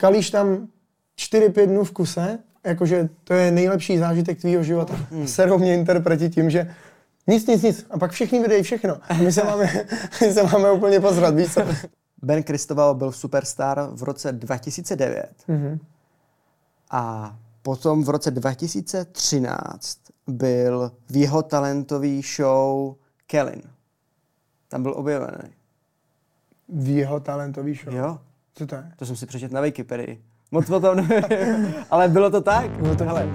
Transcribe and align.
kalíš 0.00 0.30
tam 0.30 0.68
4-5 1.18 1.66
dnů 1.66 1.84
v 1.84 1.92
kuse, 1.92 2.38
jakože 2.64 3.08
to 3.24 3.34
je 3.34 3.50
nejlepší 3.50 3.98
zážitek 3.98 4.40
tvýho 4.40 4.62
života. 4.62 4.94
Hmm. 5.10 5.28
Serou 5.28 5.58
mě 5.58 5.74
interpreti 5.74 6.28
tím, 6.30 6.50
že 6.50 6.74
nic, 7.26 7.46
nic, 7.46 7.62
nic. 7.62 7.86
A 7.90 7.98
pak 7.98 8.10
všichni 8.12 8.40
videí 8.42 8.62
všechno. 8.62 8.96
A 9.08 9.14
my 9.14 9.32
se 9.32 9.44
máme, 9.44 9.64
my 10.20 10.32
se 10.32 10.42
máme 10.42 10.70
úplně 10.72 11.00
pozrat, 11.00 11.34
víš 11.34 11.54
co? 11.54 11.60
Ben 12.22 12.42
Kristoval 12.42 12.94
byl 12.94 13.12
superstar 13.12 13.88
v 13.92 14.02
roce 14.02 14.32
2009 14.32 15.30
Mhm. 15.48 15.78
a 16.90 17.36
potom 17.62 18.04
v 18.04 18.08
roce 18.08 18.30
2013 18.30 19.98
byl 20.26 20.92
v 21.10 21.16
jeho 21.16 21.42
talentový 21.42 22.22
show 22.36 22.94
Kellen. 23.26 23.62
Tam 24.68 24.82
byl 24.82 24.94
objevený. 24.96 25.50
V 26.68 26.88
jeho 26.88 27.20
talentový 27.20 27.74
show. 27.74 27.94
Jo, 27.94 28.18
Co 28.60 28.66
to 28.66 28.74
je? 28.74 28.82
to 28.96 29.06
jsem 29.06 29.16
si 29.16 29.26
přečetl 29.26 29.54
na 29.54 29.60
Wikipedii. 29.60 30.20
Moc 30.50 30.70
o 30.70 30.80
tom 30.80 30.96
nevím, 30.96 31.74
ale 31.90 32.08
bylo 32.08 32.30
to 32.30 32.40
tak. 32.40 32.78
No 32.78 32.96
to 32.96 33.04
Hele, 33.04 33.28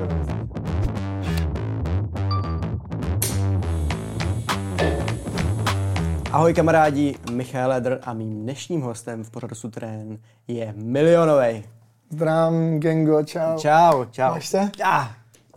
Ahoj 6.31 6.53
kamarádi, 6.53 7.15
Michal 7.31 7.70
Ledr 7.70 7.99
a 8.03 8.13
mým 8.13 8.41
dnešním 8.41 8.81
hostem 8.81 9.23
v 9.23 9.31
pořadu 9.31 9.55
Sutrén 9.55 10.17
je 10.48 10.73
milionový. 10.77 11.63
Zdrám, 12.09 12.79
gengo, 12.79 13.23
čau. 13.23 13.57
Čau, 13.57 14.05
čau. 14.05 14.29
Máš 14.31 14.48
se? 14.48 14.71
Ah, 14.84 15.07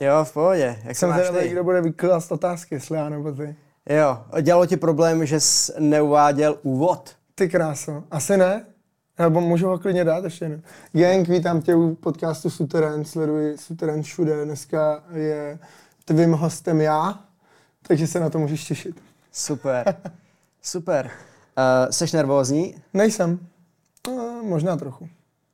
jo, 0.01 0.25
v 0.25 0.33
pohodě. 0.33 0.79
Jak 0.85 0.97
se 0.97 1.01
Jsem 1.01 1.13
zvědavý, 1.13 1.49
kdo 1.49 1.65
bude 1.65 1.81
vyklást 1.81 2.33
otázky, 2.33 2.75
jestli 2.75 2.97
já 2.97 3.09
nebo 3.09 3.33
ty. 3.33 3.57
Jo, 3.91 4.19
dělalo 4.43 4.67
ti 4.67 4.77
problém, 4.77 5.27
že 5.27 5.41
jsi 5.41 5.73
neuváděl 5.79 6.59
úvod? 6.63 7.11
Ty 7.35 7.49
kráso. 7.49 8.03
Asi 8.11 8.37
ne? 8.37 8.65
Nebo 9.19 9.41
můžu 9.41 9.67
ho 9.69 9.79
klidně 9.79 10.05
dát 10.05 10.25
ještě 10.25 10.45
jednou. 10.45 10.61
Gang, 10.93 11.29
vítám 11.29 11.63
tě 11.63 11.75
u 11.75 11.95
podcastu 11.95 12.51
Suterén, 12.51 13.05
sleduji 13.05 13.59
Suterén 13.59 14.03
všude. 14.03 14.45
Dneska 14.45 15.03
je 15.13 15.59
tvým 16.05 16.33
hostem 16.33 16.81
já, 16.81 17.21
takže 17.83 18.07
se 18.07 18.21
na 18.21 18.31
to 18.31 18.39
můžeš 18.39 18.65
těšit. 18.65 19.03
Super, 19.33 19.95
super. 20.63 21.07
Uh, 21.07 21.91
seš 21.91 22.13
nervózní? 22.13 22.75
Nejsem. 22.95 23.39
No, 24.07 24.43
možná 24.45 24.77
trochu. 24.77 25.09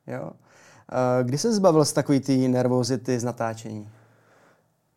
Jo. 0.07 0.23
Uh, 0.23 1.27
kdy 1.27 1.37
se 1.37 1.53
zbavil 1.53 1.85
z 1.85 1.93
takový 1.93 2.19
té 2.19 2.33
nervozity 2.33 3.19
z 3.19 3.23
natáčení? 3.23 3.89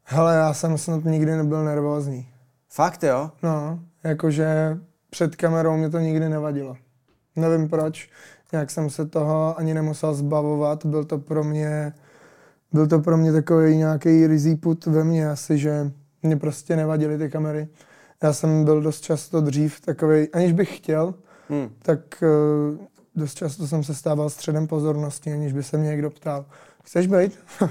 Hele, 0.04 0.34
já 0.34 0.54
jsem 0.54 0.78
snad 0.78 1.04
nikdy 1.04 1.36
nebyl 1.36 1.64
nervózní. 1.64 2.28
Fakt 2.68 3.02
jo? 3.02 3.30
No, 3.42 3.80
jakože 4.04 4.78
před 5.10 5.36
kamerou 5.36 5.76
mě 5.76 5.90
to 5.90 5.98
nikdy 5.98 6.28
nevadilo. 6.28 6.76
Nevím 7.36 7.68
proč, 7.68 8.10
jak 8.52 8.70
jsem 8.70 8.90
se 8.90 9.06
toho 9.06 9.58
ani 9.58 9.74
nemusel 9.74 10.14
zbavovat, 10.14 10.86
byl 10.86 11.04
to 11.04 11.18
pro 11.18 11.44
mě, 11.44 11.92
byl 12.72 12.86
to 12.86 12.98
pro 12.98 13.16
mě 13.16 13.32
takový 13.32 13.76
nějaký 13.76 14.26
rizí 14.26 14.56
put 14.56 14.86
ve 14.86 15.04
mně 15.04 15.30
asi, 15.30 15.58
že 15.58 15.90
mě 16.22 16.36
prostě 16.36 16.76
nevadily 16.76 17.18
ty 17.18 17.30
kamery. 17.30 17.68
Já 18.22 18.32
jsem 18.32 18.64
byl 18.64 18.80
dost 18.82 19.00
často 19.00 19.40
dřív 19.40 19.80
takový, 19.80 20.28
aniž 20.28 20.52
bych 20.52 20.76
chtěl, 20.76 21.14
Hm. 21.50 21.68
tak 21.82 22.22
uh, 22.22 22.78
dost 23.14 23.34
často 23.34 23.66
jsem 23.66 23.84
se 23.84 23.94
stával 23.94 24.30
středem 24.30 24.66
pozornosti, 24.66 25.32
aniž 25.32 25.52
by 25.52 25.62
se 25.62 25.78
mě 25.78 25.88
někdo 25.88 26.10
ptal, 26.10 26.46
chceš 26.84 27.06
být? 27.06 27.38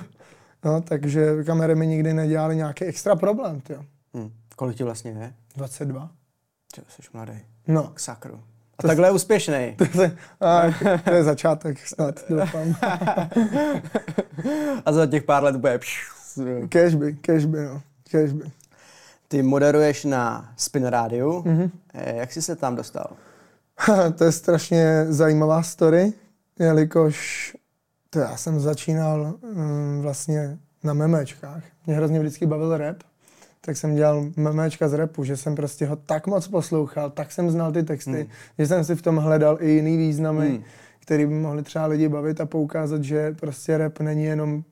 no, 0.65 0.81
takže 0.81 1.43
kamery 1.43 1.75
mi 1.75 1.87
nikdy 1.87 2.13
nedělaly 2.13 2.55
nějaký 2.55 2.85
extra 2.85 3.15
problém, 3.15 3.61
tyjo. 3.61 3.85
Hm. 4.17 4.31
Kolik 4.55 4.77
ti 4.77 4.83
vlastně 4.83 5.11
je? 5.11 5.33
22. 5.55 6.11
Ty 6.75 6.81
jsi 6.87 7.01
mladý. 7.13 7.39
No, 7.67 7.83
K 7.93 7.99
sakru. 7.99 8.39
A 8.83 8.87
takhle 8.87 9.11
úspěšný. 9.11 9.75
To 9.93 10.01
je, 10.01 10.17
a, 10.41 10.61
to 11.03 11.13
je 11.13 11.23
začátek 11.23 11.87
snad, 11.87 12.19
doufám. 12.29 12.75
A 14.85 14.91
za 14.91 15.05
těch 15.05 15.23
pár 15.23 15.43
let 15.43 15.55
bude... 15.55 15.79
Cashby, 16.69 17.17
cashby, 17.21 17.57
no. 17.65 17.81
Cashby. 18.11 18.51
Ty 19.27 19.41
moderuješ 19.41 20.05
na 20.05 20.53
Spin 20.57 20.85
Rádiu. 20.85 21.43
Mhm. 21.45 21.57
Mm-hmm. 21.57 21.69
Jak 22.15 22.31
jsi 22.31 22.41
se 22.41 22.55
tam 22.55 22.75
dostal? 22.75 23.07
to 24.17 24.23
je 24.23 24.31
strašně 24.31 25.05
zajímavá 25.09 25.63
story, 25.63 26.13
jelikož 26.59 27.53
to 28.09 28.19
já 28.19 28.37
jsem 28.37 28.59
začínal 28.59 29.33
mm, 29.53 30.01
vlastně 30.01 30.57
na 30.83 30.93
memečkách. 30.93 31.63
Mě 31.85 31.95
hrozně 31.95 32.19
vždycky 32.19 32.45
bavil 32.45 32.77
rap, 32.77 32.97
tak 33.67 33.77
jsem 33.77 33.95
dělal 33.95 34.25
memečka 34.35 34.87
z 34.87 34.93
rapu, 34.93 35.23
že 35.23 35.37
jsem 35.37 35.55
prostě 35.55 35.85
ho 35.85 35.95
tak 35.95 36.27
moc 36.27 36.47
poslouchal, 36.47 37.09
tak 37.09 37.31
jsem 37.31 37.49
znal 37.51 37.71
ty 37.71 37.83
texty, 37.83 38.11
Hmm. 38.11 38.25
že 38.59 38.67
jsem 38.67 38.83
si 38.83 38.95
v 38.95 39.01
tom 39.01 39.17
hledal 39.17 39.57
i 39.61 39.69
jiný 39.71 39.97
významy, 39.97 40.49
Hmm. 40.49 40.63
který 40.99 41.25
by 41.25 41.33
mohli 41.33 41.63
třeba 41.63 41.85
lidi 41.85 42.09
bavit 42.09 42.41
a 42.41 42.45
poukázat, 42.45 43.03
že 43.03 43.35
prostě 43.39 43.77
rap 43.77 43.99
není 43.99 44.23
jenom 44.23 44.63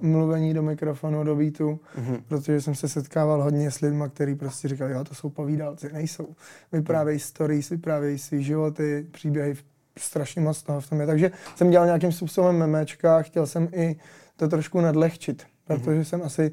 mluvení 0.00 0.54
do 0.54 0.62
mikrofonu, 0.62 1.24
do 1.24 1.36
beatu, 1.36 1.80
Mhm. 1.98 2.16
protože 2.28 2.60
jsem 2.60 2.74
se 2.74 2.88
setkával 2.88 3.42
hodně 3.42 3.70
s 3.70 3.80
lidmi, 3.80 4.04
kteří 4.08 4.34
prostě 4.34 4.68
říkali, 4.68 4.92
jo, 4.92 5.04
to 5.04 5.14
jsou 5.14 5.30
povídalci, 5.30 5.92
nejsou. 5.92 6.28
Vyprávějí 6.72 7.18
stories, 7.18 7.68
vyprávějí 7.70 8.18
svý 8.18 8.42
životy, 8.44 9.06
příběhy, 9.10 9.56
strašně 9.98 10.42
moc 10.42 10.62
toho 10.62 10.80
v 10.80 10.88
tom 10.90 11.00
je. 11.00 11.06
Takže 11.06 11.30
jsem 11.56 11.70
dělal 11.70 11.86
nějakým 11.86 12.12
způsobem 12.12 12.56
memečka 12.58 13.16
a 13.16 13.22
chtěl 13.22 13.46
jsem 13.46 13.68
i 13.72 13.96
to 14.36 14.48
trošku 14.48 14.80
nadlehčit, 14.80 15.42
protože 15.66 16.04
jsem 16.04 16.22
asi 16.22 16.52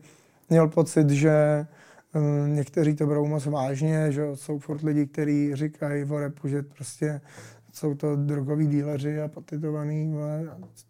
měl 0.49 0.67
pocit, 0.67 1.09
že 1.09 1.65
někteří 2.47 2.95
to 2.95 3.07
berou 3.07 3.27
moc 3.27 3.45
vážně, 3.45 4.11
že 4.11 4.25
jsou 4.33 4.59
furt 4.59 4.81
lidi, 4.81 5.07
kteří 5.07 5.55
říkají 5.55 6.03
o 6.03 6.19
repu, 6.19 6.47
že 6.47 6.61
prostě 6.61 7.21
jsou 7.73 7.95
to 7.95 8.15
drogoví 8.15 8.67
díleři 8.67 9.21
a 9.21 9.27
patitovaný. 9.27 10.15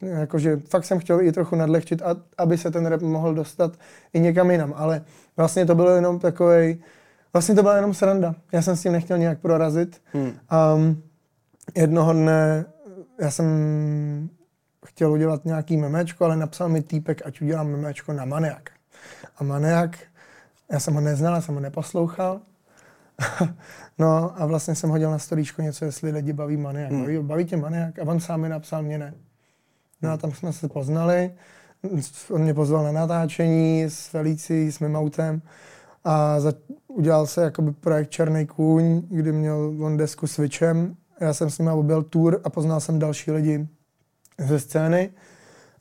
Jakože 0.02 0.58
fakt 0.70 0.86
jsem 0.86 1.00
chtěl 1.00 1.22
i 1.22 1.32
trochu 1.32 1.56
nadlehčit, 1.56 2.02
a, 2.02 2.16
aby 2.38 2.58
se 2.58 2.72
ten 2.72 2.86
rap 2.86 3.02
mohl 3.02 3.34
dostat 3.34 3.80
i 4.14 4.20
někam 4.20 4.52
jinam. 4.52 4.74
Ale 4.76 5.02
vlastně 5.38 5.66
to 5.66 5.76
bylo 5.76 5.96
jenom 5.96 6.20
takový, 6.20 6.82
vlastně 7.34 7.56
to 7.56 7.62
byla 7.62 7.76
jenom 7.76 7.94
sranda. 7.94 8.36
Já 8.52 8.62
jsem 8.62 8.76
s 8.76 8.82
tím 8.82 8.92
nechtěl 8.92 9.18
nějak 9.18 9.40
prorazit. 9.40 10.02
Hmm. 10.14 10.32
Um, 10.76 11.04
jednoho 11.76 12.14
dne 12.14 12.66
já 13.22 13.32
jsem 13.32 13.48
chtěl 14.86 15.12
udělat 15.12 15.46
nějaký 15.46 15.78
memečko, 15.78 16.26
ale 16.26 16.38
napsal 16.38 16.70
mi 16.70 16.82
týpek, 16.82 17.22
ať 17.26 17.42
udělám 17.42 17.68
memečko 17.68 18.14
na 18.14 18.26
Maniak. 18.26 18.70
A 19.38 19.44
Maniak, 19.44 19.98
já 20.72 20.80
jsem 20.80 20.94
ho 20.94 21.02
neznal, 21.02 21.36
já 21.36 21.42
jsem 21.42 21.56
ho 21.56 21.62
neposlouchal. 21.62 22.42
no 23.98 24.42
a 24.42 24.46
vlastně 24.46 24.76
jsem 24.76 24.90
hodil 24.90 25.12
na 25.12 25.20
storíčko 25.20 25.62
něco, 25.62 25.86
jestli 25.86 26.12
lidi 26.12 26.34
baví 26.34 26.58
Maniak. 26.58 26.92
Hmm. 26.92 27.02
Baví, 27.02 27.20
baví 27.20 27.46
tě 27.46 27.58
Maniak? 27.58 28.00
A 28.00 28.04
on 28.04 28.20
sám 28.20 28.42
mi 28.42 28.50
napsal, 28.50 28.84
mě 28.84 28.98
ne. 28.98 29.14
No 30.02 30.12
a 30.12 30.18
tam 30.18 30.32
jsme 30.32 30.54
se 30.54 30.68
poznali. 30.70 31.32
On 32.30 32.42
mě 32.42 32.54
pozval 32.54 32.84
na 32.84 32.92
natáčení 32.92 33.84
s 33.84 34.08
Felicí, 34.08 34.72
s 34.72 34.80
mým 34.80 34.96
autem 34.96 35.42
a 36.04 36.40
za, 36.40 36.54
udělal 36.88 37.28
se 37.28 37.42
jakoby 37.42 37.72
projekt 37.72 38.10
Černý 38.10 38.46
kůň, 38.46 39.02
kdy 39.10 39.32
měl 39.32 39.76
on 39.80 39.98
desku 39.98 40.28
s 40.28 40.38
Witchem. 40.38 40.96
Já 41.20 41.34
jsem 41.34 41.50
s 41.50 41.60
ním 41.60 41.68
objel 41.68 42.04
tour 42.04 42.42
a 42.44 42.50
poznal 42.50 42.80
jsem 42.80 43.00
další 43.00 43.32
lidi 43.32 43.68
ze 44.38 44.60
scény. 44.60 45.10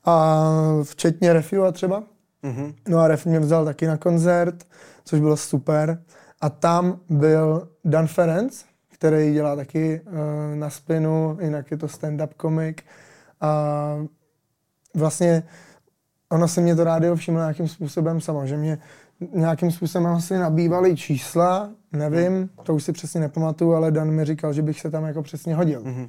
A 0.05 0.45
včetně 0.83 1.33
Refila 1.33 1.73
třeba. 1.73 2.03
Mhm. 2.47 2.75
No 2.89 2.99
a 2.99 3.09
Ref 3.09 3.27
mě 3.27 3.41
vzal 3.41 3.65
taky 3.65 3.87
na 3.87 3.97
koncert, 3.97 4.65
což 5.05 5.21
bylo 5.21 5.37
super. 5.37 6.03
A 6.41 6.51
tam 6.51 7.01
byl 7.11 7.69
Dan 7.85 8.07
Ferenc, 8.07 8.65
který 8.93 9.33
dělá 9.33 9.57
taky 9.57 10.01
uh, 10.01 10.13
na 10.55 10.71
spinu, 10.71 11.39
jinak 11.41 11.71
je 11.71 11.77
to 11.77 11.87
stand-up 11.87 12.29
komik. 12.37 12.83
A 13.41 13.97
vlastně 14.95 15.43
ono 16.29 16.49
se 16.49 16.61
mě 16.61 16.77
to 16.77 16.85
rádio 16.85 17.17
všimlo 17.17 17.41
nějakým 17.41 17.69
způsobem 17.69 18.21
samo, 18.21 18.47
že 18.47 18.57
mě 18.57 18.79
nějakým 19.35 19.71
způsobem 19.71 20.07
asi 20.07 20.39
nabývaly 20.39 20.97
čísla, 20.97 21.71
nevím, 21.93 22.51
to 22.63 22.75
už 22.75 22.85
si 22.85 22.93
přesně 22.93 23.21
nepamatuju, 23.21 23.73
ale 23.73 23.91
Dan 23.91 24.11
mi 24.11 24.25
říkal, 24.25 24.53
že 24.53 24.63
bych 24.63 24.81
se 24.81 24.91
tam 24.91 25.05
jako 25.05 25.23
přesně 25.23 25.55
hodil. 25.55 25.83
Mhm. 25.85 26.09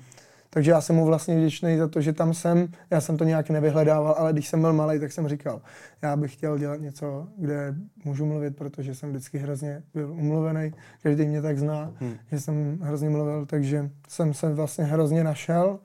Takže 0.49 0.71
já 0.71 0.81
jsem 0.81 0.95
mu 0.95 1.05
vlastně 1.05 1.37
vděčný 1.37 1.77
za 1.77 1.87
to, 1.87 2.01
že 2.01 2.13
tam 2.13 2.33
jsem. 2.33 2.67
Já 2.91 3.01
jsem 3.01 3.17
to 3.17 3.23
nějak 3.23 3.49
nevyhledával, 3.49 4.15
ale 4.17 4.33
když 4.33 4.47
jsem 4.47 4.61
byl 4.61 4.73
malý, 4.73 4.99
tak 4.99 5.11
jsem 5.11 5.27
říkal, 5.27 5.61
já 6.01 6.15
bych 6.15 6.33
chtěl 6.33 6.57
dělat 6.57 6.81
něco, 6.81 7.27
kde 7.37 7.75
můžu 8.05 8.25
mluvit, 8.25 8.55
protože 8.55 8.95
jsem 8.95 9.09
vždycky 9.09 9.37
hrozně 9.37 9.83
byl 9.93 10.11
umluvený. 10.11 10.73
Každý 11.03 11.25
mě 11.25 11.41
tak 11.41 11.59
zná, 11.59 11.91
Hmm. 11.99 12.13
že 12.31 12.39
jsem 12.39 12.79
hrozně 12.81 13.09
mluvil, 13.09 13.45
takže 13.45 13.89
jsem 14.07 14.33
se 14.33 14.53
vlastně 14.53 14.83
hrozně 14.83 15.23
našel. 15.23 15.79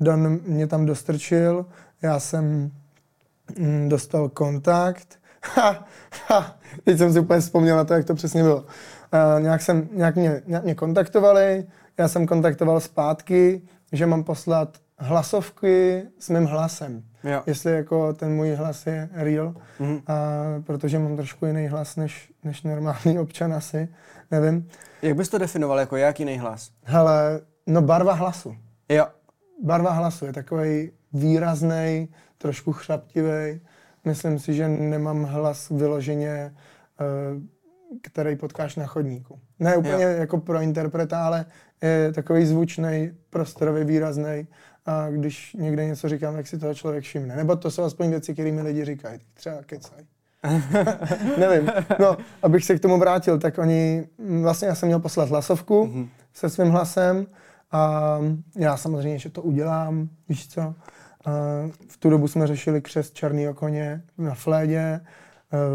Dan 0.00 0.40
mě 0.46 0.66
tam 0.66 0.86
dostrčil, 0.86 1.66
já 2.02 2.20
jsem 2.20 2.70
mm, 3.58 3.88
dostal 3.88 4.28
kontakt. 4.28 5.18
Ha, 5.54 5.86
ha, 6.28 6.56
teď 6.84 6.98
jsem 6.98 7.12
si 7.12 7.20
úplně 7.20 7.40
vzpomněl 7.40 7.76
na 7.76 7.84
to, 7.84 7.94
jak 7.94 8.04
to 8.04 8.14
přesně 8.14 8.42
bylo. 8.42 8.56
Uh, 8.56 9.42
nějak, 9.42 9.62
jsem, 9.62 9.88
nějak, 9.92 10.16
mě, 10.16 10.42
nějak 10.46 10.64
mě 10.64 10.74
kontaktovali, 10.74 11.64
já 11.98 12.08
jsem 12.08 12.26
kontaktoval 12.26 12.80
zpátky, 12.80 13.62
že 13.92 14.06
mám 14.06 14.24
poslat 14.24 14.78
hlasovky 14.98 16.02
s 16.18 16.28
mým 16.28 16.44
hlasem. 16.44 17.02
Jo. 17.24 17.42
Jestli 17.46 17.72
jako 17.72 18.12
ten 18.12 18.32
můj 18.32 18.54
hlas 18.54 18.86
je 18.86 19.08
real, 19.12 19.54
Mhm. 19.80 20.00
a, 20.06 20.12
protože 20.66 20.98
mám 20.98 21.16
trošku 21.16 21.46
jiný 21.46 21.66
hlas 21.68 21.96
než, 21.96 22.32
než 22.44 22.62
normální 22.62 23.18
občan 23.18 23.54
asi, 23.54 23.88
nevím. 24.30 24.68
Jak 25.02 25.16
bys 25.16 25.28
to 25.28 25.38
definoval, 25.38 25.78
jako 25.80 25.96
jak 25.96 26.20
jiný 26.20 26.38
hlas? 26.38 26.70
Hele, 26.84 27.40
no 27.66 27.82
barva 27.82 28.12
hlasu. 28.12 28.56
Jo. 28.88 29.06
Barva 29.64 29.90
hlasu 29.90 30.26
je 30.26 30.32
takový 30.32 30.90
výrazný, 31.12 32.08
trošku 32.38 32.72
chřaptivý. 32.72 33.60
Myslím 34.04 34.38
si, 34.38 34.54
že 34.54 34.68
nemám 34.68 35.24
hlas 35.24 35.68
vyloženě, 35.70 36.54
eh, 37.00 37.04
který 38.02 38.36
potkáš 38.36 38.76
na 38.76 38.86
chodníku. 38.86 39.38
Ne 39.58 39.76
úplně 39.76 39.92
jo. 40.04 40.10
jako 40.10 40.38
pro 40.38 40.60
interpreta, 40.60 41.26
ale 41.26 41.44
je 41.82 42.12
takový 42.12 42.46
zvučný, 42.46 43.12
prostorově 43.30 43.84
výrazný. 43.84 44.46
A 44.86 45.10
když 45.10 45.54
někde 45.54 45.84
něco 45.84 46.08
říkám, 46.08 46.34
tak 46.34 46.46
si 46.46 46.58
toho 46.58 46.74
člověk 46.74 47.04
všimne. 47.04 47.36
Nebo 47.36 47.56
to 47.56 47.70
jsou 47.70 47.82
aspoň 47.82 48.10
věci, 48.10 48.32
které 48.32 48.52
mi 48.52 48.62
lidi 48.62 48.84
říkají. 48.84 49.20
Třeba 49.34 49.56
kecaj. 49.66 50.04
Nevím. 51.38 51.70
No, 51.98 52.16
abych 52.42 52.64
se 52.64 52.78
k 52.78 52.80
tomu 52.80 52.98
vrátil, 52.98 53.38
tak 53.38 53.58
oni, 53.58 54.06
vlastně 54.42 54.68
já 54.68 54.74
jsem 54.74 54.86
měl 54.86 55.00
poslat 55.00 55.28
hlasovku 55.28 55.86
mm-hmm. 55.86 56.08
se 56.32 56.50
svým 56.50 56.70
hlasem 56.70 57.26
a 57.72 58.18
já 58.56 58.76
samozřejmě, 58.76 59.18
že 59.18 59.30
to 59.30 59.42
udělám, 59.42 60.08
víš 60.28 60.48
co. 60.48 60.60
A 60.60 60.74
v 61.88 61.96
tu 61.98 62.10
dobu 62.10 62.28
jsme 62.28 62.46
řešili 62.46 62.80
křest 62.80 63.14
černýho 63.14 63.54
koně 63.54 64.02
na 64.18 64.34
Flédě, 64.34 64.78
e, 64.78 65.00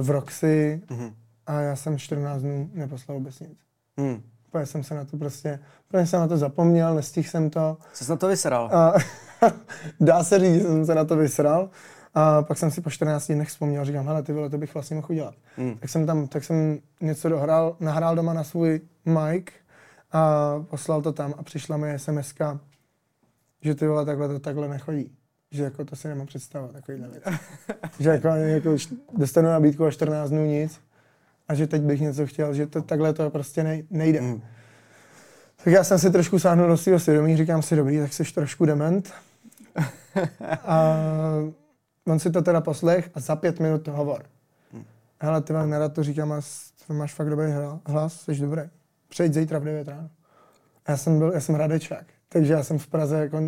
v 0.01 0.09
Roxy 0.09 0.81
mm-hmm. 0.87 1.13
a 1.47 1.61
já 1.61 1.75
jsem 1.75 1.97
14 1.97 2.41
dnů 2.41 2.69
neposlal 2.73 3.17
vůbec 3.17 3.39
nic. 3.39 3.59
Mm. 3.97 4.21
Úplně 4.57 4.65
jsem 4.65 4.83
se 4.83 4.95
na 4.95 5.05
to 5.05 5.17
prostě, 5.17 5.59
úplně 5.89 6.05
jsem 6.05 6.19
na 6.19 6.27
to 6.27 6.37
zapomněl, 6.37 6.95
nestihl 6.95 7.29
jsem 7.29 7.49
to. 7.49 7.77
Co 7.93 8.05
jsi 8.05 8.11
na 8.11 8.17
to 8.17 8.27
vysral? 8.27 8.69
A, 8.73 8.93
dá 9.99 10.23
se 10.23 10.39
říct, 10.39 10.53
že 10.55 10.61
jsem 10.61 10.85
se 10.85 10.95
na 10.95 11.05
to 11.05 11.15
vysral. 11.15 11.69
A 12.13 12.41
pak 12.41 12.57
jsem 12.57 12.71
si 12.71 12.81
po 12.81 12.89
14 12.89 13.27
dnech 13.31 13.47
vzpomněl, 13.47 13.85
říkám, 13.85 14.07
hele, 14.07 14.23
ty 14.23 14.33
vole, 14.33 14.49
to 14.49 14.57
bych 14.57 14.73
vlastně 14.73 14.95
mohl 14.95 15.07
udělat. 15.09 15.35
Mm. 15.57 15.77
Tak 15.77 15.89
jsem 15.89 16.05
tam, 16.05 16.27
tak 16.27 16.43
jsem 16.43 16.79
něco 17.01 17.29
dohrál, 17.29 17.75
nahrál 17.79 18.15
doma 18.15 18.33
na 18.33 18.43
svůj 18.43 18.81
mic 19.05 19.45
a 20.11 20.53
poslal 20.69 21.01
to 21.01 21.11
tam 21.11 21.33
a 21.37 21.43
přišla 21.43 21.77
mi 21.77 21.99
sms 21.99 22.33
že 23.61 23.75
ty 23.75 23.87
vole, 23.87 24.05
takhle 24.05 24.27
to 24.27 24.39
takhle 24.39 24.67
nechodí. 24.67 25.11
Že 25.51 25.63
jako 25.63 25.85
to 25.85 25.95
si 25.95 26.07
nemám 26.07 26.27
představovat, 26.27 26.73
takovýhle 26.73 27.07
věc. 27.07 27.23
že 27.99 28.09
jako, 28.09 28.27
jako 28.27 28.75
dostanu 29.17 29.49
nabídku 29.49 29.85
a 29.85 29.91
14 29.91 30.29
dnů 30.29 30.45
nic 30.45 30.86
a 31.47 31.55
že 31.55 31.67
teď 31.67 31.81
bych 31.81 32.01
něco 32.01 32.27
chtěl, 32.27 32.53
že 32.53 32.67
to 32.67 32.81
takhle 32.81 33.13
to 33.13 33.29
prostě 33.29 33.83
nejde. 33.89 34.21
Mm. 34.21 34.41
Tak 35.63 35.73
já 35.73 35.83
jsem 35.83 35.99
si 35.99 36.11
trošku 36.11 36.39
sáhnul 36.39 36.67
do 36.67 36.77
svého 36.77 36.99
svědomí, 36.99 37.37
říkám 37.37 37.61
si, 37.61 37.75
dobrý, 37.75 37.99
tak 37.99 38.13
jsi 38.13 38.23
trošku 38.23 38.65
dement. 38.65 39.13
a 40.63 40.95
on 42.07 42.19
si 42.19 42.31
to 42.31 42.41
teda 42.41 42.61
poslech 42.61 43.09
a 43.13 43.19
za 43.19 43.35
pět 43.35 43.59
minut 43.59 43.81
to 43.81 43.91
hovor. 43.91 44.25
Hmm. 44.73 44.83
Hele, 45.19 45.41
ty 45.41 45.53
vám 45.53 45.69
nerad 45.69 45.93
to 45.93 46.03
říkám, 46.03 46.31
a 46.31 46.41
máš 46.93 47.13
fakt 47.13 47.29
dobrý 47.29 47.51
hlas, 47.85 48.21
jsi 48.21 48.35
dobrý. 48.35 48.61
Přejď 49.09 49.33
zítra 49.33 49.59
v 49.59 49.63
9 49.63 49.87
ráno. 49.87 50.09
A 50.85 50.91
já 50.91 50.97
jsem 50.97 51.19
byl, 51.19 51.31
já 51.33 51.41
jsem 51.41 51.55
Radečák, 51.55 52.05
takže 52.29 52.53
já 52.53 52.63
jsem 52.63 52.79
v 52.79 52.87
Praze 52.87 53.19
jako 53.19 53.41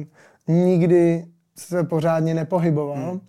nikdy 0.48 1.25
se 1.56 1.84
pořádně 1.84 2.34
nepohyboval. 2.34 3.10
Hmm. 3.10 3.22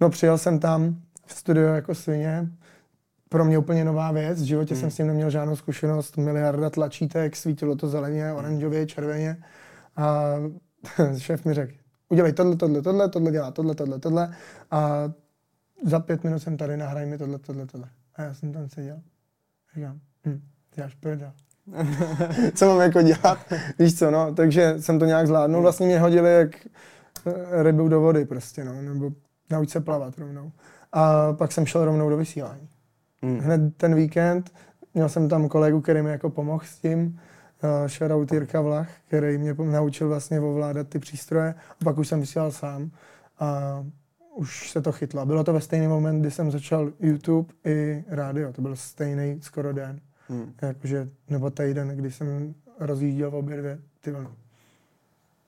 No 0.00 0.10
přijel 0.10 0.38
jsem 0.38 0.58
tam 0.58 0.96
v 1.26 1.32
studio 1.32 1.74
jako 1.74 1.94
svině, 1.94 2.48
pro 3.28 3.44
mě 3.44 3.58
úplně 3.58 3.84
nová 3.84 4.12
věc, 4.12 4.42
v 4.42 4.44
životě 4.44 4.74
hmm. 4.74 4.80
jsem 4.80 4.90
s 4.90 4.96
tím 4.96 5.06
neměl 5.06 5.30
žádnou 5.30 5.56
zkušenost, 5.56 6.16
miliarda 6.16 6.70
tlačítek, 6.70 7.36
svítilo 7.36 7.76
to 7.76 7.88
zeleně, 7.88 8.32
oranžově, 8.32 8.86
červeně 8.86 9.42
a 9.96 10.34
šéf 11.18 11.44
mi 11.44 11.54
řekl, 11.54 11.72
udělej 12.08 12.32
tohle, 12.32 12.56
tohle, 12.56 12.82
tohle, 12.82 13.08
tohle 13.08 13.32
dělá 13.32 13.50
tohle, 13.50 13.74
tohle, 13.74 13.98
tohle 13.98 14.34
a 14.70 15.10
za 15.84 16.00
pět 16.00 16.24
minut 16.24 16.38
jsem 16.38 16.56
tady, 16.56 16.76
nahraj 16.76 17.06
mi 17.06 17.18
tohle, 17.18 17.38
tohle, 17.38 17.66
tohle. 17.66 17.88
A 18.14 18.22
já 18.22 18.34
jsem 18.34 18.52
tam 18.52 18.68
seděl. 18.68 19.00
Říkám, 19.74 20.00
hm, 20.26 20.40
děláš 20.74 20.94
prdel. 20.94 21.32
co 22.54 22.66
mám 22.66 22.80
jako 22.80 23.02
dělat? 23.02 23.38
Víš 23.78 23.98
co, 23.98 24.10
no, 24.10 24.34
takže 24.34 24.74
jsem 24.78 24.98
to 24.98 25.04
nějak 25.04 25.26
zvládnul. 25.26 25.62
Vlastně 25.62 25.86
mě 25.86 26.00
hodili 26.00 26.34
jak 26.34 26.66
eh, 27.26 27.62
rybu 27.62 27.88
do 27.88 28.00
vody 28.00 28.24
prostě, 28.24 28.64
no, 28.64 28.82
nebo 28.82 29.10
nauč 29.50 29.70
se 29.70 29.80
plavat 29.80 30.18
rovnou. 30.18 30.52
A 30.92 31.32
pak 31.32 31.52
jsem 31.52 31.66
šel 31.66 31.84
rovnou 31.84 32.10
do 32.10 32.16
vysílání. 32.16 32.68
Hmm. 33.26 33.38
Hned 33.38 33.76
ten 33.76 33.94
víkend 33.94 34.52
měl 34.94 35.08
jsem 35.08 35.28
tam 35.28 35.48
kolegu, 35.48 35.80
který 35.80 36.02
mi 36.02 36.10
jako 36.10 36.30
pomohl 36.30 36.64
s 36.64 36.78
tím 36.78 37.20
uh, 37.62 37.88
shoutout 37.88 38.32
Jirka 38.32 38.60
Vlach, 38.60 38.88
který 39.08 39.38
mě 39.38 39.54
naučil 39.54 40.08
vlastně 40.08 40.40
ovládat 40.40 40.88
ty 40.88 40.98
přístroje 40.98 41.54
a 41.80 41.84
pak 41.84 41.98
už 41.98 42.08
jsem 42.08 42.20
vysílal 42.20 42.52
sám 42.52 42.90
a 43.38 43.84
už 44.34 44.70
se 44.70 44.82
to 44.82 44.92
chytlo. 44.92 45.26
Bylo 45.26 45.44
to 45.44 45.52
ve 45.52 45.60
stejný 45.60 45.88
moment, 45.88 46.20
kdy 46.20 46.30
jsem 46.30 46.50
začal 46.50 46.92
YouTube 47.00 47.54
i 47.64 48.04
rádio, 48.08 48.52
to 48.52 48.62
byl 48.62 48.76
stejný 48.76 49.38
skoro 49.42 49.72
den. 49.72 50.00
Hmm. 50.28 50.52
Jakože, 50.62 51.08
nebo 51.28 51.50
týden, 51.50 51.88
kdy 51.88 52.10
jsem 52.10 52.54
rozjížděl 52.80 53.34
obě 53.34 53.56
dvě 53.56 53.78
ty 54.00 54.10
vlny. 54.10 54.28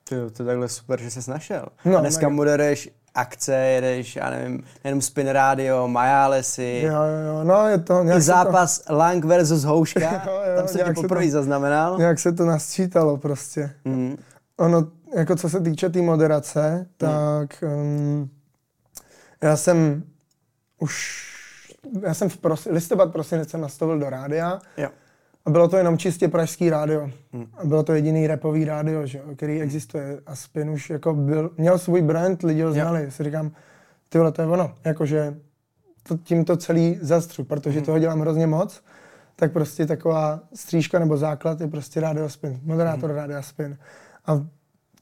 Ty, 0.05 0.15
to 0.33 0.43
je 0.43 0.47
takhle 0.47 0.69
super, 0.69 1.01
že 1.01 1.11
jsi 1.11 1.31
našel. 1.31 1.67
No, 1.85 1.97
a 1.97 2.01
dneska 2.01 2.29
moderuješ 2.29 2.91
akce, 3.19 3.55
jedeš, 3.55 4.17
já 4.17 4.31
nevím, 4.31 4.65
jenom 4.85 5.00
Spin 5.00 5.29
Radio, 5.29 5.88
Majálesy. 5.88 6.82
Jo, 6.85 7.03
jo, 7.26 7.44
no 7.44 7.69
je 7.69 7.79
to 7.79 8.03
nějak 8.03 8.19
I 8.19 8.23
zápas 8.23 8.79
to... 8.79 8.97
Lang 8.97 9.25
versus 9.25 9.65
Houška, 9.65 10.00
jo, 10.26 10.32
jo, 10.50 10.56
tam 10.56 10.69
se 10.69 10.79
tě 10.79 10.93
poprvé 10.94 11.25
to, 11.25 11.31
zaznamenal. 11.31 11.99
Nějak 11.99 12.19
se 12.19 12.32
to 12.32 12.47
nasčítalo 12.47 13.17
prostě. 13.17 13.70
Mm. 13.85 14.17
Ono, 14.56 14.87
jako 15.17 15.37
co 15.37 15.49
se 15.49 15.61
týče 15.61 15.87
té 15.87 15.93
tý 15.93 16.03
moderace, 16.03 16.79
mm. 16.79 16.87
tak 16.97 17.65
um, 17.76 18.31
já 19.43 19.56
jsem 19.56 20.03
už, 20.79 21.25
já 22.03 22.15
jsem 22.15 22.29
v 22.29 22.37
prosi, 22.37 22.73
listopad 22.73 23.12
prosinec 23.12 23.50
jsem 23.50 23.61
nastavil 23.61 23.99
do 23.99 24.11
rádia. 24.11 24.59
Jo. 24.76 24.88
A 25.49 25.50
bylo 25.50 25.69
to 25.69 25.77
jenom 25.77 25.99
čistě 25.99 26.29
pražský 26.29 26.71
rádio. 26.71 27.11
Hmm. 27.33 27.47
A 27.56 27.67
bylo 27.67 27.83
to 27.83 27.93
jediný 27.93 28.27
repový 28.27 28.65
rádio, 28.65 29.06
že, 29.06 29.23
který 29.37 29.55
hmm. 29.55 29.62
existuje. 29.62 30.21
A 30.27 30.37
Spin 30.37 30.71
už 30.71 30.91
jako 30.91 31.15
byl, 31.15 31.50
měl 31.56 31.79
svůj 31.79 32.03
brand, 32.03 32.43
lidi 32.43 32.62
ho 32.62 32.73
znali. 32.73 33.05
Já 33.05 33.11
si 33.11 33.25
říkám, 33.25 33.50
ty 34.09 34.19
vole, 34.19 34.33
to 34.33 34.43
je 34.43 34.49
ono. 34.49 34.75
Jakože 34.85 35.37
to, 36.03 36.17
tím 36.17 36.45
to 36.45 36.56
celý 36.56 36.99
zastřu, 37.00 37.45
protože 37.45 37.79
hmm. 37.79 37.87
toho 37.87 37.99
dělám 37.99 38.21
hrozně 38.21 38.47
moc. 38.47 38.83
Tak 39.37 39.53
prostě 39.53 39.87
taková 39.87 40.41
střížka 40.55 40.99
nebo 40.99 41.17
základ 41.17 41.61
je 41.61 41.67
prostě 41.67 42.01
rádio 42.01 42.29
Spin. 42.29 42.61
Moderátor 42.62 43.11
hmm. 43.11 43.19
rádia 43.19 43.43
Spin. 43.43 43.79
A 44.27 44.47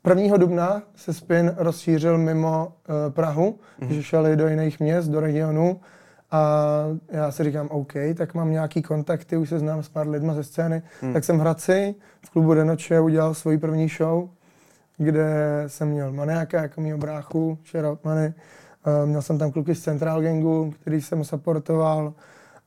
1. 0.09 0.37
dubna 0.37 0.83
se 0.97 1.15
Spin 1.15 1.55
rozšířil 1.57 2.19
mimo 2.19 2.67
uh, 2.67 3.13
Prahu, 3.13 3.59
hmm. 3.81 3.93
že 3.93 4.03
šeli 4.03 4.37
do 4.37 4.49
jiných 4.49 4.81
měst, 4.81 5.09
do 5.09 5.21
regionu 5.21 5.81
a 6.31 6.83
já 7.09 7.31
si 7.31 7.45
říkám, 7.45 7.69
OK, 7.69 7.93
tak 8.17 8.35
mám 8.35 8.51
nějaký 8.51 8.83
kontakty, 8.83 9.37
už 9.37 9.49
se 9.49 9.59
znám 9.59 9.83
s 9.83 9.89
pár 9.89 10.09
lidma 10.09 10.35
ze 10.35 10.45
scény. 10.45 10.83
Hmm. 11.01 11.13
Tak 11.13 11.25
jsem 11.25 11.39
v 11.39 11.41
Hradci 11.41 11.95
v 12.27 12.31
klubu 12.31 12.55
Denoče 12.55 13.01
udělal 13.01 13.35
svoji 13.35 13.59
první 13.59 13.89
show, 13.89 14.29
kde 14.99 15.65
jsem 15.67 15.89
měl 15.89 16.13
Maniaka 16.13 16.63
jako 16.63 16.81
mýho 16.81 16.99
bráchu, 16.99 17.59
shoutout 17.71 18.05
Many. 18.05 18.35
Uh, 18.87 19.09
měl 19.09 19.23
jsem 19.23 19.39
tam 19.39 19.53
kluky 19.53 19.75
z 19.75 19.83
Central 19.83 20.23
Gangu, 20.23 20.75
který 20.81 21.01
jsem 21.03 21.25
supportoval. 21.25 22.15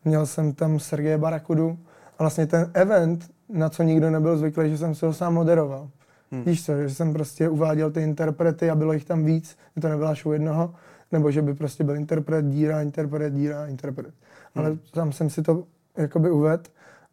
Měl 0.06 0.26
jsem 0.26 0.54
tam 0.54 0.80
Sergeje 0.80 1.18
Barakudu. 1.18 1.78
A 2.20 2.24
vlastně 2.24 2.48
ten 2.48 2.72
event, 2.74 3.30
na 3.50 3.70
co 3.70 3.84
nikdo 3.84 4.10
nebyl 4.10 4.38
zvyklý, 4.38 4.70
že 4.70 4.78
jsem 4.78 4.96
se 4.96 5.06
ho 5.06 5.14
sám 5.14 5.34
moderoval. 5.34 5.90
Hmm. 6.32 6.44
Víš 6.44 6.66
co, 6.66 6.82
že 6.82 6.90
jsem 6.90 7.14
prostě 7.14 7.50
uváděl 7.50 7.92
ty 7.92 8.02
interprety 8.02 8.70
a 8.70 8.76
bylo 8.76 8.94
jich 8.94 9.06
tam 9.06 9.26
víc, 9.26 9.58
že 9.76 9.82
to 9.82 9.90
nebyla 9.90 10.14
show 10.14 10.34
jednoho 10.34 10.74
nebo 11.12 11.32
že 11.32 11.42
by 11.42 11.54
prostě 11.54 11.84
byl 11.84 11.96
interpret, 11.96 12.46
díra, 12.46 12.82
interpret, 12.82 13.34
díra, 13.34 13.68
interpret. 13.68 14.14
Hmm. 14.54 14.66
Ale 14.66 14.78
tam 14.92 15.12
jsem 15.12 15.30
si 15.30 15.42
to 15.42 15.68
jakoby 15.98 16.32
uvedl 16.32 16.64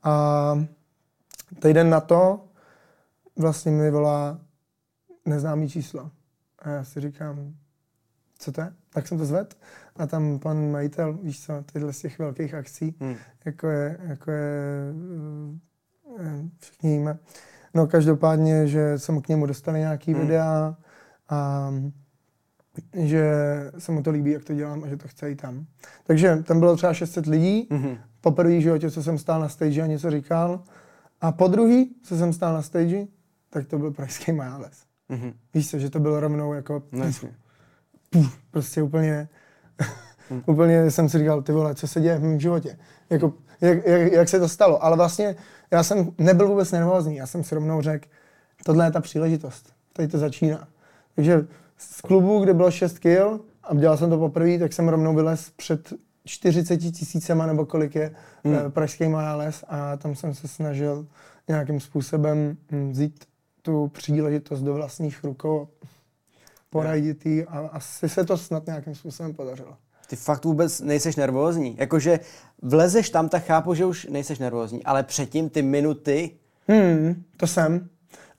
a 0.03 0.65
týden 1.63 1.91
na 1.91 2.01
to 2.01 2.45
vlastně 3.37 3.73
mi 3.73 3.91
volá 3.91 4.39
neznámý 5.25 5.69
číslo. 5.69 6.11
A 6.59 6.69
já 6.69 6.85
si 6.85 7.01
říkám, 7.01 7.55
co 8.39 8.53
to 8.53 8.61
je? 8.61 8.73
Tak 8.91 9.09
jsem 9.09 9.19
to 9.19 9.25
zvedl 9.25 9.49
a 9.97 10.07
tam 10.07 10.39
pan 10.39 10.71
majitel, 10.71 11.13
víš 11.13 11.45
co, 11.45 11.65
tyhle 11.73 11.93
z 11.93 12.01
těch 12.01 12.19
velkých 12.19 12.55
akcí, 12.55 12.95
hmm. 13.01 13.17
jako 13.45 13.69
je, 13.69 13.99
jako 14.03 14.31
je 14.31 14.95
eh, 16.19 16.43
všichni 16.59 16.93
jíme. 16.93 17.19
No 17.75 17.87
každopádně, 17.87 18.67
že 18.67 18.99
jsem 18.99 19.23
k 19.23 19.29
němu 19.29 19.47
dostal 19.47 19.75
nějaký 19.75 20.13
hmm. 20.13 20.21
videa 20.21 20.77
a 21.29 21.71
že 22.93 23.33
se 23.79 23.93
mu 23.93 24.03
to 24.03 24.11
líbí, 24.11 24.31
jak 24.31 24.45
to 24.45 24.55
dělám 24.55 24.85
a 24.85 24.89
že 24.89 24.97
to 24.97 25.09
chce 25.09 25.31
i 25.31 25.37
tam. 25.37 25.67
Takže 26.05 26.37
tam 26.37 26.61
bylo 26.61 26.77
třeba 26.77 26.95
600 26.95 27.27
lidí. 27.27 27.69
Mm-hmm. 27.71 27.99
Po 28.21 28.31
první 28.31 28.63
životě, 28.63 28.91
co 28.91 29.03
jsem 29.03 29.19
stál 29.19 29.41
na 29.41 29.49
stage 29.49 29.83
a 29.83 29.87
něco 29.87 30.11
říkal. 30.11 30.61
A 31.21 31.33
po 31.33 31.49
druhý, 31.49 31.95
co 32.03 32.17
jsem 32.17 32.33
stál 32.33 32.55
na 32.55 32.63
stage, 32.63 33.07
tak 33.51 33.67
to 33.67 33.79
byl 33.79 33.91
pražský 33.91 34.33
Majales. 34.33 34.83
Mm-hmm. 35.11 35.33
Víš 35.55 35.71
co, 35.71 35.79
že 35.79 35.91
to 35.91 36.01
bylo 36.01 36.21
rovnou 36.21 36.53
jako... 36.53 36.83
No, 36.93 37.05
puf, 38.11 38.39
prostě 38.51 38.83
úplně... 38.83 39.29
mm. 40.31 40.43
úplně 40.47 40.91
jsem 40.91 41.09
si 41.09 41.19
říkal, 41.19 41.43
ty 41.43 41.53
vole, 41.53 41.75
co 41.75 41.89
se 41.89 42.01
děje 42.01 42.19
v 42.19 42.23
mém 42.23 42.41
životě. 42.41 42.79
Jako, 43.11 43.33
jak, 43.61 43.87
jak, 43.87 44.13
jak, 44.13 44.29
se 44.29 44.41
to 44.41 44.49
stalo. 44.49 44.85
Ale 44.85 44.97
vlastně 44.97 45.37
já 45.71 45.83
jsem 45.83 46.13
nebyl 46.19 46.49
vůbec 46.49 46.73
nervózní. 46.73 47.17
Já 47.17 47.27
jsem 47.27 47.45
si 47.45 47.55
rovnou 47.55 47.83
řekl, 47.83 48.09
tohle 48.65 48.85
je 48.85 48.91
ta 48.91 49.01
příležitost. 49.01 49.73
Tady 49.93 50.09
to 50.09 50.19
začíná. 50.19 50.69
Takže 51.15 51.47
z 51.79 52.01
klubu, 52.01 52.41
kde 52.41 52.55
bylo 52.55 52.71
6 52.71 52.99
kil 52.99 53.41
a 53.65 53.75
dělal 53.75 53.97
jsem 53.97 54.11
to 54.11 54.19
poprvé, 54.19 54.59
tak 54.59 54.73
jsem 54.73 54.89
rovnou 54.89 55.15
vylez 55.15 55.51
před 55.57 55.93
40 56.25 56.77
tisícema 56.77 57.47
nebo 57.47 57.67
kolik 57.67 57.95
je 57.95 58.15
hmm. 58.45 58.55
Eh, 58.55 58.71
pražský 58.71 59.09
Majales 59.09 59.65
a 59.69 59.97
tam 59.97 60.15
jsem 60.15 60.35
se 60.35 60.49
snažil 60.49 61.07
nějakým 61.49 61.81
způsobem 61.81 62.57
hm, 62.71 62.91
vzít 62.91 63.25
tu 63.63 63.89
příležitost 63.89 64.63
do 64.63 64.75
vlastních 64.75 65.25
rukou 65.25 65.69
poradit 66.71 67.27
jí 67.27 67.45
a 67.45 67.59
asi 67.59 68.09
se 68.09 68.25
to 68.25 68.37
snad 68.37 68.67
nějakým 68.67 68.95
způsobem 68.95 69.35
podařilo. 69.35 69.77
Ty 70.09 70.17
fakt 70.17 70.45
vůbec 70.45 70.81
nejseš 70.81 71.17
nervózní. 71.17 71.77
Jakože 71.79 72.21
vlezeš 72.63 73.11
tam, 73.11 73.29
tak 73.29 73.45
chápu, 73.45 73.75
že 73.75 73.85
už 73.85 74.07
nejseš 74.11 74.39
nervózní, 74.39 74.85
ale 74.85 75.03
předtím 75.03 75.51
ty 75.51 75.63
minuty... 75.63 76.31
Hmm, 76.69 77.25
to 77.37 77.47
jsem. 77.47 77.89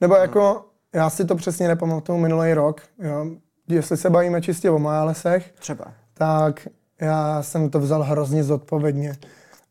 Nebo 0.02 0.16
jako, 0.16 0.66
já 0.98 1.10
si 1.10 1.26
to 1.26 1.36
přesně 1.36 1.68
nepamatuju 1.68 2.18
minulý 2.18 2.54
rok, 2.54 2.82
jo. 3.00 3.26
Jestli 3.68 3.98
se 3.98 4.10
bavíme 4.10 4.42
čistě 4.42 4.70
o 4.70 4.80
Majálesech, 4.80 5.54
Třeba. 5.60 5.86
tak 6.14 6.68
já 7.02 7.44
jsem 7.44 7.70
to 7.70 7.80
vzal 7.80 8.04
hrozně 8.04 8.44
zodpovědně. 8.44 9.16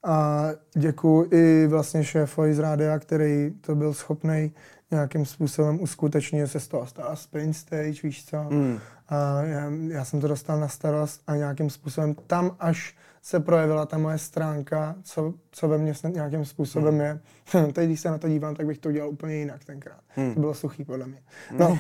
A 0.07 0.49
děkuji 0.75 1.29
i 1.31 1.67
vlastně 1.67 2.05
šéfovi 2.05 2.55
z 2.55 2.59
rádia, 2.59 2.99
který 2.99 3.53
to 3.61 3.75
byl 3.75 3.95
schopný 3.95 4.53
nějakým 4.91 5.27
způsobem 5.27 5.83
uskutečnit, 5.83 6.47
se 6.47 6.61
z 6.61 6.69
toho 6.69 6.87
stala 6.87 7.17
spin 7.17 7.55
stage, 7.55 8.03
víš 8.03 8.25
co. 8.25 8.37
Mm. 8.51 8.79
A 9.09 9.43
já, 9.43 9.71
já, 9.89 10.05
jsem 10.05 10.21
to 10.21 10.29
dostal 10.29 10.61
na 10.61 10.69
starost 10.69 11.23
a 11.27 11.37
nějakým 11.37 11.71
způsobem 11.71 12.15
tam 12.27 12.57
až 12.61 12.97
se 13.23 13.41
projevila 13.41 13.87
ta 13.87 13.99
moje 13.99 14.19
stránka, 14.19 14.95
co, 15.03 15.35
co 15.51 15.69
ve 15.69 15.79
mně 15.79 15.93
nějakým 16.09 16.45
způsobem 16.45 16.95
mm. 16.95 17.01
je. 17.01 17.21
Teď, 17.73 17.87
když 17.87 18.01
se 18.01 18.11
na 18.11 18.19
to 18.19 18.29
dívám, 18.29 18.55
tak 18.55 18.67
bych 18.67 18.79
to 18.79 18.89
udělal 18.89 19.11
úplně 19.11 19.35
jinak 19.35 19.65
tenkrát. 19.65 20.01
Mm. 20.17 20.35
To 20.35 20.41
bylo 20.41 20.55
suchý 20.55 20.85
podle 20.85 21.07
mě. 21.07 21.19
No, 21.59 21.79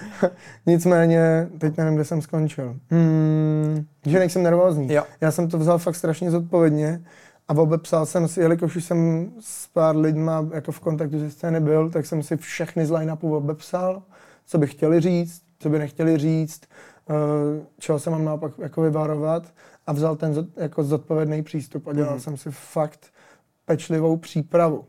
nicméně, 0.66 1.48
teď 1.58 1.76
nevím, 1.76 1.94
kde 1.94 2.04
jsem 2.04 2.22
skončil. 2.22 2.76
Hmm, 2.90 3.86
že 4.06 4.18
nejsem 4.18 4.42
nervózní. 4.42 4.92
Jo. 4.92 5.04
Já 5.20 5.30
jsem 5.30 5.48
to 5.48 5.58
vzal 5.58 5.78
fakt 5.78 5.96
strašně 5.96 6.30
zodpovědně 6.30 7.02
a 7.50 7.54
obepsal 7.54 8.06
jsem 8.06 8.28
si, 8.28 8.40
jelikož 8.40 8.76
už 8.76 8.84
jsem 8.84 9.30
s 9.40 9.66
pár 9.66 9.96
lidma 9.96 10.48
jako 10.54 10.72
v 10.72 10.80
kontaktu 10.80 11.18
ze 11.18 11.30
scény 11.30 11.60
byl, 11.60 11.90
tak 11.90 12.06
jsem 12.06 12.22
si 12.22 12.36
všechny 12.36 12.86
z 12.86 12.90
line-upu 12.90 13.36
obepsal, 13.36 14.02
co 14.46 14.58
by 14.58 14.66
chtěli 14.66 15.00
říct, 15.00 15.42
co 15.58 15.68
by 15.68 15.78
nechtěli 15.78 16.18
říct, 16.18 16.60
eh, 17.10 17.14
čeho 17.78 17.98
se 17.98 18.10
mám 18.10 18.24
naopak 18.24 18.52
jako 18.58 18.82
vyvarovat 18.82 19.42
a 19.86 19.92
vzal 19.92 20.16
ten 20.16 20.46
jako 20.56 20.84
zodpovědný 20.84 21.42
přístup 21.42 21.88
a 21.88 21.92
dělal 21.92 22.14
mm. 22.14 22.20
jsem 22.20 22.36
si 22.36 22.50
fakt 22.50 23.06
pečlivou 23.64 24.16
přípravu. 24.16 24.84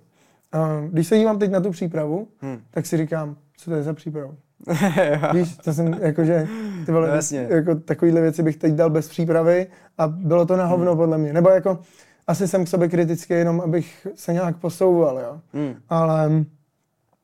Když 0.89 1.07
se 1.07 1.17
dívám 1.17 1.39
teď 1.39 1.51
na 1.51 1.61
tu 1.61 1.71
přípravu, 1.71 2.27
hmm. 2.41 2.61
tak 2.71 2.85
si 2.85 2.97
říkám, 2.97 3.35
co 3.57 3.71
to 3.71 3.75
je 3.75 3.83
za 3.83 3.93
přípravu? 3.93 4.35
Víš, 5.33 5.57
to 5.57 5.73
jsem 5.73 5.93
jakože, 6.01 6.47
ty 6.85 6.91
vole, 6.91 7.21
no, 7.31 7.37
jako 7.37 7.75
takovýhle 7.75 8.21
věci 8.21 8.43
bych 8.43 8.57
teď 8.57 8.73
dal 8.73 8.89
bez 8.89 9.09
přípravy 9.09 9.67
a 9.97 10.07
bylo 10.07 10.45
to 10.45 10.57
na 10.57 10.65
hovno 10.65 10.91
hmm. 10.91 10.97
podle 10.97 11.17
mě. 11.17 11.33
Nebo 11.33 11.49
jako, 11.49 11.79
asi 12.27 12.47
jsem 12.47 12.65
k 12.65 12.67
sobě 12.67 12.89
kritický 12.89 13.33
jenom, 13.33 13.61
abych 13.61 14.07
se 14.15 14.33
nějak 14.33 14.57
posouval, 14.57 15.19
jo. 15.19 15.41
Hmm. 15.53 15.75
Ale 15.89 16.45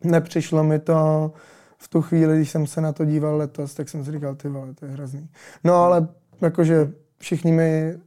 nepřišlo 0.03 0.63
mi 0.63 0.79
to 0.79 1.31
v 1.77 1.87
tu 1.87 2.01
chvíli, 2.01 2.35
když 2.35 2.51
jsem 2.51 2.67
se 2.67 2.81
na 2.81 2.93
to 2.93 3.05
díval 3.05 3.37
letos, 3.37 3.73
tak 3.73 3.89
jsem 3.89 4.05
si 4.05 4.11
říkal, 4.11 4.35
ty 4.35 4.49
vole, 4.49 4.73
to 4.73 4.85
je 4.85 4.91
hrozný. 4.91 5.29
No 5.63 5.75
ale 5.75 6.07
jakože 6.41 6.91
všichni 7.17 7.51
mi 7.51 7.97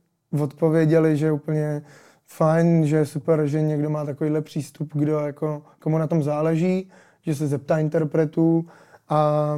odpověděli, 0.41 1.17
že 1.17 1.33
úplně 1.33 1.83
fajn, 2.27 2.87
že 2.87 2.97
je 2.97 3.07
super, 3.07 3.47
že 3.47 3.63
někdo 3.63 3.91
má 3.91 4.05
takovýhle 4.05 4.43
přístup, 4.43 4.91
kdo 4.95 5.19
jako, 5.19 5.63
komu 5.79 5.99
na 5.99 6.07
tom 6.07 6.23
záleží, 6.23 6.91
že 7.23 7.35
se 7.35 7.47
zeptá 7.47 7.79
interpretů 7.79 8.67
a 9.09 9.57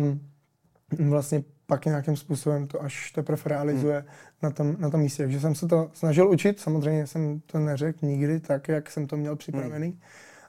vlastně 0.98 1.44
pak 1.72 1.86
nějakým 1.86 2.16
způsobem 2.16 2.66
to 2.66 2.82
až 2.82 3.12
teprve 3.12 3.42
realizuje 3.46 3.98
hmm. 3.98 4.06
na, 4.42 4.50
tom, 4.50 4.76
na 4.78 4.90
tom 4.90 5.00
místě. 5.00 5.22
Takže 5.22 5.40
jsem 5.40 5.54
se 5.54 5.68
to 5.68 5.90
snažil 5.94 6.30
učit, 6.30 6.60
samozřejmě 6.60 7.06
jsem 7.06 7.40
to 7.40 7.58
neřekl 7.58 8.06
nikdy 8.06 8.40
tak, 8.40 8.68
jak 8.68 8.90
jsem 8.90 9.06
to 9.06 9.16
měl 9.16 9.36
připravený, 9.36 9.86
hmm. 9.86 9.98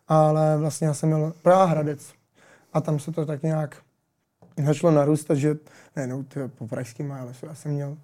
ale 0.08 0.58
vlastně 0.58 0.88
já 0.88 0.94
jsem 0.94 1.10
měl 1.10 1.34
Praha 1.42 1.66
Hradec 1.66 2.14
a 2.74 2.82
tam 2.82 3.00
se 3.00 3.12
to 3.12 3.26
tak 3.26 3.44
nějak 3.44 3.78
začalo 4.66 4.94
narůstat, 4.94 5.38
že 5.38 5.56
ne, 5.96 6.08
no, 6.08 6.26
po 6.58 6.68
pražským 6.68 7.12
ale 7.12 7.34
já 7.48 7.56
jsem 7.56 7.72
měl 7.72 7.98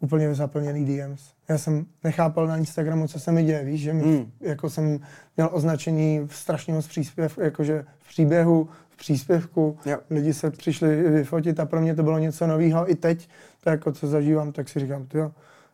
úplně 0.00 0.34
zaplněný 0.34 0.84
DMs. 0.84 1.32
Já 1.48 1.58
jsem 1.58 1.86
nechápal 2.04 2.46
na 2.46 2.56
Instagramu, 2.56 3.08
co 3.08 3.20
se 3.20 3.32
mi 3.32 3.44
děje, 3.44 3.64
víš, 3.64 3.80
že 3.80 3.92
mi, 3.92 4.02
hmm. 4.02 4.32
jako 4.40 4.70
jsem 4.70 5.00
měl 5.36 5.48
označení 5.52 6.28
strašně 6.30 6.74
moc 6.74 6.86
příspěv, 6.86 7.38
jakože 7.38 7.84
v 7.98 8.08
příběhu, 8.08 8.68
příspěvku, 9.02 9.78
jo. 9.86 9.98
lidi 10.10 10.34
se 10.34 10.50
přišli 10.50 11.02
vyfotit 11.10 11.60
a 11.60 11.66
pro 11.66 11.80
mě 11.80 11.94
to 11.94 12.02
bylo 12.02 12.18
něco 12.18 12.46
nového. 12.46 12.90
I 12.90 12.94
teď, 12.94 13.28
to 13.60 13.70
jako 13.70 13.92
co 13.92 14.06
zažívám, 14.06 14.52
tak 14.52 14.68
si 14.68 14.80
říkám, 14.80 15.06
jo, 15.14 15.32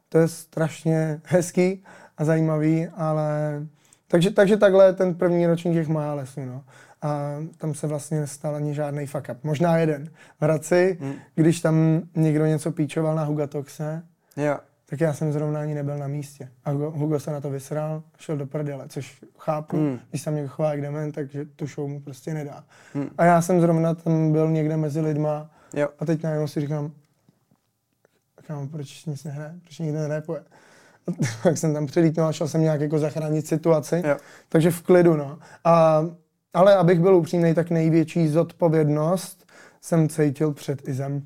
to 0.08 0.18
je 0.18 0.28
strašně 0.28 1.20
hezký 1.24 1.84
a 2.18 2.24
zajímavý, 2.24 2.88
ale 2.96 3.62
takže, 4.08 4.30
takže 4.30 4.56
takhle 4.56 4.92
ten 4.92 5.14
první 5.14 5.46
ročník 5.46 5.74
těch 5.74 5.88
Majálesů, 5.88 6.44
no. 6.44 6.64
A 7.02 7.36
tam 7.58 7.74
se 7.74 7.86
vlastně 7.86 8.20
nestal 8.20 8.56
ani 8.56 8.74
žádný 8.74 9.06
fuck 9.06 9.28
up. 9.32 9.44
Možná 9.44 9.76
jeden. 9.76 10.10
V 10.40 10.42
Hradci, 10.42 10.98
hmm. 11.00 11.14
když 11.34 11.60
tam 11.60 12.02
někdo 12.16 12.46
něco 12.46 12.72
píčoval 12.72 13.14
na 13.14 13.24
Hugatoxe, 13.24 14.02
jo. 14.36 14.56
Tak 14.90 15.00
já 15.00 15.12
jsem 15.12 15.32
zrovna 15.32 15.60
ani 15.60 15.74
nebyl 15.74 15.98
na 15.98 16.06
místě. 16.06 16.48
A 16.64 16.70
Hugo, 16.70 16.90
Hugo 16.90 17.20
se 17.20 17.30
na 17.30 17.40
to 17.40 17.50
vysral, 17.50 18.02
šel 18.18 18.36
do 18.36 18.46
prdele, 18.46 18.88
což 18.88 19.24
chápu, 19.38 19.76
hmm. 19.76 19.98
když 20.10 20.22
se 20.22 20.30
mě 20.30 20.46
chová 20.46 20.70
jak 20.70 20.80
dement, 20.80 21.14
takže 21.14 21.44
tu 21.44 21.66
show 21.66 21.88
mu 21.88 22.00
prostě 22.00 22.34
nedá. 22.34 22.64
Hmm. 22.94 23.08
A 23.18 23.24
já 23.24 23.42
jsem 23.42 23.60
zrovna 23.60 23.94
tam 23.94 24.32
byl 24.32 24.50
někde 24.50 24.76
mezi 24.76 25.00
lidma 25.00 25.50
jo. 25.74 25.88
a 25.98 26.04
teď 26.04 26.22
najednou 26.22 26.46
si 26.46 26.60
říkám, 26.60 26.92
kámo, 28.46 28.68
proč 28.68 29.04
nic 29.04 29.24
nehraje, 29.24 29.54
proč 29.64 29.78
nikdo 29.78 29.98
nerepuje. 29.98 30.42
tak 31.42 31.58
jsem 31.58 31.74
tam 31.74 31.86
přilítnul 31.86 32.26
a 32.26 32.32
šel 32.32 32.48
jsem 32.48 32.60
nějak 32.60 32.80
jako 32.80 32.98
zachránit 32.98 33.46
situaci. 33.46 34.02
Jo. 34.06 34.16
Takže 34.48 34.70
v 34.70 34.82
klidu, 34.82 35.16
no. 35.16 35.38
A, 35.64 36.04
ale 36.54 36.76
abych 36.76 37.00
byl 37.00 37.14
upřímný, 37.14 37.54
tak 37.54 37.70
největší 37.70 38.28
zodpovědnost 38.28 39.46
jsem 39.80 40.08
cítil 40.08 40.52
před 40.52 40.88
Izem. 40.88 41.22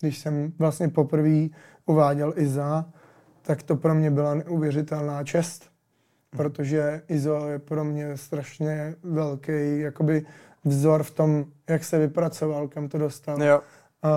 Když 0.00 0.18
jsem 0.18 0.52
vlastně 0.58 0.88
poprvé 0.88 1.48
uváděl 1.86 2.32
Iza, 2.36 2.84
tak 3.42 3.62
to 3.62 3.76
pro 3.76 3.94
mě 3.94 4.10
byla 4.10 4.34
neuvěřitelná 4.34 5.24
čest, 5.24 5.70
protože 6.30 7.02
Izo 7.08 7.48
je 7.48 7.58
pro 7.58 7.84
mě 7.84 8.16
strašně 8.16 8.94
velký 9.02 9.80
jakoby 9.80 10.26
vzor 10.64 11.02
v 11.02 11.10
tom, 11.10 11.44
jak 11.68 11.84
se 11.84 11.98
vypracoval, 11.98 12.68
kam 12.68 12.88
to 12.88 12.98
dostal. 12.98 13.42
Jo. 13.42 13.60
A 14.02 14.10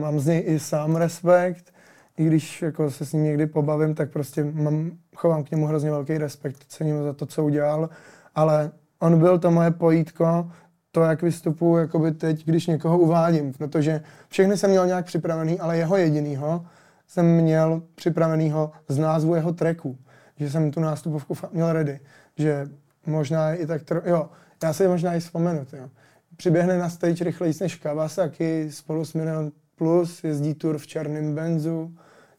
mám 0.00 0.20
z 0.20 0.26
něj 0.26 0.44
i 0.46 0.58
sám 0.58 0.96
respekt, 0.96 1.74
i 2.16 2.24
když 2.24 2.62
jako 2.62 2.90
se 2.90 3.06
s 3.06 3.12
ním 3.12 3.24
někdy 3.24 3.46
pobavím, 3.46 3.94
tak 3.94 4.10
prostě 4.10 4.44
mám, 4.44 4.90
chovám 5.16 5.44
k 5.44 5.50
němu 5.50 5.66
hrozně 5.66 5.90
velký 5.90 6.18
respekt, 6.18 6.64
cením 6.68 7.02
za 7.02 7.12
to, 7.12 7.26
co 7.26 7.44
udělal, 7.44 7.88
ale 8.34 8.70
on 8.98 9.18
byl 9.18 9.38
to 9.38 9.50
moje 9.50 9.70
pojítko, 9.70 10.50
to, 10.94 11.02
jak 11.02 11.22
vystupuji 11.22 11.76
jakoby 11.76 12.12
teď, 12.12 12.44
když 12.44 12.66
někoho 12.66 12.98
uvádím, 12.98 13.52
protože 13.52 14.00
všechny 14.28 14.56
jsem 14.56 14.70
měl 14.70 14.86
nějak 14.86 15.04
připravený, 15.04 15.60
ale 15.60 15.76
jeho 15.76 15.96
jedinýho 15.96 16.66
jsem 17.06 17.26
měl 17.26 17.82
připravenýho 17.94 18.72
z 18.88 18.98
názvu 18.98 19.34
jeho 19.34 19.52
tracku, 19.52 19.98
že 20.36 20.50
jsem 20.50 20.70
tu 20.70 20.80
nástupovku 20.80 21.34
měl 21.52 21.72
ready, 21.72 22.00
že 22.36 22.68
možná 23.06 23.54
i 23.54 23.66
tak, 23.66 23.82
tro... 23.82 24.00
jo, 24.04 24.30
já 24.62 24.72
si 24.72 24.88
možná 24.88 25.14
i 25.14 25.20
vzpomenu, 25.20 25.66
jo. 25.72 25.90
Přiběhne 26.36 26.78
na 26.78 26.90
stage 26.90 27.24
rychleji 27.24 27.54
než 27.60 27.76
Kawasaki 27.76 28.68
spolu 28.70 29.04
s 29.04 29.14
Milion 29.14 29.52
Plus, 29.76 30.24
jezdí 30.24 30.54
tour 30.54 30.78
v 30.78 30.86
černém 30.86 31.34
benzu, 31.34 31.94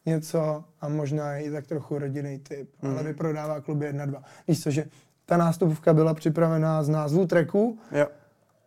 něco 0.06 0.64
a 0.80 0.88
možná 0.88 1.32
je 1.32 1.42
i 1.42 1.50
tak 1.50 1.66
trochu 1.66 1.98
rodinný 1.98 2.38
typ, 2.38 2.70
mm. 2.82 2.90
ale 2.90 3.02
vyprodává 3.02 3.60
kluby 3.60 3.90
1-2. 3.92 4.22
Víš 4.48 4.62
co, 4.62 4.70
že 4.70 4.84
ta 5.26 5.36
nástupovka 5.36 5.94
byla 5.94 6.14
připravená 6.14 6.82
z 6.82 6.88
názvu 6.88 7.26
tracku 7.26 7.78
jo. 7.92 8.06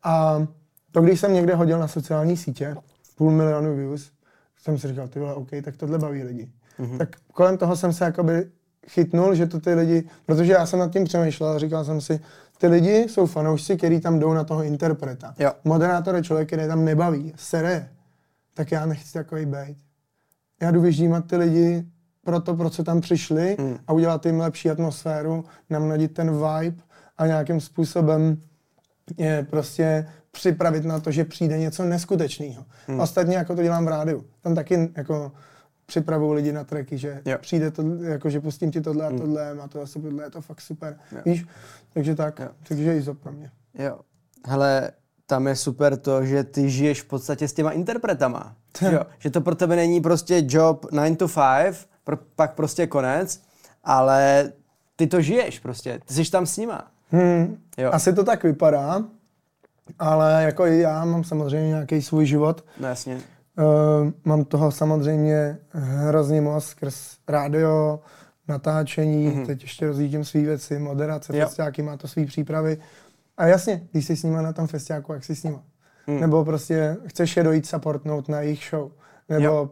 A 0.03 0.45
to, 0.91 1.01
když 1.01 1.19
jsem 1.19 1.33
někde 1.33 1.55
hodil 1.55 1.79
na 1.79 1.87
sociální 1.87 2.37
sítě, 2.37 2.75
půl 3.15 3.31
milionu 3.31 3.75
views, 3.75 4.11
jsem 4.57 4.77
si 4.77 4.87
říkal, 4.87 5.07
ty 5.07 5.19
vole, 5.19 5.33
OK, 5.33 5.49
tak 5.63 5.77
tohle 5.77 5.97
baví 5.97 6.23
lidi. 6.23 6.49
Mm-hmm. 6.79 6.97
Tak 6.97 7.15
kolem 7.33 7.57
toho 7.57 7.75
jsem 7.75 7.93
se 7.93 8.05
jakoby 8.05 8.49
chytnul, 8.87 9.35
že 9.35 9.47
to 9.47 9.59
ty 9.59 9.73
lidi, 9.73 10.03
protože 10.25 10.51
já 10.51 10.65
jsem 10.65 10.79
nad 10.79 10.91
tím 10.91 11.03
přemýšlel 11.03 11.49
a 11.49 11.59
říkal 11.59 11.85
jsem 11.85 12.01
si, 12.01 12.19
ty 12.57 12.67
lidi 12.67 12.95
jsou 13.09 13.25
fanoušci, 13.25 13.77
kteří 13.77 13.99
tam 13.99 14.19
jdou 14.19 14.33
na 14.33 14.43
toho 14.43 14.63
interpreta. 14.63 15.33
Jo. 15.39 15.51
Moderátor 15.63 16.15
je 16.15 16.23
člověk, 16.23 16.47
který 16.47 16.67
tam 16.67 16.85
nebaví, 16.85 17.33
sere, 17.35 17.89
tak 18.53 18.71
já 18.71 18.85
nechci 18.85 19.13
takový 19.13 19.45
být 19.45 19.77
já 20.61 20.71
jdu 20.71 20.81
vyždímat 20.81 21.25
ty 21.25 21.35
lidi 21.35 21.85
pro 22.23 22.39
to, 22.39 22.55
pro 22.55 22.69
co 22.69 22.83
tam 22.83 23.01
přišli 23.01 23.55
hmm. 23.59 23.77
a 23.87 23.93
udělat 23.93 24.25
jim 24.25 24.39
lepší 24.39 24.69
atmosféru, 24.69 25.45
namladit 25.69 26.13
ten 26.13 26.31
vibe 26.31 26.83
a 27.17 27.27
nějakým 27.27 27.61
způsobem 27.61 28.41
prostě 29.49 30.07
připravit 30.31 30.85
na 30.85 30.99
to, 30.99 31.11
že 31.11 31.25
přijde 31.25 31.57
něco 31.57 31.85
neskutečného. 31.85 32.65
Hmm. 32.87 32.99
Ostatně 32.99 33.37
jako 33.37 33.55
to 33.55 33.63
dělám 33.63 33.85
v 33.85 33.87
rádiu. 33.87 34.25
Tam 34.41 34.55
taky 34.55 34.91
jako 34.97 35.31
připravují 35.85 36.35
lidi 36.35 36.51
na 36.51 36.63
tracky, 36.63 36.97
že 36.97 37.21
jo. 37.25 37.37
přijde 37.41 37.71
to, 37.71 37.83
jako 38.01 38.29
že 38.29 38.39
pustím 38.39 38.71
ti 38.71 38.81
tohle 38.81 39.05
a 39.05 39.09
hmm. 39.09 39.19
tohle, 39.19 39.55
má 39.55 39.67
to 39.67 39.81
asi 39.81 40.01
tohle, 40.01 40.23
je 40.23 40.29
to 40.29 40.41
fakt 40.41 40.61
super. 40.61 40.97
Jo. 41.11 41.21
Víš? 41.25 41.45
Takže 41.93 42.15
tak, 42.15 42.39
jo. 42.39 42.49
takže 42.67 42.97
i 42.97 43.03
pro 43.13 43.31
mě. 43.31 43.51
Jo. 43.73 43.99
Hele, 44.47 44.91
tam 45.25 45.47
je 45.47 45.55
super 45.55 45.97
to, 45.97 46.25
že 46.25 46.43
ty 46.43 46.69
žiješ 46.69 47.01
v 47.01 47.05
podstatě 47.05 47.47
s 47.47 47.53
těma 47.53 47.71
interpretama. 47.71 48.55
jo? 48.91 49.01
Že 49.19 49.29
to 49.29 49.41
pro 49.41 49.55
tebe 49.55 49.75
není 49.75 50.01
prostě 50.01 50.43
job 50.47 50.85
9 50.91 51.17
to 51.17 51.27
5, 51.27 51.87
pro, 52.03 52.17
pak 52.35 52.53
prostě 52.53 52.87
konec, 52.87 53.41
ale 53.83 54.51
ty 54.95 55.07
to 55.07 55.21
žiješ 55.21 55.59
prostě, 55.59 55.99
ty 56.05 56.13
jsi 56.13 56.31
tam 56.31 56.45
s 56.45 56.57
nima. 56.57 56.91
Hmm, 57.11 57.57
jo. 57.77 57.89
Asi 57.93 58.13
to 58.13 58.23
tak 58.23 58.43
vypadá. 58.43 59.03
Ale 59.99 60.43
jako 60.43 60.65
i 60.65 60.79
já 60.79 61.05
mám 61.05 61.23
samozřejmě 61.23 61.67
nějaký 61.67 62.01
svůj 62.01 62.25
život. 62.25 62.65
No 62.79 62.87
jasně. 62.87 63.15
Uh, 63.15 64.11
mám 64.25 64.45
toho 64.45 64.71
samozřejmě 64.71 65.57
hrozně 65.71 66.41
moc 66.41 66.65
skrz 66.65 67.17
rádio, 67.27 67.99
natáčení, 68.47 69.29
mm-hmm. 69.29 69.45
teď 69.45 69.61
ještě 69.61 69.87
rozjíždím 69.87 70.25
svý 70.25 70.45
věci, 70.45 70.79
moderace, 70.79 71.37
Jo. 71.37 71.45
festiáky, 71.45 71.81
má 71.81 71.97
to 71.97 72.07
svý 72.07 72.25
přípravy. 72.25 72.77
A 73.37 73.47
jasně, 73.47 73.81
když 73.91 74.05
jsi 74.05 74.15
s 74.15 74.23
nima 74.23 74.41
na 74.41 74.53
tom 74.53 74.67
festiáku, 74.67 75.13
jak 75.13 75.23
jsi 75.23 75.35
s 75.35 75.43
nima. 75.43 75.63
Mm. 76.07 76.19
Nebo 76.19 76.45
prostě 76.45 76.97
chceš 77.05 77.37
je 77.37 77.43
dojít 77.43 77.65
supportnout 77.65 78.29
na 78.29 78.41
jejich 78.41 78.67
show. 78.69 78.91
Nebo 79.29 79.45
Jo. 79.45 79.69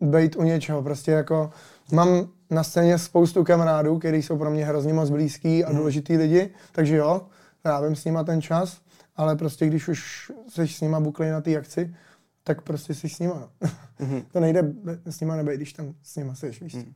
být 0.00 0.36
u 0.36 0.42
něčeho. 0.42 0.82
Prostě 0.82 1.12
jako 1.12 1.50
mám 1.92 2.28
na 2.50 2.62
scéně 2.62 2.98
spoustu 2.98 3.44
kamarádů, 3.44 3.98
kteří 3.98 4.22
jsou 4.22 4.38
pro 4.38 4.50
mě 4.50 4.64
hrozně 4.66 4.92
moc 4.94 5.10
blízký 5.10 5.64
a 5.64 5.72
důležitý 5.72 6.16
lidi, 6.16 6.50
takže 6.72 6.96
jo, 6.96 7.22
trávím 7.62 7.96
s 7.96 8.04
nima 8.04 8.24
ten 8.24 8.42
čas, 8.42 8.80
ale 9.16 9.36
prostě 9.36 9.66
když 9.66 9.88
už 9.88 10.32
jsi 10.48 10.68
s 10.68 10.80
nima 10.80 11.00
buklej 11.00 11.30
na 11.30 11.40
té 11.40 11.56
akci, 11.56 11.94
tak 12.44 12.62
prostě 12.62 12.94
jsi 12.94 13.08
s 13.08 13.18
nima. 13.18 13.34
No. 13.60 13.68
Mhm. 13.98 14.22
to 14.32 14.40
nejde 14.40 14.72
s 15.10 15.20
nima 15.20 15.36
nebejt, 15.36 15.56
když 15.60 15.72
tam 15.72 15.94
s 16.02 16.16
nima 16.16 16.34
jsi, 16.34 16.50
víš. 16.60 16.74
Hmm. 16.74 16.92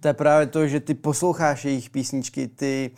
To 0.00 0.08
je 0.08 0.14
právě 0.14 0.46
to, 0.46 0.66
že 0.66 0.80
ty 0.80 0.94
posloucháš 0.94 1.64
jejich 1.64 1.90
písničky, 1.90 2.48
ty 2.48 2.90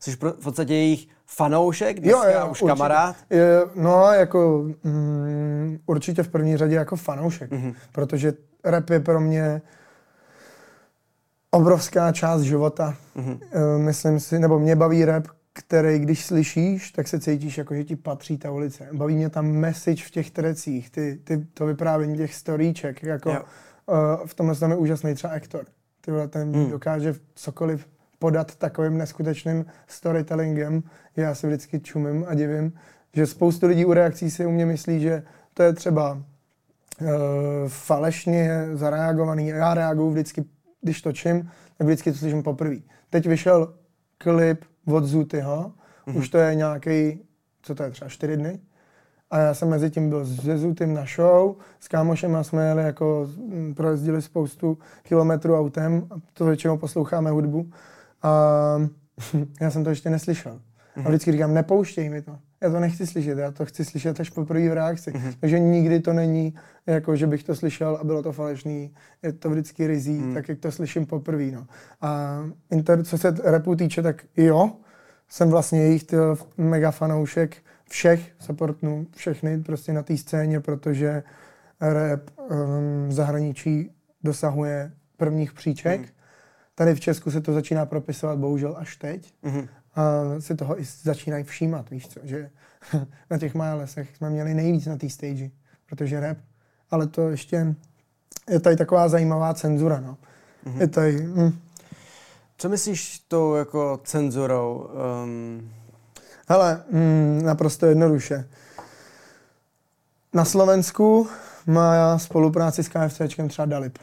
jsi 0.00 0.16
pro- 0.16 0.32
v 0.32 0.42
podstatě 0.44 0.74
jejich 0.74 1.08
fanoušek, 1.26 2.00
dneska 2.00 2.44
už 2.44 2.50
určitě. 2.50 2.66
kamarád. 2.68 3.16
Je, 3.30 3.60
no, 3.74 4.04
jako 4.12 4.64
mm, 4.84 5.78
určitě 5.86 6.22
v 6.22 6.28
první 6.28 6.56
řadě 6.56 6.74
jako 6.74 6.96
fanoušek, 6.96 7.50
Mhm. 7.50 7.70
mm-hmm. 7.70 7.74
protože 7.92 8.32
rap 8.64 8.90
je 8.90 9.00
pro 9.00 9.20
mě 9.20 9.62
obrovská 11.54 12.12
část 12.12 12.42
života. 12.42 12.96
Mhm. 13.14 13.32
Mm-hmm. 13.32 13.78
Myslím 13.78 14.20
si, 14.20 14.38
nebo 14.38 14.58
mě 14.58 14.76
baví 14.76 15.04
rap, 15.04 15.26
který 15.52 15.98
když 15.98 16.24
slyšíš, 16.24 16.90
tak 16.90 17.08
se 17.08 17.20
cítíš 17.20 17.58
jako, 17.58 17.74
že 17.74 17.84
ti 17.84 17.96
patří 17.96 18.38
ta 18.38 18.50
ulice. 18.50 18.88
Baví 18.92 19.16
mě 19.16 19.30
tam 19.30 19.46
message 19.46 20.04
v 20.04 20.10
těch 20.10 20.30
trecích, 20.30 20.90
ty, 20.90 21.20
ty, 21.24 21.46
to 21.54 21.66
vyprávění 21.66 22.16
těch 22.16 22.34
storíček, 22.34 23.02
jako 23.02 23.30
Jo. 23.30 23.42
uh, 23.86 24.26
v 24.26 24.34
tomhle 24.34 24.56
tom 24.56 24.70
je 24.70 24.76
úžasný 24.76 25.14
třeba 25.14 25.32
Ektor. 25.32 25.64
Ty 26.00 26.10
vole, 26.10 26.28
ten 26.28 26.56
mm. 26.56 26.70
dokáže 26.70 27.14
cokoliv 27.34 27.86
podat 28.18 28.56
takovým 28.56 28.98
neskutečným 28.98 29.66
storytellingem, 29.86 30.82
já 31.16 31.34
si 31.34 31.46
vždycky 31.46 31.80
čumím 31.80 32.24
a 32.28 32.34
divím, 32.34 32.72
že 33.12 33.26
spoustu 33.26 33.66
lidí 33.66 33.84
u 33.84 33.92
reakcí 33.92 34.30
si 34.30 34.46
u 34.46 34.50
mě 34.50 34.66
myslí, 34.66 35.00
že 35.00 35.22
to 35.54 35.62
je 35.62 35.72
třeba 35.72 36.12
uh, 36.12 37.08
falešně 37.68 38.68
zareagovaný. 38.72 39.46
Já 39.46 39.74
reaguju 39.74 40.10
vždycky, 40.10 40.44
když 40.84 41.02
točím, 41.02 41.50
tak 41.78 41.86
vždycky 41.86 42.12
to 42.12 42.18
slyším 42.18 42.42
poprvé. 42.42 42.76
Teď 43.10 43.26
vyšel 43.26 43.74
klip 44.18 44.64
od 44.86 45.04
Zutyho, 45.04 45.72
mm-hmm. 46.06 46.18
už 46.18 46.28
to 46.28 46.38
je 46.38 46.54
nějaký, 46.54 47.18
co 47.62 47.74
to 47.74 47.82
je, 47.82 47.90
třeba 47.90 48.08
čtyři 48.08 48.36
dny. 48.36 48.60
A 49.30 49.38
já 49.38 49.54
jsem 49.54 49.68
mezi 49.68 49.90
tím 49.90 50.08
byl 50.08 50.26
se 50.26 50.58
Zutym 50.58 50.94
na 50.94 51.04
show, 51.16 51.56
s 51.80 51.88
kámošem 51.88 52.44
jsme 52.44 52.68
jeli 52.68 52.82
jako, 52.82 53.28
mm, 53.36 53.74
projezdili 53.74 54.22
spoustu 54.22 54.78
kilometrů 55.02 55.58
autem, 55.58 56.06
a 56.10 56.14
to 56.32 56.44
většinou 56.44 56.78
posloucháme 56.78 57.30
hudbu. 57.30 57.70
A 58.22 58.30
já 59.60 59.70
jsem 59.70 59.84
to 59.84 59.90
ještě 59.90 60.10
neslyšel. 60.10 60.60
A 61.04 61.08
vždycky 61.08 61.32
říkám, 61.32 61.54
nepouštěj 61.54 62.08
mi 62.08 62.22
to. 62.22 62.38
Já 62.64 62.70
to 62.70 62.80
nechci 62.80 63.06
slyšet, 63.06 63.38
já 63.38 63.50
to 63.50 63.64
chci 63.64 63.84
slyšet 63.84 64.20
až 64.20 64.30
poprvé 64.30 64.68
v 64.68 64.72
reakci. 64.72 65.10
Mm-hmm. 65.10 65.34
Takže 65.40 65.58
nikdy 65.58 66.00
to 66.00 66.12
není, 66.12 66.54
jako 66.86 67.16
že 67.16 67.26
bych 67.26 67.44
to 67.44 67.54
slyšel 67.54 67.98
a 68.00 68.04
bylo 68.04 68.22
to 68.22 68.32
falešný. 68.32 68.94
Je 69.22 69.32
to 69.32 69.50
vždycky 69.50 69.86
rizí, 69.86 70.18
mm. 70.18 70.34
tak 70.34 70.48
jak 70.48 70.58
to 70.58 70.72
slyším 70.72 71.06
poprvé. 71.06 71.50
No. 71.50 71.66
A 72.00 72.40
inter, 72.70 73.04
co 73.04 73.18
se 73.18 73.34
repu 73.44 73.76
týče, 73.76 74.02
tak 74.02 74.24
jo, 74.36 74.72
jsem 75.28 75.50
vlastně 75.50 75.80
jejich 75.80 76.04
mega 76.56 76.90
fanoušek 76.90 77.56
všech 77.90 78.32
supportnů, 78.40 79.06
všechny 79.16 79.62
prostě 79.62 79.92
na 79.92 80.02
té 80.02 80.16
scéně, 80.16 80.60
protože 80.60 81.22
rap 81.80 82.30
um, 82.38 82.48
v 83.08 83.12
zahraničí 83.12 83.90
dosahuje 84.22 84.92
prvních 85.16 85.52
příček. 85.52 86.00
Mm. 86.00 86.06
Tady 86.74 86.94
v 86.94 87.00
Česku 87.00 87.30
se 87.30 87.40
to 87.40 87.52
začíná 87.52 87.86
propisovat 87.86 88.38
bohužel 88.38 88.74
až 88.78 88.96
teď. 88.96 89.34
Mhm. 89.42 89.68
A 89.96 90.22
si 90.40 90.54
toho 90.54 90.80
i 90.80 90.84
začínají 91.02 91.44
všímat, 91.44 91.90
víš 91.90 92.08
co, 92.08 92.20
že 92.22 92.50
na 93.30 93.38
těch 93.38 93.54
Milesech 93.54 94.16
jsme 94.16 94.30
měli 94.30 94.54
nejvíc 94.54 94.86
na 94.86 94.96
té 94.96 95.10
stage, 95.10 95.50
protože 95.86 96.20
rap, 96.20 96.38
ale 96.90 97.06
to 97.06 97.28
ještě 97.28 97.74
je 98.50 98.60
tady 98.60 98.76
taková 98.76 99.08
zajímavá 99.08 99.54
cenzura, 99.54 100.00
no. 100.00 100.16
Mm-hmm. 100.66 100.80
Je 100.80 100.88
tady, 100.88 101.12
hm. 101.12 101.58
Co 102.58 102.68
myslíš 102.68 103.18
tou 103.18 103.54
jako 103.54 104.00
cenzurou? 104.04 104.90
Um, 105.24 105.70
Hele, 106.48 106.82
mm, 106.90 107.42
naprosto 107.44 107.86
jednoduše. 107.86 108.48
Na 110.32 110.44
Slovensku 110.44 111.28
má 111.66 112.18
spolupráci 112.18 112.84
s 112.84 112.88
KFCčkem 112.88 113.48
třeba 113.48 113.66
Dalip. 113.66 113.98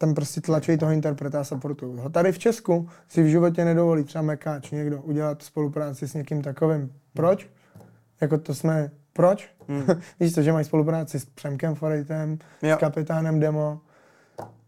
Tam 0.00 0.14
prostě 0.14 0.40
tlačí 0.40 0.76
toho 0.76 0.92
interpreta 0.92 1.40
a 1.40 1.44
supportují 1.44 1.98
ho. 1.98 2.08
Tady 2.10 2.32
v 2.32 2.38
Česku 2.38 2.88
si 3.08 3.22
v 3.22 3.26
životě 3.26 3.64
nedovolí 3.64 4.04
třeba 4.04 4.22
Mekáč 4.22 4.70
někdo 4.70 5.02
udělat 5.02 5.42
spolupráci 5.42 6.08
s 6.08 6.14
někým 6.14 6.42
takovým. 6.42 6.92
Proč? 7.14 7.50
Jako 8.20 8.38
to 8.38 8.54
jsme, 8.54 8.90
proč? 9.12 9.50
Hmm. 9.68 9.82
Víš 10.20 10.32
to, 10.34 10.42
že 10.42 10.52
mají 10.52 10.64
spolupráci 10.64 11.20
s 11.20 11.24
Přemkem 11.24 11.74
Forejtem, 11.74 12.38
Jo. 12.62 12.76
s 12.76 12.78
kapitánem 12.80 13.40
Demo. 13.40 13.80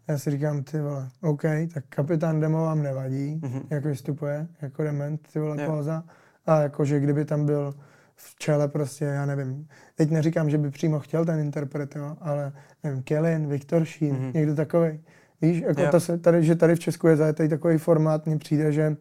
Já 0.09 0.19
si 0.19 0.31
říkám, 0.31 0.63
ty 0.63 0.81
vole, 0.81 1.09
OK, 1.23 1.43
tak 1.75 1.85
kapitán 1.89 2.41
Demo 2.41 2.63
vám 2.65 2.83
nevadí, 2.83 3.41
Mhm. 3.43 3.53
mm-hmm. 3.53 3.63
jak 3.71 3.85
vystupuje, 3.85 4.47
jako 4.63 4.83
dement, 4.83 5.21
ty 5.33 5.39
vole, 5.39 5.63
Jo. 5.63 5.71
póza. 5.71 6.05
A 6.47 6.61
jakože 6.61 7.01
kdyby 7.01 7.25
tam 7.25 7.47
byl 7.47 7.75
v 8.17 8.35
čele 8.39 8.69
prostě, 8.69 9.05
já 9.05 9.27
nevím, 9.27 9.69
teď 9.95 10.11
neříkám, 10.11 10.51
že 10.51 10.59
by 10.59 10.71
přímo 10.71 11.01
chtěl 11.01 11.25
ten 11.25 11.41
interpret, 11.41 11.97
jo, 11.97 12.17
ale 12.21 12.53
nevím, 12.85 13.03
Kellen, 13.03 13.47
Viktor 13.47 13.85
Šín, 13.85 14.15
Mhm. 14.15 14.23
mm-hmm. 14.25 14.35
někdo 14.35 14.55
takový. 14.55 15.01
Víš, 15.43 15.63
jako 15.79 16.01
se, 16.01 16.19
tady, 16.19 16.45
že 16.45 16.55
tady 16.57 16.75
v 16.75 16.79
Česku 16.81 17.09
je 17.09 17.17
zajetý 17.17 17.49
takový 17.49 17.79
formát, 17.79 18.27
mně 18.27 18.39
přijde, 18.39 18.73
že 18.73 18.97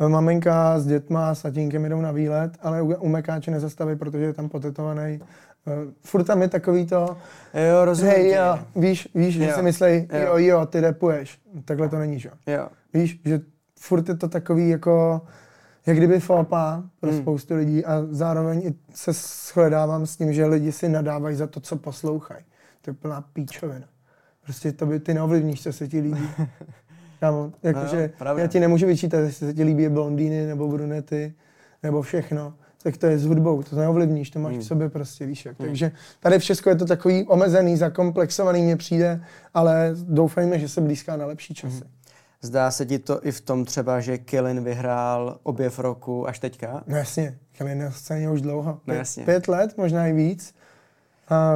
eh, 0.00 0.08
maminka 0.08 0.78
s 0.80 0.86
dětma, 0.86 1.34
s 1.34 1.42
tatínkem 1.42 1.84
jdou 1.84 2.00
na 2.00 2.12
výlet, 2.12 2.52
ale 2.62 2.82
u, 2.82 2.94
u 2.94 3.08
Mekáče 3.08 3.50
nezastaví, 3.50 3.96
protože 3.96 4.24
je 4.24 4.32
tam 4.32 4.48
potetovaný. 4.48 5.20
Uh, 5.66 5.72
furt 6.04 6.24
tam 6.24 6.42
je 6.42 6.48
takový 6.48 6.86
to, 6.86 7.16
jo, 7.70 7.84
rozumím. 7.84 8.12
hej 8.14 8.30
tě. 8.30 8.36
jo, 8.36 8.58
víš, 8.76 9.08
víš, 9.14 9.34
že 9.34 9.44
Jo. 9.44 9.52
si 9.54 9.62
myslej, 9.62 10.08
Jo. 10.12 10.20
jo, 10.26 10.38
jo, 10.38 10.66
ty 10.66 10.80
repuješ. 10.80 11.40
Takhle 11.64 11.88
to 11.88 11.98
není, 11.98 12.18
že? 12.20 12.28
jo. 12.28 12.54
Jo. 12.54 12.68
Víš, 12.94 13.20
že 13.24 13.40
furt 13.78 14.08
je 14.08 14.16
to 14.16 14.28
takový 14.28 14.68
jako, 14.68 15.22
jak 15.86 15.96
kdyby 15.96 16.20
fopa 16.20 16.82
pro 17.00 17.10
Hmm. 17.10 17.20
spoustu 17.20 17.54
lidí 17.54 17.84
a 17.84 18.02
zároveň 18.10 18.58
i 18.66 18.74
se 18.94 19.12
shledávám 19.12 20.06
s 20.06 20.16
tím, 20.16 20.32
že 20.32 20.46
lidi 20.46 20.72
si 20.72 20.88
nadávají 20.88 21.36
za 21.36 21.46
to, 21.46 21.60
co 21.60 21.76
poslouchají. 21.76 22.44
To 22.82 22.90
je 22.90 22.94
plná 22.94 23.24
píčovina. 23.32 23.86
Prostě 24.44 24.72
to 24.72 24.86
by 24.86 25.00
ty 25.00 25.14
neovlivníš, 25.14 25.62
co 25.62 25.72
se 25.72 25.88
ti 25.88 26.00
líbí. 26.00 26.28
Kámo, 27.20 27.38
No 27.42 27.52
jakože 27.62 28.10
pravda. 28.18 28.42
já 28.42 28.48
ti 28.48 28.60
nemůžu 28.60 28.86
vyčítat, 28.86 29.18
jestli 29.18 29.46
se 29.46 29.54
ti 29.54 29.64
líbí 29.64 29.88
blondýny 29.88 30.46
nebo 30.46 30.68
brunety 30.68 31.34
nebo 31.82 32.02
všechno. 32.02 32.54
Tak 32.82 32.96
to 32.96 33.06
je 33.06 33.18
s 33.18 33.24
hudbou, 33.26 33.62
to 33.62 33.76
neovlivníš, 33.76 34.30
to 34.30 34.38
máš 34.38 34.52
Hmm. 34.52 34.60
v 34.62 34.64
sobě 34.64 34.88
prostě, 34.88 35.26
víš 35.26 35.44
jak. 35.44 35.56
Takže 35.56 35.92
tady 36.20 36.38
v 36.38 36.44
Česku 36.44 36.68
je 36.68 36.74
to 36.76 36.84
takový 36.86 37.24
omezený, 37.26 37.76
zakomplexovaný 37.76 38.62
mně 38.62 38.76
přijde, 38.76 39.24
ale 39.54 39.90
doufejme, 39.94 40.58
že 40.58 40.68
se 40.68 40.80
blízká 40.80 41.16
na 41.16 41.26
lepší 41.26 41.54
časy. 41.54 41.74
Hmm. 41.74 41.90
Zdá 42.42 42.70
se 42.70 42.86
ti 42.86 42.98
to 42.98 43.26
i 43.26 43.32
v 43.32 43.40
tom 43.40 43.64
třeba, 43.64 44.00
že 44.00 44.18
Killin 44.18 44.64
vyhrál 44.64 45.38
objev 45.42 45.78
roku 45.78 46.28
až 46.28 46.38
teďka? 46.38 46.84
No 46.86 46.96
jasně, 46.96 47.38
Kelly 47.58 47.74
na 47.74 47.90
scéně 47.90 48.30
už 48.30 48.40
dlouho. 48.40 48.70
No 48.70 48.80
Pět, 48.84 48.96
jasně. 48.96 49.24
pět 49.24 49.48
let, 49.48 49.74
možná 49.76 50.06
i 50.06 50.12
víc. 50.12 50.54
A 51.28 51.52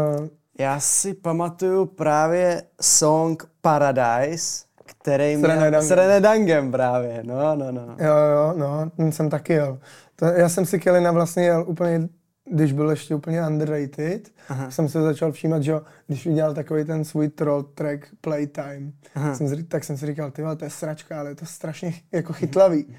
Já 0.61 0.81
si 0.81 1.14
pamatuju 1.14 1.87
právě 1.87 2.62
song 2.81 3.51
Paradise, 3.61 4.64
který 4.85 5.35
S 5.35 5.38
měl 5.38 5.83
s 5.83 5.90
René 5.90 6.21
Dangem 6.21 6.73
právě, 6.73 7.23
no, 7.23 7.57
no, 7.57 7.73
no. 7.73 7.97
jo, 7.99 8.16
jo, 8.35 8.55
no, 8.57 8.90
ten 8.97 9.12
jsem 9.12 9.31
taky 9.31 9.53
jel. 9.53 9.79
To, 10.16 10.25
já 10.25 10.49
jsem 10.49 10.66
si 10.66 10.79
Kellyna 10.79 11.12
vlastně 11.12 11.44
jel 11.44 11.64
úplně, 11.66 12.09
když 12.51 12.73
byl 12.73 12.90
ještě 12.90 13.14
úplně 13.14 13.47
underrated, 13.47 14.29
Aha. 14.49 14.71
jsem 14.71 14.88
se 14.88 15.03
začal 15.03 15.33
všímat, 15.33 15.62
že 15.62 15.71
jo, 15.73 15.83
když 16.07 16.27
udělal 16.27 16.55
takový 16.55 16.85
ten 16.85 17.05
svůj 17.05 17.29
troll 17.29 17.62
track 17.62 18.07
Playtime, 18.21 18.92
Aha. 19.14 19.35
jsem 19.35 19.49
si, 19.49 19.64
tak 19.64 19.85
jsem 19.85 19.97
si 19.97 20.07
říkal, 20.07 20.31
ty 20.31 20.42
to 20.57 20.64
je 20.64 20.71
sračka, 20.71 21.21
ale 21.21 21.31
je 21.31 21.35
to 21.35 21.47
strašně 21.47 21.92
jako 22.12 22.33
chytlavý. 22.33 22.94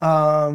A 0.00 0.48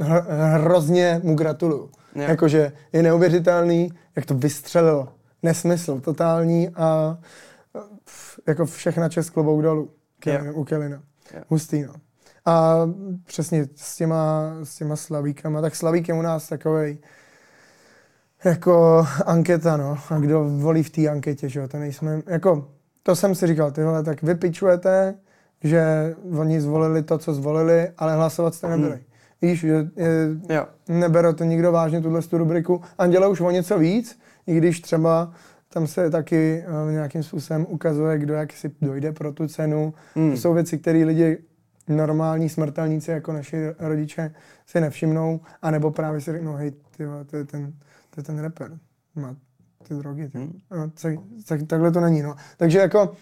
hr, 0.00 0.22
hrozně 0.54 1.20
mu 1.22 1.34
gratuluju. 1.34 1.90
Jakože 2.14 2.72
je 2.92 3.02
neuvěřitelný, 3.02 3.92
jak 4.16 4.26
to 4.26 4.34
vystřelilo. 4.34 5.08
Nesmysl 5.44 6.00
totální 6.00 6.68
a 6.68 7.18
pff, 8.04 8.40
jako 8.46 8.66
všechna 8.66 9.08
čest 9.08 9.30
klobouk 9.30 9.62
dolů 9.62 9.90
Kelly, 10.18 10.50
u 10.50 10.64
Kellyna. 10.64 11.02
Jo. 11.34 11.42
Hustý, 11.48 11.82
no. 11.82 11.94
A 12.44 12.76
přesně 13.26 13.68
s 13.76 13.96
těma, 13.96 14.52
s 14.62 14.76
těma 14.76 14.96
slavíkama, 14.96 15.60
tak 15.60 15.76
slavík 15.76 16.08
je 16.08 16.14
u 16.14 16.22
nás 16.22 16.48
takovej 16.48 16.98
jako 18.44 19.06
anketa, 19.26 19.76
no. 19.76 19.98
A 20.10 20.18
kdo 20.18 20.44
volí 20.44 20.82
v 20.82 20.90
té 20.90 21.08
anketě, 21.08 21.48
že 21.48 21.60
jo, 21.60 21.68
to 21.68 21.78
nejsme, 21.78 22.22
jako, 22.26 22.68
to 23.02 23.16
jsem 23.16 23.34
si 23.34 23.46
říkal, 23.46 23.70
ty 23.70 23.84
vole, 23.84 24.02
tak 24.02 24.22
vy 24.22 24.34
pičujete, 24.34 25.14
že 25.64 26.14
oni 26.38 26.60
zvolili 26.60 27.02
to, 27.02 27.18
co 27.18 27.34
zvolili, 27.34 27.90
ale 27.98 28.14
hlasovat 28.14 28.54
jste 28.54 28.68
nebyli. 28.68 28.92
Hmm. 28.92 29.04
Víš, 29.42 29.60
že 29.60 29.88
je, 30.48 30.66
nebere 30.88 31.34
to 31.34 31.44
nikdo 31.44 31.72
vážně, 31.72 32.00
tuhle 32.00 32.22
tu 32.22 32.38
rubriku. 32.38 32.82
Anděla 32.98 33.28
už 33.28 33.40
o 33.40 33.50
něco 33.50 33.78
víc, 33.78 34.18
i 34.46 34.56
když 34.56 34.80
třeba 34.80 35.32
tam 35.68 35.86
se 35.86 36.10
taky 36.10 36.64
uh, 36.86 36.92
nějakým 36.92 37.22
způsobem 37.22 37.66
ukazuje, 37.68 38.18
kdo 38.18 38.34
jak 38.34 38.52
si 38.52 38.70
dojde 38.82 39.12
pro 39.12 39.32
tu 39.32 39.48
cenu. 39.48 39.94
Hmm. 40.14 40.30
To 40.30 40.36
jsou 40.36 40.54
věci, 40.54 40.78
které 40.78 41.04
lidi 41.04 41.38
normální 41.88 42.48
smrtelníci 42.48 43.10
jako 43.10 43.32
naši 43.32 43.56
rodiče 43.78 44.34
si 44.66 44.80
nevšimnou, 44.80 45.40
anebo 45.62 45.90
právě 45.90 46.20
si 46.20 46.32
řeknou, 46.32 46.54
hej, 46.54 46.72
ty, 46.96 47.06
vole, 47.06 47.24
to 47.24 47.36
je 47.36 47.44
ten, 47.44 47.72
to 48.10 48.20
je 48.20 48.24
ten 48.24 48.38
rapper, 48.38 48.78
má 49.14 49.36
ty 49.88 49.94
drogy. 49.94 50.28
Ty. 50.28 50.38
Hmm. 50.38 50.58
No, 50.70 50.90
tak, 51.02 51.14
tak, 51.46 51.60
takhle 51.66 51.90
to 51.90 52.00
není. 52.00 52.22
No. 52.22 52.34
Takže 52.56 52.78
jako 52.78 53.12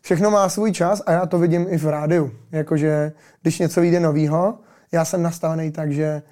všechno 0.00 0.30
má 0.30 0.48
svůj 0.48 0.72
čas 0.72 1.02
a 1.06 1.12
já 1.12 1.26
to 1.26 1.38
vidím 1.38 1.66
i 1.68 1.78
v 1.78 1.84
rádiu. 1.84 2.32
Jakože 2.52 3.12
když 3.42 3.58
něco 3.58 3.80
vyjde 3.80 4.00
novýho, 4.00 4.58
já 4.92 5.04
jsem 5.04 5.22
nastavený 5.22 5.70
tak, 5.70 5.92
že 5.92 6.22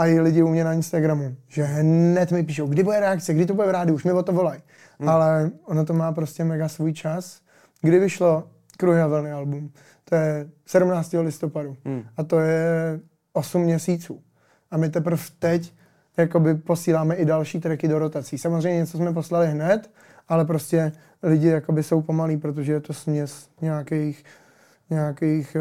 a 0.00 0.06
i 0.06 0.20
lidi 0.20 0.42
u 0.42 0.48
mě 0.48 0.64
na 0.64 0.72
Instagramu, 0.72 1.36
že 1.48 1.62
hned 1.62 2.32
mi 2.32 2.42
píšou, 2.42 2.66
kdy 2.66 2.82
bude 2.82 3.00
reakce, 3.00 3.34
kdy 3.34 3.46
to 3.46 3.54
bude 3.54 3.66
v 3.66 3.70
rádiu, 3.70 3.94
už 3.94 4.04
mi 4.04 4.12
o 4.12 4.22
to 4.22 4.32
volají. 4.32 4.62
Hmm. 4.98 5.08
Ale 5.08 5.50
ono 5.64 5.84
to 5.84 5.92
má 5.92 6.12
prostě 6.12 6.44
mega 6.44 6.68
svůj 6.68 6.92
čas. 6.92 7.40
Kdy 7.82 7.98
vyšlo 7.98 8.44
vlny 8.82 9.32
album? 9.32 9.72
To 10.04 10.14
je 10.14 10.48
17. 10.66 11.14
listopadu. 11.22 11.76
Hmm. 11.84 12.02
A 12.16 12.22
to 12.24 12.40
je 12.40 13.00
8 13.32 13.62
měsíců. 13.62 14.20
A 14.70 14.76
my 14.76 14.88
teprve 14.88 15.22
teď 15.38 15.74
jakoby 16.16 16.54
posíláme 16.54 17.14
i 17.14 17.24
další 17.24 17.60
tracky 17.60 17.88
do 17.88 17.98
rotací. 17.98 18.38
Samozřejmě 18.38 18.78
něco 18.78 18.96
jsme 18.96 19.12
poslali 19.12 19.46
hned, 19.46 19.90
ale 20.28 20.44
prostě 20.44 20.92
lidi 21.22 21.48
jakoby 21.48 21.82
jsou 21.82 22.02
pomalí, 22.02 22.36
protože 22.36 22.72
je 22.72 22.80
to 22.80 22.92
směs 22.92 23.48
nějakých, 23.60 24.24
nějakých 24.90 25.56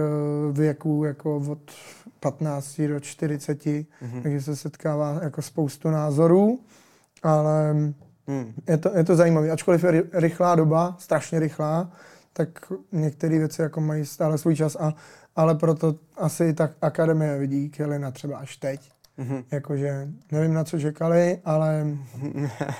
uh, 0.49 0.57
věků 0.57 1.03
jako 1.03 1.37
od 1.37 1.71
15 2.19 2.81
do 2.81 2.99
40, 2.99 3.63
mm-hmm. 3.63 4.21
takže 4.23 4.41
se 4.41 4.55
setkává 4.55 5.19
jako 5.23 5.41
spoustu 5.41 5.89
názorů, 5.89 6.59
ale 7.23 7.75
Hmm. 8.29 8.53
je 8.67 8.77
to, 8.77 8.97
je 8.97 9.03
to 9.03 9.15
zajímavé. 9.15 9.51
Ačkoliv 9.51 9.83
je 9.83 9.91
ry- 9.91 10.09
rychlá 10.13 10.55
doba, 10.55 10.95
strašně 10.99 11.39
rychlá, 11.39 11.91
tak 12.33 12.49
některé 12.91 13.37
věci 13.37 13.61
jako 13.61 13.81
mají 13.81 14.05
stále 14.05 14.37
svůj 14.37 14.55
čas, 14.55 14.77
a, 14.79 14.93
ale 15.35 15.55
proto 15.55 15.95
asi 16.17 16.53
tak 16.53 16.71
akademie 16.81 17.37
vidí 17.37 17.69
Kelina 17.69 18.11
třeba 18.11 18.37
až 18.37 18.57
teď. 18.57 18.91
Mhm. 19.17 19.43
Jakože 19.51 20.07
nevím, 20.31 20.53
na 20.53 20.63
co 20.63 20.79
čekali, 20.79 21.39
ale 21.45 21.87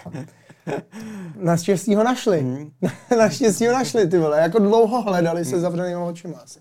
naštěstí 1.35 1.95
ho 1.95 2.03
našli. 2.03 2.41
Mhm. 2.41 2.71
naštěstí 3.17 3.67
ho 3.67 3.73
našli, 3.73 4.07
ty 4.07 4.17
vole. 4.17 4.39
Jako 4.39 4.59
dlouho 4.59 5.01
hledali 5.01 5.45
se 5.45 5.59
zavřenýma 5.59 6.03
očima 6.03 6.37
asi. 6.43 6.59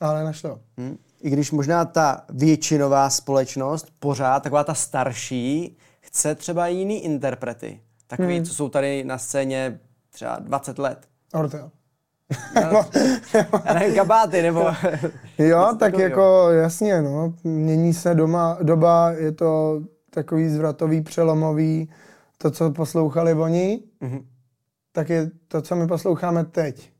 Ale 0.00 0.24
našli 0.24 0.50
ho. 0.50 0.60
Hmm. 0.78 0.96
I 1.22 1.30
když 1.30 1.50
možná 1.50 1.84
ta 1.84 2.24
většinová 2.28 3.10
společnost, 3.10 3.86
pořád 3.98 4.42
taková 4.42 4.64
ta 4.64 4.74
starší, 4.74 5.76
chce 6.00 6.34
třeba 6.34 6.66
jiný 6.66 7.04
interprety. 7.04 7.80
Takový, 8.06 8.36
Hmm. 8.36 8.44
co 8.44 8.54
jsou 8.54 8.68
tady 8.68 9.04
na 9.04 9.18
scéně 9.18 9.80
třeba 10.10 10.36
20 10.38 10.78
let. 10.78 10.98
Ortel. 11.34 11.70
Já 13.64 13.74
nevím, 13.74 13.94
kabáty, 13.94 14.42
nebo... 14.42 14.66
Jo, 15.38 15.64
tak 15.64 15.78
takovýho. 15.78 16.08
jako 16.08 16.48
jasně, 16.50 17.02
no. 17.02 17.34
Mění 17.44 17.94
se 17.94 18.14
doma, 18.14 18.58
doba, 18.62 19.10
je 19.10 19.32
to 19.32 19.80
takový 20.10 20.48
zvratový, 20.48 21.00
přelomový. 21.00 21.88
To, 22.38 22.50
co 22.50 22.70
poslouchali 22.70 23.34
oni, 23.34 23.80
Mhm. 24.00 24.18
tak 24.92 25.08
je 25.10 25.30
to, 25.48 25.62
co 25.62 25.76
my 25.76 25.86
posloucháme 25.86 26.44
teď. 26.44 26.92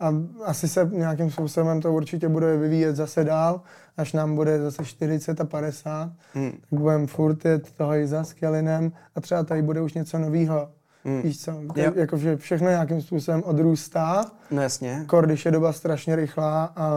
A 0.00 0.12
asi 0.44 0.68
se 0.68 0.90
nějakým 0.92 1.30
způsobem 1.30 1.80
to 1.80 1.92
určitě 1.92 2.28
bude 2.28 2.56
vyvíjet 2.56 2.96
zase 2.96 3.24
dál, 3.24 3.60
až 3.96 4.12
nám 4.12 4.34
bude 4.34 4.60
zase 4.60 4.84
40 4.84 5.40
a 5.40 5.44
50. 5.44 6.12
Hmm. 6.34 6.50
Tak 6.50 6.80
budeme 6.80 7.06
furt 7.06 7.44
jet 7.44 7.72
toho 7.72 7.94
i 7.94 8.06
za 8.06 8.24
Skelinem 8.24 8.92
a 9.14 9.20
třeba 9.20 9.44
tady 9.44 9.62
bude 9.62 9.80
už 9.80 9.94
něco 9.94 10.18
novýho. 10.18 10.68
Hmm. 11.04 11.22
Víš 11.22 11.40
co, 11.40 11.50
Jo. 11.76 11.92
jako, 11.94 12.16
že 12.18 12.36
všechno 12.36 12.68
nějakým 12.68 13.02
způsobem 13.02 13.42
odrůstá. 13.46 14.24
No 14.50 14.62
jasně. 14.62 15.04
Kor, 15.06 15.26
když 15.26 15.44
je 15.44 15.50
doba 15.50 15.72
strašně 15.72 16.16
rychlá 16.16 16.64
a 16.76 16.90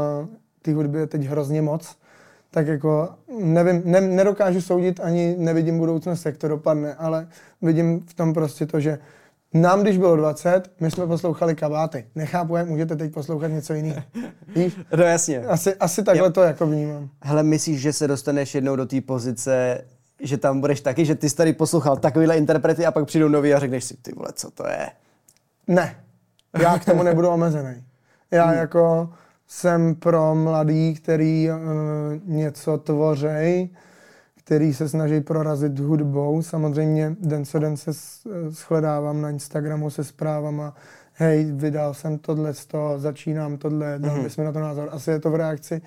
ty 0.62 0.74
hudby 0.74 1.00
je 1.00 1.08
teď 1.08 1.22
hrozně 1.24 1.62
moc, 1.62 1.98
tak 2.52 2.68
jako 2.68 3.10
nevím, 3.40 3.82
ne, 3.86 4.02
nedokážu 4.02 4.62
soudit, 4.62 5.00
ani 5.04 5.36
nevidím 5.38 5.78
budoucnost, 5.78 6.26
jak 6.26 6.38
to 6.38 6.48
dopadne, 6.48 6.94
ale 6.96 7.28
vidím 7.62 8.00
v 8.08 8.14
tom 8.14 8.34
prostě 8.34 8.66
to, 8.66 8.80
že 8.80 9.00
nám, 9.54 9.82
když 9.82 9.98
bylo 9.98 10.16
20, 10.16 10.72
my 10.80 10.92
jsme 10.92 11.08
poslouchali 11.08 11.56
kabáty. 11.56 12.06
Nechápu, 12.16 12.56
jak 12.56 12.68
můžete 12.70 12.96
teď 12.96 13.14
poslouchat 13.14 13.48
něco 13.48 13.74
jiného. 13.74 14.02
No 14.98 15.04
jasně. 15.04 15.40
Asi, 15.40 15.76
asi 15.76 16.04
takhle 16.04 16.28
Jo. 16.28 16.32
to 16.32 16.42
jako 16.44 16.68
vnímám. 16.68 17.10
Hele, 17.22 17.44
myslíš, 17.44 17.82
že 17.82 17.94
se 17.94 18.08
dostaneš 18.08 18.56
jednou 18.56 18.76
do 18.76 18.86
té 18.86 19.02
pozice, 19.02 19.82
že 20.22 20.38
tam 20.38 20.62
budeš 20.62 20.82
taky, 20.82 21.06
že 21.06 21.16
ty 21.16 21.30
jsi 21.30 21.36
tady 21.36 21.54
poslouchal 21.54 21.98
takovýhle 21.98 22.38
interprety 22.38 22.86
a 22.86 22.92
pak 22.92 23.06
přijdou 23.06 23.28
noví 23.28 23.54
a 23.54 23.60
řekneš 23.60 23.84
si, 23.84 23.98
ty 24.02 24.12
vole, 24.16 24.30
co 24.34 24.52
to 24.52 24.68
je? 24.68 24.88
Ne, 25.68 25.96
já 26.62 26.80
k 26.80 26.86
tomu 26.86 27.04
nebudu 27.04 27.28
omezený. 27.30 27.84
Já 28.32 28.46
Hmm. 28.46 28.58
jako 28.58 29.10
jsem 29.52 29.96
pro 29.96 30.36
mladý, 30.36 30.94
který 30.94 31.50
uh, 31.50 31.58
něco 32.26 32.78
tvořej, 32.78 33.70
který 34.36 34.74
se 34.74 34.90
snaží 34.90 35.22
prorazit 35.22 35.80
hudbou. 35.80 36.42
Samozřejmě 36.42 37.16
den 37.20 37.46
co 37.46 37.60
den 37.60 37.78
se 37.78 37.92
eh, 37.92 38.50
shledávám 38.52 39.22
na 39.22 39.30
Instagramu 39.30 39.90
se 39.90 40.04
zprávama, 40.04 40.76
hej, 41.14 41.52
vydal 41.52 41.94
jsem 41.94 42.18
tohle, 42.18 42.54
začínám 42.98 43.58
tohle, 43.58 43.96
dal 44.00 44.16
Mhm. 44.16 44.24
bys 44.24 44.38
mi 44.38 44.44
na 44.44 44.52
to 44.52 44.60
názor. 44.60 44.90
Asi 44.92 45.12
je 45.12 45.20
to 45.20 45.30
v 45.32 45.36
reakci 45.36 45.82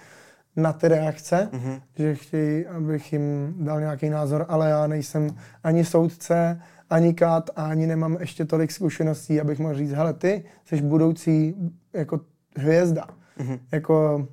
na 0.57 0.73
ty 0.73 0.89
reakce, 0.89 1.49
Mhm. 1.53 1.81
že 1.97 2.15
chtějí, 2.15 2.67
abych 2.67 3.13
jim 3.13 3.55
dal 3.61 3.81
nějaký 3.81 4.11
názor, 4.11 4.47
ale 4.49 4.71
já 4.71 4.87
nejsem 4.87 5.29
ani 5.65 5.85
soudce, 5.85 6.61
ani 6.91 7.15
kat 7.15 7.51
a 7.57 7.67
ani 7.67 7.87
nemám 7.87 8.17
ještě 8.21 8.45
tolik 8.45 8.73
zkušeností, 8.73 9.41
abych 9.41 9.59
mohl 9.59 9.75
říct, 9.75 9.93
hele, 9.93 10.13
ty 10.13 10.45
jsi 10.65 10.83
budoucí 10.83 11.55
jako 11.93 12.21
hvězda. 12.57 13.07
Mhm. 13.43 13.59
Jako 13.73 14.27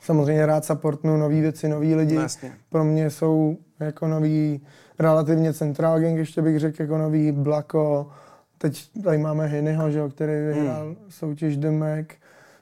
samozřejmě 0.00 0.46
rád 0.46 0.64
supportnu 0.64 1.16
nový 1.16 1.40
věci, 1.40 1.68
noví 1.68 1.94
lidi. 1.94 2.14
No 2.14 2.22
jasně. 2.22 2.52
Pro 2.68 2.84
mě 2.84 3.10
jsou 3.10 3.56
jako 3.80 4.06
nový 4.08 4.60
relativně 4.98 5.52
Central 5.52 6.00
Gang, 6.00 6.18
ještě 6.18 6.42
bych 6.42 6.58
řekl, 6.58 6.82
jako 6.82 6.98
nový 6.98 7.32
Blako. 7.32 8.08
Teď 8.58 8.90
tady 9.04 9.18
máme 9.18 9.46
Hinyho, 9.46 9.90
že, 9.90 9.98
jo, 9.98 10.08
který 10.10 10.32
vyhrál 10.32 10.84
Hmm. 10.86 10.96
soutěž 11.08 11.56
Mac. 11.56 12.06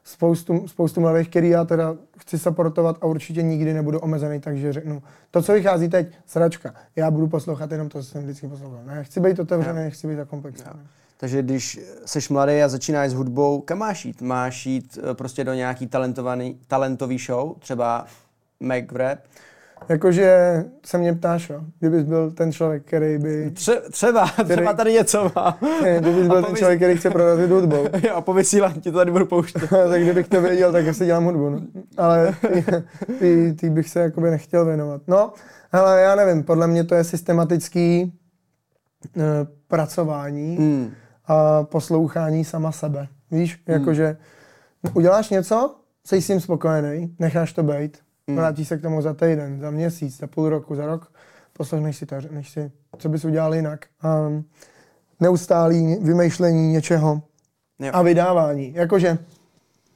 Spoustu, 0.05 0.69
spoustu 0.69 1.01
mladých, 1.01 1.29
který 1.29 1.49
já 1.49 1.65
teda 1.65 1.97
chci 2.19 2.39
supportovat 2.39 2.97
a 3.01 3.07
určitě 3.07 3.43
nikdy 3.43 3.75
nebudu 3.75 3.99
omezený, 3.99 4.41
takže 4.41 4.73
řeknu, 4.73 5.03
to, 5.31 5.43
co 5.43 5.53
vychází 5.53 5.89
teď, 5.89 6.15
sračka, 6.27 6.75
já 6.97 7.11
budu 7.11 7.27
poslouchat 7.27 7.73
jenom 7.73 7.89
to, 7.89 7.99
co 7.99 8.05
jsem 8.05 8.23
vždycky 8.23 8.49
poslouchal. 8.49 8.81
Ne, 8.87 9.05
chci 9.05 9.21
být 9.21 9.39
otevřený, 9.39 9.91
chci 9.91 10.07
být 10.07 10.19
komplexní. 10.29 10.71
Takže 11.17 11.43
když 11.43 11.81
jsi 12.07 12.19
mladý 12.31 12.63
a 12.63 12.69
začínáš 12.69 13.11
s 13.11 13.15
hudbou, 13.15 13.61
kam 13.61 13.79
máš 13.79 14.05
jít? 14.05 14.23
Máš 14.23 14.67
jít 14.67 14.99
eh, 15.11 15.15
prostě 15.15 15.45
do 15.45 15.55
nějaký 15.55 15.87
talentovaný, 15.87 16.59
talentový 16.69 17.19
show, 17.19 17.55
třeba 17.59 18.07
Mac 18.61 18.85
Rap? 18.93 19.19
Jakože 19.89 20.65
se 20.87 20.99
mě 20.99 21.15
ptáš, 21.15 21.51
jo, 21.51 21.61
kdybys 21.81 22.03
byl 22.03 22.31
ten 22.31 22.53
člověk, 22.53 22.85
který 22.85 23.19
by... 23.19 23.51
Tře- 23.51 23.81
třeba, 23.91 24.27
třeba 24.45 24.73
tady 24.73 24.93
něco 24.93 25.33
má. 25.37 25.59
Ne, 25.83 25.99
kdybys 26.01 26.27
byl 26.27 26.39
A 26.39 26.43
ten 26.43 26.57
člověk, 26.57 26.79
který 26.79 26.97
chce 26.97 27.11
prorazit 27.11 27.51
hudbou. 27.51 27.89
Jo, 28.07 28.15
a 28.15 28.21
po 28.21 28.35
vysílání 28.35 28.81
ti 28.81 28.93
to 28.93 28.99
tady 28.99 29.11
budu 29.11 29.27
pouštět. 29.27 29.69
tak 29.91 30.03
kdybych 30.03 30.29
to 30.29 30.41
věděl, 30.41 30.73
tak 30.73 30.89
asi 30.89 31.07
dělám 31.07 31.25
hudbu. 31.25 31.51
No. 31.51 31.61
Ale 31.97 32.35
ty, 32.53 32.65
ty, 33.19 33.53
ty, 33.61 33.71
bych 33.71 33.89
se 33.89 34.01
jakoby 34.01 34.31
nechtěl 34.31 34.65
věnovat. 34.65 35.03
No, 35.07 35.33
ale 35.73 36.01
já 36.01 36.15
nevím, 36.15 36.43
podle 36.43 36.67
mě 36.67 36.85
to 36.85 36.95
je 36.95 37.05
systematický 37.05 38.13
uh, 39.17 39.23
pracování 39.69 40.57
Hmm. 40.57 40.91
A 41.27 41.63
poslouchání 41.63 42.45
sama 42.45 42.73
sebe. 42.73 43.09
Víš, 43.31 43.63
jakože 43.67 44.17
uděláš 44.95 45.31
něco, 45.31 45.75
jsi 46.07 46.23
s 46.23 46.27
tím 46.27 46.41
spokojený, 46.41 47.17
necháš 47.19 47.53
to 47.53 47.63
být, 47.63 47.99
vrátíš 48.35 48.69
se 48.69 48.79
k 48.79 48.83
tomu 48.83 49.03
za 49.03 49.15
týden, 49.15 49.61
za 49.61 49.71
měsíc, 49.71 50.19
za 50.19 50.27
půl 50.27 50.49
roku, 50.49 50.75
za 50.75 50.87
rok, 50.87 51.13
poslechneš 51.53 51.97
si 51.97 52.07
to, 52.07 52.21
řekneš 52.21 52.51
si, 52.51 52.73
co 52.99 53.09
bys 53.09 53.25
udělal 53.25 53.55
jinak. 53.55 53.87
Um, 54.29 54.45
neustálý 55.21 55.97
vymýšlení 56.01 56.73
něčeho 56.73 57.23
Jo. 57.79 57.91
a 57.93 58.03
vydávání. 58.03 58.75
Jakože 58.75 59.19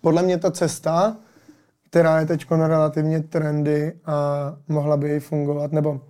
podle 0.01 0.23
mě 0.23 0.38
ta 0.38 0.51
cesta, 0.51 1.16
která 1.90 2.21
je 2.21 2.27
teď 2.27 2.51
relativně 2.51 3.21
trendy 3.21 3.93
a 4.07 4.16
mohla 4.69 4.97
by 4.97 5.16
i 5.16 5.21
fungovat, 5.21 5.73
nebo 5.73 6.01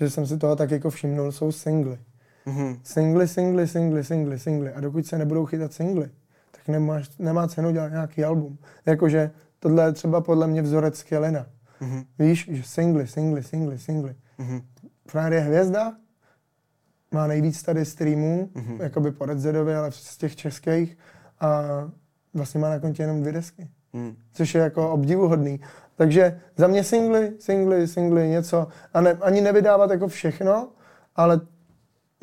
že 0.00 0.10
jsem 0.10 0.26
si 0.26 0.38
toho 0.38 0.56
tak 0.56 0.70
jako 0.70 0.90
všimnul, 0.90 1.32
jsou 1.32 1.52
singly. 1.52 1.98
Mhm. 2.46 2.78
Singly, 2.84 3.28
singly, 3.28 3.68
singly, 3.68 4.04
singly, 4.04 4.38
singly. 4.38 4.72
A 4.72 4.80
dokud 4.80 5.06
se 5.06 5.18
nebudou 5.18 5.46
chytat 5.46 5.72
singly, 5.72 6.10
tak 6.50 6.68
nemáš, 6.68 7.10
nemá 7.18 7.48
cenu 7.48 7.70
dělat 7.70 7.88
nějaký 7.92 8.24
album. 8.24 8.58
Jakože 8.86 9.30
tohle 9.58 9.84
je 9.84 9.92
třeba 9.92 10.20
podle 10.20 10.46
mě 10.46 10.62
vzorec 10.62 11.02
Kelina. 11.02 11.46
Mhm. 11.80 12.04
Víš, 12.18 12.48
že 12.52 12.62
singly, 12.62 13.06
singly, 13.06 13.42
singly, 13.42 13.78
singly. 13.78 14.14
Mhm. 14.38 14.60
Frajer 15.08 15.32
je 15.32 15.40
hvězda, 15.40 15.92
má 17.12 17.26
nejvíc 17.26 17.62
tady 17.62 17.84
streamů, 17.84 18.50
Mhm. 18.54 18.64
mm-hmm. 18.64 18.82
jakoby 18.82 19.12
po 19.12 19.24
Red 19.26 19.38
Zedovi, 19.38 19.74
ale 19.76 19.92
z 19.92 20.16
těch 20.16 20.36
českých 20.36 20.98
a 21.40 21.62
vlastně 22.34 22.60
má 22.60 22.70
na 22.70 22.78
kontě 22.78 23.02
jenom 23.02 23.20
dvě 23.20 23.32
desky. 23.32 23.68
Hmm. 23.96 24.16
což 24.32 24.54
je 24.54 24.60
jako 24.60 24.90
obdivuhodný. 24.90 25.60
Takže 25.96 26.40
za 26.56 26.66
mě 26.66 26.84
singly, 26.84 27.32
singly, 27.38 27.88
singly, 27.88 28.28
něco. 28.28 28.68
A 28.94 29.00
ne, 29.00 29.12
ani 29.12 29.40
nevydávat 29.40 29.90
jako 29.90 30.08
všechno, 30.08 30.68
ale 31.16 31.40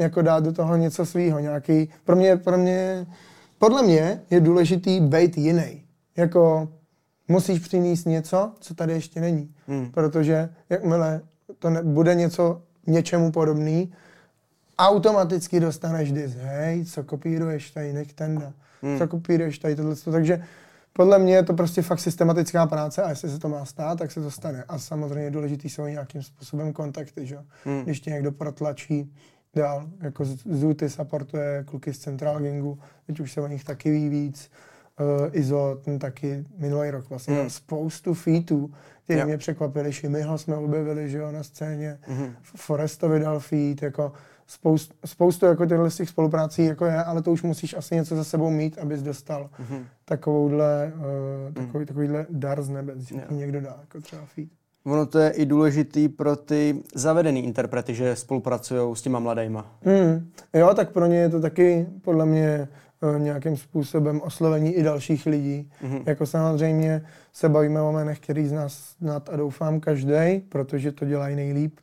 jako 0.02 0.22
dát 0.22 0.44
do 0.44 0.52
toho 0.54 0.76
něco 0.76 1.06
svýho, 1.06 1.40
nějaký, 1.40 1.90
pro 2.04 2.16
mě, 2.16 2.38
pro 2.38 2.58
mě, 2.58 3.08
podle 3.58 3.84
mě 3.84 4.22
je 4.30 4.40
důležitý 4.40 5.00
být 5.00 5.38
jiný. 5.38 5.84
Jako 6.18 6.70
musíš 7.28 7.60
přinést 7.60 8.06
něco, 8.06 8.52
co 8.60 8.74
tady 8.76 8.94
ještě 8.94 9.22
není. 9.22 9.56
Hmm. 9.68 9.92
Protože 9.92 10.50
jakmile 10.70 11.22
to 11.60 11.70
ne, 11.70 11.84
bude 11.84 12.16
něco 12.16 12.62
něčemu 12.88 13.32
podobný, 13.32 13.94
automaticky 14.78 15.60
dostaneš 15.60 16.12
dis, 16.12 16.36
hej, 16.36 16.86
co 16.86 17.04
kopíruješ 17.04 17.72
tady, 17.72 17.94
nech 17.94 18.14
tenda, 18.14 18.54
Hmm. 18.84 18.98
co 18.98 19.08
kopíruješ 19.08 19.60
tady 19.60 19.76
tohle. 19.76 19.96
Takže 20.12 20.44
podle 20.94 21.20
mě 21.20 21.36
je 21.36 21.44
to 21.44 21.54
prostě 21.54 21.82
fakt 21.82 22.00
systematická 22.00 22.68
práce 22.68 23.04
a 23.04 23.10
jestli 23.10 23.30
se 23.30 23.40
to 23.40 23.50
má 23.50 23.66
stát, 23.66 24.00
tak 24.00 24.12
se 24.12 24.22
to 24.22 24.32
stane. 24.32 24.64
A 24.68 24.80
samozřejmě 24.80 25.24
je 25.24 25.32
důležitý 25.32 25.70
jsou 25.70 25.86
nějakým 25.86 26.24
způsobem 26.24 26.74
kontakty, 26.74 27.26
že? 27.26 27.38
Hmm. 27.66 27.84
Když 27.84 28.00
tě 28.00 28.10
někdo 28.10 28.32
protlačí 28.32 29.14
dál, 29.56 29.90
jako 30.02 30.26
Z- 30.26 30.48
Zuty 30.48 30.90
supportuje 30.90 31.64
kluky 31.68 31.94
z 31.94 31.98
Central 32.00 32.40
Gangu, 32.40 32.80
teď 33.08 33.20
už 33.20 33.32
se 33.32 33.42
o 33.42 33.48
nich 33.48 33.64
taky 33.64 33.92
ví 33.92 34.10
víc. 34.10 34.52
Uh, 35.00 35.28
Izo, 35.32 35.78
ten 35.86 36.00
taky 36.00 36.46
minulý 36.58 36.90
rok 36.92 37.10
vlastně 37.10 37.34
měl 37.34 37.50
spoustu 37.50 38.14
featů, 38.14 38.74
které 39.04 39.20
Jo. 39.20 39.26
mě 39.26 39.38
překvapily. 39.38 39.94
Šimiho 39.94 40.38
jsme 40.38 40.56
objevili, 40.56 41.10
že 41.10 41.18
jo, 41.18 41.32
na 41.32 41.44
scéně. 41.44 42.00
Mhm. 42.08 42.34
Foresto 42.44 43.10
vydal 43.10 43.40
feat, 43.40 43.82
jako 43.82 44.12
spoust, 44.48 44.94
spoustu 45.06 45.46
jako 45.46 45.66
těchto 45.66 45.90
z 45.92 45.96
těch 45.98 46.10
spoluprací 46.10 46.66
jako 46.66 46.86
je, 46.86 47.04
ale 47.04 47.22
to 47.22 47.32
už 47.32 47.42
musíš 47.44 47.74
asi 47.74 47.96
něco 47.96 48.16
za 48.16 48.24
sebou 48.24 48.50
mít, 48.50 48.78
abys 48.78 49.02
dostal 49.02 49.50
Mhm. 49.60 49.86
takovouhle, 50.06 50.94
uh, 50.96 51.54
takový, 51.54 51.86
takovýhle 51.86 52.26
dar 52.30 52.62
z 52.62 52.70
nebe, 52.70 52.94
že 52.98 53.16
Jo. 53.16 53.22
ti 53.30 53.34
někdo 53.36 53.62
dá, 53.62 53.78
jako 53.82 54.02
třeba 54.02 54.22
feat. 54.26 54.50
Ono 54.86 55.06
to 55.06 55.20
je 55.20 55.30
i 55.30 55.46
důležitý 55.46 56.10
pro 56.10 56.36
ty 56.36 56.84
zavedený 56.96 57.44
interprety, 57.44 57.96
že 57.96 58.16
spolupracují 58.16 58.96
s 58.96 59.02
těma 59.02 59.20
mladejma. 59.20 59.76
Mm. 59.86 60.30
Jo, 60.54 60.74
tak 60.76 60.92
pro 60.92 61.06
ně 61.06 61.18
je 61.18 61.30
to 61.30 61.42
taky 61.42 61.88
podle 62.02 62.26
mě 62.26 62.68
eh, 63.16 63.20
nějakým 63.20 63.58
způsobem 63.58 64.22
oslovení 64.22 64.74
i 64.74 64.84
dalších 64.84 65.26
lidí. 65.26 65.72
Mhm. 65.82 66.04
Jako 66.06 66.26
samozřejmě 66.26 67.06
se 67.34 67.50
bavíme 67.50 67.82
o 67.82 67.92
jménech, 67.92 68.20
který 68.20 68.48
z 68.48 68.52
nás 68.52 68.96
znát 69.00 69.30
a 69.34 69.36
doufám 69.36 69.80
každý, 69.80 70.40
protože 70.50 70.92
to 70.92 71.06
dělají 71.06 71.36
nejlíp, 71.36 71.80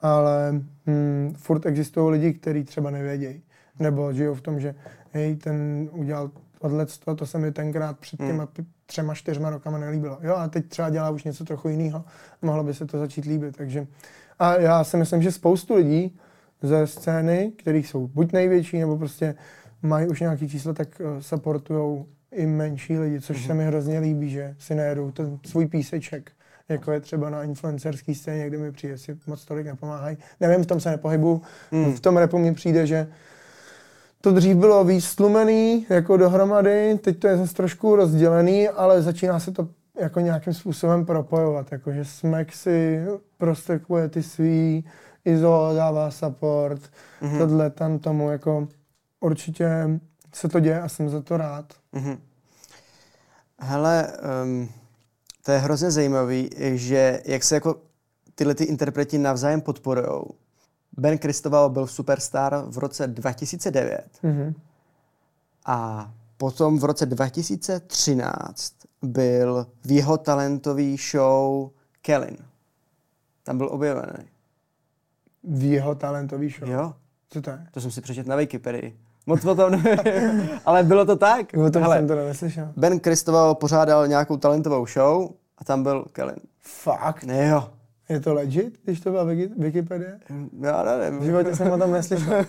ale 0.00 0.52
mm, 0.86 1.34
furt 1.36 1.66
existují 1.66 2.12
lidi, 2.12 2.32
kteří 2.32 2.64
třeba 2.64 2.90
nevědějí. 2.90 3.42
Nebo 3.78 4.12
žijou 4.12 4.34
v 4.34 4.40
tom, 4.40 4.60
že 4.60 4.74
hej, 5.12 5.36
ten 5.36 5.88
udělal 5.92 6.30
tohle, 6.60 6.86
to, 7.04 7.14
to 7.14 7.26
se 7.26 7.38
mi 7.38 7.52
tenkrát 7.52 7.98
před 7.98 8.16
těma 8.16 8.46
pi- 8.46 8.64
třema, 8.90 9.14
čtyřma 9.14 9.50
rokama 9.50 9.78
nelíbilo. 9.78 10.18
Jo, 10.22 10.34
a 10.34 10.48
teď 10.48 10.68
třeba 10.68 10.90
dělá 10.90 11.10
už 11.10 11.24
něco 11.24 11.44
trochu 11.44 11.68
jiného. 11.68 12.04
Mohlo 12.42 12.64
by 12.64 12.74
se 12.74 12.86
to 12.86 12.98
začít 12.98 13.24
líbit. 13.24 13.56
Takže 13.56 13.86
a 14.38 14.56
já 14.56 14.84
si 14.84 14.96
myslím, 14.96 15.22
že 15.22 15.32
spoustu 15.32 15.74
lidí 15.74 16.18
ze 16.62 16.86
scény, 16.86 17.52
kterých 17.58 17.88
jsou 17.88 18.06
buď 18.06 18.32
největší, 18.32 18.78
nebo 18.78 18.98
prostě 18.98 19.34
mají 19.82 20.08
už 20.08 20.20
nějaký 20.20 20.48
číslo, 20.48 20.74
tak 20.74 20.88
uh, 21.00 21.20
supportujou 21.20 22.06
i 22.32 22.46
menší 22.46 22.98
lidi, 22.98 23.20
což 23.20 23.46
se 23.46 23.54
mi 23.54 23.64
hrozně 23.64 23.98
líbí, 23.98 24.30
že 24.30 24.54
si 24.58 24.74
najedou 24.74 25.10
ten 25.10 25.38
svůj 25.46 25.66
píseček, 25.66 26.32
jako 26.68 26.92
je 26.92 27.00
třeba 27.00 27.30
na 27.30 27.42
influencerský 27.42 28.14
scéně, 28.14 28.46
kde 28.46 28.58
mi 28.58 28.72
přijde, 28.72 28.98
si 28.98 29.18
moc 29.26 29.44
tolik 29.44 29.66
nepomáhají. 29.66 30.16
Nevím, 30.40 30.64
v 30.64 30.66
tom 30.66 30.80
se 30.80 30.90
nepohybu. 30.90 31.42
Hmm. 31.70 31.94
V 31.94 32.00
tom 32.00 32.16
repu 32.16 32.38
mi 32.38 32.54
přijde, 32.54 32.86
že 32.86 33.06
to 34.20 34.32
dřív 34.32 34.56
bylo 34.56 34.84
víc 34.84 35.04
stlumený, 35.04 35.86
jako 35.90 36.16
dohromady, 36.16 36.98
teď 36.98 37.18
to 37.18 37.26
je 37.28 37.36
zase 37.36 37.54
trošku 37.54 37.96
rozdělený, 37.96 38.68
ale 38.68 39.02
začíná 39.02 39.40
se 39.40 39.50
to 39.52 39.68
jako 40.00 40.20
nějakým 40.20 40.54
způsobem 40.54 41.06
propojovat, 41.06 41.72
jakože 41.72 42.04
Smek 42.04 42.52
si 42.52 43.00
prostekuje 43.38 44.08
ty 44.08 44.22
svý, 44.22 44.84
Izo 45.24 45.70
dává 45.76 46.10
support, 46.10 46.80
Mhm. 47.20 47.32
mm-hmm. 47.34 47.38
tohle 47.38 47.70
tam 47.70 47.98
tomu, 47.98 48.30
jako 48.30 48.68
určitě 49.20 49.70
se 50.34 50.48
to 50.48 50.60
děje 50.60 50.80
a 50.80 50.88
jsem 50.88 51.08
za 51.08 51.22
to 51.22 51.36
rád. 51.36 51.64
Mhm. 51.92 52.18
Hele, 53.58 54.12
um, 54.44 54.68
to 55.44 55.52
je 55.52 55.58
hrozně 55.58 55.90
zajímavý, 55.90 56.50
že 56.74 57.22
jak 57.24 57.44
se 57.44 57.54
jako 57.54 57.76
tyhle 58.34 58.54
ty 58.54 58.64
interpreti 58.64 59.18
navzájem 59.18 59.60
podporujou. 59.60 60.24
Ben 60.96 61.18
Kristoval 61.18 61.70
byl 61.70 61.86
Superstar 61.86 62.64
v 62.66 62.78
roce 62.78 63.06
2009 63.06 64.04
Mm-hmm. 64.24 64.54
a 65.66 66.10
potom 66.36 66.78
v 66.78 66.84
roce 66.84 67.06
2013 67.06 68.74
byl 69.02 69.66
v 69.84 69.90
jeho 69.92 70.18
talentový 70.18 70.96
show 71.10 71.70
Kellen. 72.02 72.36
Tam 73.42 73.58
byl 73.58 73.68
objevený. 73.72 74.28
V 75.44 75.64
jeho 75.64 75.94
talentový 75.94 76.50
show. 76.50 76.68
Jo, 76.68 76.94
Co 77.28 77.42
to 77.42 77.50
je? 77.50 77.66
to 77.70 77.80
jsem 77.80 77.90
si 77.90 78.00
přečetl 78.00 78.28
na 78.30 78.36
Wikipedii. 78.36 78.96
Moc 79.26 79.44
o 79.44 79.54
tom 79.54 79.70
nevím, 79.70 80.48
ale 80.64 80.82
bylo 80.82 81.04
to 81.06 81.16
tak. 81.16 81.46
O 81.66 81.70
tom 81.70 81.82
Hele, 81.82 81.96
jsem 81.98 82.08
to 82.08 82.14
neslyšel. 82.14 82.72
Ben 82.76 83.00
Kristoval 83.00 83.54
pořádal 83.54 84.08
nějakou 84.08 84.36
talentovou 84.36 84.86
show 84.86 85.30
a 85.58 85.64
tam 85.64 85.82
byl 85.82 86.04
Kellen. 86.12 86.36
Fakt? 86.60 87.22
Jo. 87.28 87.70
Je 88.10 88.20
to 88.20 88.34
legit, 88.34 88.80
když 88.84 89.00
to 89.00 89.10
byla 89.10 89.24
Wiki- 89.24 89.52
Wikipedie? 89.58 90.20
Já 90.60 90.82
V 90.82 90.98
nevím. 90.98 91.24
životě 91.24 91.56
jsem 91.56 91.70
o 91.70 91.78
tom 91.78 91.92
neslyšel. 91.92 92.44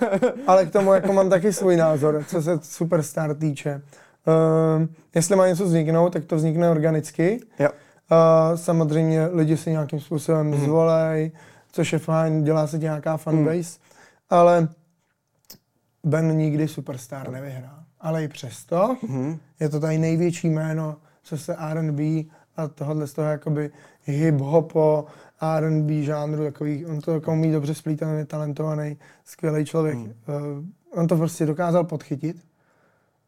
Ale 0.48 0.66
k 0.66 0.72
tomu 0.72 0.94
jako 0.94 1.14
mám 1.14 1.30
taky 1.30 1.54
svůj 1.54 1.78
názor, 1.78 2.24
co 2.28 2.42
se 2.42 2.60
Superstar 2.62 3.36
týče. 3.36 3.82
Uh, 4.28 4.88
jestli 5.16 5.36
má 5.36 5.48
něco 5.48 5.66
vzniknout, 5.66 6.14
tak 6.14 6.26
to 6.26 6.36
vznikne 6.36 6.70
organicky. 6.70 7.40
Jo. 7.60 7.70
Uh, 7.70 8.58
samozřejmě 8.58 9.26
lidi 9.26 9.58
si 9.58 9.72
nějakým 9.72 10.00
způsobem 10.00 10.48
mm. 10.48 10.58
zvolej, 10.66 11.32
což 11.72 11.94
je 11.94 12.00
fajn, 12.00 12.44
dělá 12.44 12.68
se 12.68 12.78
nějaká 12.78 13.18
fanbase, 13.18 13.54
mm. 13.58 13.64
ale 14.30 14.68
Ben 16.04 16.38
nikdy 16.38 16.68
Superstar 16.68 17.30
nevyhrál. 17.32 17.80
Ale 18.02 18.24
i 18.24 18.28
přesto 18.28 18.98
Mhm. 19.08 19.38
je 19.60 19.70
to 19.70 19.80
tady 19.80 19.98
největší 19.98 20.50
jméno, 20.50 20.96
co 21.24 21.38
se 21.38 21.56
R&B 21.56 22.04
a 22.58 22.68
tohohle 22.68 23.08
z 23.08 23.14
toho 23.14 23.28
jakoby 23.28 23.72
hip-hopo, 24.08 25.06
R&B 25.42 26.04
žánru, 26.04 26.44
takový, 26.44 26.86
on 26.86 27.02
to 27.02 27.12
jako 27.14 27.32
umí 27.32 27.52
dobře 27.52 27.76
splítat, 27.76 28.08
on 28.12 28.18
je 28.18 28.26
talentovaný, 28.26 28.98
skvělý 29.26 29.66
člověk. 29.66 29.96
Hmm. 29.98 30.14
Uh, 30.28 31.00
on 31.00 31.08
to 31.08 31.18
prostě 31.18 31.46
dokázal 31.46 31.84
podchytit 31.84 32.38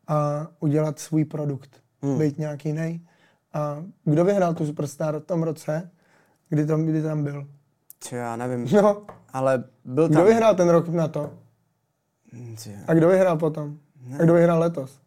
a 0.08 0.48
udělat 0.60 1.00
svůj 1.00 1.26
produkt, 1.26 1.70
Hmm. 2.02 2.20
být 2.20 2.38
nějaký 2.38 2.70
jiný. 2.70 3.08
A 3.54 3.84
kdo 4.06 4.26
vyhrál 4.26 4.54
tu 4.54 4.66
Superstar 4.66 5.20
v 5.20 5.24
tom 5.26 5.44
roce, 5.44 5.92
kdy 6.50 6.66
tam, 6.66 6.86
kdy 6.86 7.02
tam 7.02 7.24
byl? 7.24 7.48
Čo, 8.00 8.16
já 8.16 8.36
nevím, 8.36 8.68
No, 8.76 9.02
ale 9.34 9.64
byl 9.86 10.08
tam. 10.10 10.16
kdo 10.16 10.24
vyhrál 10.26 10.56
ten 10.56 10.70
rok 10.70 10.88
na 10.88 11.08
to? 11.08 11.32
Hm, 12.34 12.56
čo, 12.58 12.70
A 12.88 12.94
kdo 12.94 13.08
vyhrál 13.08 13.38
potom? 13.38 13.78
A 14.20 14.24
kdo 14.24 14.34
vyhrál 14.34 14.60
letos? 14.60 15.00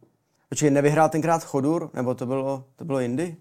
Počkej, 0.49 0.71
nevyhrál 0.71 1.09
tenkrát 1.09 1.45
Chodur? 1.45 1.90
Nebo 1.95 2.14
to 2.14 2.27
bylo, 2.27 2.64
to 2.77 2.85
bylo 2.85 3.01
jindy? 3.01 3.37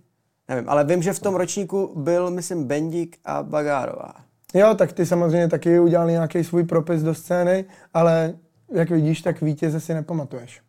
Nevím, 0.49 0.69
ale 0.69 0.84
vím, 0.84 1.01
že 1.01 1.13
v 1.13 1.19
tom 1.19 1.36
ročníku 1.36 1.93
byl, 1.95 2.31
myslím, 2.31 2.63
Bendík 2.63 3.17
a 3.25 3.43
Bagárová. 3.43 4.13
Jo, 4.53 4.75
tak 4.75 4.93
ty 4.93 5.05
samozřejmě 5.05 5.47
taky 5.47 5.79
udělali 5.79 6.12
nějaký 6.12 6.43
svůj 6.43 6.63
propis 6.63 7.01
do 7.03 7.13
scény, 7.15 7.65
ale 7.93 8.34
jak 8.71 8.89
vidíš, 8.89 9.21
tak 9.21 9.41
vítěze 9.41 9.79
si 9.79 9.93
nepamatuješ. 9.93 10.62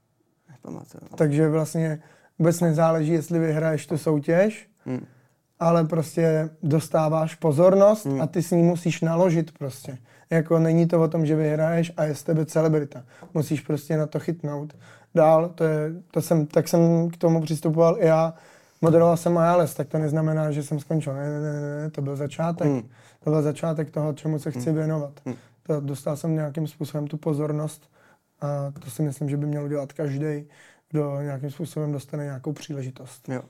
Nepamatuju. 0.51 1.03
Takže 1.17 1.49
vlastně 1.49 2.03
vůbec 2.39 2.61
nezáleží, 2.61 3.13
jestli 3.13 3.39
vyhraješ 3.39 3.87
tu 3.87 3.99
soutěž, 3.99 4.69
Hm. 4.87 5.05
ale 5.61 5.85
prostě 5.85 6.51
dostáváš 6.63 7.35
pozornost 7.35 8.07
a 8.21 8.27
ty 8.27 8.43
s 8.43 8.51
ní 8.51 8.63
musíš 8.63 9.01
naložit 9.01 9.59
prostě. 9.59 9.99
Jako 10.31 10.59
není 10.59 10.87
to 10.87 11.03
o 11.03 11.09
tom, 11.09 11.27
že 11.27 11.37
vyhraješ 11.37 11.93
a 11.97 12.05
je 12.05 12.15
z 12.15 12.23
tebe 12.23 12.47
celebrita. 12.47 13.03
Musíš 13.35 13.61
prostě 13.61 13.97
na 13.97 14.07
to 14.07 14.21
chytnout. 14.21 14.77
Dál, 15.15 15.49
to 15.49 15.65
je, 15.65 15.93
to 16.11 16.23
jsem, 16.23 16.47
tak 16.47 16.69
jsem 16.69 17.11
k 17.11 17.17
tomu 17.17 17.41
přistupoval 17.41 17.97
i 18.01 18.07
já. 18.07 18.35
Moderoval 18.83 19.17
jsem 19.17 19.33
Majales, 19.33 19.75
tak 19.75 19.89
to 19.89 19.99
neznamená, 19.99 20.51
že 20.51 20.63
jsem 20.63 20.81
skončil. 20.81 21.15
Ne, 21.15 21.31
ne, 21.31 21.41
ne, 21.41 21.83
ne 21.83 21.91
to 21.91 22.03
byl 22.03 22.17
začátek. 22.17 22.67
Hmm. 22.69 22.83
To 23.25 23.31
byl 23.31 23.43
začátek 23.43 23.91
toho, 23.91 24.13
čemu 24.13 24.39
se 24.39 24.51
chci 24.51 24.73
věnovat. 24.73 25.13
To, 25.63 25.81
dostal 25.81 26.17
jsem 26.17 26.35
nějakým 26.35 26.67
způsobem 26.67 27.07
tu 27.07 27.17
pozornost 27.17 27.91
a 28.41 28.73
to 28.85 28.91
si 28.91 29.03
myslím, 29.03 29.29
že 29.31 29.37
by 29.37 29.47
měl 29.47 29.69
dělat 29.69 29.93
každý, 29.93 30.45
kdo 30.91 31.21
nějakým 31.23 31.51
způsobem 31.51 31.93
dostane 31.93 32.25
nějakou 32.25 32.53
příležitost. 32.53 33.29
Jo. 33.29 33.43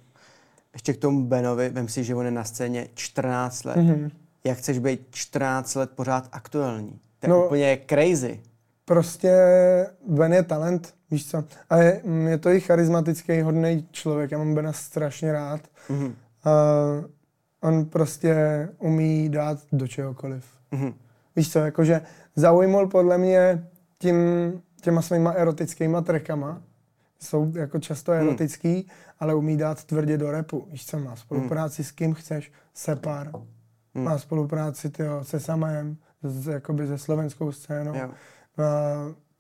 Ještě 0.73 0.93
k 0.93 0.97
tomu 0.97 1.25
Benovi, 1.25 1.69
vem 1.69 1.89
si, 1.89 2.05
že 2.05 2.15
on 2.15 2.25
je 2.25 2.31
na 2.31 2.45
scéně 2.45 2.89
14 2.95 3.65
let. 3.65 3.77
Mhm. 3.77 4.11
Jak 4.45 4.59
chceš 4.59 4.79
být 4.79 5.07
14 5.11 5.75
let 5.75 5.91
pořád 5.95 6.29
aktuální? 6.33 6.99
To 7.21 7.27
je 7.27 7.31
No. 7.31 7.47
úplně 7.47 7.79
crazy. 7.91 8.41
Prostě 8.85 9.33
Ben 10.09 10.33
je 10.33 10.43
talent, 10.43 10.95
víš 11.11 11.31
co. 11.31 11.45
A 11.71 11.77
je, 11.77 12.01
mm, 12.05 12.27
je 12.27 12.39
to 12.39 12.51
i 12.51 12.61
charismatický, 12.61 13.41
hodný 13.41 13.89
člověk. 13.91 14.31
Já 14.31 14.39
mám 14.39 14.55
Bena 14.55 14.73
strašně 14.73 15.33
rád. 15.33 15.61
Mhm. 15.89 16.15
A 16.45 16.51
on 17.61 17.85
prostě 17.85 18.35
umí 18.79 19.29
dát 19.29 19.59
do 19.73 19.89
čehokoliv. 19.89 20.45
Mhm. 20.71 20.95
Víš 21.37 21.53
co, 21.53 21.59
jakože 21.59 22.01
zaujmul 22.37 22.87
podle 22.87 23.19
mě 23.19 23.69
tím, 23.99 24.17
těma 24.81 25.03
svýma 25.03 25.31
erotickýma 25.31 26.01
trekama, 26.01 26.63
jsou 27.21 27.53
jako 27.57 27.79
často 27.79 28.13
erotický, 28.13 28.73
hmm. 28.75 28.85
ale 29.21 29.35
umí 29.35 29.57
dát 29.57 29.85
tvrdě 29.85 30.19
do 30.19 30.31
repu. 30.31 30.69
Víš 30.71 30.87
co, 30.87 30.99
má 30.99 31.17
spolupráci 31.17 31.83
hmm. 31.83 31.89
s 31.89 31.93
kým 31.93 32.15
chceš, 32.15 32.53
Separ, 32.75 33.31
hmm. 33.95 34.05
má 34.05 34.19
spolupráci 34.19 34.91
tyjo, 34.91 35.25
se 35.25 35.41
Samajem, 35.41 35.97
z, 36.23 36.47
jakoby 36.53 36.87
ze 36.87 36.99
slovenskou 36.99 37.53
scénou. 37.53 37.95
Yeah. 37.95 38.11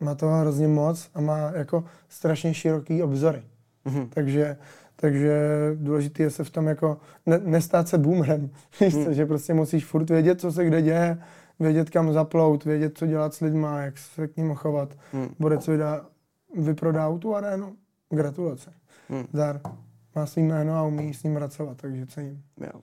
Má 0.00 0.14
toho 0.14 0.40
hrozně 0.40 0.68
moc 0.68 1.10
a 1.14 1.20
má 1.20 1.38
jako 1.38 1.84
strašně 2.08 2.54
široký 2.54 3.02
obzory. 3.02 3.42
Hmm. 3.84 4.08
Takže 4.08 4.56
takže 4.96 5.40
důležité 5.74 6.22
je 6.22 6.30
se 6.30 6.44
v 6.44 6.50
tom 6.50 6.66
jako 6.66 6.98
ne, 7.26 7.38
nestát 7.38 7.88
se 7.88 7.98
boomerem. 7.98 8.50
Hmm. 8.80 9.14
že 9.14 9.26
prostě 9.26 9.54
musíš 9.54 9.84
furt 9.84 10.10
vědět, 10.10 10.40
co 10.40 10.52
se 10.52 10.64
kde 10.64 10.82
děje, 10.82 11.18
vědět, 11.60 11.90
kam 11.90 12.12
zaplout, 12.12 12.64
vědět, 12.64 12.98
co 12.98 13.06
dělat 13.06 13.34
s 13.34 13.40
lidma, 13.40 13.80
jak 13.80 13.98
se 13.98 14.28
k 14.28 14.36
ním 14.36 14.54
chovat. 14.54 14.94
Bude 15.38 15.58
co 15.58 15.70
vydá, 15.70 16.06
vyprodá 16.56 17.18
tu 17.18 17.34
arénu. 17.34 17.76
Gratulace. 18.10 18.72
Hmm. 19.08 19.24
Zdar. 19.32 19.60
Má 20.14 20.26
svý 20.26 20.42
jméno 20.42 20.74
a 20.74 20.82
umí 20.82 21.14
s 21.14 21.22
ním 21.22 21.34
pracovat, 21.34 21.76
takže 21.76 22.06
cením. 22.06 22.42
Jo. 22.60 22.80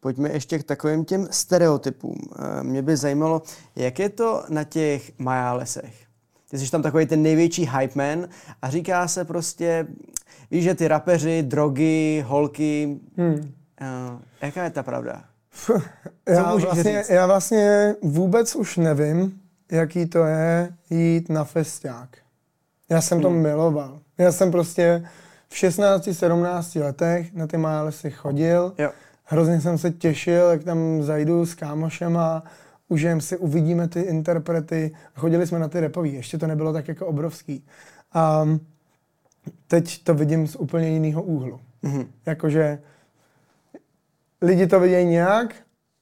Pojďme 0.00 0.32
ještě 0.32 0.58
k 0.58 0.64
takovým 0.64 1.04
těm 1.04 1.28
stereotypům. 1.30 2.18
Eh, 2.38 2.62
mě 2.62 2.82
by 2.82 2.96
zajímalo, 2.96 3.42
jak 3.76 3.98
je 3.98 4.08
to 4.08 4.44
na 4.48 4.64
těch 4.64 5.18
majálesech. 5.18 6.05
Ty 6.50 6.58
jsi 6.58 6.70
tam 6.70 6.82
takový 6.82 7.06
ten 7.06 7.22
největší 7.22 7.70
hype 7.78 7.94
man 7.94 8.28
a 8.62 8.70
říká 8.70 9.08
se 9.08 9.24
prostě, 9.24 9.86
víš, 10.50 10.64
že 10.64 10.74
ty 10.74 10.88
rapeři, 10.88 11.42
drogy, 11.42 12.24
holky, 12.26 12.98
hmm. 13.16 13.34
uh, 13.34 14.20
jaká 14.42 14.64
je 14.64 14.70
ta 14.70 14.82
pravda? 14.82 15.24
já, 16.28 16.56
vlastně, 16.56 17.04
já 17.08 17.26
vlastně 17.26 17.94
vůbec 18.02 18.54
už 18.54 18.76
nevím, 18.76 19.40
jaký 19.72 20.06
to 20.06 20.24
je 20.24 20.72
jít 20.90 21.28
na 21.28 21.44
festiák. 21.44 22.08
Já 22.88 23.00
jsem 23.00 23.18
hmm. 23.18 23.22
to 23.22 23.30
miloval. 23.30 24.00
Já 24.18 24.32
jsem 24.32 24.50
prostě 24.50 25.08
v 25.48 25.54
16-17 25.54 26.82
letech 26.82 27.32
na 27.34 27.46
ty 27.46 27.56
Milesy 27.56 28.10
chodil. 28.10 28.72
Jo. 28.78 28.90
Hrozně 29.24 29.60
jsem 29.60 29.78
se 29.78 29.90
těšil, 29.90 30.50
jak 30.50 30.64
tam 30.64 31.02
zajdu 31.02 31.46
s 31.46 31.54
kámošema, 31.54 32.42
užijem 32.88 33.20
si, 33.20 33.36
uvidíme 33.36 33.88
ty 33.88 34.00
interprety. 34.00 34.94
Chodili 35.14 35.46
jsme 35.46 35.58
na 35.58 35.68
ty 35.68 35.80
repový, 35.80 36.14
ještě 36.14 36.38
to 36.38 36.46
nebylo 36.46 36.72
tak 36.72 36.88
jako 36.88 37.06
obrovský. 37.06 37.66
A 38.12 38.48
teď 39.66 40.04
to 40.04 40.14
vidím 40.14 40.46
z 40.46 40.56
úplně 40.56 40.88
jiného 40.88 41.22
úhlu. 41.22 41.60
Mm-hmm. 41.84 42.06
Jakože 42.26 42.78
lidi 44.42 44.66
to 44.66 44.80
vidějí 44.80 45.06
nějak 45.06 45.54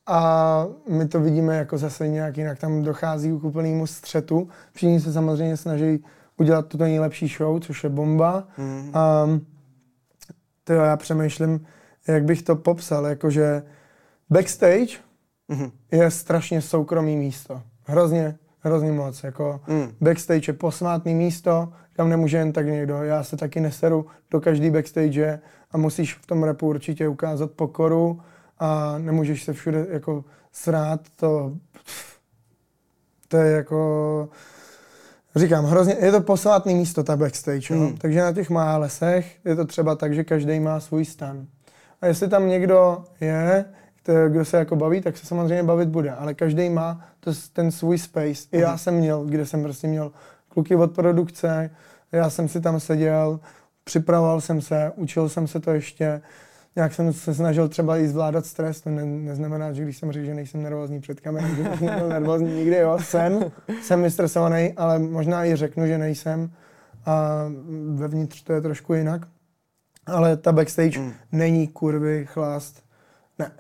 a 0.07 0.67
my 0.89 1.09
to 1.09 1.21
vidíme 1.21 1.57
jako 1.57 1.79
zase 1.79 2.09
nějak 2.09 2.39
jinak. 2.39 2.59
Tam 2.59 2.83
dochází 2.83 3.39
k 3.39 3.45
úplnému 3.45 3.87
střetu. 3.87 4.49
Všichni 4.73 5.01
se 5.01 5.13
samozřejmě 5.13 5.57
snaží 5.57 6.05
udělat 6.37 6.67
tuto 6.67 6.85
nejlepší 6.85 7.29
show, 7.29 7.61
což 7.61 7.85
je 7.85 7.91
bomba. 7.91 8.49
Mm. 8.59 8.91
A 8.95 9.27
to 10.65 10.73
já 10.73 10.97
přemýšlím, 10.97 11.67
jak 12.09 12.25
bych 12.25 12.43
to 12.43 12.57
popsal, 12.57 13.07
jakože 13.07 13.63
backstage 14.31 14.99
mm. 15.49 15.71
je 15.93 16.11
strašně 16.11 16.63
soukromý 16.63 17.17
místo. 17.17 17.63
Hrozně, 17.85 18.39
hrozně 18.61 18.93
moc. 18.93 19.25
Jako 19.25 19.61
mm. 19.67 19.93
Backstage 20.01 20.51
je 20.51 20.53
posvátný 20.53 21.15
místo, 21.15 21.73
kam 21.93 22.09
nemůže 22.09 22.37
jen 22.37 22.53
tak 22.53 22.67
někdo. 22.67 23.03
Já 23.03 23.25
se 23.25 23.37
taky 23.37 23.61
neseru 23.61 24.07
do 24.31 24.41
každý 24.41 24.71
backstage 24.71 25.41
a 25.71 25.79
musíš 25.79 26.15
v 26.15 26.27
tom 26.27 26.43
repu 26.43 26.69
určitě 26.69 27.09
ukázat 27.09 27.51
pokoru 27.51 28.21
a 28.59 28.99
nemůžeš 28.99 29.45
se 29.45 29.53
všude 29.53 29.87
jako 29.91 30.25
srát. 30.53 31.01
To, 31.17 31.53
to 33.29 33.37
je 33.37 33.53
jako 33.53 34.29
Říkám, 35.37 35.65
hrozně, 35.65 35.97
je 36.01 36.13
to 36.13 36.21
posvátný 36.21 36.75
místo, 36.75 37.03
ta 37.03 37.17
backstage, 37.17 37.75
mm. 37.75 37.97
takže 37.97 38.21
na 38.21 38.33
těch 38.33 38.51
lesech 38.51 39.37
je 39.45 39.57
to 39.57 39.65
třeba 39.65 39.95
tak, 39.95 40.15
že 40.15 40.25
každý 40.25 40.61
má 40.61 40.81
svůj 40.81 41.05
stan. 41.05 41.47
A 42.01 42.07
jestli 42.07 42.29
tam 42.29 42.49
někdo 42.49 43.05
je, 43.21 43.65
kdo 44.29 44.45
se 44.45 44.57
jako 44.57 44.77
baví, 44.77 45.01
tak 45.01 45.17
se 45.17 45.27
samozřejmě 45.27 45.63
bavit 45.63 45.89
bude, 45.89 46.11
ale 46.11 46.35
každý 46.35 46.71
má 46.71 47.01
to, 47.21 47.31
ten 47.53 47.71
svůj 47.71 47.99
space. 47.99 48.49
I 48.53 48.61
já 48.61 48.73
mm. 48.73 48.79
jsem 48.79 48.95
měl, 48.95 49.25
kde 49.25 49.47
jsem 49.47 49.63
prostě 49.63 49.89
měl 49.89 50.13
kluky 50.49 50.77
od 50.77 50.95
produkce, 50.95 51.71
já 52.13 52.31
jsem 52.31 52.49
si 52.49 52.61
tam 52.61 52.81
seděl, 52.81 53.41
připravoval 53.85 54.41
jsem 54.41 54.61
se, 54.61 54.93
učil 54.97 55.29
jsem 55.29 55.47
se 55.47 55.61
to 55.61 55.71
ještě, 55.71 56.23
nějak 56.77 56.95
jsem 56.95 57.13
se 57.13 57.35
snažil 57.35 57.69
třeba 57.69 57.99
i 57.99 58.09
zvládat 58.09 58.47
stres, 58.47 58.81
to 58.81 58.91
ne, 58.91 59.05
neznamená, 59.05 59.73
že 59.73 59.83
když 59.83 59.97
jsem 59.97 60.13
řekl, 60.13 60.27
že 60.27 60.35
nejsem 60.35 60.63
nervózní 60.63 61.01
před 61.01 61.21
kamerou, 61.21 61.55
že 61.55 61.87
nebyl 61.87 62.09
nervózní 62.09 62.55
nikdy, 62.55 62.77
jo, 62.77 62.99
jsem, 62.99 63.53
jsem 63.83 64.03
vystresovaný, 64.03 64.73
ale 64.73 64.99
možná 64.99 65.45
i 65.45 65.57
řeknu, 65.57 65.87
že 65.87 65.99
nejsem 65.99 66.51
a 67.07 67.45
vevnitř 67.95 68.43
to 68.43 68.53
je 68.53 68.61
trošku 68.61 68.95
jinak. 68.95 69.27
Ale 70.07 70.37
ta 70.37 70.53
backstage 70.53 71.01
mm. 71.01 71.13
není 71.33 71.69
kurvy, 71.69 72.27
chlást, 72.27 72.83
ne, 73.39 73.51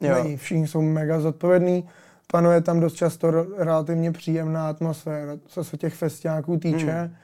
jo. 0.00 0.14
není, 0.14 0.36
všichni 0.36 0.68
jsou 0.68 0.82
mega 0.82 1.20
zodpovědní, 1.20 1.88
panuje 2.32 2.60
tam 2.60 2.80
dost 2.80 2.94
často 2.94 3.30
relativně 3.56 4.12
příjemná 4.12 4.68
atmosféra, 4.68 5.32
co 5.46 5.64
se 5.64 5.76
těch 5.76 5.94
festiáků 5.94 6.56
týče. 6.56 7.02
Mm 7.02 7.14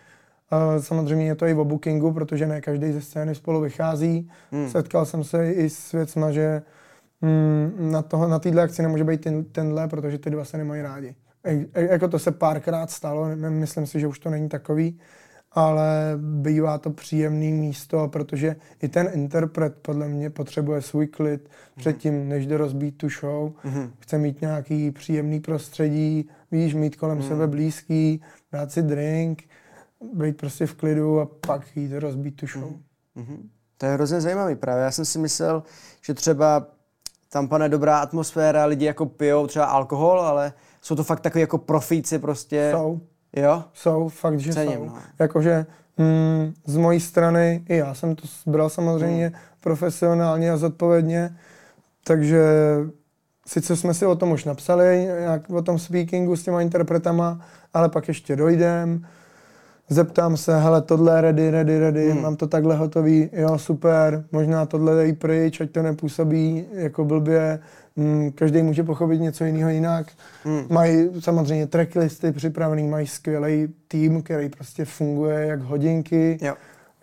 Samozřejmě 0.81 1.27
je 1.27 1.35
to 1.35 1.47
i 1.47 1.55
o 1.55 1.65
bookingu, 1.65 2.13
protože 2.13 2.47
ne 2.47 2.61
každý 2.61 2.93
ze 2.93 3.01
scény 3.01 3.35
spolu 3.35 3.61
vychází. 3.61 4.31
Hmm. 4.53 4.71
Setkal 4.71 5.07
jsem 5.07 5.25
se 5.25 5.53
i 5.53 5.71
s 5.71 5.93
věcma, 5.93 6.31
že 6.31 6.63
mm, 7.21 7.91
na, 7.93 8.03
toho, 8.03 8.29
na 8.29 8.39
této 8.39 8.61
akci 8.61 8.83
nemůže 8.83 9.05
být 9.05 9.21
ten, 9.21 9.45
tenhle, 9.45 9.89
protože 9.89 10.19
ty 10.19 10.31
dva 10.31 10.45
se 10.45 10.59
nemají 10.59 10.83
rádi. 10.83 11.15
E, 11.45 11.67
e, 11.75 11.93
jako 11.93 12.09
to 12.09 12.19
se 12.19 12.31
párkrát 12.31 12.91
stalo, 12.91 13.27
myslím 13.49 13.87
si, 13.87 14.01
že 14.01 14.07
už 14.07 14.19
to 14.19 14.31
není 14.31 14.49
takový, 14.49 14.99
ale 15.57 16.13
bývá 16.17 16.79
to 16.79 16.91
příjemný 16.91 17.53
místo, 17.53 18.09
protože 18.09 18.57
i 18.83 18.89
ten 18.89 19.11
interpret 19.13 19.75
podle 19.83 20.09
mě 20.09 20.31
potřebuje 20.31 20.83
svůj 20.83 21.07
klid 21.07 21.41
hmm. 21.41 21.81
předtím, 21.81 22.29
než 22.29 22.47
jde 22.47 22.57
rozbít 22.57 22.99
tu 22.99 23.09
show. 23.09 23.53
Hmm. 23.63 23.91
Chce 23.99 24.19
mít 24.19 24.41
nějaký 24.41 24.91
příjemný 24.91 25.41
prostředí, 25.41 26.29
víš, 26.51 26.75
mít 26.75 26.97
kolem 26.97 27.19
hmm. 27.19 27.29
sebe 27.29 27.47
blízký, 27.47 28.23
dát 28.53 28.73
si 28.73 28.83
drink, 28.83 29.43
být 30.15 30.37
prostě 30.37 30.67
v 30.67 30.75
klidu 30.75 31.21
a 31.21 31.29
pak 31.47 31.77
jít 31.77 31.93
rozbít 31.93 32.37
tu 32.37 32.47
show. 32.47 32.73
Mm-hmm. 33.17 33.39
To 33.79 33.87
je 33.87 33.93
hrozně 33.93 34.21
zajímavý 34.21 34.55
právě. 34.55 34.85
Já 34.85 34.91
jsem 34.91 35.05
si 35.05 35.19
myslel, 35.19 35.63
že 36.03 36.15
třeba 36.15 36.67
tam 37.29 37.49
pane 37.49 37.69
dobrá 37.69 37.99
atmosféra, 37.99 38.65
lidi 38.65 38.85
jako 38.85 39.07
pijou 39.07 39.47
třeba 39.47 39.65
alkohol, 39.65 40.21
ale 40.21 40.53
jsou 40.81 40.97
to 40.97 41.05
fakt 41.05 41.21
takový 41.21 41.41
jako 41.41 41.59
profíci 41.59 42.19
prostě. 42.19 42.71
Jsou. 42.75 43.01
Jo? 43.37 43.65
Jsou, 43.75 44.09
fakt, 44.09 44.41
že 44.41 44.53
Cením, 44.53 44.79
jsou. 44.79 44.85
No. 44.85 44.99
Jakože 45.19 45.67
mm, 45.97 46.53
z 46.67 46.77
mojí 46.77 47.01
strany, 47.01 47.65
i 47.69 47.77
já 47.77 47.95
jsem 47.95 48.17
to 48.17 48.23
bral 48.47 48.71
samozřejmě 48.71 49.29
mm. 49.29 49.35
profesionálně 49.61 50.51
a 50.51 50.57
zodpovědně, 50.57 51.37
takže 52.05 52.43
sice 53.47 53.77
jsme 53.77 53.95
si 53.95 54.07
o 54.07 54.15
tom 54.15 54.33
už 54.33 54.45
napsali, 54.45 55.05
jak 55.05 55.51
o 55.51 55.63
tom 55.63 55.79
speakingu 55.79 56.37
s 56.37 56.43
těma 56.43 56.63
interpretama, 56.63 57.41
ale 57.75 57.89
pak 57.89 58.09
ještě 58.09 58.37
dojdem 58.37 59.07
zeptám 59.89 60.37
se, 60.37 60.61
hele, 60.61 60.83
tohle 60.83 61.19
je 61.19 61.21
ready, 61.21 61.51
ready, 61.51 61.79
ready, 61.79 62.11
hmm. 62.11 62.23
mám 62.23 62.37
to 62.37 62.47
takhle 62.47 62.77
hotový, 62.77 63.31
jo, 63.33 63.59
super, 63.59 64.25
možná 64.33 64.67
tohle 64.67 64.95
dej 64.95 65.13
pryč, 65.13 65.61
ať 65.61 65.71
to 65.71 65.83
nepůsobí 65.83 66.67
jako 66.73 67.05
blbě, 67.05 67.59
hmm, 67.97 68.33
každý 68.33 68.63
může 68.63 68.83
pochopit 68.83 69.21
něco 69.21 69.45
jiného 69.45 69.71
jinak. 69.71 70.07
Hmm. 70.45 70.63
Mají 70.71 71.11
samozřejmě 71.21 71.67
tracklisty 71.67 72.33
připravený, 72.33 72.89
mají 72.89 73.07
skvělý 73.07 73.69
tým, 73.89 74.23
který 74.23 74.49
prostě 74.49 74.85
funguje 74.85 75.47
jak 75.47 75.61
hodinky, 75.61 76.39
jo. 76.43 76.55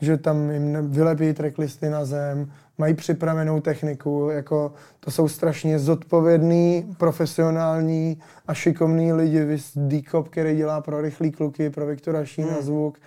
že 0.01 0.17
tam 0.17 0.51
jim 0.51 0.91
vylepí 0.91 1.33
tracklisty 1.33 1.89
na 1.89 2.05
zem, 2.05 2.51
mají 2.77 2.93
připravenou 2.93 3.61
techniku, 3.61 4.29
jako 4.31 4.73
to 4.99 5.11
jsou 5.11 5.27
strašně 5.27 5.79
zodpovědný, 5.79 6.95
profesionální 6.97 8.21
a 8.47 8.53
šikovní 8.53 9.13
lidi, 9.13 9.45
vys 9.45 9.71
D-Cop, 9.75 10.29
který 10.29 10.55
dělá 10.55 10.81
pro 10.81 11.01
rychlý 11.01 11.31
kluky, 11.31 11.69
pro 11.69 11.85
Viktora 11.85 12.25
Šína 12.25 12.53
hmm. 12.53 12.61
zvuk, 12.61 12.97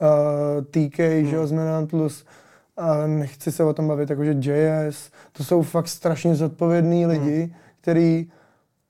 uh, 0.00 0.64
TK, 0.64 0.98
hmm. 0.98 1.26
že 1.26 1.46
z 1.46 1.86
Plus, 1.86 2.24
a 2.76 3.06
nechci 3.06 3.52
se 3.52 3.64
o 3.64 3.72
tom 3.72 3.88
bavit, 3.88 4.10
jakože 4.10 4.36
JS, 4.40 5.10
to 5.32 5.44
jsou 5.44 5.62
fakt 5.62 5.88
strašně 5.88 6.34
zodpovědní 6.34 7.04
hmm. 7.04 7.10
lidi, 7.10 7.42
hmm. 7.42 7.52
který 7.80 8.28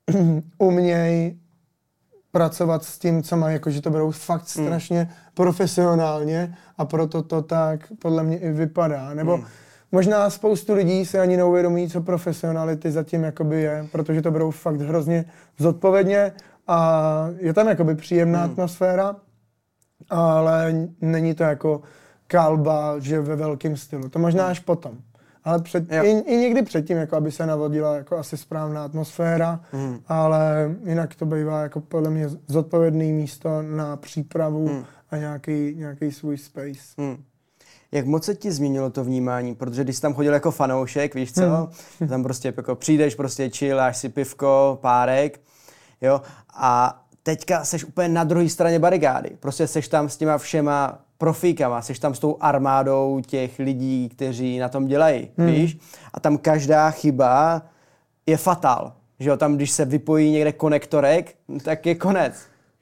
umějí 0.57 1.39
pracovat 2.31 2.83
s 2.83 2.99
tím, 2.99 3.23
co 3.23 3.37
mají, 3.37 3.53
jakože 3.53 3.81
to 3.81 3.89
berou 3.89 4.11
fakt 4.11 4.55
hmm. 4.55 4.65
strašně 4.65 4.99
hmm. 4.99 5.11
profesionálně 5.33 6.57
a 6.77 6.85
proto 6.85 7.23
to 7.23 7.41
tak 7.41 7.93
podle 7.99 8.23
mě 8.23 8.37
i 8.37 8.51
vypadá. 8.51 9.13
Nebo 9.13 9.35
hmm 9.35 9.45
možná 9.91 10.29
spoustu 10.29 10.73
lidí 10.73 11.05
se 11.05 11.19
ani 11.19 11.37
neuvědomí, 11.37 11.89
co 11.89 12.01
profesionality 12.01 12.91
zatím 12.91 13.23
jakoby 13.23 13.61
je, 13.61 13.87
protože 13.91 14.21
to 14.21 14.31
berou 14.31 14.51
fakt 14.51 14.81
hrozně 14.81 15.25
zodpovědně 15.57 16.31
a 16.67 17.29
je 17.37 17.53
tam 17.53 17.67
jakoby 17.67 17.95
příjemná 17.95 18.43
hmm. 18.43 18.51
atmosféra, 18.51 19.15
ale 20.09 20.75
není 21.01 21.33
to 21.33 21.43
jako 21.43 21.81
kalba, 22.27 22.99
že 22.99 23.21
ve 23.21 23.35
velkém 23.35 23.77
stylu. 23.77 24.09
To 24.09 24.19
možná 24.19 24.47
až 24.47 24.59
potom. 24.59 24.97
Ale 25.43 25.61
před, 25.61 25.91
i, 25.91 26.09
i 26.09 26.37
někdy 26.37 26.61
předtím, 26.61 26.97
jako 26.97 27.15
aby 27.15 27.31
se 27.31 27.45
navodila 27.45 27.95
jako 27.95 28.17
asi 28.17 28.37
správná 28.37 28.83
atmosféra, 28.83 29.59
hmm. 29.71 29.99
ale 30.07 30.75
jinak 30.85 31.15
to 31.15 31.25
bývá 31.25 31.61
jako 31.61 31.79
podle 31.81 32.09
mě 32.09 32.29
zodpovědný 32.47 33.13
místo 33.13 33.61
na 33.61 33.97
přípravu 33.97 34.67
hmm. 34.67 34.83
a 35.11 35.17
nějaký, 35.17 35.75
nějaký 35.75 36.11
svůj 36.11 36.37
space. 36.37 36.81
Hmm. 36.97 37.23
jak 37.91 38.05
moc 38.05 38.25
se 38.25 38.35
ti 38.35 38.51
změnilo 38.51 38.89
to 38.89 39.03
vnímání? 39.03 39.55
Protože 39.55 39.83
když 39.83 39.95
jsi 39.95 40.01
tam 40.01 40.13
chodil 40.13 40.33
jako 40.33 40.51
fanoušek, 40.51 41.15
víš 41.15 41.33
co, 41.33 41.69
hmm. 41.99 42.09
tam 42.09 42.23
prostě 42.23 42.53
jako 42.57 42.75
přijdeš, 42.75 43.15
prostě 43.15 43.49
chilláš 43.49 43.97
si 43.97 44.09
pivko, 44.09 44.79
párek, 44.81 45.39
jo, 46.01 46.21
a 46.53 47.01
teďka 47.23 47.65
seš 47.65 47.83
úplně 47.83 48.09
na 48.09 48.23
druhé 48.23 48.49
straně 48.49 48.79
barigády. 48.79 49.29
Prostě 49.39 49.67
seš 49.67 49.87
tam 49.87 50.09
s 50.09 50.17
těma 50.17 50.37
všema 50.37 50.99
profíkama, 51.17 51.81
seš 51.81 51.99
tam 51.99 52.15
s 52.15 52.19
tou 52.19 52.37
armádou 52.39 53.21
těch 53.27 53.59
lidí, 53.59 54.09
kteří 54.09 54.59
na 54.59 54.69
tom 54.69 54.87
dělají, 54.87 55.29
hmm. 55.37 55.47
víš? 55.47 55.77
A 56.13 56.19
tam 56.19 56.37
každá 56.37 56.91
chyba 56.91 57.61
je 58.25 58.37
fatal. 58.37 58.93
Že 59.19 59.29
jo, 59.29 59.37
tam 59.37 59.55
když 59.55 59.71
se 59.71 59.85
vypojí 59.85 60.31
někde 60.31 60.51
konektorek, 60.51 61.35
tak 61.63 61.85
je 61.85 61.95
konec. 61.95 62.33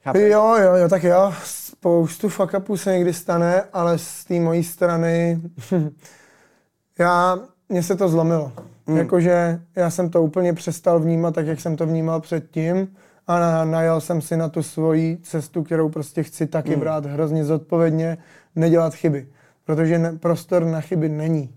Chápeš? 0.02 0.22
Jo, 0.32 0.56
jo, 0.62 0.74
jo, 0.74 0.88
tak 0.88 1.02
jo, 1.02 1.32
spoustu 1.44 2.28
fuck 2.28 2.54
upů 2.58 2.76
se 2.76 2.92
někdy 2.92 3.12
stane, 3.12 3.64
ale 3.72 3.98
z 3.98 4.24
té 4.24 4.40
mojí 4.40 4.64
strany, 4.64 5.40
já, 6.98 7.38
mně 7.68 7.82
se 7.82 7.96
to 7.96 8.08
zlomilo. 8.08 8.52
Hmm. 8.86 8.98
Jakože 8.98 9.60
já 9.76 9.90
jsem 9.90 10.10
to 10.10 10.22
úplně 10.22 10.52
přestal 10.52 11.00
vnímat 11.00 11.34
tak, 11.34 11.46
jak 11.46 11.60
jsem 11.60 11.76
to 11.76 11.86
vnímal 11.86 12.20
předtím 12.20 12.96
a 13.26 13.40
na, 13.40 13.64
najal 13.64 14.00
jsem 14.00 14.20
si 14.20 14.36
na 14.36 14.48
tu 14.48 14.62
svoji 14.62 15.18
cestu, 15.22 15.62
kterou 15.62 15.88
prostě 15.88 16.22
chci 16.22 16.46
taky 16.46 16.70
hmm. 16.70 16.80
brát 16.80 17.06
hrozně 17.06 17.44
zodpovědně, 17.44 18.18
nedělat 18.56 18.94
chyby. 18.94 19.28
Protože 19.64 19.98
ne, 19.98 20.12
prostor 20.12 20.64
na 20.64 20.80
chyby 20.80 21.08
není. 21.08 21.54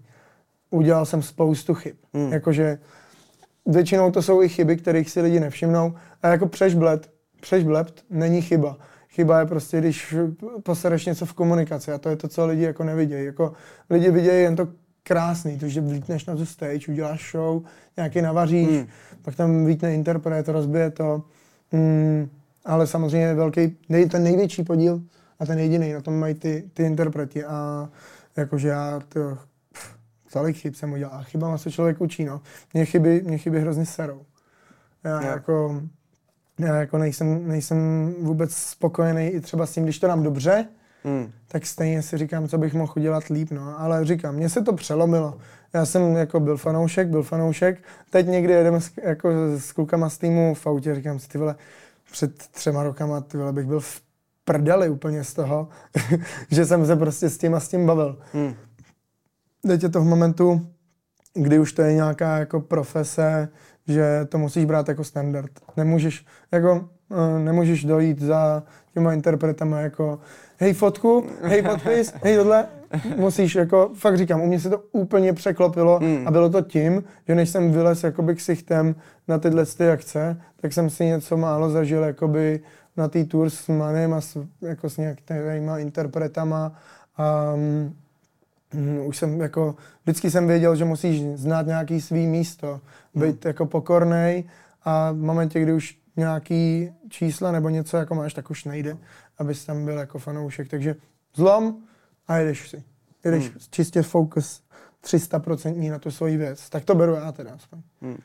Udělal 0.69 1.05
jsem 1.05 1.21
spoustu 1.21 1.73
chyb. 1.73 1.95
Hmm. 2.13 2.33
Jakože 2.33 2.77
většinou 3.65 4.11
to 4.11 4.21
jsou 4.21 4.41
i 4.41 4.49
chyby, 4.49 4.77
kterých 4.77 5.09
si 5.09 5.21
lidi 5.21 5.39
nevšimnou. 5.39 5.93
A 6.21 6.27
jako 6.27 6.47
přežblet, 6.47 7.11
přežblept 7.41 8.03
není 8.09 8.41
chyba. 8.41 8.77
Chyba 9.09 9.39
je 9.39 9.45
prostě, 9.45 9.79
když 9.79 10.15
posereš 10.63 11.05
něco 11.05 11.25
v 11.25 11.33
komunikaci 11.33 11.91
a 11.91 11.97
to 11.97 12.09
je 12.09 12.15
to, 12.15 12.27
co 12.27 12.45
lidi 12.45 12.63
jako 12.63 12.83
nevidějí. 12.83 13.25
Jako 13.25 13.53
lidi 13.89 14.11
vidějí 14.11 14.43
jen 14.43 14.55
to 14.55 14.67
krásný, 15.03 15.59
to, 15.59 15.67
že 15.67 15.81
vlítneš 15.81 16.25
na 16.25 16.35
tu 16.35 16.45
stage, 16.45 16.91
uděláš 16.91 17.31
show, 17.31 17.61
nějaký 17.97 18.21
navaříš, 18.21 18.67
hmm. 18.67 18.87
pak 19.21 19.35
tam 19.35 19.65
vítne 19.65 19.93
interpret, 19.93 20.49
rozbije 20.49 20.89
to. 20.89 21.23
Hmm, 21.71 22.29
ale 22.65 22.87
samozřejmě 22.87 23.33
velký, 23.33 23.77
nej, 23.89 24.09
ten 24.09 24.23
největší 24.23 24.63
podíl 24.63 25.01
a 25.39 25.45
ten 25.45 25.59
jediný, 25.59 25.93
na 25.93 26.01
tom 26.01 26.19
mají 26.19 26.33
ty, 26.33 26.69
ty 26.73 26.83
interpreti 26.83 27.45
a 27.45 27.89
jakože 28.37 28.67
já 28.67 28.99
to, 29.09 29.37
tolik 30.33 30.57
chyb 30.57 30.73
jsem 30.73 30.93
udělal 30.93 31.13
a 31.13 31.23
chybama 31.23 31.57
se 31.57 31.71
člověk 31.71 32.01
učí, 32.01 32.25
no. 32.25 32.41
Mě 32.73 32.85
chyby, 32.85 33.21
mě 33.25 33.37
chyby 33.37 33.61
hrozně 33.61 33.85
serou. 33.85 34.25
Já 35.03 35.21
yeah. 35.21 35.35
jako, 35.35 35.81
já 36.59 36.75
jako 36.75 36.97
nejsem, 36.97 37.47
nejsem 37.47 38.13
vůbec 38.21 38.55
spokojený 38.55 39.27
i 39.27 39.41
třeba 39.41 39.65
s 39.65 39.73
tím, 39.73 39.83
když 39.83 39.99
to 39.99 40.07
dám 40.07 40.23
dobře, 40.23 40.67
hmm. 41.03 41.31
tak 41.47 41.65
stejně 41.65 42.01
si 42.01 42.17
říkám, 42.17 42.47
co 42.47 42.57
bych 42.57 42.73
mohl 42.73 42.93
udělat 42.95 43.23
líp, 43.27 43.51
no. 43.51 43.79
Ale 43.79 44.05
říkám, 44.05 44.35
mně 44.35 44.49
se 44.49 44.61
to 44.61 44.73
přelomilo. 44.73 45.37
Já 45.73 45.85
jsem 45.85 46.15
jako 46.15 46.39
byl 46.39 46.57
fanoušek, 46.57 47.07
byl 47.07 47.23
fanoušek. 47.23 47.83
Teď 48.09 48.27
někdy 48.27 48.53
jedeme 48.53 48.81
s, 48.81 48.91
jako 49.03 49.29
s 49.57 49.71
klukama 49.71 50.09
z 50.09 50.17
týmu 50.17 50.53
v 50.53 50.67
autě, 50.67 50.95
říkám 50.95 51.19
si, 51.19 51.27
ty 51.27 51.37
vole, 51.37 51.55
před 52.11 52.37
třema 52.37 52.83
rokama, 52.83 53.21
ty 53.21 53.37
vole, 53.37 53.53
bych 53.53 53.65
byl 53.65 53.79
v 53.79 54.01
prdeli 54.45 54.89
úplně 54.89 55.23
z 55.23 55.33
toho, 55.33 55.67
že 56.51 56.65
jsem 56.65 56.85
se 56.85 56.95
prostě 56.95 57.29
s 57.29 57.37
tím 57.37 57.55
a 57.55 57.59
s 57.59 57.67
tím 57.67 57.85
bavil. 57.85 58.17
Hmm 58.33 58.55
teď 59.67 59.83
je 59.83 59.89
to 59.89 60.01
v 60.01 60.05
momentu, 60.05 60.67
kdy 61.33 61.59
už 61.59 61.73
to 61.73 61.81
je 61.81 61.93
nějaká 61.93 62.37
jako 62.37 62.59
profese, 62.59 63.49
že 63.87 64.25
to 64.29 64.37
musíš 64.37 64.65
brát 64.65 64.87
jako 64.87 65.03
standard. 65.03 65.51
Nemůžeš, 65.77 66.25
jako, 66.51 66.89
nemůžeš 67.37 67.85
dojít 67.85 68.21
za 68.21 68.63
těma 68.93 69.13
interpretama 69.13 69.79
jako 69.79 70.19
hej 70.57 70.73
fotku, 70.73 71.25
hej 71.41 71.61
podpis, 71.61 72.13
hej 72.23 72.35
tohle. 72.35 72.65
Musíš 73.15 73.55
jako, 73.55 73.91
fakt 73.93 74.17
říkám, 74.17 74.41
u 74.41 74.47
mě 74.47 74.59
se 74.59 74.69
to 74.69 74.83
úplně 74.91 75.33
překlopilo 75.33 75.99
hmm. 75.99 76.27
a 76.27 76.31
bylo 76.31 76.49
to 76.49 76.61
tím, 76.61 77.03
že 77.27 77.35
než 77.35 77.49
jsem 77.49 77.71
vylez 77.71 78.03
jakoby 78.03 78.35
ksichtem 78.35 78.95
na 79.27 79.39
tyhle 79.39 79.65
ty 79.65 79.89
akce, 79.89 80.41
tak 80.61 80.73
jsem 80.73 80.89
si 80.89 81.05
něco 81.05 81.37
málo 81.37 81.69
zažil 81.69 82.03
jakoby 82.03 82.59
na 82.97 83.07
té 83.07 83.25
tour 83.25 83.49
s 83.49 83.67
Manem 83.67 84.13
a 84.13 84.21
s, 84.21 84.45
jako 84.61 84.89
s 84.89 84.97
nějakýma 84.97 85.79
interpretama. 85.79 86.73
Um, 87.55 87.95
Mm, 88.73 88.99
už 89.05 89.17
jsem 89.17 89.41
jako, 89.41 89.75
vždycky 90.03 90.31
jsem 90.31 90.47
věděl, 90.47 90.75
že 90.75 90.85
musíš 90.85 91.21
znát 91.21 91.65
nějaký 91.65 92.01
svý 92.01 92.27
místo, 92.27 92.81
být 93.15 93.45
hmm. 93.45 93.49
jako 93.49 93.65
pokornej 93.65 94.43
a 94.83 95.11
v 95.11 95.17
momentě, 95.17 95.59
kdy 95.59 95.73
už 95.73 95.98
nějaký 96.17 96.91
čísla 97.09 97.51
nebo 97.51 97.69
něco 97.69 97.97
jako 97.97 98.15
máš, 98.15 98.33
tak 98.33 98.49
už 98.49 98.65
nejde, 98.65 98.97
abys 99.37 99.65
tam 99.65 99.85
byl 99.85 99.97
jako 99.97 100.19
fanoušek. 100.19 100.69
Takže 100.69 100.95
zlom 101.35 101.77
a 102.27 102.37
jedeš 102.37 102.69
si. 102.69 102.83
Jedeš 103.23 103.49
hmm. 103.49 103.59
čistě 103.69 104.01
focus 104.01 104.63
300% 105.03 105.91
na 105.91 105.99
tu 105.99 106.11
svoji 106.11 106.37
věc. 106.37 106.69
Tak 106.69 106.85
to 106.85 106.95
beru 106.95 107.13
já 107.13 107.31
teda 107.31 107.51
aspoň. 107.51 107.81
Hmm. 108.01 108.17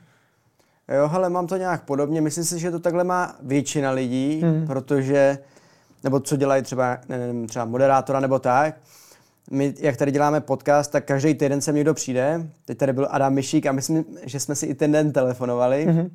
Jo, 0.96 1.10
ale 1.12 1.30
mám 1.30 1.46
to 1.46 1.56
nějak 1.56 1.84
podobně. 1.84 2.20
Myslím 2.20 2.44
si, 2.44 2.58
že 2.58 2.70
to 2.70 2.78
takhle 2.78 3.04
má 3.04 3.36
většina 3.42 3.90
lidí, 3.90 4.40
hmm. 4.40 4.66
protože, 4.66 5.38
nebo 6.04 6.20
co 6.20 6.36
dělají 6.36 6.62
třeba, 6.62 6.98
nevím, 7.08 7.46
třeba 7.46 7.64
moderátora 7.64 8.20
nebo 8.20 8.38
tak, 8.38 8.80
my, 9.50 9.74
jak 9.78 9.96
tady 9.96 10.12
děláme 10.12 10.40
podcast, 10.40 10.92
tak 10.92 11.04
každý 11.04 11.34
týden 11.34 11.60
sem 11.60 11.74
někdo 11.74 11.94
přijde. 11.94 12.46
Teď 12.64 12.78
tady 12.78 12.92
byl 12.92 13.08
Adam 13.10 13.34
Myšík 13.34 13.66
a 13.66 13.72
myslím, 13.72 14.04
že 14.24 14.40
jsme 14.40 14.54
si 14.54 14.66
i 14.66 14.74
ten 14.74 14.92
den 14.92 15.12
telefonovali. 15.12 15.86
Mm-hmm. 15.88 16.10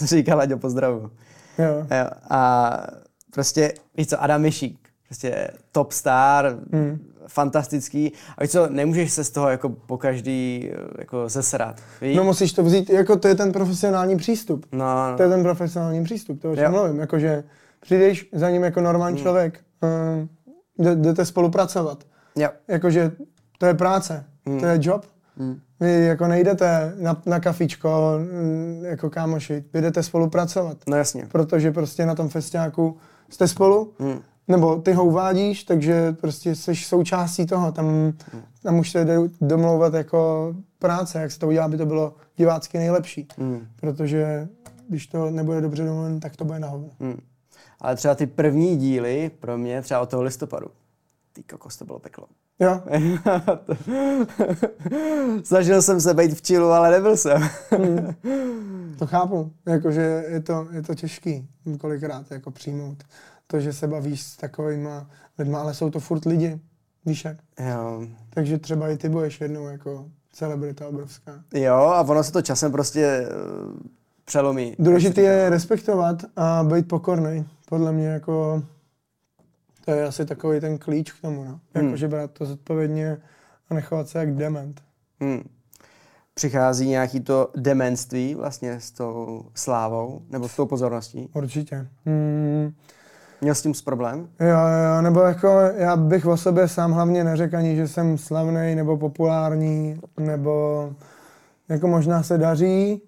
Říkal, 0.04 0.40
Aďo, 0.40 0.58
pozdravu. 0.58 1.10
Jo. 1.58 1.86
jo. 1.90 2.10
A 2.30 2.72
prostě, 3.30 3.72
víš 3.96 4.06
co, 4.06 4.22
Adam 4.22 4.42
Myšík, 4.42 4.88
prostě 5.06 5.50
top 5.72 5.92
star, 5.92 6.56
mm. 6.72 7.12
fantastický. 7.26 8.12
A 8.38 8.42
víš 8.42 8.50
co, 8.50 8.68
nemůžeš 8.68 9.12
se 9.12 9.24
z 9.24 9.30
toho 9.30 9.48
jako 9.48 9.68
po 9.68 9.98
každý 9.98 10.70
jako 10.98 11.28
zesrat. 11.28 11.80
Víš? 12.00 12.16
No 12.16 12.24
musíš 12.24 12.52
to 12.52 12.62
vzít, 12.62 12.90
jako 12.90 13.16
to 13.16 13.28
je 13.28 13.34
ten 13.34 13.52
profesionální 13.52 14.16
přístup. 14.16 14.66
No, 14.72 15.10
no. 15.10 15.16
To 15.16 15.22
je 15.22 15.28
ten 15.28 15.42
profesionální 15.42 16.04
přístup, 16.04 16.42
to 16.42 16.52
o 16.52 16.56
čem 16.56 16.72
mluvím. 16.72 16.98
Jakože 16.98 17.44
přijdeš 17.80 18.28
za 18.32 18.50
ním 18.50 18.62
jako 18.62 18.80
normální 18.80 19.16
mm. 19.16 19.22
člověk. 19.22 19.60
Um, 19.80 20.28
jdete 20.78 21.24
spolupracovat. 21.24 22.04
Jo. 22.36 22.48
Jakože 22.68 23.12
to 23.58 23.66
je 23.66 23.74
práce, 23.74 24.24
hmm. 24.46 24.60
to 24.60 24.66
je 24.66 24.78
job. 24.80 25.06
Hmm. 25.36 25.60
Vy 25.82 26.04
jako 26.04 26.26
nejdete 26.26 26.94
na, 26.98 27.22
na 27.26 27.40
kafičko 27.40 28.12
mm, 28.18 28.84
jako 28.84 29.10
kámoši, 29.10 29.64
vy 29.72 29.80
jdete 29.80 30.02
spolupracovat. 30.02 30.76
No 30.88 30.96
jasně. 30.96 31.26
Protože 31.32 31.72
prostě 31.72 32.06
na 32.06 32.14
tom 32.14 32.28
festiáku 32.28 32.96
jste 33.28 33.48
spolu, 33.48 33.92
hmm. 33.98 34.20
nebo 34.48 34.76
ty 34.76 34.92
ho 34.92 35.04
uvádíš, 35.04 35.64
takže 35.64 36.12
prostě 36.12 36.54
jsi 36.54 36.76
součástí 36.76 37.46
toho. 37.46 37.72
Tam, 37.72 37.86
hmm. 37.86 38.12
tam 38.62 38.78
už 38.78 38.90
se 38.90 39.04
jde 39.04 39.16
domlouvat 39.40 39.94
jako 39.94 40.52
práce, 40.78 41.20
jak 41.20 41.30
se 41.30 41.38
to 41.38 41.48
udělá, 41.48 41.64
aby 41.64 41.76
to 41.76 41.86
bylo 41.86 42.14
divácky 42.36 42.78
nejlepší. 42.78 43.28
Hmm. 43.38 43.66
Protože 43.80 44.48
když 44.88 45.06
to 45.06 45.30
nebude 45.30 45.60
dobře 45.60 45.84
domluven, 45.84 46.20
tak 46.20 46.36
to 46.36 46.44
bude 46.44 46.58
na 46.58 46.68
hovno. 46.68 46.88
Hmm. 47.00 47.20
Ale 47.80 47.96
třeba 47.96 48.14
ty 48.14 48.26
první 48.26 48.76
díly 48.76 49.30
pro 49.40 49.58
mě, 49.58 49.82
třeba 49.82 50.00
od 50.00 50.10
toho 50.10 50.22
listopadu, 50.22 50.66
ty 51.32 51.42
kokos, 51.42 51.76
to 51.76 51.84
bylo 51.84 51.98
peklo. 51.98 52.26
Jo. 52.62 52.80
Snažil 55.44 55.82
jsem 55.82 56.00
se 56.00 56.14
být 56.14 56.34
v 56.34 56.42
čilu, 56.42 56.68
ale 56.68 56.90
nebyl 56.90 57.16
jsem. 57.16 57.42
hmm. 57.70 58.14
To 58.98 59.06
chápu, 59.06 59.52
jakože 59.66 60.24
je 60.28 60.40
to, 60.40 60.66
je 60.72 60.82
to 60.82 60.94
těžký 60.94 61.48
kolikrát 61.80 62.30
jako 62.30 62.50
přijmout 62.50 62.98
to, 63.46 63.60
že 63.60 63.72
se 63.72 63.86
bavíš 63.86 64.22
s 64.22 64.36
takovýma 64.36 65.06
lidma, 65.38 65.60
ale 65.60 65.74
jsou 65.74 65.90
to 65.90 66.00
furt 66.00 66.24
lidi, 66.24 66.60
víš 67.06 67.24
jak? 67.24 67.36
Jo. 67.70 68.06
Takže 68.30 68.58
třeba 68.58 68.88
i 68.88 68.96
ty 68.96 69.08
budeš 69.08 69.40
jednou 69.40 69.68
jako 69.68 70.04
celebrita 70.32 70.88
obrovská. 70.88 71.32
Jo, 71.54 71.74
a 71.74 72.00
ono 72.00 72.24
se 72.24 72.32
to 72.32 72.42
časem 72.42 72.72
prostě 72.72 73.26
přelomí. 74.24 74.74
Důležité 74.78 75.20
je 75.20 75.50
respektovat 75.50 76.16
a 76.36 76.64
být 76.64 76.88
pokorný. 76.88 77.44
Podle 77.68 77.92
mě 77.92 78.06
jako 78.06 78.62
to 79.84 79.90
je 79.90 80.06
asi 80.06 80.26
takový 80.26 80.60
ten 80.60 80.78
klíč 80.78 81.12
k 81.12 81.20
tomu, 81.20 81.44
no. 81.44 81.60
Hmm. 81.74 81.84
Jakože 81.86 82.08
brát 82.08 82.30
to 82.30 82.46
zodpovědně 82.46 83.18
a 83.70 83.74
nechovat 83.74 84.08
se 84.08 84.18
jak 84.18 84.34
dement. 84.34 84.82
Hmm. 85.20 85.42
Přichází 86.34 86.88
nějaký 86.88 87.20
to 87.20 87.50
demenství 87.56 88.34
vlastně 88.34 88.80
s 88.80 88.90
tou 88.90 89.44
slávou 89.54 90.22
nebo 90.30 90.48
s 90.48 90.56
tou 90.56 90.66
pozorností? 90.66 91.28
Určitě. 91.34 91.86
Hmm. 92.06 92.72
Měl 93.40 93.54
s 93.54 93.62
tím 93.62 93.74
s 93.74 93.82
problém? 93.82 94.28
Jo, 94.40 94.48
jo, 94.48 95.02
nebo 95.02 95.20
jako 95.20 95.48
já 95.76 95.96
bych 95.96 96.26
o 96.26 96.36
sobě 96.36 96.68
sám 96.68 96.92
hlavně 96.92 97.24
neřekl 97.24 97.56
ani, 97.56 97.76
že 97.76 97.88
jsem 97.88 98.18
slavný 98.18 98.74
nebo 98.74 98.96
populární, 98.96 100.00
nebo 100.20 100.92
jako 101.68 101.88
možná 101.88 102.22
se 102.22 102.38
daří, 102.38 103.02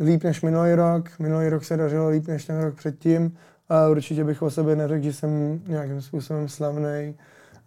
líp 0.00 0.24
než 0.24 0.42
minulý 0.42 0.74
rok. 0.74 1.10
Minulý 1.18 1.48
rok 1.48 1.64
se 1.64 1.76
dařilo 1.76 2.08
líp 2.08 2.26
než 2.26 2.44
ten 2.44 2.60
rok 2.60 2.74
předtím. 2.74 3.36
A 3.68 3.88
určitě 3.88 4.24
bych 4.24 4.42
o 4.42 4.50
sobě 4.50 4.76
neřekl, 4.76 5.04
že 5.04 5.12
jsem 5.12 5.60
nějakým 5.66 6.02
způsobem 6.02 6.48
slavný 6.48 7.14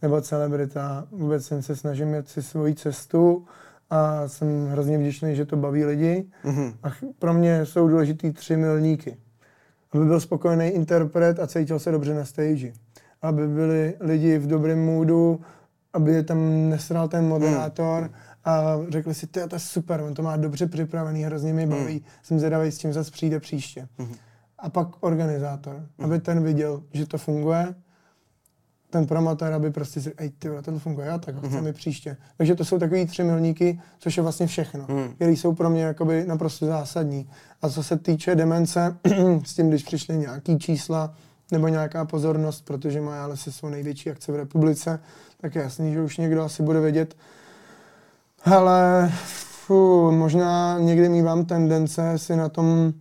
nebo 0.01 0.21
celebrita. 0.21 1.07
Vůbec 1.11 1.45
jsem 1.45 1.61
se 1.61 1.75
snažím 1.75 2.13
jet 2.13 2.29
si 2.29 2.43
svoji 2.43 2.75
cestu 2.75 3.45
a 3.89 4.27
jsem 4.27 4.67
hrozně 4.67 4.97
vděčný, 4.97 5.35
že 5.35 5.45
to 5.45 5.57
baví 5.57 5.85
lidi. 5.85 6.25
Mm-hmm. 6.43 6.73
A 6.83 6.89
pro 7.19 7.33
mě 7.33 7.65
jsou 7.65 7.87
důležitý 7.87 8.31
tři 8.31 8.57
milníky. 8.57 9.17
Aby 9.91 10.05
byl 10.05 10.19
spokojený 10.19 10.67
interpret 10.67 11.39
a 11.39 11.47
cítil 11.47 11.79
se 11.79 11.91
dobře 11.91 12.13
na 12.13 12.25
stage. 12.25 12.73
Aby 13.21 13.47
byli 13.47 13.93
lidi 13.99 14.37
v 14.37 14.47
dobrém 14.47 14.79
můdu 14.79 15.39
aby 15.95 16.11
je 16.11 16.23
tam 16.23 16.69
nesral 16.69 17.07
ten 17.07 17.27
moderátor 17.27 18.03
hmm. 18.03 18.13
a 18.45 18.77
řekli 18.89 19.13
si, 19.13 19.27
to 19.27 19.39
je 19.39 19.47
super, 19.57 20.01
on 20.01 20.13
to 20.13 20.21
má 20.21 20.37
dobře 20.37 20.67
připravený, 20.67 21.23
hrozně 21.23 21.53
mi 21.53 21.67
baví, 21.67 21.93
hmm. 21.93 22.03
jsem 22.23 22.39
zvědavý, 22.39 22.71
s 22.71 22.77
tím 22.77 22.93
zase 22.93 23.11
přijde 23.11 23.39
příště. 23.39 23.87
Hmm. 23.97 24.15
A 24.65 24.69
pak 24.69 24.87
organizátor, 24.99 25.73
hmm. 25.73 26.05
aby 26.05 26.19
ten 26.19 26.43
viděl, 26.43 26.83
že 26.93 27.05
to 27.05 27.17
funguje, 27.17 27.75
ten 28.89 29.07
promotor, 29.07 29.53
aby 29.53 29.71
prostě 29.71 30.01
si, 30.01 30.13
ej, 30.17 30.29
ty 30.29 30.49
to 30.63 30.79
funguje, 30.79 31.07
já 31.07 31.17
tak 31.17 31.35
ho 31.35 31.41
chceme 31.41 31.69
mm-hmm. 31.69 31.73
příště. 31.73 32.17
Takže 32.37 32.55
to 32.55 32.65
jsou 32.65 32.79
takový 32.79 33.05
tři 33.05 33.23
milníky, 33.23 33.79
což 33.99 34.17
je 34.17 34.23
vlastně 34.23 34.47
všechno, 34.47 34.85
mm. 34.89 35.13
které 35.15 35.31
jsou 35.31 35.53
pro 35.53 35.69
mě 35.69 35.81
jakoby 35.81 36.25
naprosto 36.27 36.65
zásadní. 36.65 37.29
A 37.61 37.69
co 37.69 37.83
se 37.83 37.97
týče 37.97 38.35
demence, 38.35 38.97
s 39.43 39.55
tím, 39.55 39.69
když 39.69 39.83
přišly 39.83 40.17
nějaký 40.17 40.59
čísla 40.59 41.13
nebo 41.51 41.67
nějaká 41.67 42.05
pozornost, 42.05 42.65
protože 42.65 43.01
má 43.01 43.27
lesy 43.27 43.51
jsou 43.51 43.69
největší 43.69 44.11
akce 44.11 44.31
v 44.31 44.35
republice, 44.35 44.99
tak 45.41 45.55
je 45.55 45.61
jasný, 45.61 45.93
že 45.93 46.01
už 46.01 46.17
někdo 46.17 46.43
asi 46.43 46.63
bude 46.63 46.79
vědět. 46.79 47.15
Ale 48.45 49.11
fu, 49.65 50.11
možná 50.11 50.79
někdy 50.79 51.09
mývám 51.09 51.45
tendence 51.45 52.19
si 52.19 52.35
na 52.35 52.49
tom 52.49 52.93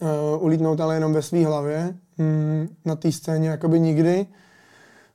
uh, 0.00 0.44
ulítnout, 0.44 0.80
ale 0.80 0.94
jenom 0.94 1.12
ve 1.12 1.22
své 1.22 1.46
hlavě. 1.46 1.94
Mm, 2.18 2.68
na 2.84 2.96
té 2.96 3.12
scéně 3.12 3.48
jakoby 3.48 3.80
nikdy 3.80 4.26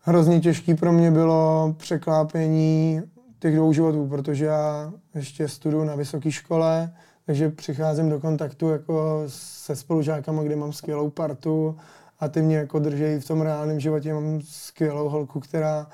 hrozně 0.01 0.39
těžký 0.39 0.75
pro 0.75 0.91
mě 0.91 1.11
bylo 1.11 1.73
překlápění 1.77 3.01
těch 3.39 3.55
dvou 3.55 3.73
životů, 3.73 4.07
protože 4.07 4.45
já 4.45 4.93
ještě 5.15 5.47
studuju 5.47 5.83
na 5.83 5.95
vysoké 5.95 6.31
škole, 6.31 6.93
takže 7.25 7.49
přicházím 7.49 8.09
do 8.09 8.19
kontaktu 8.19 8.69
jako 8.69 9.23
se 9.27 9.75
spolužákama, 9.75 10.43
kde 10.43 10.55
mám 10.55 10.73
skvělou 10.73 11.09
partu 11.09 11.77
a 12.19 12.27
ty 12.27 12.41
mě 12.41 12.57
jako 12.57 12.79
držejí 12.79 13.19
v 13.19 13.27
tom 13.27 13.41
reálném 13.41 13.79
životě. 13.79 14.13
Mám 14.13 14.41
skvělou 14.41 15.09
holku, 15.09 15.39
která 15.39 15.87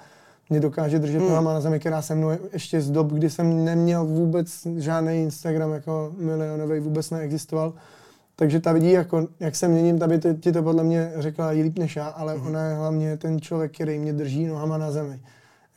mě 0.50 0.60
dokáže 0.60 1.00
držet 1.00 1.18
hmm. 1.18 1.28
nohama 1.28 1.54
na 1.54 1.62
zemi, 1.62 1.80
která 1.80 2.02
se 2.02 2.16
mnou 2.16 2.32
ještě 2.54 2.82
z 2.82 2.92
dob, 2.92 3.12
kdy 3.12 3.30
jsem 3.30 3.66
neměl 3.66 4.06
vůbec 4.06 4.68
žádný 4.78 5.22
Instagram 5.22 5.72
jako 5.72 6.14
milionový, 6.18 6.80
vůbec 6.80 7.10
neexistoval, 7.10 7.74
takže 8.36 8.60
ta 8.60 8.74
vidí, 8.74 8.92
jako, 8.92 9.28
jak 9.40 9.56
se 9.56 9.68
měním, 9.68 10.00
ta 10.00 10.08
by 10.08 10.20
ti 10.40 10.52
to 10.52 10.64
podle 10.64 10.84
mě 10.84 11.12
řekla 11.16 11.48
líp 11.48 11.80
než 11.80 11.96
já, 11.96 12.08
ale 12.08 12.38
mm. 12.38 12.48
ona 12.48 12.66
je 12.66 12.76
hlavně 12.76 13.18
ten 13.18 13.42
člověk, 13.42 13.74
který 13.74 14.00
mě 14.00 14.14
drží 14.14 14.46
nohama 14.46 14.78
na 14.78 14.92
zemi. 14.92 15.20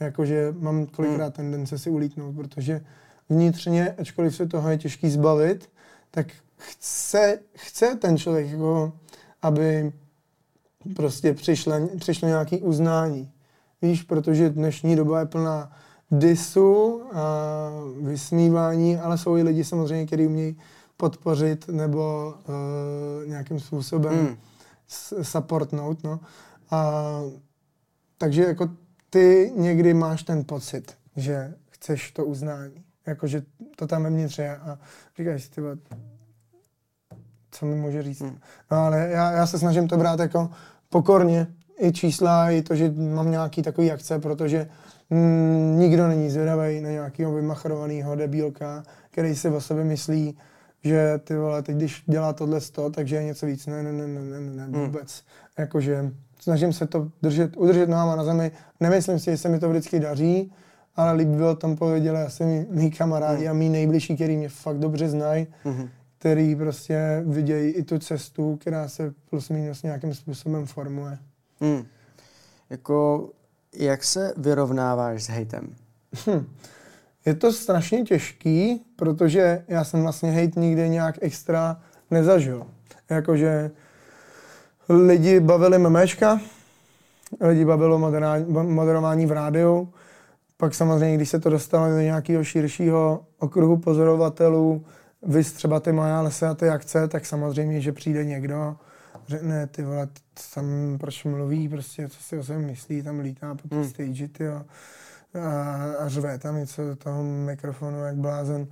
Jakože 0.01 0.55
mám 0.59 0.87
kolikrát 0.87 1.27
mm. 1.27 1.33
tendence 1.33 1.79
si 1.79 1.91
ulítnout, 1.91 2.37
protože 2.37 2.81
vnitřně, 3.29 3.95
ačkoliv 3.99 4.37
se 4.37 4.47
toho 4.47 4.71
je 4.71 4.79
těžký 4.79 5.11
zbavit, 5.11 5.69
tak 6.11 6.27
chce, 6.57 7.39
chce 7.55 7.95
ten 7.95 8.19
člověk, 8.19 8.51
jako, 8.51 8.93
aby 9.43 9.93
prostě 10.97 11.35
přišlo, 11.35 11.89
přišlo 11.99 12.29
nějaké 12.29 12.59
uznání. 12.59 13.31
Víš, 13.83 14.03
protože 14.03 14.51
dnešní 14.51 14.97
doba 14.97 15.21
je 15.21 15.27
plná 15.27 15.73
disu 16.11 17.03
a 17.13 17.71
vysmívání, 18.01 18.97
ale 18.97 19.19
jsou 19.19 19.37
i 19.37 19.43
lidi 19.43 19.65
samozřejmě, 19.65 20.07
kteří 20.07 20.27
umějí 20.27 20.57
podpořit 20.97 21.69
nebo 21.69 22.35
uh, 22.49 23.29
nějakým 23.29 23.61
způsobem 23.61 24.15
mm. 24.15 24.37
supportnout. 25.23 26.05
No. 26.05 26.21
A, 26.71 27.03
takže 28.19 28.45
jako 28.45 28.69
ty 29.11 29.53
někdy 29.57 29.95
máš 29.95 30.23
ten 30.23 30.45
pocit, 30.45 30.95
že 31.17 31.55
chceš 31.71 32.11
to 32.13 32.25
uznání. 32.25 32.85
Jakože 33.07 33.43
to 33.77 33.87
tam 33.87 34.03
vevnitř 34.03 34.39
je 34.39 34.57
a 34.57 34.79
říkáš 35.19 35.43
si, 35.43 35.51
tyba, 35.51 35.69
co 37.51 37.67
mi 37.67 37.75
může 37.75 38.03
říct. 38.03 38.21
Mm. 38.21 38.39
No 38.71 38.77
ale 38.77 39.09
já, 39.11 39.33
já 39.33 39.47
se 39.47 39.59
snažím 39.59 39.89
to 39.89 39.97
brát 39.97 40.21
jako 40.21 40.51
pokorně, 40.89 41.47
i 41.79 41.93
čísla, 41.93 42.51
i 42.51 42.63
to, 42.63 42.75
že 42.75 42.91
mám 42.91 43.31
nějaký 43.31 43.63
takový 43.63 43.93
akce, 43.93 44.19
protože 44.19 44.69
mm, 45.11 45.79
nikdo 45.79 46.09
není 46.09 46.31
zvědavý 46.31 46.81
na 46.81 46.91
nějakého 46.91 47.33
vymachrovaného 47.33 48.17
debílka, 48.17 48.83
který 49.11 49.37
si 49.37 49.49
o 49.49 49.61
sobě 49.61 49.85
myslí, 49.85 50.39
že 50.87 51.19
ty 51.25 51.37
vole, 51.37 51.63
teď 51.63 51.77
když 51.77 52.03
dělá 52.07 52.33
tohle 52.33 52.61
sto, 52.61 52.91
takže 52.91 53.17
je 53.17 53.25
něco 53.25 53.47
víc. 53.47 53.67
Ne, 53.67 53.83
ne, 53.83 53.93
ne, 53.93 54.07
ne, 54.07 54.21
ne, 54.21 54.41
ne 54.41 54.65
hmm. 54.65 54.85
vůbec. 54.85 55.13
Hmm. 55.13 55.65
Jakože 55.65 56.13
snažím 56.41 56.73
se 56.73 56.87
to 56.87 57.11
držet, 57.23 57.57
udržet 57.57 57.89
nohama 57.89 58.17
na 58.17 58.25
zemi. 58.25 58.51
Nemyslím 58.81 59.19
si, 59.19 59.31
že 59.31 59.37
se 59.37 59.49
mi 59.49 59.59
to 59.59 59.71
vždycky 59.71 60.01
daří, 60.01 60.53
ale 60.97 61.13
líp 61.13 61.29
bylo 61.29 61.55
tam 61.55 61.77
pověděli 61.77 62.23
asi 62.23 62.45
mý, 62.45 62.67
mý 62.71 62.91
kamarádi 62.91 63.43
hmm. 63.43 63.51
a 63.51 63.53
mý 63.53 63.69
nejbližší, 63.69 64.15
který 64.15 64.37
mě 64.37 64.49
fakt 64.49 64.79
dobře 64.79 65.09
znají, 65.09 65.47
hmm. 65.65 65.89
který 66.19 66.57
prostě 66.57 67.23
vidějí 67.27 67.73
i 67.73 67.83
tu 67.83 67.99
cestu, 67.99 68.57
která 68.57 68.89
se 68.89 69.13
plus 69.31 69.49
minus 69.49 69.83
nějakým 69.83 70.15
způsobem 70.15 70.67
formuje. 70.67 71.19
Hmm. 71.61 71.85
Jako, 72.71 73.31
jak 73.79 74.05
se 74.05 74.35
vyrovnáváš 74.37 75.23
s 75.23 75.29
hejtem? 75.29 75.75
Hm. 76.27 76.47
Je 77.27 77.35
to 77.35 77.53
strašně 77.53 78.03
těžký, 78.03 78.83
protože 78.97 79.65
já 79.69 79.85
jsem 79.85 80.03
vlastně 80.03 80.31
hate 80.31 80.61
nikdy 80.61 80.89
nějak 80.89 81.15
extra 81.21 81.81
nezažil. 82.11 82.67
Jakože 83.11 83.71
lidi 84.89 85.41
bavili 85.41 85.79
memečka, 85.79 86.41
lidi 87.41 87.65
bavilo 87.65 87.99
moderování 88.63 89.27
v 89.27 89.33
rádiu, 89.33 89.93
pak 90.57 90.75
samozřejmě, 90.75 91.17
když 91.17 91.29
se 91.29 91.41
to 91.41 91.51
dostalo 91.51 91.89
do 91.89 92.01
nějakého 92.01 92.45
širšího 92.45 93.25
okruhu 93.39 93.77
pozorovatelů, 93.77 94.85
vy 95.23 95.45
třeba 95.45 95.81
ty 95.81 95.93
Maja 95.93 96.21
Lese 96.21 96.47
a 96.47 96.55
ty 96.55 96.69
akce, 96.69 97.09
tak 97.09 97.27
samozřejmě, 97.27 97.81
že 97.81 97.93
přijde 97.93 98.25
někdo, 98.25 98.77
řekne, 99.29 99.67
ty 99.67 99.83
vole, 99.83 100.09
tam 100.55 100.65
proč 101.01 101.25
mluví, 101.25 101.69
prostě, 101.69 102.09
co 102.09 102.23
si 102.23 102.39
o 102.39 102.45
sebe 102.45 102.59
myslí, 102.59 103.03
tam 103.03 103.21
lítá 103.21 103.55
po 103.55 103.69
té 103.69 103.77
hmm. 103.77 103.89
stage, 103.89 104.29
ty 104.29 104.45
jo 104.45 104.63
a, 105.37 105.75
a 105.99 106.09
řve 106.09 106.39
tam 106.39 106.57
něco 106.57 106.85
do 106.85 106.97
toho 106.97 107.23
mikrofonu 107.23 108.05
jak 108.05 108.17
blázen. 108.17 108.67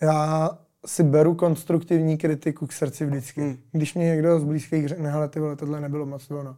Já 0.00 0.50
si 0.86 1.02
beru 1.02 1.34
konstruktivní 1.34 2.18
kritiku 2.18 2.66
k 2.66 2.72
srdci 2.72 3.06
vždycky. 3.06 3.40
Hmm. 3.40 3.58
Když 3.72 3.94
mě 3.94 4.04
někdo 4.04 4.40
z 4.40 4.44
blízkých 4.44 4.88
řekne, 4.88 5.10
hele, 5.10 5.28
ty 5.28 5.40
vole, 5.40 5.56
tohle 5.56 5.80
nebylo 5.80 6.06
moc 6.06 6.30
ono, 6.30 6.56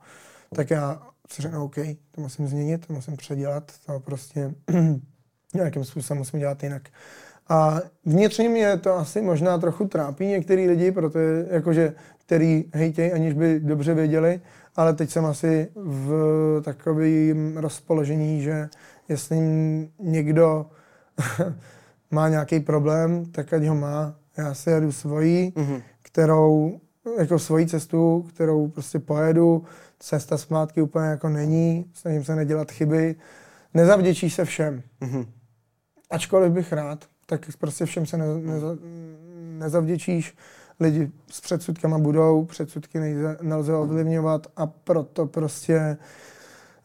tak 0.55 0.71
já 0.71 1.03
si 1.31 1.43
řeknu, 1.43 1.65
OK, 1.65 1.77
to 2.11 2.21
musím 2.21 2.47
změnit, 2.47 2.87
to 2.87 2.93
musím 2.93 3.17
předělat, 3.17 3.73
to 3.87 4.01
prostě 4.01 4.55
nějakým 5.55 5.85
způsobem 5.85 6.19
musím 6.19 6.41
dělat 6.41 6.63
jinak. 6.63 6.89
A 7.49 7.81
vnitřně 8.05 8.49
mě 8.49 8.77
to 8.77 8.95
asi 8.95 9.23
možná 9.23 9.59
trochu 9.59 9.85
trápí 9.85 10.27
některý 10.27 10.69
lidi, 10.69 10.93
protože 10.93 11.47
jakože, 11.51 11.95
který 12.27 12.65
hejtějí, 12.75 13.13
aniž 13.13 13.35
by 13.35 13.61
dobře 13.61 13.95
věděli, 13.95 14.41
ale 14.77 14.95
teď 14.95 15.11
jsem 15.11 15.25
asi 15.25 15.69
v 15.75 16.63
takovém 16.65 17.57
rozpoložení, 17.57 18.43
že 18.43 18.69
jestli 19.11 19.39
někdo 19.99 20.67
má 22.11 22.29
nějaký 22.29 22.61
problém, 22.61 23.27
tak 23.27 23.53
ať 23.53 23.65
ho 23.65 23.75
má. 23.75 24.15
Já 24.37 24.55
si 24.55 24.71
jedu 24.71 24.93
svoji, 24.93 25.51
mm-hmm. 25.51 25.83
kterou, 26.03 26.81
jako 27.19 27.39
svoji 27.39 27.67
cestu, 27.67 28.27
kterou 28.29 28.69
prostě 28.69 28.99
pojedu. 28.99 29.65
Cesta 29.99 30.39
zpátky 30.39 30.83
úplně 30.83 31.07
jako 31.07 31.29
není, 31.29 31.91
snažím 31.95 32.25
se 32.25 32.37
nedělat 32.37 32.71
chyby. 32.71 33.17
Nezavděčí 33.75 34.31
se 34.31 34.45
všem. 34.45 34.83
Mm-hmm. 35.01 35.27
Ačkoliv 36.11 36.53
bych 36.53 36.73
rád, 36.73 37.05
tak 37.27 37.47
prostě 37.59 37.85
všem 37.85 38.07
se 38.07 38.17
ne, 38.17 38.27
neza, 38.39 38.77
nezavděčíš. 39.59 40.37
Lidi 40.81 41.11
s 41.31 41.41
předsudkama 41.41 41.99
budou, 41.99 42.45
předsudky 42.45 42.99
nelze 43.43 43.75
ovlivňovat 43.75 44.47
a 44.57 44.67
proto 44.67 45.27
prostě 45.27 45.97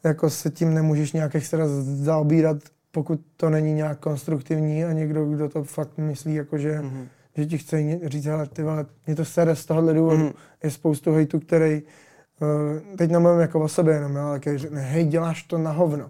jako 0.05 0.29
se 0.29 0.49
tím 0.49 0.73
nemůžeš 0.73 1.13
nějak 1.13 1.35
extra 1.35 1.67
zaobírat, 1.83 2.57
pokud 2.91 3.21
to 3.37 3.49
není 3.49 3.73
nějak 3.73 3.99
konstruktivní 3.99 4.85
a 4.85 4.91
někdo, 4.91 5.25
kdo 5.25 5.49
to 5.49 5.63
fakt 5.63 5.97
myslí, 5.97 6.35
jako 6.35 6.57
že, 6.57 6.79
mm-hmm. 6.79 7.07
že 7.35 7.45
ti 7.45 7.57
chce 7.57 7.99
říct, 8.03 8.27
ale 8.27 8.47
ty 8.47 8.63
vole, 8.63 8.85
mě 9.07 9.15
to 9.15 9.25
sere 9.25 9.55
z 9.55 9.65
tohohle 9.65 9.93
důvodu. 9.93 10.23
Mm-hmm. 10.23 10.33
Je 10.63 10.71
spoustu 10.71 11.13
hejtu, 11.13 11.39
který, 11.39 11.81
uh, 11.81 12.97
teď 12.97 13.11
nemluvím 13.11 13.39
jako 13.39 13.59
o 13.59 13.67
sobě 13.67 13.93
jenom, 13.93 14.17
ale 14.17 14.39
který 14.39 14.57
řekne, 14.57 14.81
hej, 14.81 15.05
děláš 15.05 15.43
to 15.43 15.57
na 15.57 15.71
hovno. 15.71 16.09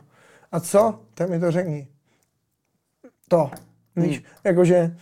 A 0.52 0.60
co? 0.60 1.00
Tak 1.14 1.30
mi 1.30 1.40
to 1.40 1.52
řekni. 1.52 1.88
To. 3.28 3.52
Víš, 3.96 4.20
mm. 4.20 4.26
jakože 4.44 4.96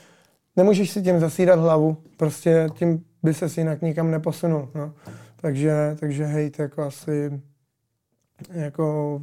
nemůžeš 0.55 0.91
si 0.91 1.01
tím 1.01 1.19
zasírat 1.19 1.59
hlavu, 1.59 1.97
prostě 2.17 2.69
tím 2.73 3.05
by 3.23 3.33
se 3.33 3.47
jinak 3.57 3.81
nikam 3.81 4.11
neposunul. 4.11 4.69
No. 4.75 4.93
Takže, 5.41 5.95
takže 5.99 6.25
hejt 6.25 6.59
jako 6.59 6.81
asi 6.81 7.41
jako 8.51 9.21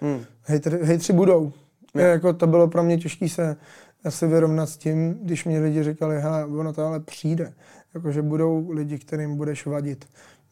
hmm. 0.00 0.20
hejtři, 0.42 0.78
hejtři 0.82 1.12
budou. 1.12 1.52
Yeah. 1.94 2.10
Jako 2.10 2.32
to 2.32 2.46
bylo 2.46 2.68
pro 2.68 2.82
mě 2.82 2.98
těžké 2.98 3.28
se 3.28 3.56
asi 4.04 4.26
vyrovnat 4.26 4.68
s 4.68 4.76
tím, 4.76 5.18
když 5.22 5.44
mě 5.44 5.60
lidi 5.60 5.82
říkali, 5.82 6.20
hele, 6.20 6.46
ono 6.46 6.72
to 6.72 6.86
ale 6.86 7.00
přijde. 7.00 7.52
Jakože 7.94 8.22
budou 8.22 8.70
lidi, 8.70 8.98
kterým 8.98 9.36
budeš 9.36 9.66
vadit. 9.66 10.04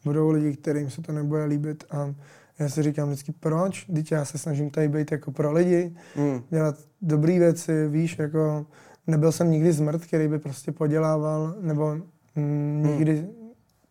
Budou 0.05 0.29
lidi, 0.29 0.55
kterým 0.55 0.89
se 0.89 1.01
to 1.01 1.11
nebude 1.11 1.45
líbit 1.45 1.83
a 1.91 2.13
já 2.59 2.69
si 2.69 2.83
říkám 2.83 3.07
vždycky, 3.07 3.31
proč? 3.39 3.85
Teď 3.85 4.11
já 4.11 4.25
se 4.25 4.37
snažím 4.37 4.69
tady 4.69 4.87
být 4.87 5.11
jako 5.11 5.31
pro 5.31 5.51
lidi, 5.51 5.95
mm. 6.15 6.41
dělat 6.49 6.75
dobré 7.01 7.39
věci, 7.39 7.87
víš, 7.87 8.19
jako 8.19 8.65
nebyl 9.07 9.31
jsem 9.31 9.51
nikdy 9.51 9.71
zmrt, 9.71 10.05
který 10.05 10.27
by 10.27 10.39
prostě 10.39 10.71
podělával, 10.71 11.55
nebo 11.61 11.95
mm, 12.35 12.83
nikdy 12.87 13.13
mm. 13.13 13.27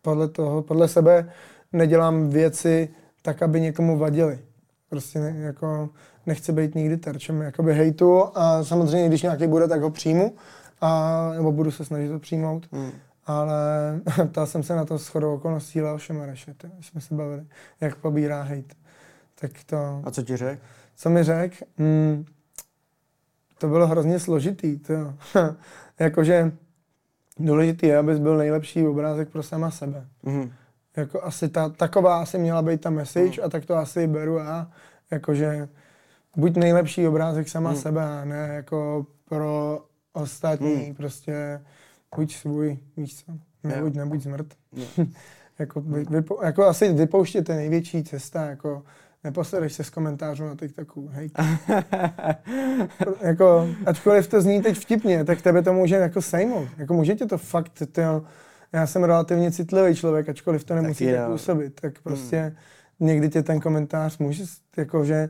podle 0.01 0.27
toho, 0.27 0.61
podle 0.61 0.87
sebe 0.87 1.29
nedělám 1.73 2.29
věci, 2.29 2.89
tak, 3.27 3.41
aby 3.41 3.61
někomu 3.61 3.97
vadili. 3.97 4.39
Prostě 4.89 5.19
ne, 5.19 5.35
jako 5.37 5.89
nechci 6.25 6.51
být 6.51 6.75
nikdy 6.75 6.97
terčem 6.97 7.41
jakoby 7.41 7.73
hejtu 7.73 8.23
a 8.35 8.63
samozřejmě, 8.63 9.07
když 9.07 9.21
nějaký 9.21 9.47
bude, 9.47 9.67
tak 9.67 9.81
ho 9.81 9.89
přijmu 9.89 10.35
a, 10.81 11.31
nebo 11.35 11.51
budu 11.51 11.71
se 11.71 11.85
snažit 11.85 12.09
to 12.09 12.19
přijmout. 12.19 12.67
Hmm. 12.71 12.91
Ale 13.25 13.59
ptal 14.31 14.45
jsem 14.45 14.63
se 14.63 14.75
na 14.75 14.85
to 14.85 14.97
shodou 14.97 15.33
okolností 15.33 15.81
Leoše 15.81 16.13
Mareše, 16.13 16.55
jsme 16.81 17.01
se 17.01 17.15
bavili, 17.15 17.45
jak 17.81 17.95
pobírá 17.95 18.41
hejt. 18.41 18.73
Tak 19.39 19.51
to... 19.65 20.01
A 20.03 20.11
co 20.11 20.23
ti 20.23 20.37
řekl? 20.37 20.61
Co 20.95 21.09
mi 21.09 21.23
řekl? 21.23 21.55
Hmm, 21.77 22.25
to 23.57 23.67
bylo 23.67 23.87
hrozně 23.87 24.19
složitý. 24.19 24.79
To. 24.79 25.13
Jakože 25.99 26.51
důležitý 27.39 27.87
je, 27.87 27.97
abys 27.97 28.19
byl 28.19 28.37
nejlepší 28.37 28.87
obrázek 28.87 29.29
pro 29.29 29.43
sama 29.43 29.71
sebe. 29.71 30.05
Mm-hmm. 30.23 30.51
Jako 30.97 31.23
asi 31.23 31.49
ta, 31.49 31.69
taková 31.69 32.21
asi 32.21 32.37
měla 32.37 32.61
být 32.61 32.81
ta 32.81 32.89
message 32.89 33.41
mm. 33.41 33.45
a 33.45 33.49
tak 33.49 33.65
to 33.65 33.75
asi 33.75 34.07
beru 34.07 34.35
já. 34.37 34.71
Jakože 35.11 35.69
buď 36.35 36.55
nejlepší 36.55 37.07
obrázek 37.07 37.49
sama 37.49 37.69
mm. 37.69 37.77
sebe 37.77 38.03
a 38.03 38.25
ne 38.25 38.49
jako 38.53 39.05
pro 39.29 39.81
ostatní. 40.13 40.87
Mm. 40.87 40.95
Prostě 40.95 41.61
buď 42.15 42.35
svůj, 42.35 42.77
víš 42.97 43.23
co. 43.23 43.31
Nebuď, 43.63 43.93
nebuď 43.95 44.21
zmrt. 44.21 44.47
jako, 45.59 45.81
vy, 45.81 46.05
vypo, 46.09 46.39
jako 46.43 46.65
asi 46.65 46.93
vypouštěte 46.93 47.55
největší 47.55 48.03
cesta, 48.03 48.45
jako 48.45 48.83
Neposereš 49.23 49.73
se 49.73 49.83
z 49.83 49.89
komentářů 49.89 50.45
na 50.45 50.55
TikToku, 50.55 51.07
hej. 51.07 51.29
jako, 53.21 53.67
ačkoliv 53.85 54.27
to 54.27 54.41
zní 54.41 54.61
teď 54.61 54.77
vtipně, 54.77 55.25
tak 55.25 55.41
tebe 55.41 55.61
to 55.61 55.73
může 55.73 55.95
jako 55.95 56.21
sejmout. 56.21 56.67
Jako 56.77 56.93
může 56.93 57.15
tě 57.15 57.25
to 57.25 57.37
fakt, 57.37 57.83
tyjo, 57.91 58.23
já 58.73 58.87
jsem 58.87 59.03
relativně 59.03 59.51
citlivý 59.51 59.95
člověk, 59.95 60.29
ačkoliv 60.29 60.63
to 60.63 60.75
nemusí 60.75 61.05
tak, 61.05 61.15
tak 61.15 61.27
působit, 61.27 61.81
tak 61.81 62.01
prostě 62.01 62.39
hmm. 62.39 63.07
někdy 63.07 63.29
tě 63.29 63.43
ten 63.43 63.59
komentář 63.59 64.17
může, 64.17 64.43
jako 64.77 65.05
že, 65.05 65.29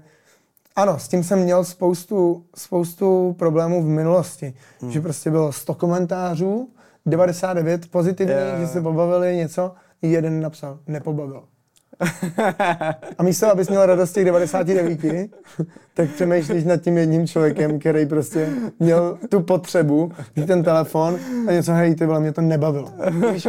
ano, 0.75 0.99
s 0.99 1.07
tím 1.07 1.23
jsem 1.23 1.39
měl 1.39 1.63
spoustu, 1.63 2.45
spoustu 2.55 3.35
problémů 3.39 3.83
v 3.83 3.87
minulosti, 3.87 4.53
hmm. 4.81 4.91
že 4.91 5.01
prostě 5.01 5.31
bylo 5.31 5.51
100 5.51 5.73
komentářů, 5.73 6.69
99 7.05 7.91
pozitivních, 7.91 8.37
yeah. 8.37 8.59
že 8.59 8.67
se 8.67 8.81
pobavili 8.81 9.35
něco, 9.35 9.71
jeden 10.01 10.41
napsal, 10.41 10.79
nepobavil. 10.87 11.43
A 13.17 13.23
místo, 13.23 13.51
abys 13.51 13.69
měl 13.69 13.85
radost 13.85 14.11
těch 14.11 14.25
99, 14.25 15.31
tak 15.93 16.09
přemýšlíš 16.09 16.63
nad 16.63 16.77
tím 16.77 16.97
jedním 16.97 17.27
člověkem, 17.27 17.79
který 17.79 18.05
prostě 18.05 18.49
měl 18.79 19.17
tu 19.29 19.41
potřebu, 19.41 20.11
ten 20.47 20.63
telefon 20.63 21.19
a 21.47 21.51
něco, 21.51 21.73
hej, 21.73 21.95
ty 21.95 22.05
vole, 22.05 22.19
mě 22.19 22.31
to 22.31 22.41
nebavilo. 22.41 22.93
Víš, 23.33 23.47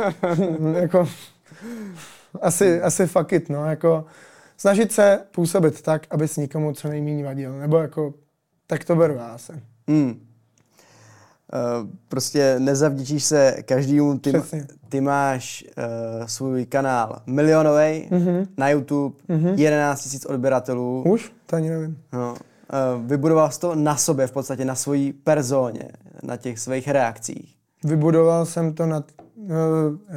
jako, 0.72 1.09
asi, 2.40 2.80
asi 2.82 3.07
fuck 3.07 3.32
it, 3.32 3.49
no, 3.49 3.66
jako, 3.66 4.05
snažit 4.57 4.92
se 4.92 5.20
působit 5.34 5.82
tak, 5.82 6.07
abys 6.11 6.36
nikomu 6.36 6.72
co 6.72 6.88
nejméně 6.88 7.24
vadil, 7.24 7.59
nebo 7.59 7.78
jako, 7.78 8.14
tak 8.66 8.84
to 8.84 8.96
beru 8.96 9.14
já 9.14 9.38
se. 9.38 9.61
Hmm. 9.88 10.28
Uh, 11.53 11.88
prostě 12.09 12.57
nezavděčíš 12.59 13.24
se 13.24 13.57
každému, 13.64 14.18
ty, 14.18 14.32
ty 14.88 15.01
máš 15.01 15.64
uh, 15.64 16.26
svůj 16.26 16.66
kanál 16.66 17.22
milionový 17.26 18.09
mm-hmm. 18.11 18.46
na 18.57 18.68
YouTube, 18.68 19.16
mm-hmm. 19.28 19.55
11 19.57 20.12
000 20.24 20.34
odběratelů. 20.34 21.03
Už? 21.07 21.32
To 21.46 21.57
ani 21.57 21.70
nevím. 21.70 21.99
No. 22.12 22.30
Uh, 22.32 23.07
vybudoval 23.07 23.51
jsi 23.51 23.61
to 23.61 23.74
na 23.74 23.96
sobě, 23.96 24.26
v 24.26 24.32
podstatě 24.32 24.64
na 24.64 24.74
svojí 24.74 25.12
personě, 25.12 25.88
na 26.22 26.36
těch 26.36 26.59
svých 26.59 26.88
reakcích. 26.88 27.55
Vybudoval 27.84 28.46
jsem 28.46 28.74
to 28.74 28.86
na 28.86 29.05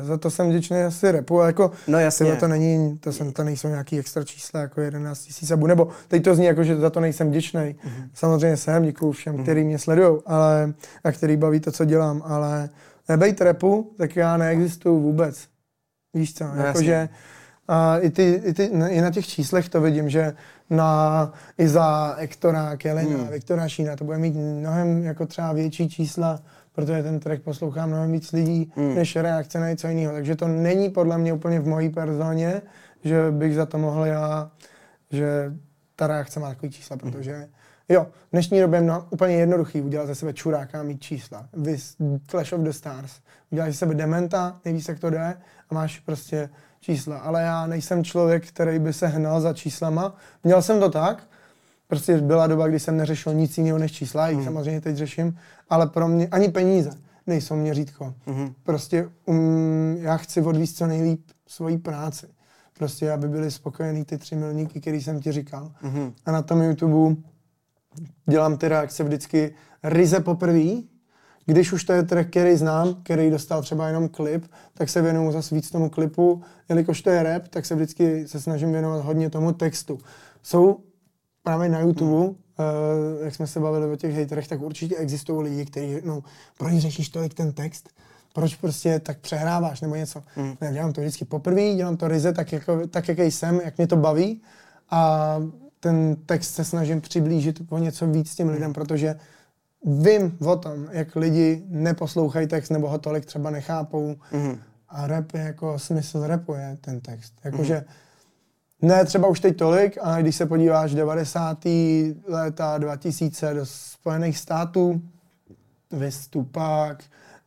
za 0.01 0.17
to 0.17 0.31
jsem 0.31 0.49
vděčný 0.49 0.77
asi 0.77 1.11
repu, 1.11 1.39
jako 1.39 1.71
no 1.87 1.99
jasně. 1.99 2.35
to 2.35 2.47
není, 2.47 2.97
to, 2.97 3.13
jsem, 3.13 3.31
to 3.31 3.43
nejsou 3.43 3.67
nějaký 3.67 3.99
extra 3.99 4.23
čísla, 4.23 4.59
jako 4.59 4.81
11 4.81 5.19
tisíc 5.19 5.51
abu, 5.51 5.67
nebo 5.67 5.87
teď 6.07 6.23
to 6.23 6.35
zní 6.35 6.45
jako, 6.45 6.63
že 6.63 6.77
za 6.77 6.89
to 6.89 6.99
nejsem 6.99 7.29
vděčný. 7.29 7.59
Mm-hmm. 7.59 8.09
Samozřejmě 8.13 8.57
jsem, 8.57 8.83
děkuju 8.83 9.11
všem, 9.11 9.35
mm-hmm. 9.35 9.43
který 9.43 9.63
mě 9.63 9.79
sledují, 9.79 10.19
ale, 10.25 10.73
a 11.03 11.11
který 11.11 11.37
baví 11.37 11.59
to, 11.59 11.71
co 11.71 11.85
dělám, 11.85 12.21
ale 12.25 12.69
nebejt 13.09 13.41
repu, 13.41 13.93
tak 13.97 14.15
já 14.15 14.37
neexistuju 14.37 14.99
vůbec. 14.99 15.47
Víš 16.13 16.33
co, 16.33 16.43
no, 16.55 16.63
jakože 16.63 17.09
a 17.67 17.97
i, 17.97 18.09
ty, 18.09 18.41
i, 18.45 18.53
ty, 18.53 18.63
i 18.87 19.01
na 19.01 19.11
těch 19.11 19.27
číslech 19.27 19.69
to 19.69 19.81
vidím, 19.81 20.09
že 20.09 20.33
na, 20.69 21.33
i 21.57 21.67
za 21.67 22.15
Ektora, 22.17 22.77
Kelina, 22.77 23.17
hmm. 23.17 23.27
Viktora 23.27 23.67
Šína 23.67 23.95
to 23.95 24.03
bude 24.03 24.17
mít 24.17 24.35
mnohem 24.35 25.03
jako 25.03 25.25
třeba 25.25 25.53
větší 25.53 25.89
čísla, 25.89 26.39
protože 26.73 27.03
ten 27.03 27.19
track 27.19 27.41
poslouchá 27.41 27.85
mnohem 27.85 28.11
víc 28.11 28.31
lidí, 28.31 28.71
hmm. 28.75 28.95
než 28.95 29.15
reakce 29.15 29.59
na 29.59 29.69
něco 29.69 29.87
jiného. 29.87 30.13
Takže 30.13 30.35
to 30.35 30.47
není 30.47 30.89
podle 30.89 31.17
mě 31.17 31.33
úplně 31.33 31.59
v 31.59 31.67
mojí 31.67 31.89
personě, 31.89 32.61
že 33.03 33.31
bych 33.31 33.55
za 33.55 33.65
to 33.65 33.77
mohl 33.77 34.05
já, 34.05 34.51
že 35.11 35.53
ta 35.95 36.07
reakce 36.07 36.39
má 36.39 36.49
takový 36.49 36.71
čísla, 36.71 36.97
hmm. 37.01 37.11
protože 37.11 37.47
jo, 37.89 38.07
v 38.27 38.31
dnešní 38.31 38.59
době 38.59 38.77
je 38.77 38.83
no, 38.83 39.07
úplně 39.09 39.35
jednoduchý 39.35 39.81
udělat 39.81 40.05
ze 40.05 40.15
sebe 40.15 40.33
čuráka 40.33 40.79
a 40.79 40.83
mít 40.83 41.01
čísla. 41.01 41.47
Vys 41.53 41.95
Clash 42.27 42.53
of 42.53 42.61
the 42.61 42.69
Stars. 42.69 43.11
Uděláš 43.51 43.71
ze 43.71 43.77
sebe 43.77 43.95
dementa, 43.95 44.59
nejvíc 44.65 44.87
jak 44.87 44.99
to 44.99 45.09
jde 45.09 45.33
a 45.69 45.73
máš 45.73 45.99
prostě 45.99 46.49
čísla. 46.79 47.17
Ale 47.17 47.41
já 47.41 47.67
nejsem 47.67 48.03
člověk, 48.03 48.47
který 48.47 48.79
by 48.79 48.93
se 48.93 49.07
hnal 49.07 49.41
za 49.41 49.53
číslama. 49.53 50.15
Měl 50.43 50.61
jsem 50.61 50.79
to 50.79 50.89
tak, 50.89 51.23
prostě 51.91 52.17
byla 52.17 52.47
doba, 52.47 52.67
kdy 52.67 52.79
jsem 52.79 52.97
neřešil 52.97 53.33
nic 53.33 53.57
jiného 53.57 53.77
než 53.77 53.91
čísla, 53.91 54.31
mm. 54.31 54.43
samozřejmě 54.43 54.81
teď 54.81 54.95
řeším, 54.95 55.37
ale 55.69 55.87
pro 55.87 56.07
mě 56.07 56.27
ani 56.27 56.49
peníze 56.49 56.91
nejsou 57.27 57.55
měřítko. 57.55 58.13
Mm. 58.25 58.53
Prostě 58.63 59.09
um, 59.25 59.97
já 59.99 60.17
chci 60.17 60.41
odvíct 60.41 60.77
co 60.77 60.87
nejlíp 60.87 61.21
svoji 61.47 61.77
práci. 61.77 62.27
Prostě, 62.77 63.11
aby 63.11 63.27
byli 63.27 63.51
spokojení 63.51 64.05
ty 64.05 64.17
tři 64.17 64.35
milníky, 64.35 64.81
který 64.81 65.01
jsem 65.01 65.19
ti 65.19 65.31
říkal. 65.31 65.71
Mm. 65.81 66.13
A 66.25 66.31
na 66.31 66.41
tom 66.41 66.61
YouTube 66.61 67.15
dělám 68.25 68.57
ty 68.57 68.67
reakce 68.67 69.03
vždycky 69.03 69.53
ryze 69.83 70.19
poprvé, 70.19 70.81
když 71.45 71.73
už 71.73 71.83
to 71.83 71.93
je 71.93 72.03
track, 72.03 72.29
který 72.29 72.57
znám, 72.57 72.95
který 73.03 73.29
dostal 73.29 73.61
třeba 73.61 73.87
jenom 73.87 74.09
klip, 74.09 74.45
tak 74.73 74.89
se 74.89 75.01
věnuju 75.01 75.31
zase 75.31 75.55
víc 75.55 75.71
tomu 75.71 75.89
klipu. 75.89 76.41
Jelikož 76.69 77.01
to 77.01 77.09
je 77.09 77.23
rap, 77.23 77.47
tak 77.47 77.65
se 77.65 77.75
vždycky 77.75 78.27
se 78.27 78.41
snažím 78.41 78.71
věnovat 78.71 79.05
hodně 79.05 79.29
tomu 79.29 79.51
textu. 79.51 79.99
Jsou 80.43 80.79
právě 81.43 81.69
na 81.69 81.79
YouTube, 81.79 82.11
hmm. 82.11 82.25
uh, 82.25 82.35
jak 83.23 83.35
jsme 83.35 83.47
se 83.47 83.59
bavili 83.59 83.91
o 83.91 83.95
těch 83.95 84.19
haterech, 84.19 84.47
tak 84.47 84.61
určitě 84.61 84.95
existují 84.95 85.43
lidi, 85.43 85.65
kteří, 85.65 85.97
no, 86.05 86.23
proč 86.57 86.73
řešíš 86.73 87.09
tolik 87.09 87.33
ten 87.33 87.53
text? 87.53 87.89
Proč 88.33 88.55
prostě 88.55 88.99
tak 88.99 89.19
přehráváš 89.19 89.81
nebo 89.81 89.95
něco? 89.95 90.23
Hmm. 90.35 90.53
Ne, 90.61 90.73
dělám 90.73 90.93
to 90.93 91.01
vždycky 91.01 91.25
poprvé, 91.25 91.73
dělám 91.73 91.97
to 91.97 92.07
ryze 92.07 92.33
tak, 92.33 92.51
jako, 92.51 92.87
tak, 92.87 93.07
jaký 93.07 93.31
jsem, 93.31 93.61
jak 93.65 93.77
mě 93.77 93.87
to 93.87 93.97
baví 93.97 94.41
a 94.89 95.35
ten 95.79 96.15
text 96.25 96.53
se 96.53 96.65
snažím 96.65 97.01
přiblížit 97.01 97.61
o 97.69 97.77
něco 97.77 98.07
víc 98.07 98.35
těm 98.35 98.49
lidem, 98.49 98.73
protože 98.73 99.15
vím 99.85 100.37
o 100.45 100.55
tom, 100.55 100.87
jak 100.91 101.15
lidi 101.15 101.63
neposlouchají 101.67 102.47
text 102.47 102.69
nebo 102.69 102.89
ho 102.89 102.97
tolik 102.97 103.25
třeba 103.25 103.49
nechápou. 103.49 104.15
Mm-hmm. 104.31 104.57
A 104.89 105.07
rap 105.07 105.33
je 105.33 105.41
jako 105.41 105.79
smysl 105.79 106.27
repu 106.27 106.53
je 106.53 106.77
ten 106.81 107.01
text. 107.01 107.33
Jakože 107.43 107.75
mm-hmm. 107.75 107.93
Ne 108.81 109.05
třeba 109.05 109.27
už 109.27 109.39
teď 109.39 109.57
tolik, 109.57 109.97
ale 110.01 110.21
když 110.21 110.35
se 110.35 110.45
podíváš 110.45 110.93
90. 110.93 111.57
léta 112.27 112.77
2000 112.77 113.53
do 113.53 113.65
Spojených 113.65 114.37
států, 114.37 115.01
vys 115.91 116.27
Tupac, 116.27 116.97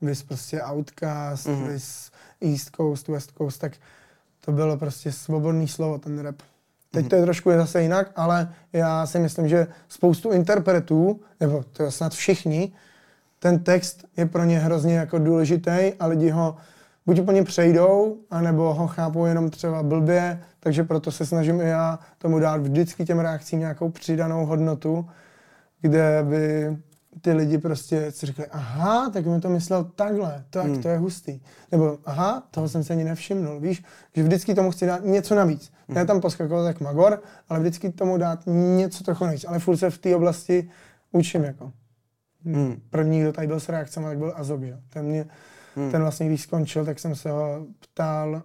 vys 0.00 0.22
prostě 0.22 0.62
Outcast, 0.62 1.46
mm-hmm. 1.46 1.66
vys 1.66 2.10
East 2.40 2.70
Coast, 2.76 3.08
West 3.08 3.32
Coast, 3.38 3.60
tak 3.60 3.72
to 4.44 4.52
bylo 4.52 4.76
prostě 4.76 5.12
svobodný 5.12 5.68
slovo, 5.68 5.98
ten 5.98 6.18
rap. 6.18 6.36
Teď 6.90 7.08
to 7.08 7.16
je 7.16 7.22
trošku 7.22 7.50
je 7.50 7.58
zase 7.58 7.82
jinak, 7.82 8.10
ale 8.16 8.54
já 8.72 9.06
si 9.06 9.18
myslím, 9.18 9.48
že 9.48 9.66
spoustu 9.88 10.30
interpretů, 10.30 11.20
nebo 11.40 11.64
to 11.72 11.82
je 11.82 11.90
snad 11.90 12.12
všichni, 12.12 12.72
ten 13.38 13.58
text 13.58 14.04
je 14.16 14.26
pro 14.26 14.44
ně 14.44 14.58
hrozně 14.58 14.96
jako 14.96 15.18
důležitý 15.18 15.92
a 16.00 16.06
lidi 16.06 16.30
ho 16.30 16.56
buď 17.06 17.20
úplně 17.20 17.42
přejdou, 17.42 18.16
anebo 18.30 18.74
ho 18.74 18.86
chápou 18.86 19.24
jenom 19.24 19.50
třeba 19.50 19.82
blbě, 19.82 20.40
takže 20.64 20.84
proto 20.84 21.12
se 21.12 21.26
snažím 21.26 21.60
i 21.60 21.68
já 21.68 21.98
tomu 22.18 22.38
dát 22.38 22.60
vždycky 22.60 23.04
těm 23.04 23.18
reakcím 23.18 23.58
nějakou 23.58 23.90
přidanou 23.90 24.46
hodnotu, 24.46 25.08
kde 25.80 26.24
by 26.28 26.76
ty 27.20 27.32
lidi 27.32 27.58
prostě 27.58 28.12
si 28.12 28.26
řekli, 28.26 28.46
aha, 28.46 29.10
tak 29.10 29.26
mi 29.26 29.40
to 29.40 29.48
myslel 29.48 29.84
takhle, 29.84 30.44
tak 30.50 30.66
hmm. 30.66 30.82
to 30.82 30.88
je 30.88 30.98
hustý. 30.98 31.40
Nebo 31.72 31.98
aha, 32.04 32.42
toho 32.50 32.68
jsem 32.68 32.84
se 32.84 32.92
ani 32.92 33.04
nevšimnul, 33.04 33.60
víš, 33.60 33.84
že 34.14 34.22
vždycky 34.22 34.54
tomu 34.54 34.70
chci 34.70 34.86
dát 34.86 35.04
něco 35.04 35.34
navíc. 35.34 35.72
Hmm. 35.88 35.94
Ne 35.96 36.06
tam 36.06 36.20
poskakovat 36.20 36.66
jak 36.66 36.80
magor, 36.80 37.22
ale 37.48 37.60
vždycky 37.60 37.92
tomu 37.92 38.18
dát 38.18 38.40
něco 38.46 39.04
trochu 39.04 39.24
navíc. 39.24 39.44
Ale 39.48 39.58
furt 39.58 39.76
se 39.76 39.90
v 39.90 39.98
té 39.98 40.16
oblasti 40.16 40.70
učím 41.12 41.44
jako. 41.44 41.72
Hmm. 42.44 42.80
První, 42.90 43.20
kdo 43.20 43.32
tady 43.32 43.46
byl 43.46 43.60
s 43.60 43.68
reakcemi, 43.68 44.06
tak 44.06 44.18
byl 44.18 44.32
Azob, 44.36 44.62
jo. 44.62 44.76
Ten, 44.88 45.04
mě, 45.04 45.26
hmm. 45.76 45.90
ten 45.90 46.02
vlastně, 46.02 46.26
když 46.26 46.42
skončil, 46.42 46.84
tak 46.84 46.98
jsem 46.98 47.14
se 47.14 47.30
ho 47.30 47.66
ptal, 47.80 48.42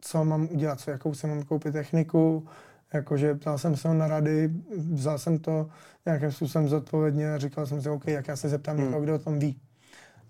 co 0.00 0.24
mám 0.24 0.48
udělat, 0.50 0.80
co, 0.80 0.90
jakou 0.90 1.14
si 1.14 1.26
mám 1.26 1.42
koupit 1.42 1.72
techniku, 1.72 2.46
Jakože 2.94 3.34
ptal 3.34 3.58
jsem 3.58 3.76
se 3.76 3.88
ho 3.88 3.94
na 3.94 4.06
rady, 4.08 4.50
vzal 4.92 5.18
jsem 5.18 5.38
to 5.38 5.68
nějakým 6.06 6.32
způsobem 6.32 6.68
zodpovědně 6.68 7.34
a 7.34 7.38
říkal 7.38 7.66
jsem 7.66 7.82
si, 7.82 7.90
OK, 7.90 8.06
jak 8.06 8.28
já 8.28 8.36
se 8.36 8.48
zeptám 8.48 8.76
hmm. 8.76 8.84
někoho, 8.84 9.02
kdo 9.02 9.14
o 9.14 9.18
tom 9.18 9.38
ví. 9.38 9.60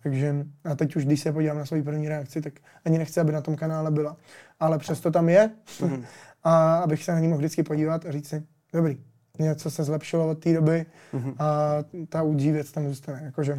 Takže 0.03 0.47
a 0.65 0.75
teď 0.75 0.97
už, 0.97 1.05
když 1.05 1.21
se 1.21 1.33
podívám 1.33 1.59
na 1.59 1.67
svoji 1.67 1.83
první 1.83 2.09
reakci, 2.09 2.41
tak 2.41 2.53
ani 2.85 2.99
nechci, 2.99 3.21
aby 3.21 3.33
na 3.33 3.41
tom 3.41 3.57
kanále 3.57 3.91
byla. 3.91 4.17
Ale 4.61 4.79
přesto 4.79 5.11
tam 5.11 5.29
je 5.29 5.51
hmm. 5.81 6.05
a 6.45 6.79
abych 6.79 7.05
se 7.05 7.13
na 7.13 7.21
ní 7.21 7.29
mohl 7.29 7.39
vždycky 7.39 7.63
podívat 7.63 8.07
a 8.07 8.13
říct 8.13 8.29
si, 8.29 8.43
dobrý, 8.73 8.99
něco 9.39 9.71
se 9.71 9.85
zlepšilo 9.85 10.31
od 10.31 10.39
té 10.39 10.53
doby 10.55 10.87
Mhm. 11.13 11.35
a 11.39 11.75
ta 12.09 12.23
UG 12.23 12.41
věc 12.41 12.73
tam 12.73 12.89
zůstane. 12.89 13.23
Jakože 13.25 13.57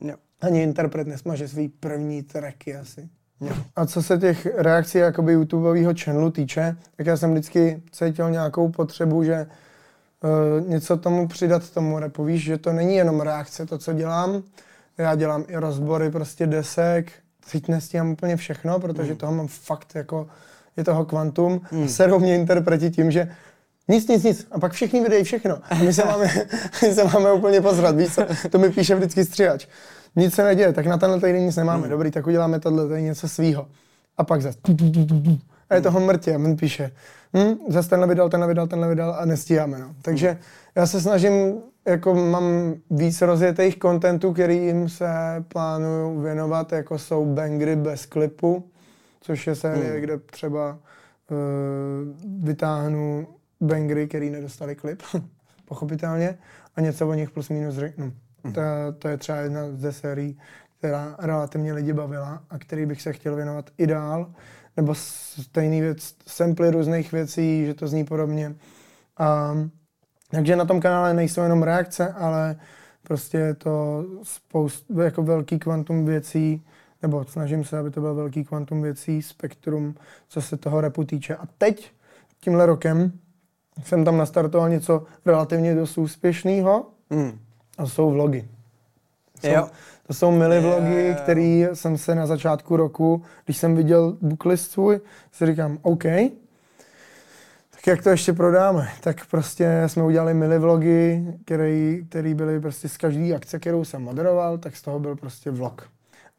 Jo. 0.00 0.14
ani 0.40 0.62
interpret 0.62 1.06
nesmaže 1.06 1.48
svý 1.48 1.68
první 1.68 2.22
tracky 2.22 2.76
asi. 2.76 3.08
A 3.76 3.86
co 3.86 4.02
se 4.02 4.18
těch 4.18 4.46
reakcí 4.54 4.98
jakoby 4.98 5.32
YouTubeového 5.32 5.92
channelu 6.04 6.30
týče, 6.30 6.76
tak 6.96 7.06
já 7.06 7.16
jsem 7.16 7.32
vždycky 7.32 7.82
cítil 7.92 8.30
nějakou 8.30 8.68
potřebu, 8.68 9.24
že 9.24 9.46
uh, 10.60 10.68
něco 10.68 10.96
tomu 10.96 11.28
přidat 11.28 11.70
tomu 11.70 11.98
repu. 11.98 12.24
Víš, 12.24 12.42
že 12.42 12.58
to 12.58 12.72
není 12.72 12.96
jenom 12.96 13.20
reakce, 13.20 13.66
to, 13.66 13.78
co 13.78 13.92
dělám. 13.92 14.42
Já 14.98 15.14
dělám 15.14 15.44
i 15.48 15.56
rozbory 15.56 16.10
prostě 16.10 16.46
desek, 16.46 17.12
teď 17.52 17.68
nestíhám 17.68 18.10
úplně 18.10 18.36
všechno, 18.36 18.80
protože 18.80 19.14
toho 19.14 19.32
mám 19.32 19.48
fakt 19.48 19.94
jako, 19.94 20.26
je 20.76 20.84
toho 20.84 21.04
kvantum. 21.04 21.60
Mm. 21.72 21.88
Serou 21.88 22.18
mě 22.18 22.34
interpreti 22.34 22.90
tím, 22.90 23.10
že 23.10 23.28
nic, 23.88 24.08
nic, 24.08 24.22
nic. 24.22 24.46
A 24.50 24.60
pak 24.60 24.72
všichni 24.72 25.00
videí 25.00 25.24
všechno. 25.24 25.58
A 25.70 25.74
my 25.74 25.92
se 25.92 26.04
máme, 26.04 26.26
my 26.82 26.94
se 26.94 27.04
máme 27.04 27.32
úplně 27.32 27.60
pozrat, 27.60 27.96
víš 27.96 28.14
co? 28.14 28.22
To 28.50 28.58
mi 28.58 28.70
píše 28.70 28.94
vždycky 28.94 29.24
stříhač. 29.24 29.66
Nic 30.16 30.34
se 30.34 30.44
neděje, 30.44 30.72
tak 30.72 30.86
na 30.86 30.98
tenhle 30.98 31.20
týden 31.20 31.42
nic 31.42 31.56
nemáme. 31.56 31.88
Dobrý, 31.88 32.10
tak 32.10 32.26
uděláme 32.26 32.60
tohle, 32.60 32.88
to 32.88 32.94
je 32.94 33.02
něco 33.02 33.28
svýho. 33.28 33.66
A 34.16 34.24
pak 34.24 34.42
zase. 34.42 34.58
A 35.70 35.74
je 35.74 35.80
toho 35.80 36.00
mrtě. 36.00 36.34
A 36.34 36.38
on 36.38 36.56
píše, 36.56 36.90
hm, 37.36 37.54
zase 37.68 37.88
tenhle 37.88 38.08
vydal, 38.08 38.28
tenhle 38.28 38.48
vydal, 38.48 38.66
tenhle 38.66 38.88
vydal 38.88 39.16
a 39.18 39.24
nestíháme. 39.24 39.78
No. 39.78 39.94
Takže 40.02 40.38
já 40.74 40.86
se 40.86 41.00
snažím, 41.00 41.54
jako 41.86 42.14
mám 42.14 42.74
víc 42.90 43.22
rozjetých 43.22 43.78
kontentů, 43.78 44.32
kterým 44.32 44.88
se 44.88 45.08
plánuju 45.48 46.20
věnovat, 46.20 46.72
jako 46.72 46.98
jsou 46.98 47.34
bangry 47.34 47.76
bez 47.76 48.06
klipu, 48.06 48.64
což 49.20 49.46
je 49.46 49.54
série, 49.54 49.90
Hmm. 49.92 50.00
kde 50.00 50.18
třeba 50.18 50.78
uh, 51.30 51.36
vytáhnu 52.44 53.26
bangry, 53.60 54.08
který 54.08 54.30
nedostali 54.30 54.74
klip, 54.76 55.02
pochopitelně, 55.64 56.38
a 56.76 56.80
něco 56.80 57.08
o 57.08 57.14
nich 57.14 57.30
plus 57.30 57.48
minus 57.48 57.74
řeknu. 57.74 58.12
To, 58.52 58.60
to 58.98 59.08
je 59.08 59.16
třeba 59.16 59.38
jedna 59.38 59.60
ze 59.72 59.92
sérií, 59.92 60.38
která 60.78 61.16
relativně 61.18 61.72
lidi 61.72 61.92
bavila 61.92 62.42
a 62.50 62.58
který 62.58 62.86
bych 62.86 63.02
se 63.02 63.12
chtěl 63.12 63.36
věnovat 63.36 63.70
i 63.78 63.86
dál, 63.86 64.32
nebo 64.76 64.94
stejný 64.94 65.80
věc, 65.80 66.14
samply 66.26 66.70
různých 66.70 67.12
věcí, 67.12 67.66
že 67.66 67.74
to 67.74 67.88
zní 67.88 68.04
podobně. 68.04 68.54
A, 69.18 69.54
takže 70.30 70.56
na 70.56 70.64
tom 70.64 70.80
kanále 70.80 71.14
nejsou 71.14 71.42
jenom 71.42 71.62
reakce, 71.62 72.08
ale 72.12 72.56
prostě 73.02 73.38
je 73.38 73.54
to 73.54 74.04
spoust, 74.22 74.86
jako 75.02 75.22
velký 75.22 75.58
kvantum 75.58 76.06
věcí, 76.06 76.66
nebo 77.02 77.24
snažím 77.24 77.64
se, 77.64 77.78
aby 77.78 77.90
to 77.90 78.00
byl 78.00 78.14
velký 78.14 78.44
kvantum 78.44 78.82
věcí, 78.82 79.22
spektrum, 79.22 79.94
co 80.28 80.42
se 80.42 80.56
toho 80.56 80.80
repu 80.80 81.04
týče. 81.04 81.36
A 81.36 81.46
teď, 81.58 81.92
tímhle 82.40 82.66
rokem, 82.66 83.12
jsem 83.84 84.04
tam 84.04 84.16
nastartoval 84.16 84.68
něco 84.68 85.04
relativně 85.26 85.74
dost 85.74 85.98
úspěšného 85.98 86.86
Mm. 87.10 87.38
A 87.78 87.82
to 87.82 87.88
jsou 87.88 88.10
vlogy. 88.10 88.44
Jsou, 89.40 89.48
Jo. 89.48 89.68
To 90.06 90.14
jsou 90.14 90.30
mili 90.30 90.56
Jo, 90.56 90.62
vlogy, 90.62 91.14
který 91.22 91.66
jsem 91.74 91.98
se 91.98 92.14
na 92.14 92.26
začátku 92.26 92.76
roku, 92.76 93.22
když 93.44 93.56
jsem 93.56 93.76
viděl 93.76 94.16
booklist 94.20 94.70
svůj, 94.70 95.00
si 95.32 95.46
říkám, 95.46 95.78
OK, 95.82 96.02
tak 97.70 97.86
jak 97.86 98.02
to 98.02 98.08
ještě 98.10 98.32
prodáme? 98.32 98.88
Tak 99.00 99.26
prostě 99.26 99.82
jsme 99.86 100.02
udělali 100.02 100.34
mili 100.34 100.58
vlogy, 100.58 101.24
který, 101.44 102.06
který 102.08 102.34
byly 102.34 102.60
prostě 102.60 102.88
z 102.88 102.96
každé 102.96 103.34
akce, 103.34 103.58
kterou 103.58 103.84
jsem 103.84 104.02
moderoval, 104.02 104.58
tak 104.58 104.76
z 104.76 104.82
toho 104.82 105.00
byl 105.00 105.16
prostě 105.16 105.50
vlog. 105.50 105.88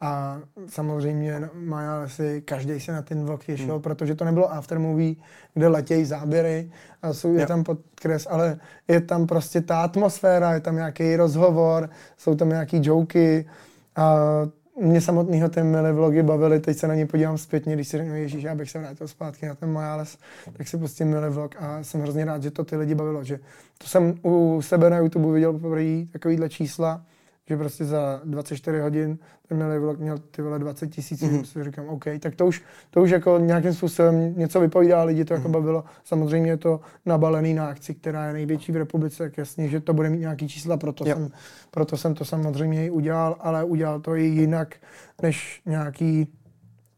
A 0.00 0.40
samozřejmě 0.68 1.40
no, 1.40 1.48
Maja 1.54 2.02
asi 2.02 2.42
každý 2.44 2.80
se 2.80 2.92
na 2.92 3.02
ten 3.02 3.24
vlog 3.24 3.44
těšil, 3.44 3.72
hmm. 3.72 3.82
protože 3.82 4.14
to 4.14 4.24
nebylo 4.24 4.52
aftermovie, 4.52 5.14
kde 5.54 5.68
letějí 5.68 6.04
záběry 6.04 6.70
a 7.02 7.12
jsou, 7.12 7.34
je 7.34 7.40
Jo. 7.40 7.46
tam 7.46 7.64
podkres, 7.64 8.26
ale 8.30 8.58
je 8.88 9.00
tam 9.00 9.26
prostě 9.26 9.60
ta 9.60 9.82
atmosféra, 9.82 10.52
je 10.52 10.60
tam 10.60 10.76
nějaký 10.76 11.16
rozhovor, 11.16 11.90
jsou 12.16 12.34
tam 12.34 12.48
nějaký 12.48 12.80
joky 12.82 13.46
a 13.96 14.16
mě 14.80 15.00
samotného 15.00 15.48
ty 15.48 15.62
milé 15.62 15.92
vlogy 15.92 16.22
bavily, 16.22 16.60
teď 16.60 16.78
se 16.78 16.88
na 16.88 16.94
ně 16.94 17.06
podívám 17.06 17.38
zpětně, 17.38 17.74
když 17.74 17.88
si 17.88 17.98
řeknu, 17.98 18.14
ježíš, 18.14 18.42
já 18.42 18.54
bych 18.54 18.70
se 18.70 18.78
vrátil 18.78 19.08
zpátky 19.08 19.46
na 19.46 19.54
ten 19.54 19.72
Majales, 19.72 20.18
tak 20.56 20.68
si 20.68 20.78
pustím 20.78 21.08
milé 21.08 21.30
vlog 21.30 21.54
a 21.58 21.82
jsem 21.82 22.00
hrozně 22.00 22.24
rád, 22.24 22.42
že 22.42 22.50
to 22.50 22.64
ty 22.64 22.76
lidi 22.76 22.94
bavilo, 22.94 23.24
že 23.24 23.38
to 23.78 23.86
jsem 23.86 24.14
u 24.22 24.62
sebe 24.62 24.90
na 24.90 24.98
YouTube 24.98 25.32
viděl 25.32 25.52
poprvé 25.52 26.06
takovýhle 26.12 26.48
čísla, 26.48 27.02
že 27.48 27.56
prostě 27.56 27.84
za 27.84 28.20
24 28.24 28.80
hodin 28.80 29.18
ten 29.48 29.58
milý 29.58 29.78
vlog 29.78 29.98
měl 29.98 30.18
ty 30.18 30.42
vole 30.42 30.58
20 30.58 30.86
tisíc, 30.86 31.22
mm-hmm. 31.22 31.42
si 31.42 31.64
říkám, 31.64 31.88
OK, 31.88 32.04
tak 32.20 32.34
to 32.34 32.46
už, 32.46 32.62
to 32.90 33.02
už 33.02 33.10
jako 33.10 33.38
nějakým 33.38 33.74
způsobem 33.74 34.38
něco 34.38 34.60
vypovídá, 34.60 35.02
lidi 35.02 35.24
to 35.24 35.34
jako 35.34 35.48
bavilo. 35.48 35.84
Samozřejmě 36.04 36.50
je 36.50 36.56
to 36.56 36.80
nabalený 37.06 37.54
na 37.54 37.66
akci, 37.66 37.94
která 37.94 38.26
je 38.26 38.32
největší 38.32 38.72
v 38.72 38.76
republice, 38.76 39.22
tak 39.22 39.38
jasně, 39.38 39.68
že 39.68 39.80
to 39.80 39.94
bude 39.94 40.10
mít 40.10 40.20
nějaký 40.20 40.48
čísla, 40.48 40.76
proto, 40.76 41.08
Jo. 41.08 41.14
jsem, 41.14 41.30
proto 41.70 41.96
jsem 41.96 42.14
to 42.14 42.24
samozřejmě 42.24 42.86
i 42.86 42.90
udělal, 42.90 43.36
ale 43.40 43.64
udělal 43.64 44.00
to 44.00 44.16
i 44.16 44.22
jinak, 44.22 44.76
než 45.22 45.62
nějaký 45.66 46.28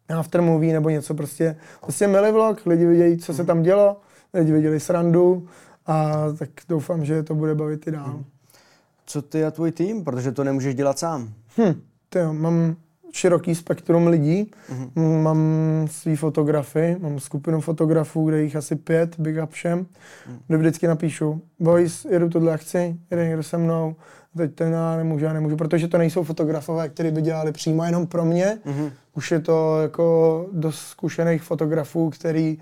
aftermovie 0.09 0.73
nebo 0.73 0.91
něco 0.91 1.15
prostě. 1.15 1.57
Prostě 1.81 2.07
milý 2.07 2.33
vlog, 2.33 2.67
lidi 2.67 2.87
vidějí, 2.87 3.19
co 3.19 3.35
se 3.35 3.45
tam 3.45 3.63
dělo, 3.63 4.01
lidi 4.35 4.53
viděli 4.53 4.81
srandu 4.81 5.49
a 5.87 6.27
tak 6.39 6.49
doufám, 6.69 7.05
že 7.05 7.23
to 7.23 7.35
bude 7.35 7.55
bavit 7.55 7.87
i 7.87 7.91
dál. 7.91 8.25
Co 9.11 9.23
ty 9.23 9.45
a 9.45 9.51
tvůj 9.51 9.73
tým? 9.73 10.05
Protože 10.05 10.33
to 10.33 10.45
nemůžeš 10.45 10.75
dělat 10.75 10.99
sám. 10.99 11.33
Hm, 11.59 11.81
tyjo, 12.09 12.33
mám 12.33 12.77
široký 13.13 13.55
spektrum 13.55 14.07
lidí, 14.07 14.51
mm-hmm. 14.73 15.23
mám 15.23 15.39
svý 15.91 16.17
fotografy, 16.17 16.97
mám 17.01 17.21
skupinu 17.21 17.61
fotografů, 17.61 18.29
kde 18.29 18.43
jich 18.43 18.57
asi 18.57 18.77
pět, 18.77 19.21
big 19.21 19.37
up 19.43 19.51
všem, 19.51 19.79
mm. 19.79 20.39
kde 20.47 20.59
vždycky 20.59 20.87
napíšu, 20.87 21.41
boys, 21.59 22.05
jedu 22.05 22.29
tohle 22.29 22.59
chci, 22.59 22.97
jede 23.11 23.27
někdo 23.27 23.43
se 23.43 23.59
mnou, 23.59 23.97
teď 24.37 24.55
ten 24.55 24.73
já 24.73 24.97
nemůžu, 24.97 25.25
já 25.25 25.33
nemůžu, 25.33 25.57
protože 25.57 25.89
to 25.89 25.99
nejsou 25.99 26.25
fotografové, 26.25 26.89
kteří 26.89 27.11
by 27.11 27.23
dělali 27.23 27.53
přímo 27.53 27.85
jenom 27.85 28.07
pro 28.07 28.25
mě, 28.25 28.59
mm-hmm. 28.67 28.91
už 29.15 29.31
je 29.31 29.41
to 29.41 29.83
jako 29.83 30.47
dost 30.53 30.79
zkušených 30.79 31.43
fotografů, 31.43 32.11
který 32.11 32.59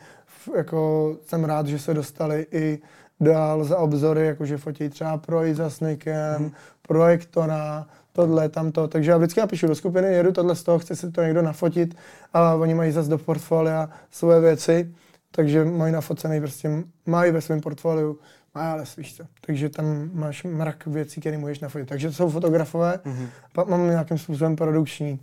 jako 0.57 1.17
jsem 1.27 1.45
rád, 1.45 1.67
že 1.67 1.79
se 1.79 1.95
dostali 1.95 2.47
i 2.53 2.79
dál 3.21 3.65
za 3.65 3.79
obzory, 3.79 4.27
jakože 4.27 4.57
fotí 4.57 4.89
třeba 4.89 5.17
pro 5.19 5.55
za 5.55 5.71
Snikem, 5.71 6.43
mm. 6.43 6.53
projektora, 6.83 7.87
tohle, 8.13 8.49
tamto. 8.49 8.89
Takže 8.89 9.11
já 9.11 9.17
vždycky 9.17 9.41
napíšu 9.41 9.67
do 9.67 9.75
skupiny, 9.75 10.09
jedu 10.09 10.33
tohle 10.33 10.57
z 10.57 10.63
toho, 10.63 10.79
chce 10.79 10.97
si 10.97 11.11
to 11.11 11.23
někdo 11.23 11.43
nafotit 11.43 11.95
a 12.33 12.55
oni 12.55 12.75
mají 12.75 12.93
zase 12.93 13.11
do 13.11 13.19
portfolia 13.19 13.89
svoje 14.11 14.41
věci, 14.41 14.95
takže 15.31 15.65
mají 15.65 15.93
nafocený 15.93 16.41
prostě, 16.41 16.71
mají 17.07 17.33
ve 17.33 17.41
svém 17.41 17.61
portfoliu, 17.61 18.19
mají 18.55 18.69
ale 18.69 18.85
víš 18.97 19.17
co. 19.17 19.25
Takže 19.47 19.69
tam 19.69 20.11
máš 20.13 20.45
mrak 20.45 20.87
věcí, 20.87 21.21
které 21.21 21.39
můžeš 21.39 21.61
nafotit. 21.61 21.89
Takže 21.89 22.09
to 22.09 22.15
jsou 22.15 22.31
fotografové, 22.31 23.01
mm-hmm. 23.05 23.29
pak 23.53 23.69
mám 23.69 23.91
nějakým 23.91 24.19
způsobem 24.19 24.57
produkční. 24.57 25.21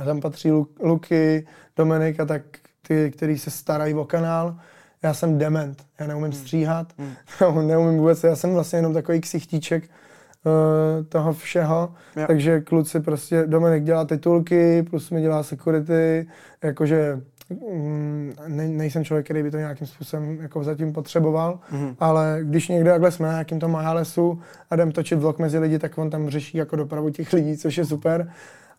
A 0.00 0.04
tam 0.04 0.20
patří 0.20 0.50
Lu- 0.50 0.68
Luky, 0.80 1.46
Dominik 1.76 2.20
a 2.20 2.24
tak 2.24 2.42
ty, 2.86 3.10
který 3.10 3.38
se 3.38 3.50
starají 3.50 3.94
o 3.94 4.04
kanál. 4.04 4.56
Já 5.02 5.14
jsem 5.14 5.38
dement, 5.38 5.82
já 6.00 6.06
neumím 6.06 6.32
stříhat, 6.32 6.92
mm. 6.98 7.66
neumím 7.66 7.98
vůbec, 7.98 8.24
já 8.24 8.36
jsem 8.36 8.52
vlastně 8.54 8.78
jenom 8.78 8.94
takový 8.94 9.20
ksichtíček 9.20 9.84
uh, 9.84 11.04
toho 11.06 11.32
všeho, 11.32 11.94
Jo. 12.16 12.24
takže 12.26 12.60
kluci 12.60 13.00
prostě, 13.00 13.44
Dominik 13.46 13.84
dělá 13.84 14.04
titulky, 14.04 14.82
plus 14.82 15.10
mi 15.10 15.20
dělá 15.20 15.42
security, 15.42 16.26
jakože 16.62 17.20
mm, 17.50 18.32
ne, 18.46 18.68
nejsem 18.68 19.04
člověk, 19.04 19.24
který 19.24 19.42
by 19.42 19.50
to 19.50 19.56
nějakým 19.56 19.86
způsobem 19.86 20.38
jako 20.40 20.64
zatím 20.64 20.92
potřeboval, 20.92 21.60
mm. 21.72 21.96
ale 22.00 22.40
když 22.42 22.68
někde 22.68 22.90
takhle 22.90 23.10
jsme 23.10 23.26
na 23.26 23.32
nějakým 23.32 23.60
tom 23.60 23.70
Mahalesu 23.70 24.40
a 24.70 24.74
jdem 24.74 24.92
točit 24.92 25.18
vlog 25.18 25.38
mezi 25.38 25.58
lidi, 25.58 25.78
tak 25.78 25.98
on 25.98 26.10
tam 26.10 26.30
řeší 26.30 26.58
jako 26.58 26.76
dopravu 26.76 27.10
těch 27.10 27.32
lidí, 27.32 27.56
což 27.56 27.78
je 27.78 27.84
super. 27.84 28.32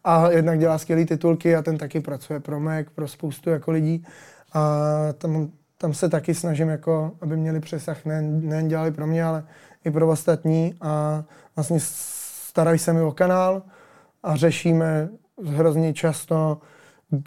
A 0.04 0.32
jednak 0.32 0.60
dělá 0.60 0.78
skvělé 0.78 1.06
titulky 1.06 1.56
a 1.56 1.62
ten 1.62 1.78
taky 1.78 2.00
pracuje 2.00 2.40
pro 2.40 2.60
Mac, 2.60 2.86
pro 2.96 3.08
spoustu 3.08 3.50
jako 3.50 3.72
lidí. 3.72 4.06
A 4.54 4.80
tam, 5.18 5.52
tam 5.84 5.94
se 5.94 6.10
taky 6.10 6.36
snažím, 6.36 6.70
jako, 6.70 7.12
aby 7.22 7.38
měli 7.38 7.60
přesah, 7.60 8.06
nejen, 8.06 8.50
nejen 8.50 8.68
dělali 8.68 8.92
pro 8.92 9.08
mě, 9.08 9.24
ale 9.24 9.44
i 9.86 9.92
pro 9.92 10.08
ostatní. 10.08 10.76
A 10.82 11.24
vlastně 11.56 11.78
starají 11.80 12.80
se 12.80 12.94
mi 12.94 13.02
o 13.02 13.12
kanál 13.12 13.62
a 14.24 14.36
řešíme 14.36 15.10
hrozně 15.46 15.94
často, 15.94 16.58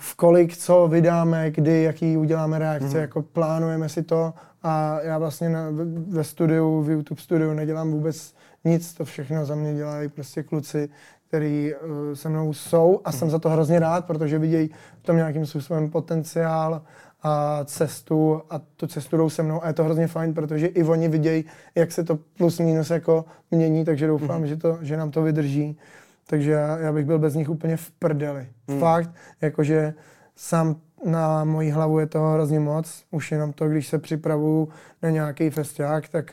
v 0.00 0.14
kolik 0.14 0.56
co 0.56 0.88
vydáme, 0.88 1.50
kdy, 1.50 1.82
jaký 1.82 2.16
uděláme 2.16 2.58
reakce, 2.58 2.96
mm. 2.96 3.00
jako 3.00 3.22
plánujeme 3.22 3.88
si 3.88 4.02
to 4.02 4.34
a 4.62 5.00
já 5.02 5.18
vlastně 5.18 5.48
na, 5.48 5.66
ve 6.08 6.24
studiu, 6.24 6.82
v 6.82 6.90
YouTube 6.90 7.20
studiu 7.20 7.52
nedělám 7.52 7.90
vůbec 7.90 8.34
nic, 8.64 8.94
to 8.94 9.04
všechno 9.04 9.44
za 9.44 9.54
mě 9.54 9.74
dělají 9.74 10.08
prostě 10.08 10.42
kluci, 10.42 10.88
který 11.28 11.74
uh, 11.74 12.14
se 12.14 12.28
mnou 12.28 12.52
jsou 12.52 13.00
a 13.04 13.12
jsem 13.12 13.30
za 13.30 13.38
to 13.38 13.50
hrozně 13.50 13.78
rád, 13.78 14.06
protože 14.06 14.38
vidějí 14.38 14.70
v 14.98 15.02
tom 15.02 15.16
nějakým 15.16 15.46
způsobem 15.46 15.90
potenciál 15.90 16.82
a 17.26 17.64
cestu 17.64 18.42
a 18.50 18.58
tu 18.58 18.86
cestu 18.86 19.16
jdou 19.16 19.30
se 19.30 19.42
mnou 19.42 19.64
a 19.64 19.68
je 19.68 19.72
to 19.72 19.84
hrozně 19.84 20.06
fajn, 20.06 20.34
protože 20.34 20.66
i 20.66 20.84
oni 20.84 21.08
vidějí, 21.08 21.44
jak 21.74 21.92
se 21.92 22.04
to 22.04 22.18
plus 22.38 22.58
minus 22.58 22.90
jako 22.90 23.24
mění, 23.50 23.84
takže 23.84 24.06
doufám, 24.06 24.40
mm. 24.40 24.46
že, 24.46 24.56
to, 24.56 24.78
že 24.82 24.96
nám 24.96 25.10
to 25.10 25.22
vydrží. 25.22 25.78
Takže 26.26 26.50
já, 26.50 26.78
já 26.78 26.92
bych 26.92 27.06
byl 27.06 27.18
bez 27.18 27.34
nich 27.34 27.50
úplně 27.50 27.76
v 27.76 27.90
prdeli. 27.90 28.46
Mm. 28.68 28.80
Fakt, 28.80 29.10
jakože 29.40 29.94
sám 30.36 30.76
na 31.04 31.44
moji 31.44 31.70
hlavu 31.70 31.98
je 31.98 32.06
toho 32.06 32.32
hrozně 32.32 32.60
moc. 32.60 33.04
Už 33.10 33.32
jenom 33.32 33.52
to, 33.52 33.68
když 33.68 33.88
se 33.88 33.98
připravuju 33.98 34.68
na 35.02 35.10
nějaký 35.10 35.50
festiák, 35.50 36.08
tak 36.08 36.32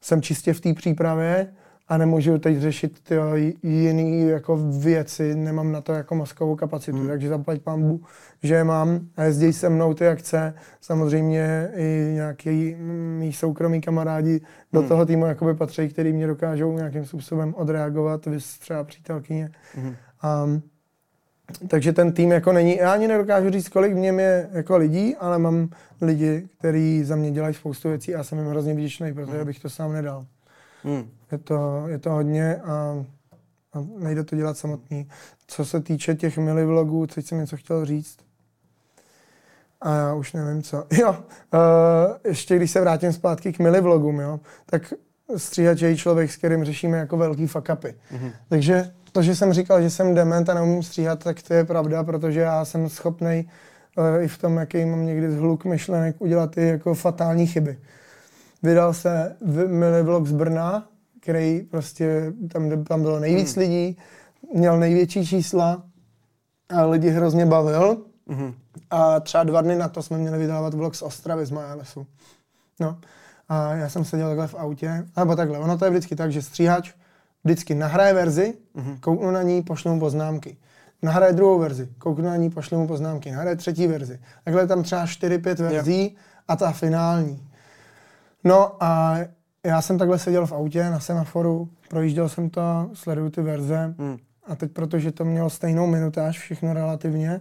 jsem 0.00 0.22
čistě 0.22 0.52
v 0.52 0.60
té 0.60 0.74
přípravě 0.74 1.52
a 1.90 1.96
nemůžu 1.96 2.38
teď 2.38 2.58
řešit 2.58 3.00
ty 3.02 3.14
jiné 3.62 4.30
jako 4.30 4.56
věci, 4.56 5.34
nemám 5.34 5.72
na 5.72 5.80
to 5.80 5.92
jako 5.92 6.14
mozkovou 6.14 6.56
kapacitu, 6.56 6.98
hmm. 6.98 7.08
takže 7.08 7.28
zaplať 7.28 7.60
pambu, 7.60 8.00
že 8.42 8.54
je 8.54 8.64
mám 8.64 9.00
a 9.16 9.24
jezdí 9.24 9.52
se 9.52 9.68
mnou 9.68 9.94
ty 9.94 10.08
akce, 10.08 10.54
samozřejmě 10.80 11.70
i 11.76 12.10
nějaký 12.14 12.76
mý 13.18 13.32
soukromí 13.32 13.80
kamarádi 13.80 14.40
do 14.72 14.80
hmm. 14.80 14.88
toho 14.88 15.06
týmu 15.06 15.26
jakoby 15.26 15.54
patří, 15.54 15.88
který 15.88 16.12
mě 16.12 16.26
dokážou 16.26 16.72
nějakým 16.72 17.04
způsobem 17.04 17.54
odreagovat, 17.54 18.26
vy 18.26 18.38
třeba 18.60 18.84
přítelkyně. 18.84 19.50
Hmm. 19.74 19.94
Um, 20.44 20.62
takže 21.68 21.92
ten 21.92 22.12
tým 22.12 22.30
jako 22.30 22.52
není, 22.52 22.76
já 22.76 22.92
ani 22.92 23.08
nedokážu 23.08 23.50
říct, 23.50 23.68
kolik 23.68 23.92
v 23.92 23.98
něm 23.98 24.18
je 24.18 24.48
jako 24.52 24.76
lidí, 24.76 25.16
ale 25.16 25.38
mám 25.38 25.68
lidi, 26.00 26.48
kteří 26.58 27.04
za 27.04 27.16
mě 27.16 27.30
dělají 27.30 27.54
spoustu 27.54 27.88
věcí 27.88 28.14
a 28.14 28.24
jsem 28.24 28.38
jim 28.38 28.48
hrozně 28.48 28.74
vděčný, 28.74 29.12
protože 29.12 29.36
hmm. 29.36 29.46
bych 29.46 29.58
to 29.58 29.70
sám 29.70 29.92
nedal. 29.92 30.26
Hmm. 30.84 31.19
Je, 31.32 31.38
to, 31.38 31.84
je 31.86 31.98
to 31.98 32.10
hodně 32.10 32.56
a, 32.56 33.04
a 33.72 33.86
nejde 33.98 34.24
to 34.24 34.36
dělat 34.36 34.58
samotný. 34.58 35.08
Co 35.46 35.64
se 35.64 35.80
týče 35.80 36.14
těch 36.14 36.38
mili 36.38 36.64
vlogů, 36.64 37.06
teď 37.06 37.26
jsem 37.26 37.38
něco 37.38 37.56
chtěl 37.56 37.84
říct. 37.84 38.18
A 39.80 39.94
já 39.94 40.14
už 40.14 40.32
nevím 40.32 40.62
co. 40.62 40.84
Jo, 40.92 41.10
uh, 41.10 41.18
ještě 42.24 42.56
když 42.56 42.70
se 42.70 42.80
vrátím 42.80 43.12
zpátky 43.12 43.52
k 43.52 43.58
mili 43.58 43.80
vlogům, 43.80 44.20
jo, 44.20 44.40
tak 44.66 44.92
stříhač 45.36 45.80
je 45.80 45.96
člověk, 45.96 46.32
s 46.32 46.36
kterým 46.36 46.64
řešíme 46.64 46.98
jako 46.98 47.16
velký 47.16 47.46
fuck 47.46 47.68
upy. 47.72 47.94
Mm-hmm. 48.12 48.32
Takže 48.48 48.92
to, 49.12 49.22
že 49.22 49.36
jsem 49.36 49.52
říkal, 49.52 49.82
že 49.82 49.90
jsem 49.90 50.14
dement 50.14 50.48
a 50.48 50.54
neumím 50.54 50.82
stříhat, 50.82 51.24
tak 51.24 51.42
to 51.42 51.54
je 51.54 51.64
pravda, 51.64 52.04
protože 52.04 52.40
já 52.40 52.64
jsem 52.64 52.88
schopný 52.88 53.48
uh, 53.96 54.22
i 54.22 54.28
v 54.28 54.38
tom, 54.38 54.56
jaký 54.56 54.84
mám 54.84 55.06
někdy 55.06 55.32
zhluk 55.32 55.64
myšlenek, 55.64 56.16
udělat 56.18 56.58
i 56.58 56.66
jako 56.66 56.94
fatální 56.94 57.46
chyby. 57.46 57.78
Vydal 58.62 58.94
se 58.94 59.36
milý 59.66 60.02
vlog 60.02 60.26
z 60.26 60.32
Brna, 60.32 60.88
který 61.30 61.62
prostě, 61.62 62.32
tam, 62.52 62.84
tam 62.84 63.02
bylo 63.02 63.20
nejvíc 63.20 63.56
hmm. 63.56 63.62
lidí, 63.62 63.98
měl 64.54 64.78
největší 64.78 65.26
čísla 65.26 65.82
a 66.68 66.84
lidi 66.84 67.10
hrozně 67.10 67.46
bavil. 67.46 68.02
Hmm. 68.28 68.54
A 68.90 69.20
třeba 69.20 69.44
dva 69.44 69.62
dny 69.62 69.76
na 69.76 69.88
to 69.88 70.02
jsme 70.02 70.18
měli 70.18 70.38
vydávat 70.38 70.74
vlog 70.74 70.94
z 70.94 71.02
Ostravy, 71.02 71.46
z 71.46 71.50
Majalesu. 71.50 72.06
No. 72.80 72.98
A 73.48 73.74
já 73.74 73.88
jsem 73.88 74.04
seděl 74.04 74.28
takhle 74.28 74.46
v 74.46 74.54
autě, 74.54 75.06
nebo 75.16 75.36
takhle, 75.36 75.58
ono 75.58 75.78
to 75.78 75.84
je 75.84 75.90
vždycky 75.90 76.16
tak, 76.16 76.32
že 76.32 76.42
stříhač 76.42 76.92
vždycky 77.44 77.74
nahraje 77.74 78.14
verzi, 78.14 78.54
mm-hmm. 78.76 79.00
kouknu 79.00 79.30
na 79.30 79.42
ní, 79.42 79.62
pošlu 79.62 79.94
mu 79.94 80.00
poznámky. 80.00 80.56
Nahraje 81.02 81.32
druhou 81.32 81.58
verzi, 81.58 81.88
kouknu 81.98 82.24
na 82.24 82.36
ní, 82.36 82.50
pošlu 82.50 82.78
mu 82.78 82.86
poznámky. 82.86 83.30
Nahraje 83.30 83.56
třetí 83.56 83.86
verzi. 83.86 84.20
Takhle 84.44 84.66
tam 84.66 84.82
třeba 84.82 85.04
4-5 85.04 85.54
verzí 85.56 86.02
jo. 86.02 86.20
a 86.48 86.56
ta 86.56 86.72
finální. 86.72 87.48
No 88.44 88.84
a 88.84 89.18
já 89.66 89.82
jsem 89.82 89.98
takhle 89.98 90.18
seděl 90.18 90.46
v 90.46 90.52
autě 90.52 90.90
na 90.90 91.00
semaforu, 91.00 91.68
projížděl 91.88 92.28
jsem 92.28 92.50
to, 92.50 92.90
sleduju 92.94 93.30
ty 93.30 93.42
verze 93.42 93.94
mm. 93.98 94.16
a 94.46 94.56
teď, 94.56 94.72
protože 94.72 95.12
to 95.12 95.24
mělo 95.24 95.50
stejnou 95.50 95.86
minutáž, 95.86 96.38
všechno 96.38 96.74
relativně, 96.74 97.40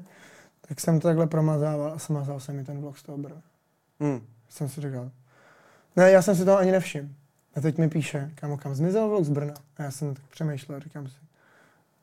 tak 0.67 0.80
jsem 0.80 0.99
to 0.99 1.07
takhle 1.07 1.28
promazával 1.28 1.93
a 1.93 1.99
smazal 1.99 2.39
se 2.39 2.53
mi 2.53 2.63
ten 2.63 2.82
vlog 2.82 2.97
z 2.97 3.03
toho 3.03 3.17
brna. 3.17 3.41
Mm. 3.99 4.22
Jsem 4.49 4.70
si 4.70 4.82
říkal. 4.82 5.11
Ne, 5.95 6.11
já 6.11 6.22
jsem 6.22 6.36
si 6.36 6.45
toho 6.45 6.57
ani 6.57 6.72
nevšiml. 6.72 7.09
A 7.55 7.61
teď 7.61 7.78
mi 7.78 7.89
píše, 7.89 8.32
kámo, 8.36 8.57
kam 8.57 8.76
zmizel 8.76 9.09
vlog 9.09 9.26
z 9.26 9.30
Brna? 9.30 9.53
A 9.78 9.84
já 9.84 9.91
jsem 9.91 10.13
tak 10.13 10.24
přemýšlel, 10.26 10.80
říkám 10.80 11.07
si, 11.07 11.15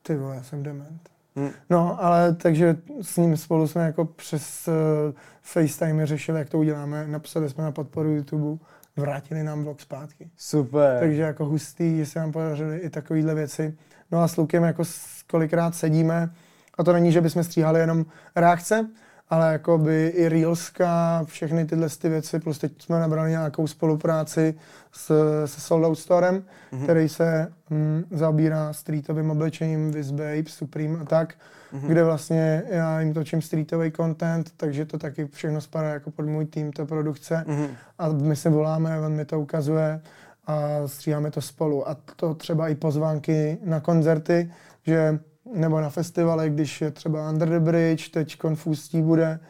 ty 0.03 0.17
vole, 0.17 0.37
já 0.37 0.43
jsem 0.43 0.63
dement. 0.63 1.09
Hmm. 1.37 1.51
No, 1.71 2.05
ale 2.05 2.35
takže 2.35 2.77
s 3.03 3.17
ním 3.17 3.37
spolu 3.37 3.69
jsme 3.69 3.85
jako 3.85 4.05
přes 4.05 4.69
uh, 4.69 5.15
FaceTime 5.43 6.07
řešili, 6.07 6.39
jak 6.39 6.49
to 6.49 6.59
uděláme. 6.59 7.07
Napsali 7.07 7.51
jsme 7.51 7.65
na 7.65 7.73
podporu 7.73 8.11
YouTube, 8.11 8.65
vrátili 8.97 9.43
nám 9.43 9.65
vlog 9.65 9.81
zpátky. 9.81 10.31
Super. 10.37 10.99
Takže 11.01 11.23
jako 11.23 11.45
hustý, 11.45 11.97
že 11.97 12.07
se 12.07 12.19
nám 12.19 12.33
podařily 12.33 12.79
i 12.79 12.91
takovéhle 12.91 13.35
věci. 13.35 13.75
No 14.13 14.23
a 14.23 14.29
s 14.29 14.37
Lukem 14.37 14.63
jako 14.63 14.83
kolikrát 15.27 15.75
sedíme, 15.75 16.31
a 16.79 16.85
to 16.85 16.93
není, 16.93 17.13
že 17.13 17.21
bychom 17.21 17.45
stříhali 17.45 17.81
jenom 17.81 18.07
reakce, 18.37 18.89
ale 19.31 19.53
jako 19.53 19.79
by 19.79 20.07
i 20.07 20.29
Reelska, 20.29 21.25
všechny 21.25 21.65
tyhle 21.65 21.89
ty 21.89 22.09
věci, 22.09 22.39
plus 22.39 22.59
teď 22.59 22.83
jsme 22.83 23.01
nabrali 23.01 23.31
nějakou 23.31 23.67
spolupráci 23.67 24.55
s, 24.93 25.07
se 25.47 25.61
Sold 25.61 25.85
Out 25.85 25.99
Storem, 25.99 26.45
mm-hmm. 26.73 26.83
který 26.83 27.09
se 27.09 27.53
mm, 27.71 28.05
zaobírá 28.11 28.73
streetovým 28.73 29.31
oblečením, 29.31 29.91
Viz 29.91 30.11
Babe, 30.11 30.45
Supreme 30.47 30.99
a 30.99 31.05
tak, 31.05 31.35
mm-hmm. 31.77 31.87
kde 31.87 32.05
vlastně 32.05 32.63
já 32.69 33.01
jim 33.01 33.15
točím 33.15 33.43
streetový 33.43 33.93
content, 33.93 34.51
takže 34.57 34.85
to 34.85 34.99
taky 34.99 35.27
všechno 35.27 35.61
spadá 35.61 35.89
jako 35.89 36.11
pod 36.11 36.27
můj 36.27 36.47
tým, 36.47 36.73
to 36.73 36.87
produkce 36.87 37.45
mm-hmm. 37.49 37.69
a 37.99 38.09
my 38.09 38.37
se 38.37 38.51
voláme, 38.51 39.01
on 39.01 39.13
mi 39.13 39.25
to 39.25 39.41
ukazuje 39.41 40.01
a 40.47 40.69
stříháme 40.87 41.31
to 41.31 41.41
spolu. 41.41 41.89
A 41.89 41.97
to 42.17 42.35
třeba 42.35 42.69
i 42.69 42.75
pozvánky 42.75 43.59
na 43.65 43.81
koncerty, 43.81 44.53
že 44.87 45.19
nebo 45.55 45.81
na 45.81 45.91
festivaly, 45.91 46.51
když 46.51 46.81
je 46.81 46.91
třeba 46.91 47.31
Under 47.31 47.49
the 47.49 47.61
Bridge, 47.61 48.09
teď 48.09 48.37
Confustí 48.37 49.03
bude, 49.03 49.41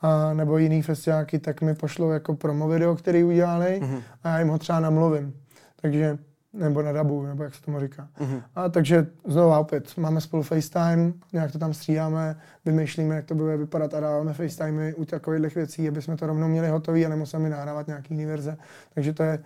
a, 0.00 0.34
nebo 0.34 0.58
jiný 0.58 0.82
festiáky, 0.82 1.38
tak 1.38 1.62
mi 1.62 1.74
pošlou 1.74 2.10
jako 2.10 2.34
promo 2.34 2.68
video, 2.68 2.96
který 2.96 3.24
udělali 3.24 3.80
mm-hmm. 3.82 4.02
a 4.22 4.28
já 4.28 4.38
jim 4.38 4.48
ho 4.48 4.58
třeba 4.58 4.80
namluvím. 4.80 5.34
Takže, 5.80 6.18
nebo 6.54 6.82
na 6.82 6.92
dabu, 6.92 7.22
nebo 7.22 7.44
jak 7.44 7.54
se 7.54 7.62
tomu 7.62 7.80
říká. 7.80 8.08
Mm-hmm. 8.20 8.42
A 8.54 8.68
takže 8.68 9.06
znovu 9.26 9.58
opět, 9.58 9.96
máme 9.96 10.20
spolu 10.20 10.42
FaceTime, 10.42 11.12
nějak 11.32 11.52
to 11.52 11.58
tam 11.58 11.74
stříháme, 11.74 12.36
vymýšlíme, 12.64 13.14
jak 13.14 13.24
to 13.24 13.34
bude 13.34 13.56
vypadat 13.56 13.94
a 13.94 14.00
dáváme 14.00 14.32
FaceTime 14.32 14.94
u 14.94 15.04
takových 15.04 15.54
věcí, 15.54 15.88
aby 15.88 16.02
jsme 16.02 16.16
to 16.16 16.26
rovnou 16.26 16.48
měli 16.48 16.68
hotový 16.68 17.06
a 17.06 17.08
nemuseli 17.08 17.50
nahrávat 17.50 17.86
nějaký 17.86 18.14
jiný 18.14 18.26
verze. 18.26 18.56
Takže 18.94 19.12
to 19.12 19.22
je, 19.22 19.38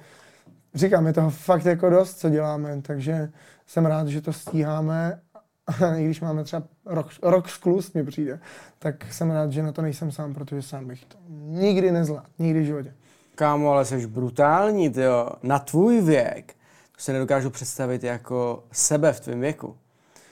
říkám, 0.74 1.06
je 1.06 1.12
toho 1.12 1.30
fakt 1.30 1.64
jako 1.64 1.90
dost, 1.90 2.18
co 2.18 2.30
děláme, 2.30 2.82
takže 2.82 3.30
jsem 3.66 3.86
rád, 3.86 4.08
že 4.08 4.20
to 4.20 4.32
stíháme 4.32 5.20
i 5.96 6.04
když 6.04 6.20
máme 6.20 6.44
třeba 6.44 6.62
rok, 6.86 7.06
rok 7.22 7.48
sklus 7.48 7.92
mi 7.92 8.04
přijde, 8.04 8.40
tak 8.78 9.12
jsem 9.12 9.30
rád, 9.30 9.52
že 9.52 9.62
na 9.62 9.72
to 9.72 9.82
nejsem 9.82 10.12
sám, 10.12 10.34
protože 10.34 10.62
sám 10.62 10.86
bych 10.86 11.04
to 11.04 11.16
nikdy 11.38 11.92
nezvládl, 11.92 12.26
nikdy 12.38 12.60
v 12.60 12.64
životě. 12.64 12.94
Kámo, 13.34 13.70
ale 13.70 13.84
jsi 13.84 14.06
brutální, 14.06 14.92
jo. 14.96 15.30
Na 15.42 15.58
tvůj 15.58 16.00
věk 16.00 16.57
se 16.98 17.12
nedokážu 17.12 17.50
představit 17.50 18.04
jako 18.04 18.64
sebe 18.72 19.12
v 19.12 19.20
tvém 19.20 19.40
věku. 19.40 19.76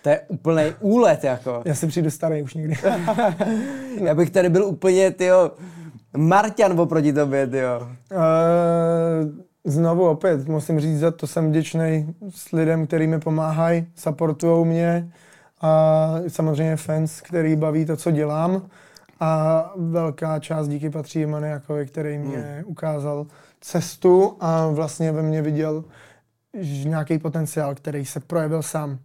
To 0.02 0.08
je 0.08 0.20
úplný 0.28 0.62
úlet, 0.80 1.24
jako. 1.24 1.62
Já 1.64 1.74
si 1.74 1.86
přijdu 1.86 2.10
starý 2.10 2.42
už 2.42 2.54
někdy. 2.54 2.76
Já 4.00 4.14
bych 4.14 4.30
tady 4.30 4.48
byl 4.48 4.64
úplně, 4.64 5.10
tyjo, 5.10 5.50
Marťan 6.16 6.80
oproti 6.80 7.12
tobě, 7.12 7.46
tyjo. 7.46 7.80
Uh, 7.80 9.46
znovu 9.64 10.08
opět 10.08 10.48
musím 10.48 10.80
říct, 10.80 10.98
za 10.98 11.10
to 11.10 11.26
jsem 11.26 11.50
vděčný 11.50 12.14
s 12.30 12.52
lidem, 12.52 12.86
kteří 12.86 13.06
mi 13.06 13.20
pomáhají, 13.20 13.86
supportují 13.96 14.66
mě 14.66 15.12
a 15.60 16.14
samozřejmě 16.28 16.76
fans, 16.76 17.20
který 17.20 17.56
baví 17.56 17.84
to, 17.84 17.96
co 17.96 18.10
dělám. 18.10 18.62
A 19.20 19.72
velká 19.76 20.38
část 20.38 20.68
díky 20.68 20.90
patří 20.90 21.26
Maniakovi, 21.26 21.86
který 21.86 22.18
mě 22.18 22.38
hmm. 22.38 22.62
ukázal 22.66 23.26
cestu 23.60 24.36
a 24.40 24.68
vlastně 24.68 25.12
ve 25.12 25.22
mně 25.22 25.42
viděl 25.42 25.84
nějaký 26.84 27.18
potenciál, 27.18 27.74
který 27.74 28.04
se 28.04 28.20
projevil 28.20 28.62
sám. 28.62 28.98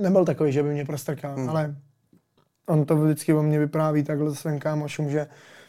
Nebyl 0.00 0.24
takový, 0.24 0.52
že 0.52 0.62
by 0.62 0.68
mě 0.68 0.84
prostrkal, 0.84 1.36
hmm. 1.36 1.48
ale 1.48 1.74
on 2.66 2.84
to 2.84 2.96
vždycky 2.96 3.34
o 3.34 3.42
mě 3.42 3.58
vypráví 3.58 4.02
takhle 4.02 4.34
svým 4.34 4.58
kámošům, 4.60 5.10
že 5.10 5.26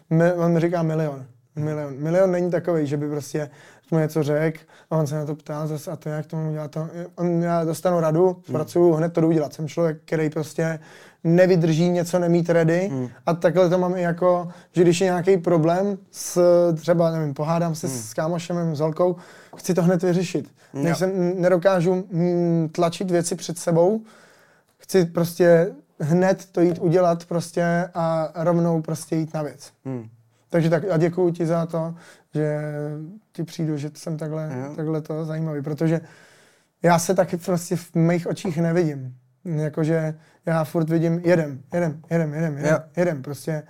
mi, 0.09 0.33
on 0.33 0.53
mi 0.53 0.59
říká 0.59 0.83
milion. 0.83 1.25
Milion. 1.55 1.95
Milion 1.97 2.31
není 2.31 2.51
takový, 2.51 2.87
že 2.87 2.97
by 2.97 3.09
prostě 3.09 3.49
mu 3.91 3.99
něco 3.99 4.23
řekl 4.23 4.59
a 4.89 4.97
on 4.97 5.07
se 5.07 5.15
na 5.15 5.25
to 5.25 5.35
ptá 5.35 5.67
zase 5.67 5.91
a 5.91 5.95
to 5.95 6.09
jak 6.09 6.25
to 6.25 6.35
mám 6.35 6.53
dělat. 6.53 6.71
To, 6.71 6.87
on, 7.15 7.43
já 7.43 7.63
dostanu 7.63 7.99
radu, 7.99 8.25
hmm. 8.25 8.41
pracuju, 8.51 8.93
hned 8.93 9.13
to 9.13 9.21
jdu 9.21 9.31
dělat. 9.31 9.53
Jsem 9.53 9.67
člověk, 9.67 9.97
který 10.05 10.29
prostě 10.29 10.79
nevydrží 11.23 11.89
něco 11.89 12.19
nemít 12.19 12.49
ready 12.49 12.87
hmm. 12.91 13.09
a 13.25 13.33
takhle 13.33 13.69
to 13.69 13.77
mám 13.77 13.97
i 13.97 14.01
jako, 14.01 14.47
že 14.71 14.81
když 14.81 15.01
je 15.01 15.05
nějaký 15.05 15.37
problém 15.37 15.97
s 16.11 16.41
třeba, 16.75 17.11
nevím, 17.11 17.33
pohádám 17.33 17.75
se 17.75 17.87
hmm. 17.87 17.97
s 17.97 18.13
kámošem, 18.13 18.75
s 18.75 18.79
holkou, 18.79 19.15
chci 19.57 19.73
to 19.73 19.83
hned 19.83 20.03
vyřešit. 20.03 20.51
Hmm. 20.73 20.83
Nejsem, 20.83 21.41
nedokážu 21.41 22.07
tlačit 22.71 23.11
věci 23.11 23.35
před 23.35 23.57
sebou, 23.57 24.01
chci 24.77 25.05
prostě 25.05 25.73
hned 25.99 26.45
to 26.51 26.61
jít 26.61 26.79
udělat 26.79 27.25
prostě 27.25 27.89
a 27.93 28.31
rovnou 28.35 28.81
prostě 28.81 29.15
jít 29.15 29.33
na 29.33 29.41
věc. 29.41 29.71
Hmm. 29.85 30.07
Takže 30.49 30.69
tak 30.69 30.83
a 30.91 30.97
děkuji 30.97 31.31
ti 31.31 31.45
za 31.45 31.65
to, 31.65 31.95
že 32.33 32.59
ti 33.33 33.43
přijdu, 33.43 33.77
že 33.77 33.91
jsem 33.93 34.17
takhle, 34.17 34.49
takhle 34.75 35.01
to 35.01 35.25
zajímavý, 35.25 35.61
protože 35.61 36.01
já 36.83 36.99
se 36.99 37.15
taky 37.15 37.37
prostě 37.37 37.75
v 37.75 37.95
mých 37.95 38.27
očích 38.27 38.57
nevidím. 38.57 39.15
Jakože 39.45 40.15
já 40.45 40.63
furt 40.63 40.89
vidím 40.89 41.21
jedem, 41.25 41.61
jedem, 41.73 42.01
jedem, 42.09 42.33
jedem, 42.33 42.57
jedem, 42.57 42.83
jedem, 42.97 43.21
prostě. 43.21 43.63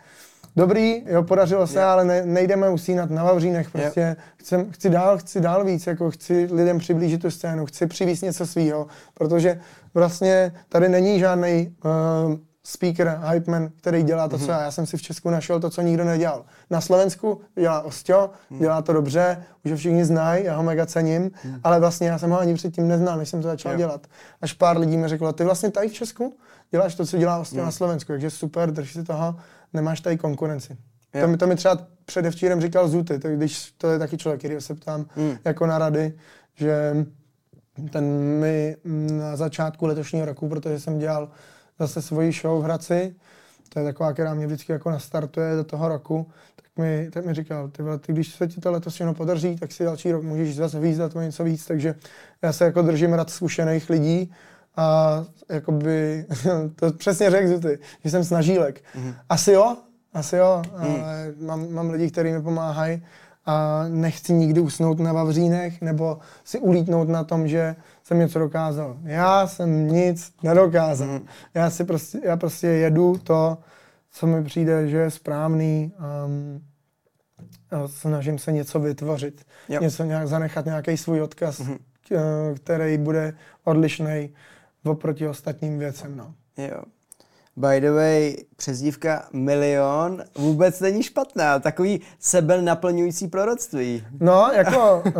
Dobrý, 0.55 1.03
jo, 1.05 1.24
podařilo 1.24 1.68
se, 1.68 1.80
yeah. 1.80 1.91
ale 1.91 2.05
ne, 2.05 2.26
nejdeme 2.26 2.70
usínat 2.70 3.09
na 3.09 3.24
Vavřínech, 3.24 3.70
prostě. 3.70 4.16
Chcem, 4.38 4.72
chci 4.72 4.89
dál, 4.89 5.18
chci 5.18 5.41
dál 5.41 5.66
víc, 5.66 5.88
jako 5.88 6.11
chci 6.11 6.47
lidem 6.51 6.80
přiblížit 6.80 7.22
tu 7.22 7.32
scénu, 7.32 7.66
chci 7.66 7.88
přivést 7.88 8.22
něco 8.22 8.47
svýho, 8.47 8.88
protože 9.14 9.59
vlastně 9.93 10.53
tady 10.70 10.89
není 10.89 11.20
žádný 11.20 11.76
uh, 11.86 11.91
speaker, 12.66 13.20
hype 13.32 13.51
man, 13.51 13.70
který 13.78 14.03
dělá 14.03 14.28
to, 14.28 14.38
mm-hmm. 14.38 14.45
co 14.45 14.51
já. 14.51 14.61
Já 14.61 14.72
jsem 14.72 14.86
si 14.86 14.97
v 14.97 15.01
Česku 15.01 15.30
našel 15.30 15.59
to, 15.59 15.70
co 15.70 15.82
nikdo 15.82 16.03
nedělal. 16.03 16.45
Na 16.70 16.82
Slovensku 16.82 17.41
dělá 17.55 17.82
Ostio, 17.82 18.30
mm. 18.49 18.59
dělá 18.59 18.82
to 18.82 18.93
dobře, 18.93 19.43
už 19.66 19.72
ho 19.72 19.78
všichni 19.78 20.05
znají, 20.05 20.45
já 20.45 20.55
ho 20.55 20.64
mega 20.64 20.86
cením, 20.86 21.24
mm. 21.24 21.59
ale 21.64 21.80
vlastně 21.80 22.07
já 22.07 22.18
jsem 22.18 22.30
ho 22.30 22.39
ani 22.39 22.53
předtím 22.53 22.88
neznal, 22.88 23.18
než 23.18 23.30
jsem 23.30 23.41
to 23.41 23.47
začal 23.47 23.72
jo. 23.72 23.78
dělat. 23.78 24.07
Až 24.41 24.53
pár 24.53 24.78
lidí 24.78 24.97
mi 24.97 25.07
řeklo, 25.07 25.34
ty 25.34 25.43
vlastně 25.43 25.72
tady 25.72 25.88
v 25.89 25.93
Česku 25.93 26.38
děláš 26.72 26.95
to, 26.95 27.05
co 27.05 27.18
dělá 27.18 27.43
mm. 27.51 27.57
na 27.57 27.72
Slovensku, 27.72 28.11
takže 28.11 28.30
super, 28.30 28.72
drž 28.72 28.93
si 28.93 29.03
toho, 29.03 29.36
nemáš 29.74 30.01
tady 30.01 30.18
konkurenci. 30.18 30.78
To 31.22 31.28
mi, 31.28 31.38
to 31.38 31.47
mi 31.47 31.55
třeba 31.55 31.78
předevčírem 32.05 32.61
říkal 32.61 32.88
Zuty, 32.88 33.20
to, 33.20 33.28
když 33.30 33.72
to 33.72 33.91
je 33.91 33.99
taky 33.99 34.18
člověk, 34.18 34.39
který 34.41 34.61
se 34.61 34.76
ptám 34.76 35.05
mm. 35.16 35.38
jako 35.45 35.66
na 35.66 35.78
rady, 35.78 36.14
že 36.55 37.05
ten 37.91 38.05
mi 38.39 38.76
na 39.11 39.36
začátku 39.36 39.86
letošního 39.86 40.26
roku, 40.26 40.49
protože 40.49 40.80
jsem 40.80 40.99
dělal 40.99 41.30
zase 41.80 42.02
svoji 42.02 42.32
show 42.32 42.62
v 42.62 42.64
Hradci, 42.64 43.16
to 43.70 43.80
je 43.80 43.86
taková, 43.86 44.14
která 44.14 44.34
mě 44.34 44.48
vždycky 44.48 44.72
jako 44.72 44.92
nastartuje 44.92 45.56
do 45.56 45.64
toho 45.64 45.88
roku, 45.88 46.28
tak 46.56 46.66
mi, 46.78 47.10
tak 47.12 47.26
mi 47.26 47.34
říkal, 47.34 47.70
ty, 47.70 47.84
vole, 47.84 48.00
ty 48.00 48.14
když 48.14 48.36
se 48.36 48.48
ti 48.48 48.62
to 48.62 48.72
letos 48.72 48.94
všechno 48.94 49.14
podaří, 49.14 49.56
tak 49.56 49.72
si 49.72 49.84
další 49.84 50.12
rok 50.12 50.24
můžeš 50.24 50.56
zase 50.56 50.80
výzdat 50.80 51.16
o 51.16 51.22
něco 51.22 51.44
víc, 51.44 51.66
takže 51.66 51.96
já 52.42 52.54
se 52.54 52.66
jako 52.66 52.82
držím 52.82 53.14
rad 53.14 53.30
zkušených 53.30 53.90
lidí 53.90 54.34
a 54.76 55.26
jakoby, 55.50 56.26
to 56.76 56.94
přesně 56.94 57.30
řekl 57.30 57.60
ty, 57.60 57.80
že 58.04 58.10
jsem 58.10 58.24
snažílek. 58.24 58.84
Mm-hmm. 58.96 59.16
Asi 59.30 59.52
jo, 59.52 59.78
asi 60.14 60.36
jo, 60.36 60.62
mm. 60.66 61.04
ale 61.04 61.34
mám, 61.40 61.74
mám 61.74 61.90
lidi, 61.90 62.12
kteří 62.12 62.32
mi 62.32 62.42
pomáhají 62.42 63.02
a 63.46 63.86
nechci 63.88 64.34
nikdy 64.34 64.62
usnout 64.62 65.00
na 65.00 65.14
Vavřínech 65.14 65.82
nebo 65.82 66.20
si 66.44 66.60
ulítnout 66.60 67.10
na 67.10 67.24
tom, 67.24 67.48
že 67.48 67.76
jsem 68.04 68.20
něco 68.20 68.39
dokázal. 68.39 68.98
Já 69.04 69.48
jsem 69.48 69.88
nic 69.88 70.34
nedokázal. 70.44 71.08
Mm. 71.08 71.28
Já, 71.54 71.70
si 71.70 71.84
prostě, 71.84 72.20
já 72.24 72.38
prostě 72.38 72.68
jedu 72.68 73.18
to, 73.18 73.58
co 74.12 74.28
mi 74.28 74.44
přijde, 74.44 74.88
že 74.88 74.98
je 74.98 75.12
správný 75.12 75.91
um, 76.26 76.62
a 77.72 77.88
snažím 77.88 78.39
se 78.39 78.52
něco 78.52 78.80
vytvořit. 78.80 79.46
Yep. 79.70 79.82
Něco 79.82 80.04
nějak, 80.04 80.28
zanechat 80.28 80.66
nějaký 80.66 80.98
svůj 80.98 81.22
odkaz, 81.22 81.60
mm-hmm. 81.60 82.56
který 82.56 82.98
bude 82.98 83.34
odlišný 83.64 84.30
oproti 84.84 85.28
ostatním 85.28 85.80
věcem. 85.80 86.18
No. 86.18 86.34
Jo. 86.58 86.84
By 87.56 87.82
the 87.82 87.91
way, 87.91 88.36
přezdívka 88.56 89.28
Milion 89.34 90.24
vůbec 90.38 90.80
není 90.80 91.04
špatná. 91.04 91.60
Takový 91.60 92.01
sebe 92.20 92.62
naplňující 92.62 93.28
proroctví. 93.28 94.04
No, 94.20 94.49
jako 94.54 95.04
uh, 95.06 95.14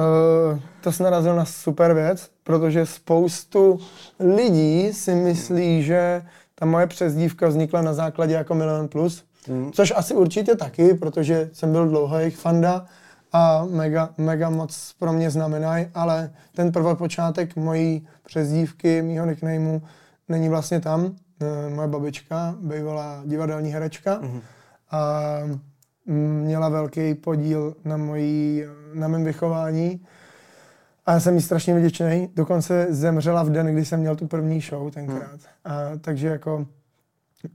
to 0.81 0.91
jsi 0.91 1.03
narazil 1.03 1.36
na 1.36 1.45
super 1.45 1.93
věc, 1.93 2.29
protože 2.43 2.86
spoustu 2.86 3.79
lidí 4.19 4.93
si 4.93 5.15
myslí, 5.15 5.84
že 5.84 6.21
ta 6.55 6.65
moje 6.65 6.88
přezdívka 6.88 7.47
vznikla 7.47 7.81
na 7.81 7.93
základě 7.93 8.34
jako 8.34 8.55
Milion 8.55 8.88
Plus. 8.88 9.23
Mm. 9.47 9.71
Což 9.71 9.93
asi 9.95 10.13
určitě 10.13 10.55
taky, 10.55 10.93
protože 10.93 11.49
jsem 11.53 11.71
byl 11.71 11.88
dlouho 11.88 12.19
jejich 12.19 12.38
fanda 12.38 12.86
a 13.34 13.65
mega, 13.65 14.09
mega 14.17 14.49
moc 14.49 14.95
pro 14.99 15.13
mě 15.13 15.31
znamenají, 15.31 15.88
ale 15.93 16.31
ten 16.55 16.71
prvopočátek 16.71 17.55
mojí 17.55 18.07
přezdívky, 18.25 19.01
mýho 19.01 19.25
nicknameu, 19.25 19.81
není 20.29 20.49
vlastně 20.49 20.79
tam. 20.79 21.15
Eh, 21.43 21.69
moje 21.69 21.87
babička, 21.87 22.55
bývalá 22.59 23.23
divadelní 23.25 23.69
herečka 23.69 24.21
mm-hmm. 24.21 24.41
a 24.91 25.21
měla 26.05 26.69
velký 26.69 27.13
podíl 27.13 27.75
na, 27.85 27.97
mojí, 27.97 28.63
na 28.93 29.07
mém 29.07 29.23
vychování. 29.23 30.05
A 31.05 31.13
já 31.13 31.19
jsem 31.19 31.35
jí 31.35 31.41
strašně 31.41 31.79
vděčný. 31.79 32.29
Dokonce 32.35 32.87
zemřela 32.89 33.43
v 33.43 33.49
den, 33.49 33.67
kdy 33.73 33.85
jsem 33.85 33.99
měl 33.99 34.15
tu 34.15 34.27
první 34.27 34.61
show 34.61 34.91
tenkrát. 34.91 35.31
Mm. 35.31 35.71
A, 35.71 35.71
takže 36.01 36.27
jako 36.27 36.67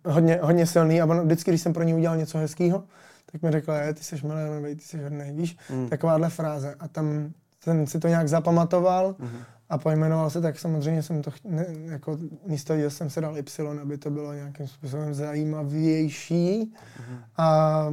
hodně, 0.06 0.38
hodně 0.42 0.66
silný. 0.66 1.00
A 1.00 1.04
ono, 1.04 1.24
vždycky, 1.24 1.50
když 1.50 1.62
jsem 1.62 1.72
pro 1.72 1.82
ní 1.82 1.94
udělal 1.94 2.16
něco 2.16 2.38
hezkého, 2.38 2.84
tak 3.32 3.42
mi 3.42 3.50
řekla, 3.50 3.76
je, 3.76 3.94
ty 3.94 4.04
jsi 4.04 4.26
milionový, 4.26 4.74
ty 4.74 4.82
jsi 4.82 5.02
hodný, 5.02 5.32
víš? 5.32 5.56
Mm. 5.70 5.88
Takováhle 5.88 6.28
fráze. 6.28 6.74
A 6.80 6.88
tam 6.88 7.32
jsem 7.64 7.86
si 7.86 7.98
to 7.98 8.08
nějak 8.08 8.28
zapamatoval. 8.28 9.16
Mm 9.18 9.28
a 9.68 9.78
pojmenoval 9.78 10.30
se, 10.30 10.40
tak 10.40 10.58
samozřejmě 10.58 11.02
jsem 11.02 11.22
to, 11.22 11.30
ne, 11.44 11.66
jako 11.84 12.18
místo 12.46 12.76
že 12.76 12.90
jsem 12.90 13.10
se 13.10 13.20
dal 13.20 13.38
Y, 13.38 13.80
aby 13.82 13.98
to 13.98 14.10
bylo 14.10 14.32
nějakým 14.32 14.68
způsobem 14.68 15.14
zajímavější. 15.14 16.72
Mm-hmm. 16.72 17.18
A, 17.36 17.88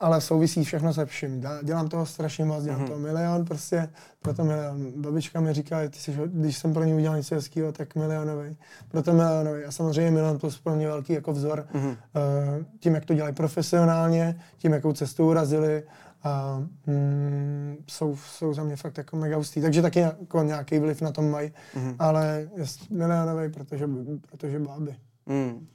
ale 0.00 0.20
souvisí 0.20 0.64
všechno 0.64 0.94
se 0.94 1.06
vším. 1.06 1.44
Dělám 1.62 1.88
toho 1.88 2.06
strašně 2.06 2.44
moc, 2.44 2.64
dělám 2.64 2.80
mm-hmm. 2.80 2.86
toho 2.86 2.98
milion, 2.98 3.44
prostě 3.44 3.88
proto 4.22 4.44
milion. 4.44 4.92
Babička 4.96 5.40
mi 5.40 5.52
říká, 5.52 5.88
ty 5.88 5.98
jsi, 5.98 6.14
když 6.26 6.58
jsem 6.58 6.72
pro 6.72 6.84
ní 6.84 6.94
udělal 6.94 7.16
něco 7.16 7.34
hezkého, 7.34 7.72
tak 7.72 7.94
milionový. 7.94 8.56
Proto 8.88 9.12
milionový. 9.12 9.64
A 9.64 9.72
samozřejmě 9.72 10.10
milion 10.10 10.38
plus 10.38 10.60
pro 10.60 10.76
mě 10.76 10.86
velký 10.86 11.12
jako 11.12 11.32
vzor. 11.32 11.66
Mm-hmm. 11.74 11.96
Tím, 12.80 12.94
jak 12.94 13.04
to 13.04 13.14
dělají 13.14 13.34
profesionálně, 13.34 14.40
tím, 14.58 14.72
jakou 14.72 14.92
cestu 14.92 15.28
urazili 15.28 15.82
a 16.24 16.62
mm, 16.86 17.76
jsou, 17.88 18.16
jsou 18.16 18.54
za 18.54 18.64
mě 18.64 18.76
fakt 18.76 18.98
jako 18.98 19.16
mega 19.16 19.36
hustý. 19.36 19.60
Takže 19.60 19.82
taky 19.82 20.00
jako 20.00 20.42
nějaký 20.42 20.78
vliv 20.78 21.02
na 21.02 21.12
tom 21.12 21.30
mají, 21.30 21.52
mm-hmm. 21.74 21.96
ale 21.98 22.48
milionový, 22.90 23.52
protože, 23.52 23.88
protože 24.30 24.58
báby. 24.58 24.96
Mm. 25.26 25.66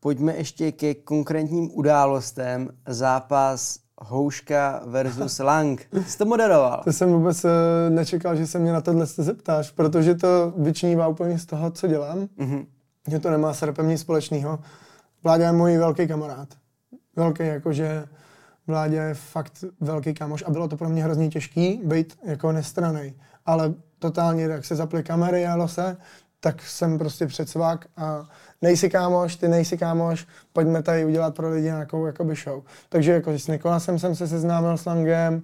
Pojďme 0.00 0.36
ještě 0.36 0.72
ke 0.72 0.94
konkrétním 0.94 1.70
událostem. 1.72 2.68
Zápas 2.86 3.78
Houška 3.98 4.82
versus 4.86 5.38
Lang. 5.44 5.86
Jsi 6.06 6.18
to 6.18 6.24
moderoval? 6.24 6.80
To 6.84 6.92
jsem 6.92 7.12
vůbec 7.12 7.44
uh, 7.44 7.50
nečekal, 7.88 8.36
že 8.36 8.46
se 8.46 8.58
mě 8.58 8.72
na 8.72 8.80
tohle 8.80 9.06
zeptáš, 9.06 9.70
protože 9.70 10.14
to 10.14 10.52
vyčnívá 10.56 11.08
úplně 11.08 11.38
z 11.38 11.46
toho, 11.46 11.70
co 11.70 11.86
dělám. 11.86 12.18
Mm-hmm. 12.18 12.66
Že 13.08 13.18
to 13.18 13.30
nemá 13.30 13.54
s 13.54 13.62
repem 13.62 13.88
nic 13.88 14.00
společného. 14.00 14.58
Vláďa 15.24 15.46
je 15.46 15.52
můj 15.52 15.76
velký 15.76 16.08
kamarád. 16.08 16.48
Velký, 17.16 17.46
jakože 17.46 18.04
Vládě 18.66 18.96
je 18.96 19.14
fakt 19.14 19.64
velký 19.80 20.14
kámoš 20.14 20.44
a 20.46 20.50
bylo 20.50 20.68
to 20.68 20.76
pro 20.76 20.88
mě 20.88 21.04
hrozně 21.04 21.28
těžký 21.28 21.80
být 21.84 22.18
jako 22.24 22.52
nestranej. 22.52 23.14
Ale 23.46 23.74
totálně, 23.98 24.44
jak 24.44 24.64
se 24.64 24.76
zaply 24.76 25.02
kamery, 25.02 25.40
jelo 25.40 25.68
se, 25.68 25.96
tak 26.40 26.62
jsem 26.62 26.98
prostě 26.98 27.26
předsvák 27.26 27.86
a 27.96 28.28
nejsi 28.62 28.90
kámoš, 28.90 29.36
ty 29.36 29.48
nejsi 29.48 29.78
kámoš, 29.78 30.26
pojďme 30.52 30.82
tady 30.82 31.04
udělat 31.04 31.34
pro 31.34 31.50
lidi 31.50 31.66
nějakou 31.66 32.06
jakoby 32.06 32.34
show. 32.34 32.62
Takže 32.88 33.12
jako 33.12 33.32
s 33.32 33.46
Nikolasem 33.46 33.98
jsem 33.98 34.14
se 34.14 34.28
seznámil 34.28 34.76
s 34.76 34.84
Langem, 34.84 35.42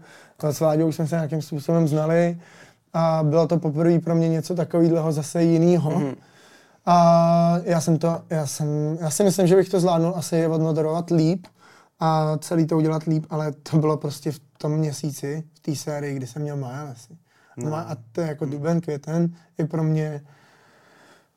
s 0.50 0.60
Vláďou 0.60 0.92
jsme 0.92 1.06
se 1.06 1.14
nějakým 1.14 1.42
způsobem 1.42 1.88
znali 1.88 2.40
a 2.92 3.20
bylo 3.22 3.46
to 3.46 3.58
poprvé 3.58 3.98
pro 3.98 4.14
mě 4.14 4.28
něco 4.28 4.54
takového 4.54 5.12
zase 5.12 5.42
jiného. 5.42 5.90
Mm-hmm. 5.90 6.16
A 6.86 7.60
já 7.64 7.80
jsem 7.80 7.98
to, 7.98 8.20
já 8.30 8.46
jsem, 8.46 8.98
já 9.00 9.10
si 9.10 9.24
myslím, 9.24 9.46
že 9.46 9.56
bych 9.56 9.68
to 9.68 9.80
zvládnul 9.80 10.12
asi 10.16 10.46
odmoderovat 10.46 11.10
líp, 11.10 11.46
a 12.00 12.38
celý 12.38 12.66
to 12.66 12.76
udělat 12.76 13.02
líp, 13.02 13.26
ale 13.30 13.52
to 13.52 13.78
bylo 13.78 13.96
prostě 13.96 14.32
v 14.32 14.40
tom 14.58 14.72
měsíci, 14.72 15.44
v 15.54 15.60
té 15.60 15.76
sérii, 15.76 16.14
kdy 16.14 16.26
jsem 16.26 16.42
měl 16.42 16.56
Maja 16.56 16.82
asi. 16.82 17.16
No. 17.56 17.76
A 17.76 17.96
to 18.12 18.20
je 18.20 18.26
jako 18.26 18.44
duben, 18.44 18.80
květen 18.80 19.34
je 19.58 19.66
pro 19.66 19.82
mě 19.82 20.20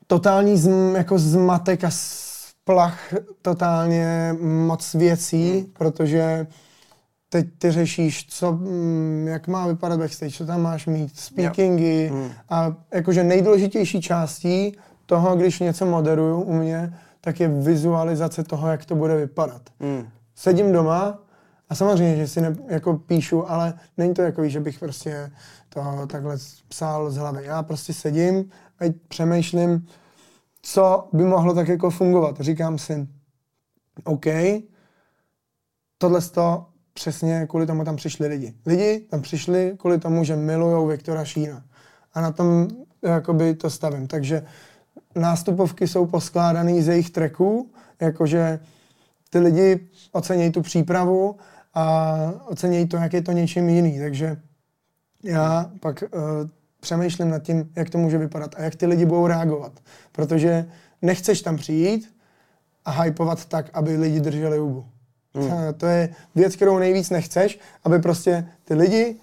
totální 0.06 0.58
zm, 0.58 0.94
jako 0.96 1.18
zmatek 1.18 1.84
a 1.84 1.90
splach 1.90 3.14
totálně 3.42 4.34
moc 4.40 4.94
věcí, 4.94 5.50
hmm. 5.52 5.66
protože 5.72 6.46
teď 7.28 7.46
ty 7.58 7.70
řešíš, 7.70 8.26
co, 8.28 8.52
mm, 8.52 9.26
jak 9.28 9.48
má 9.48 9.66
vypadat 9.66 9.98
backstage, 9.98 10.36
co 10.36 10.46
tam 10.46 10.62
máš 10.62 10.86
mít, 10.86 11.20
speakingy 11.20 12.08
hmm. 12.08 12.30
a 12.48 12.74
jakože 12.94 13.24
nejdůležitější 13.24 14.00
částí 14.00 14.76
toho, 15.06 15.36
když 15.36 15.60
něco 15.60 15.86
moderuju 15.86 16.40
u 16.40 16.52
mě, 16.52 16.98
tak 17.20 17.40
je 17.40 17.48
vizualizace 17.48 18.44
toho, 18.44 18.68
jak 18.68 18.84
to 18.84 18.94
bude 18.94 19.16
vypadat. 19.16 19.62
Hmm 19.80 20.08
sedím 20.40 20.72
doma 20.72 21.18
a 21.68 21.74
samozřejmě, 21.74 22.16
že 22.16 22.28
si 22.28 22.40
ne, 22.40 22.56
jako 22.68 22.96
píšu, 22.96 23.50
ale 23.50 23.74
není 23.96 24.14
to 24.14 24.22
jako, 24.22 24.48
že 24.48 24.60
bych 24.60 24.78
prostě 24.78 25.32
to 25.68 26.06
takhle 26.06 26.36
psal 26.68 27.10
z 27.10 27.16
hlavy. 27.16 27.44
Já 27.44 27.62
prostě 27.62 27.92
sedím 27.92 28.50
a 28.80 28.94
přemýšlím, 29.08 29.86
co 30.62 31.08
by 31.12 31.24
mohlo 31.24 31.54
tak 31.54 31.68
jako 31.68 31.90
fungovat. 31.90 32.40
Říkám 32.40 32.78
si, 32.78 33.08
OK, 34.04 34.26
tohle 35.98 36.20
to 36.20 36.66
přesně 36.94 37.46
kvůli 37.46 37.66
tomu 37.66 37.84
tam 37.84 37.96
přišli 37.96 38.28
lidi. 38.28 38.54
Lidi 38.66 39.00
tam 39.10 39.22
přišli 39.22 39.74
kvůli 39.78 39.98
tomu, 39.98 40.24
že 40.24 40.36
milují 40.36 40.88
Viktora 40.88 41.24
Šína. 41.24 41.64
A 42.12 42.20
na 42.20 42.32
tom 42.32 42.68
jakoby 43.02 43.54
to 43.54 43.70
stavím. 43.70 44.06
Takže 44.06 44.46
nástupovky 45.14 45.88
jsou 45.88 46.06
poskládané 46.06 46.82
z 46.82 46.88
jejich 46.88 47.10
tracků, 47.10 47.70
jakože 48.00 48.60
ty 49.30 49.38
lidi 49.38 49.88
ocenějí 50.12 50.50
tu 50.50 50.62
přípravu 50.62 51.36
a 51.74 52.16
ocenějí 52.46 52.88
to, 52.88 52.96
jak 52.96 53.12
je 53.12 53.22
to 53.22 53.32
něčím 53.32 53.68
jiný. 53.68 53.98
Takže 53.98 54.36
já 55.24 55.70
pak 55.80 56.02
uh, 56.02 56.20
přemýšlím 56.80 57.30
nad 57.30 57.42
tím, 57.42 57.72
jak 57.76 57.90
to 57.90 57.98
může 57.98 58.18
vypadat 58.18 58.54
a 58.58 58.62
jak 58.62 58.74
ty 58.74 58.86
lidi 58.86 59.06
budou 59.06 59.26
reagovat. 59.26 59.72
Protože 60.12 60.66
nechceš 61.02 61.42
tam 61.42 61.56
přijít 61.56 62.14
a 62.84 63.02
hypovat 63.02 63.44
tak, 63.44 63.70
aby 63.72 63.96
lidi 63.96 64.20
drželi 64.20 64.58
hubu. 64.58 64.86
Hmm. 65.34 65.50
To 65.76 65.86
je 65.86 66.14
věc, 66.34 66.56
kterou 66.56 66.78
nejvíc 66.78 67.10
nechceš, 67.10 67.58
aby 67.84 67.98
prostě 67.98 68.48
ty 68.64 68.74
lidi 68.74 69.16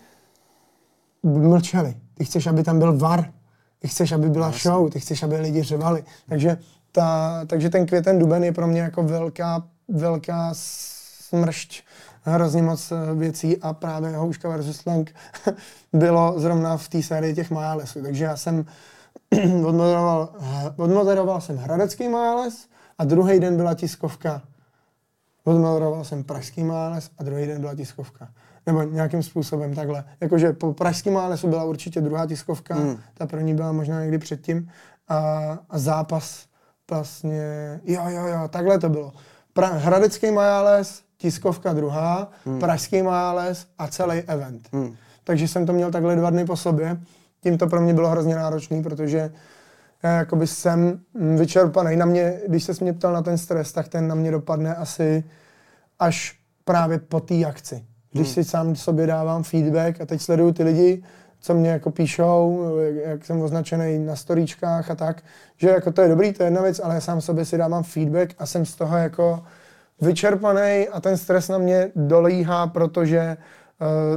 mlčeli. 1.23 1.95
Ty 2.13 2.25
chceš, 2.25 2.47
aby 2.47 2.63
tam 2.63 2.79
byl 2.79 2.97
var. 2.97 3.33
Ty 3.79 3.87
chceš, 3.87 4.11
aby 4.11 4.29
byla 4.29 4.51
show. 4.51 4.89
Ty 4.89 4.99
chceš, 4.99 5.23
aby 5.23 5.37
lidi 5.37 5.63
řevali. 5.63 6.03
Takže 6.29 6.57
ta, 6.91 7.41
takže 7.45 7.69
ten 7.69 7.85
květen 7.85 8.19
duben 8.19 8.43
je 8.43 8.51
pro 8.51 8.67
mě 8.67 8.81
jako 8.81 9.03
velká, 9.03 9.67
velká 9.87 10.49
smršť 10.53 11.83
hrozně 12.23 12.61
moc 12.61 12.91
eh, 12.91 13.15
věcí 13.15 13.57
a 13.61 13.73
právě 13.73 14.15
Houška 14.15 14.49
versus 14.49 14.77
Slang 14.77 15.15
bylo 15.93 16.39
zrovna 16.39 16.77
v 16.77 16.89
té 16.89 17.03
sérii 17.03 17.35
těch 17.35 17.51
Majálesů. 17.51 18.01
Takže 18.01 18.23
já 18.23 18.37
jsem 18.37 18.65
odmoderoval, 19.65 20.29
odmoderoval 20.75 21.41
jsem 21.41 21.57
Hradecký 21.57 22.09
Majáles 22.09 22.67
a 22.97 23.05
druhý 23.05 23.39
den 23.39 23.57
byla 23.57 23.73
tiskovka. 23.73 24.41
Odmoderoval 25.43 26.03
jsem 26.03 26.23
Pražský 26.23 26.63
Majáles 26.63 27.09
a 27.17 27.23
druhý 27.23 27.47
den 27.47 27.61
byla 27.61 27.75
tiskovka. 27.75 28.29
Nebo 28.65 28.83
nějakým 28.83 29.23
způsobem 29.23 29.75
takhle. 29.75 30.03
Jakože 30.21 30.53
po 30.53 30.73
Pražském 30.73 31.13
Málesu 31.13 31.47
byla 31.47 31.63
určitě 31.63 32.01
druhá 32.01 32.27
tiskovka, 32.27 32.75
mm. 32.75 32.97
ta 33.13 33.27
první 33.27 33.53
byla 33.53 33.71
možná 33.71 34.01
někdy 34.01 34.17
předtím 34.17 34.71
a, 35.07 35.17
a 35.69 35.79
zápas 35.79 36.45
vlastně, 36.91 37.41
jo, 37.83 38.01
jo, 38.07 38.27
jo, 38.27 38.47
takhle 38.47 38.79
to 38.79 38.89
bylo. 38.89 39.13
Pra, 39.57 39.67
Hradecký 39.67 40.31
Majáles, 40.31 41.01
tiskovka 41.17 41.73
druhá, 41.73 42.31
hmm. 42.45 42.59
Pražský 42.59 43.01
Majáles 43.01 43.67
a 43.77 43.87
celý 43.87 44.17
event. 44.17 44.69
Hmm. 44.73 44.95
Takže 45.23 45.47
jsem 45.47 45.65
to 45.65 45.73
měl 45.73 45.91
takhle 45.91 46.15
dva 46.15 46.29
dny 46.29 46.45
po 46.45 46.55
sobě. 46.55 46.97
Tím 47.43 47.57
to 47.57 47.67
pro 47.67 47.81
mě 47.81 47.93
bylo 47.93 48.09
hrozně 48.09 48.35
náročný, 48.35 48.83
protože 48.83 49.31
já 50.03 50.11
jakoby 50.11 50.47
jsem 50.47 50.99
vyčerpaný. 51.37 51.95
Na 51.95 52.05
mě, 52.05 52.39
když 52.47 52.63
se 52.63 52.73
mě 52.81 52.93
ptal 52.93 53.13
na 53.13 53.21
ten 53.21 53.37
stres, 53.37 53.73
tak 53.73 53.87
ten 53.87 54.07
na 54.07 54.15
mě 54.15 54.31
dopadne 54.31 54.75
asi 54.75 55.23
až 55.99 56.39
právě 56.65 56.99
po 56.99 57.19
té 57.19 57.45
akci. 57.45 57.85
Když 58.11 58.27
hmm. 58.27 58.33
si 58.33 58.43
sám 58.43 58.75
sobě 58.75 59.07
dávám 59.07 59.43
feedback 59.43 60.01
a 60.01 60.05
teď 60.05 60.21
sleduju 60.21 60.53
ty 60.53 60.63
lidi, 60.63 61.03
co 61.39 61.53
mě 61.53 61.69
jako 61.69 61.91
píšou, 61.91 62.69
jak 63.05 63.25
jsem 63.25 63.41
označený 63.41 63.99
na 63.99 64.15
storíčkách 64.15 64.91
a 64.91 64.95
tak, 64.95 65.23
že 65.57 65.69
jako 65.69 65.91
to 65.91 66.01
je 66.01 66.09
dobrý, 66.09 66.33
to 66.33 66.43
je 66.43 66.47
jedna 66.47 66.61
věc, 66.61 66.81
ale 66.83 66.95
já 66.95 67.01
sám 67.01 67.21
sobě 67.21 67.45
si 67.45 67.57
dávám 67.57 67.83
feedback 67.83 68.35
a 68.39 68.45
jsem 68.45 68.65
z 68.65 68.75
toho 68.75 68.97
jako 68.97 69.43
vyčerpaný 70.01 70.87
a 70.87 71.01
ten 71.01 71.17
stres 71.17 71.49
na 71.49 71.57
mě 71.57 71.91
dolíhá, 71.95 72.67
protože 72.67 73.37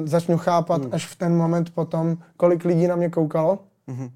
uh, 0.00 0.06
začnu 0.06 0.38
chápat 0.38 0.82
hmm. 0.82 0.94
až 0.94 1.06
v 1.06 1.16
ten 1.16 1.36
moment 1.36 1.74
potom, 1.74 2.16
kolik 2.36 2.64
lidí 2.64 2.86
na 2.86 2.96
mě 2.96 3.08
koukalo, 3.10 3.58
hmm. 3.88 4.08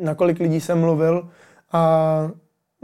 na 0.00 0.14
kolik 0.14 0.40
lidí 0.40 0.60
jsem 0.60 0.80
mluvil 0.80 1.28
a 1.72 2.30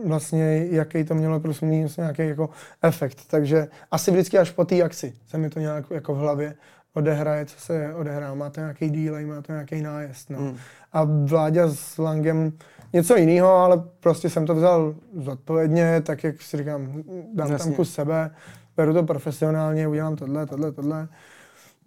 vlastně 0.04 0.66
jaký 0.70 1.04
to 1.04 1.14
mělo 1.14 1.40
prostě 1.40 1.66
nějaký 1.66 2.28
jako 2.28 2.50
efekt. 2.82 3.18
Takže 3.26 3.68
asi 3.90 4.10
vždycky 4.10 4.38
až 4.38 4.50
po 4.50 4.64
té 4.64 4.82
akci 4.82 5.12
se 5.26 5.38
mi 5.38 5.50
to 5.50 5.60
nějak 5.60 5.84
jako 5.90 6.14
v 6.14 6.18
hlavě 6.18 6.54
odehraje, 6.94 7.46
co 7.46 7.60
se 7.60 7.94
odehrá. 7.94 8.34
Má 8.34 8.50
to 8.50 8.60
nějaký 8.60 8.90
dílej, 8.90 9.24
má 9.24 9.42
to 9.42 9.52
nějaký 9.52 9.82
nájezd. 9.82 10.30
No. 10.30 10.38
Hmm. 10.38 10.56
A 10.92 11.04
Vláďa 11.04 11.68
s 11.68 11.98
Langem 11.98 12.52
něco 12.92 13.16
jiného, 13.16 13.48
ale 13.48 13.82
prostě 14.00 14.30
jsem 14.30 14.46
to 14.46 14.54
vzal 14.54 14.94
zodpovědně, 15.16 16.00
tak 16.00 16.24
jak 16.24 16.42
si 16.42 16.56
říkám, 16.56 17.02
dám 17.34 17.50
Jasně. 17.52 17.64
tam 17.64 17.74
kus 17.74 17.94
sebe, 17.94 18.30
beru 18.76 18.92
to 18.92 19.02
profesionálně, 19.02 19.88
udělám 19.88 20.16
tohle, 20.16 20.46
tohle, 20.46 20.72
tohle 20.72 21.08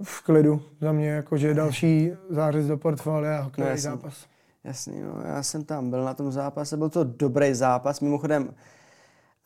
v 0.03 0.22
klidu. 0.22 0.62
Za 0.82 0.91
mě 0.91 1.10
jakože 1.10 1.53
další 1.53 2.12
zářez 2.30 2.68
do 2.68 2.78
portfolia, 2.78 3.41
hokejový 3.41 3.72
no, 3.72 3.78
zápas. 3.78 4.26
Jasně, 4.64 5.05
no, 5.05 5.22
já 5.26 5.43
jsem 5.43 5.64
tam 5.64 5.89
byl 5.89 6.03
na 6.03 6.14
tom 6.14 6.32
zápase, 6.32 6.78
byl 6.78 6.89
to 6.89 7.03
dobrý 7.03 7.53
zápas, 7.53 8.01
mimochodem 8.01 8.49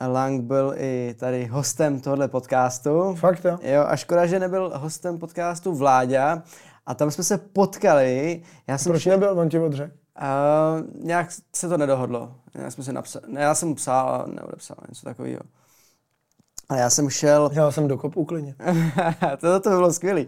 Lang 0.08 0.43
byl 0.43 0.74
i 0.78 1.16
tady 1.20 1.45
hostem 1.45 1.99
tohle 1.99 2.28
podcastu. 2.28 3.16
Fakt 3.16 3.45
jo? 3.45 3.58
Jo, 3.62 3.86
a 3.88 3.95
škoda, 3.95 4.26
že 4.26 4.39
nebyl 4.39 4.72
hostem 4.76 5.20
podcastu 5.20 5.76
Vláďa. 5.76 6.43
A 6.86 6.93
tam 6.93 7.12
jsme 7.12 7.24
se 7.24 7.38
potkali. 7.38 8.41
Já 8.68 8.78
jsem 8.78 8.91
Proč 8.91 9.06
nebyl, 9.06 9.39
on 9.39 9.49
ti 9.49 9.60
odřekl? 9.60 9.93
Uh, 10.22 11.06
nějak 11.06 11.28
se 11.56 11.70
to 11.70 11.78
nedohodlo. 11.78 12.36
Já, 12.56 12.72
jsem 12.72 12.84
si 12.84 12.93
napsal, 12.93 13.22
ne, 13.28 13.41
já 13.41 13.56
jsem 13.56 13.70
mu 13.70 13.76
psal 13.76 14.26
neodepsal, 14.28 14.78
něco 14.89 15.06
takového. 15.06 15.41
A 16.70 16.76
já 16.76 16.89
jsem 16.89 17.10
šel... 17.10 17.49
Já 17.54 17.72
jsem 17.72 17.88
do 17.88 17.97
kopu 17.97 18.26
klidně. 18.26 18.56
to, 19.39 19.60
to 19.60 19.70
bylo 19.70 19.93
skvělý. 19.93 20.28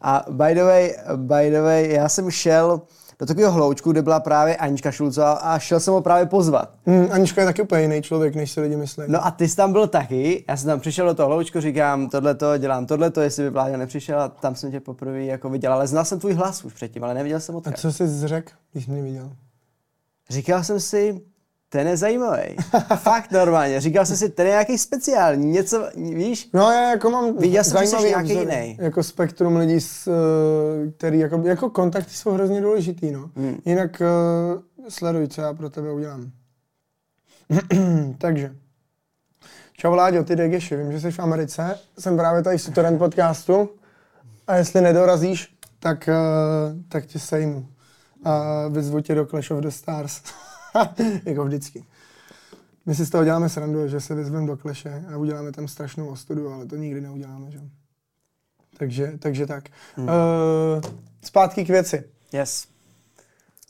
A 0.00 0.24
by 0.30 0.54
the 0.54 0.62
way, 0.62 0.94
by 1.16 1.50
the 1.50 1.60
way, 1.60 1.92
já 1.92 2.08
jsem 2.08 2.30
šel 2.30 2.80
do 3.20 3.26
takového 3.26 3.52
hloučku, 3.52 3.92
kde 3.92 4.02
byla 4.02 4.20
právě 4.20 4.56
Anička 4.56 4.92
Šulcová 4.92 5.32
a 5.32 5.58
šel 5.58 5.80
jsem 5.80 5.94
ho 5.94 6.02
právě 6.02 6.26
pozvat. 6.26 6.74
Mm, 6.86 7.08
Anička 7.10 7.40
je 7.40 7.46
taky 7.46 7.62
úplně 7.62 7.82
jiný 7.82 8.02
člověk, 8.02 8.34
než 8.34 8.50
si 8.50 8.60
lidi 8.60 8.76
myslí. 8.76 9.04
No 9.06 9.26
a 9.26 9.30
ty 9.30 9.48
jsi 9.48 9.56
tam 9.56 9.72
byl 9.72 9.86
taky, 9.86 10.44
já 10.48 10.56
jsem 10.56 10.66
tam 10.66 10.80
přišel 10.80 11.06
do 11.06 11.14
toho 11.14 11.28
hloučku, 11.28 11.60
říkám 11.60 12.08
tohle 12.08 12.34
to, 12.34 12.58
dělám 12.58 12.86
tohle 12.86 13.10
to, 13.10 13.20
jestli 13.20 13.42
by 13.42 13.50
Vláďa 13.50 13.76
nepřišel 13.76 14.20
a 14.20 14.28
tam 14.28 14.54
jsem 14.54 14.70
tě 14.70 14.80
poprvé 14.80 15.24
jako 15.24 15.50
viděl, 15.50 15.72
ale 15.72 15.86
znal 15.86 16.04
jsem 16.04 16.18
tvůj 16.18 16.32
hlas 16.32 16.64
už 16.64 16.72
předtím, 16.72 17.04
ale 17.04 17.14
neviděl 17.14 17.40
jsem 17.40 17.54
odkud. 17.54 17.74
A 17.74 17.76
co 17.76 17.92
jsi 17.92 18.28
řekl, 18.28 18.52
když 18.72 18.84
jsi 18.84 18.90
mě 18.90 19.02
viděl? 19.02 19.30
Říkal 20.30 20.64
jsem 20.64 20.80
si, 20.80 21.20
ten 21.68 21.88
je 21.88 21.96
zajímavý. 21.96 22.56
Fakt 22.96 23.30
normálně. 23.30 23.80
Říkal 23.80 24.06
jsem 24.06 24.16
si, 24.16 24.28
ten 24.28 24.46
je 24.46 24.52
nějaký 24.52 24.78
speciální, 24.78 25.46
něco, 25.46 25.88
víš? 25.96 26.50
No 26.54 26.70
já 26.70 26.90
jako 26.90 27.10
mám 27.10 27.36
Viděl 27.36 27.64
jsem, 27.64 27.86
že 27.86 28.08
nějaký 28.08 28.30
jiný. 28.30 28.78
Jako 28.80 29.02
spektrum 29.02 29.56
lidí, 29.56 29.80
s, 29.80 30.08
eh, 30.08 30.90
který 30.90 31.18
jako, 31.18 31.42
jako 31.44 31.70
kontakty 31.70 32.10
jsou 32.10 32.30
hrozně 32.30 32.60
důležitý, 32.60 33.10
no. 33.10 33.30
Hmm. 33.36 33.58
Jinak 33.64 34.02
uh, 34.54 34.62
sleduj, 34.88 35.28
co 35.28 35.40
já 35.40 35.54
pro 35.54 35.70
tebe 35.70 35.92
udělám. 35.92 36.30
Takže. 38.18 38.54
Čau 39.72 39.90
Vláďo, 39.90 40.24
ty 40.24 40.36
Degeši, 40.36 40.76
vím, 40.76 40.92
že 40.92 41.00
jsi 41.00 41.10
v 41.10 41.18
Americe, 41.18 41.78
jsem 41.98 42.16
právě 42.16 42.42
tady 42.42 42.58
z 42.58 42.70
Torrent 42.70 42.98
podcastu 42.98 43.68
a 44.46 44.56
jestli 44.56 44.80
nedorazíš, 44.80 45.54
tak, 45.78 46.08
uh, 46.08 46.82
tak 46.88 47.06
tě 47.06 47.18
sejmu 47.18 47.66
a 48.24 48.68
vyzvu 48.68 49.00
tě 49.00 49.14
do 49.14 49.26
Clash 49.26 49.50
of 49.50 49.60
the 49.60 49.68
Stars. 49.68 50.22
jako 51.24 51.44
vždycky. 51.44 51.84
My 52.86 52.94
si 52.94 53.06
z 53.06 53.10
toho 53.10 53.24
děláme 53.24 53.48
srandu, 53.48 53.88
že 53.88 54.00
se 54.00 54.14
vyzveme 54.14 54.46
do 54.46 54.56
kleše 54.56 55.04
a 55.14 55.16
uděláme 55.16 55.52
tam 55.52 55.68
strašnou 55.68 56.08
ostudu, 56.08 56.52
ale 56.52 56.66
to 56.66 56.76
nikdy 56.76 57.00
neuděláme, 57.00 57.50
že? 57.50 57.60
Takže, 58.78 59.12
takže 59.18 59.46
tak. 59.46 59.64
Hmm. 59.96 60.08
Uh, 60.08 60.14
zpátky 61.24 61.64
k 61.64 61.68
věci. 61.68 62.04
Yes. 62.32 62.66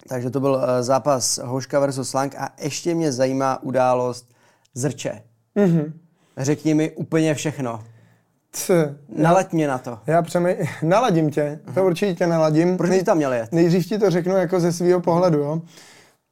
Takže 0.09 0.31
to 0.31 0.41
byl 0.41 0.53
uh, 0.53 0.63
zápas 0.81 1.39
Hoška 1.39 1.81
versus 1.81 2.11
Slang 2.11 2.35
a 2.35 2.49
ještě 2.59 2.95
mě 2.95 3.13
zajímá 3.13 3.63
událost 3.63 4.35
Zrče. 4.75 5.23
Mm-hmm. 5.57 5.93
Řekni 6.37 6.75
mi 6.75 6.91
úplně 6.91 7.35
všechno. 7.35 7.85
C, 8.53 8.97
Nalaď 9.17 9.53
mě 9.53 9.69
na 9.69 9.79
to. 9.79 9.99
Já 10.07 10.23
přemý... 10.23 10.55
Naladím 10.83 11.31
tě, 11.31 11.61
to 11.75 11.85
určitě 11.85 12.15
tě 12.15 12.27
naladím. 12.27 12.77
Proč 12.77 12.91
Nej... 12.91 13.05
tam 13.05 13.17
měl 13.17 13.33
jet? 13.33 13.53
Nejdřív 13.53 13.87
ti 13.87 13.99
to 13.99 14.11
řeknu 14.11 14.37
jako 14.37 14.61
ze 14.61 14.73
svého 14.73 15.01
pohledu, 15.01 15.39
jo. 15.39 15.63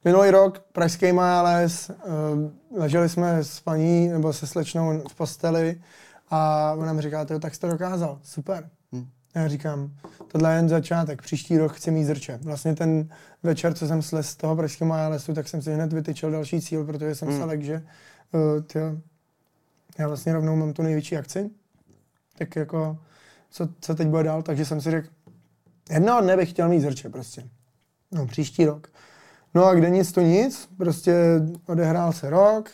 Minulý 0.07 0.31
rok 0.31 0.59
Pražský 0.71 1.11
Majales, 1.11 1.89
uh, 1.89 2.79
leželi 2.79 3.09
jsme 3.09 3.43
s 3.43 3.59
paní 3.59 4.07
nebo 4.07 4.33
se 4.33 4.47
slečnou 4.47 5.03
v 5.09 5.15
posteli 5.15 5.81
a 6.29 6.73
ona 6.77 6.93
mi 6.93 7.01
říká, 7.01 7.25
tak 7.25 7.55
jsi 7.55 7.59
to 7.59 7.67
dokázal, 7.67 8.19
super. 8.23 8.69
Hmm. 8.91 9.07
Já 9.35 9.47
říkám, 9.47 9.91
tohle 10.27 10.51
je 10.51 10.55
jen 10.55 10.69
začátek, 10.69 11.21
příští 11.21 11.57
rok 11.57 11.73
chci 11.73 11.91
mít 11.91 12.05
zrče. 12.05 12.39
Vlastně 12.41 12.75
ten 12.75 13.09
večer, 13.43 13.73
co 13.73 13.87
jsem 13.87 14.01
slez 14.01 14.29
z 14.29 14.35
toho 14.35 14.55
Pražského 14.55 14.87
Majalesu, 14.87 15.33
tak 15.33 15.47
jsem 15.47 15.61
si 15.61 15.73
hned 15.73 15.93
vytyčil 15.93 16.31
další 16.31 16.61
cíl, 16.61 16.85
protože 16.85 17.15
jsem 17.15 17.27
hmm. 17.27 17.49
se 17.49 17.61
že 17.61 17.83
uh, 18.31 18.61
tyjo, 18.61 18.97
já 19.97 20.07
vlastně 20.07 20.33
rovnou 20.33 20.55
mám 20.55 20.73
tu 20.73 20.81
největší 20.81 21.17
akci, 21.17 21.49
tak 22.37 22.55
jako 22.55 22.97
co, 23.49 23.69
co 23.79 23.95
teď 23.95 24.07
bude 24.07 24.23
dál, 24.23 24.41
takže 24.41 24.65
jsem 24.65 24.81
si 24.81 24.91
řekl, 24.91 25.07
jednoho 25.89 26.21
dne 26.21 26.37
bych 26.37 26.49
chtěl 26.49 26.69
mít 26.69 26.81
zrče 26.81 27.09
prostě. 27.09 27.43
No, 28.11 28.27
příští 28.27 28.65
rok. 28.65 28.87
No 29.57 29.65
a 29.65 29.73
kde 29.73 29.89
nic 29.89 30.11
to 30.11 30.21
nic, 30.21 30.69
prostě 30.77 31.41
odehrál 31.67 32.13
se 32.13 32.29
rok 32.29 32.69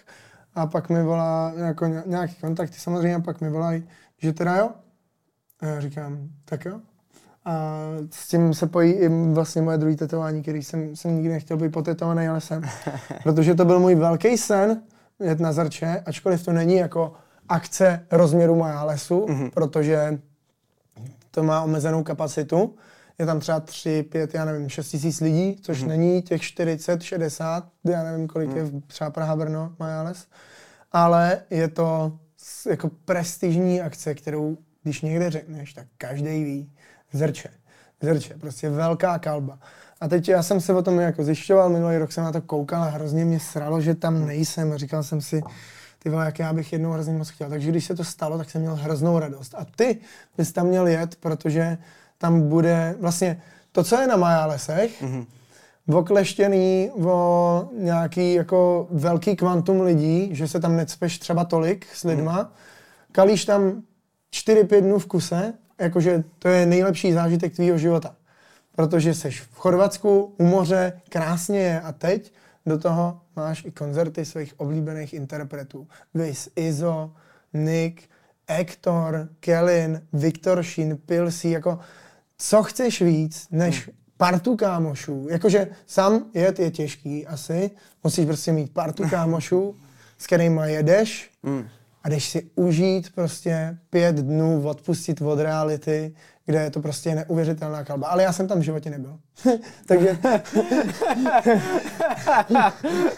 a 0.55 0.67
pak 0.67 0.89
mi 0.89 1.03
volá 1.03 1.53
jako 1.55 1.85
nějaký 2.05 2.35
kontakty 2.35 2.77
samozřejmě, 2.79 3.15
a 3.15 3.19
pak 3.19 3.41
mi 3.41 3.49
volají, 3.49 3.83
že 4.17 4.33
teda 4.33 4.57
jo. 4.57 4.69
A 5.59 5.65
já 5.65 5.81
říkám, 5.81 6.29
tak 6.45 6.65
jo. 6.65 6.79
A 7.45 7.79
s 8.11 8.27
tím 8.27 8.53
se 8.53 8.67
pojí 8.67 8.91
i 8.91 9.09
vlastně 9.33 9.61
moje 9.61 9.77
druhé 9.77 9.95
tetování, 9.95 10.41
který 10.41 10.63
jsem, 10.63 10.95
jsem 10.95 11.15
nikdy 11.15 11.29
nechtěl 11.29 11.57
být 11.57 11.71
potetovaný, 11.71 12.27
ale 12.27 12.41
jsem. 12.41 12.63
Protože 13.23 13.55
to 13.55 13.65
byl 13.65 13.79
můj 13.79 13.95
velký 13.95 14.37
sen, 14.37 14.81
jet 15.19 15.39
na 15.39 15.53
zrče, 15.53 16.03
ačkoliv 16.05 16.45
to 16.45 16.53
není 16.53 16.75
jako 16.75 17.13
akce 17.49 18.05
rozměru 18.11 18.55
Maja 18.55 18.83
lesu, 18.83 19.25
mm-hmm. 19.25 19.51
protože 19.51 20.19
to 21.31 21.43
má 21.43 21.61
omezenou 21.61 22.03
kapacitu 22.03 22.75
je 23.19 23.25
tam 23.25 23.39
třeba 23.39 23.59
3, 23.59 24.03
5, 24.03 24.33
já 24.33 24.45
nevím, 24.45 24.69
6 24.69 24.89
tisíc 24.89 25.21
lidí, 25.21 25.57
což 25.61 25.79
hmm. 25.79 25.89
není 25.89 26.21
těch 26.21 26.41
40, 26.41 27.03
60, 27.03 27.67
já 27.83 28.03
nevím, 28.03 28.27
kolik 28.27 28.49
hmm. 28.49 28.57
je 28.57 28.81
třeba 28.87 29.09
Praha, 29.09 29.35
Brno, 29.35 29.75
Majales, 29.79 30.27
ale 30.91 31.41
je 31.49 31.67
to 31.67 32.17
jako 32.69 32.91
prestižní 33.05 33.81
akce, 33.81 34.15
kterou 34.15 34.57
když 34.83 35.01
někde 35.01 35.29
řekneš, 35.29 35.73
tak 35.73 35.87
každý 35.97 36.43
ví, 36.43 36.71
zrče, 37.13 37.49
zrče, 38.01 38.33
prostě 38.33 38.69
velká 38.69 39.19
kalba. 39.19 39.59
A 40.01 40.07
teď 40.07 40.29
já 40.29 40.43
jsem 40.43 40.61
se 40.61 40.73
o 40.73 40.81
tom 40.81 40.99
jako 40.99 41.23
zjišťoval, 41.23 41.69
minulý 41.69 41.97
rok 41.97 42.11
jsem 42.11 42.23
na 42.23 42.31
to 42.31 42.41
koukal 42.41 42.83
a 42.83 42.89
hrozně 42.89 43.25
mě 43.25 43.39
sralo, 43.39 43.81
že 43.81 43.95
tam 43.95 44.25
nejsem 44.25 44.71
a 44.71 44.77
říkal 44.77 45.03
jsem 45.03 45.21
si, 45.21 45.41
ty 45.99 46.09
vole, 46.09 46.25
jak 46.25 46.39
já 46.39 46.53
bych 46.53 46.73
jednou 46.73 46.91
hrozně 46.91 47.13
moc 47.13 47.29
chtěl. 47.29 47.49
Takže 47.49 47.69
když 47.69 47.85
se 47.85 47.95
to 47.95 48.03
stalo, 48.03 48.37
tak 48.37 48.49
jsem 48.49 48.61
měl 48.61 48.75
hroznou 48.75 49.19
radost. 49.19 49.55
A 49.57 49.65
ty 49.75 49.97
bys 50.37 50.51
tam 50.51 50.67
měl 50.67 50.87
jet, 50.87 51.15
protože 51.15 51.77
tam 52.23 52.49
bude 52.49 52.95
vlastně 52.99 53.41
to, 53.71 53.83
co 53.83 54.01
je 54.01 54.07
na 54.07 54.15
Majálesech, 54.15 55.03
mm-hmm. 55.03 55.25
okleštěný 55.97 56.91
o 57.03 57.69
nějaký 57.77 58.33
jako 58.33 58.87
velký 58.91 59.35
kvantum 59.35 59.81
lidí, 59.81 60.35
že 60.35 60.47
se 60.47 60.59
tam 60.59 60.75
necpeš 60.75 61.19
třeba 61.19 61.45
tolik 61.45 61.85
s 61.93 62.03
lidma, 62.03 62.53
kalíš 63.11 63.45
tam 63.45 63.81
4-5 64.33 64.81
dnů 64.81 64.99
v 64.99 65.05
kuse, 65.05 65.53
jakože 65.79 66.23
to 66.39 66.47
je 66.47 66.65
nejlepší 66.65 67.13
zážitek 67.13 67.55
tvýho 67.55 67.77
života. 67.77 68.15
Protože 68.75 69.13
jsi 69.13 69.31
v 69.31 69.55
Chorvatsku, 69.55 70.33
u 70.37 70.45
moře, 70.45 71.01
krásně 71.09 71.59
je 71.59 71.81
a 71.81 71.91
teď 71.91 72.33
do 72.65 72.77
toho 72.77 73.19
máš 73.35 73.65
i 73.65 73.71
koncerty 73.71 74.25
svých 74.25 74.59
oblíbených 74.59 75.13
interpretů. 75.13 75.87
Vys 76.13 76.49
Izo, 76.55 77.11
Nick, 77.53 78.03
Hector, 78.49 79.29
Kellen, 79.39 80.01
Viktor 80.13 80.63
Shin, 80.63 80.97
Pilsi, 80.97 81.49
jako 81.49 81.79
co 82.49 82.63
chceš 82.63 83.01
víc, 83.01 83.47
než 83.51 83.85
hmm. 83.85 83.95
partu 84.17 84.55
kámošů. 84.55 85.27
Jakože 85.29 85.67
sám 85.87 86.25
jet 86.33 86.59
je 86.59 86.71
těžký 86.71 87.27
asi, 87.27 87.71
musíš 88.03 88.25
prostě 88.25 88.51
mít 88.51 88.73
partu 88.73 89.03
kámošů, 89.09 89.75
s 90.17 90.25
kterými 90.25 90.61
jedeš 90.65 91.31
hmm. 91.43 91.67
a 92.03 92.09
jdeš 92.09 92.29
si 92.29 92.49
užít 92.55 93.15
prostě 93.15 93.77
pět 93.89 94.15
dnů, 94.15 94.63
odpustit 94.67 95.21
od 95.21 95.39
reality, 95.39 96.15
kde 96.45 96.63
je 96.63 96.69
to 96.69 96.79
prostě 96.79 97.15
neuvěřitelná 97.15 97.83
kalba. 97.83 98.07
Ale 98.07 98.23
já 98.23 98.33
jsem 98.33 98.47
tam 98.47 98.59
v 98.59 98.63
životě 98.63 98.89
nebyl. 98.89 99.19
takže, 99.85 100.17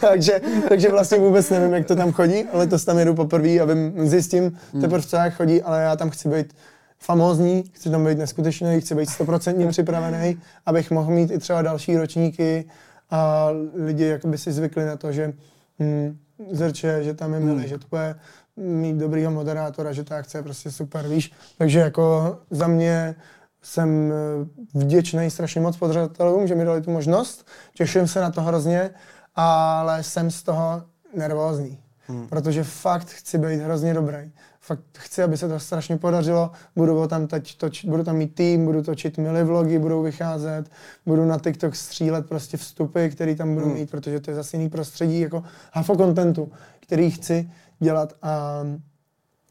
takže, 0.00 0.40
takže 0.68 0.88
vlastně 0.88 1.18
vůbec 1.18 1.50
nevím, 1.50 1.74
jak 1.74 1.86
to 1.86 1.96
tam 1.96 2.12
chodí, 2.12 2.44
ale 2.44 2.66
to 2.66 2.78
tam 2.78 2.98
jedu 2.98 3.14
poprvé 3.14 3.60
a 3.60 3.64
vím, 3.64 4.08
zjistím 4.08 4.58
hmm. 4.72 4.82
teprve, 4.82 5.02
co 5.02 5.16
jak 5.16 5.34
chodí, 5.34 5.62
ale 5.62 5.82
já 5.82 5.96
tam 5.96 6.10
chci 6.10 6.28
být 6.28 6.54
famózní, 6.98 7.64
chci 7.72 7.90
tam 7.90 8.04
být 8.04 8.18
neskutečný, 8.18 8.80
chci 8.80 8.94
být 8.94 9.10
stoprocentně 9.10 9.66
připravený, 9.70 10.40
abych 10.66 10.90
mohl 10.90 11.10
mít 11.12 11.30
i 11.30 11.38
třeba 11.38 11.62
další 11.62 11.96
ročníky 11.96 12.64
a 13.10 13.48
lidi 13.74 14.04
jakoby 14.04 14.38
si 14.38 14.52
zvykli 14.52 14.86
na 14.86 14.96
to, 14.96 15.12
že 15.12 15.32
hm, 15.80 16.18
zrče, 16.50 17.04
že 17.04 17.14
tam 17.14 17.34
je 17.34 17.40
milý, 17.40 17.58
hmm. 17.58 17.68
že 17.68 17.78
to 17.78 17.86
bude 17.90 18.14
mít 18.56 18.96
dobrýho 18.96 19.30
moderátora, 19.30 19.92
že 19.92 20.04
ta 20.04 20.16
akce 20.16 20.38
je 20.38 20.42
prostě 20.42 20.70
super, 20.70 21.08
víš. 21.08 21.32
Takže 21.58 21.78
jako 21.78 22.38
za 22.50 22.66
mě 22.66 23.14
jsem 23.62 24.12
eh, 24.12 24.46
vděčný 24.74 25.30
strašně 25.30 25.60
moc 25.60 25.76
pořadatelům, 25.76 26.46
že 26.46 26.54
mi 26.54 26.64
dali 26.64 26.82
tu 26.82 26.90
možnost. 26.90 27.46
Těším 27.74 28.08
se 28.08 28.20
na 28.20 28.30
to 28.30 28.42
hrozně, 28.42 28.90
ale 29.34 30.02
jsem 30.02 30.30
z 30.30 30.42
toho 30.42 30.82
nervózní. 31.14 31.78
Hmm. 32.08 32.28
Protože 32.28 32.64
fakt 32.64 33.06
chci 33.06 33.38
být 33.38 33.56
hrozně 33.56 33.94
dobrý. 33.94 34.32
Fakt 34.66 34.98
chci, 34.98 35.22
aby 35.22 35.36
se 35.36 35.48
to 35.48 35.60
strašně 35.60 35.96
podařilo. 35.96 36.50
Budu 36.76 37.06
tam, 37.06 37.26
teď 37.26 37.56
toč, 37.56 37.84
budu 37.84 38.04
tam 38.04 38.16
mít 38.16 38.34
tým, 38.34 38.64
budu 38.64 38.82
točit 38.82 39.18
mili 39.18 39.44
vlogy, 39.44 39.78
budou 39.78 40.02
vycházet, 40.02 40.70
budu 41.06 41.24
na 41.24 41.38
TikTok 41.38 41.76
střílet 41.76 42.28
prostě 42.28 42.56
vstupy, 42.56 43.08
který 43.08 43.36
tam 43.36 43.54
budu 43.54 43.66
hmm. 43.66 43.74
mít, 43.74 43.90
protože 43.90 44.20
to 44.20 44.30
je 44.30 44.34
zase 44.34 44.56
jiný 44.56 44.68
prostředí 44.68 45.20
jako 45.20 45.42
hafo 45.72 45.96
contentu, 45.96 46.52
který 46.80 47.10
chci 47.10 47.50
dělat 47.78 48.12
a 48.22 48.62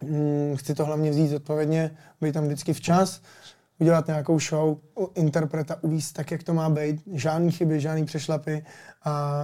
mm, 0.03 0.55
chci 0.55 0.75
to 0.75 0.85
hlavně 0.85 1.09
vzít 1.09 1.27
zodpovědně, 1.27 1.91
být 2.21 2.33
tam 2.33 2.45
vždycky 2.45 2.73
včas, 2.73 3.21
udělat 3.79 4.07
nějakou 4.07 4.39
show, 4.39 4.77
interpreta 5.15 5.75
uvíct 5.81 6.13
tak, 6.13 6.31
jak 6.31 6.43
to 6.43 6.53
má 6.53 6.69
být, 6.69 7.01
žádný 7.13 7.51
chyby, 7.51 7.79
žádný 7.79 8.05
přešlapy 8.05 8.65
a 9.03 9.41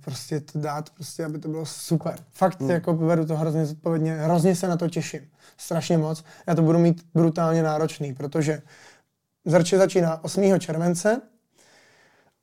prostě 0.00 0.40
to 0.40 0.58
dát, 0.58 0.90
prostě, 0.90 1.24
aby 1.24 1.38
to 1.38 1.48
bylo 1.48 1.66
super. 1.66 2.18
Fakt 2.30 2.60
hmm. 2.60 2.70
jako 2.70 2.92
beru 2.92 3.26
to 3.26 3.36
hrozně 3.36 3.66
zodpovědně, 3.66 4.14
hrozně 4.14 4.56
se 4.56 4.68
na 4.68 4.76
to 4.76 4.88
těším, 4.88 5.20
strašně 5.56 5.98
moc. 5.98 6.24
Já 6.46 6.54
to 6.54 6.62
budu 6.62 6.78
mít 6.78 7.06
brutálně 7.14 7.62
náročný, 7.62 8.14
protože 8.14 8.62
Zrče 9.44 9.78
začíná 9.78 10.24
8. 10.24 10.60
července 10.60 11.20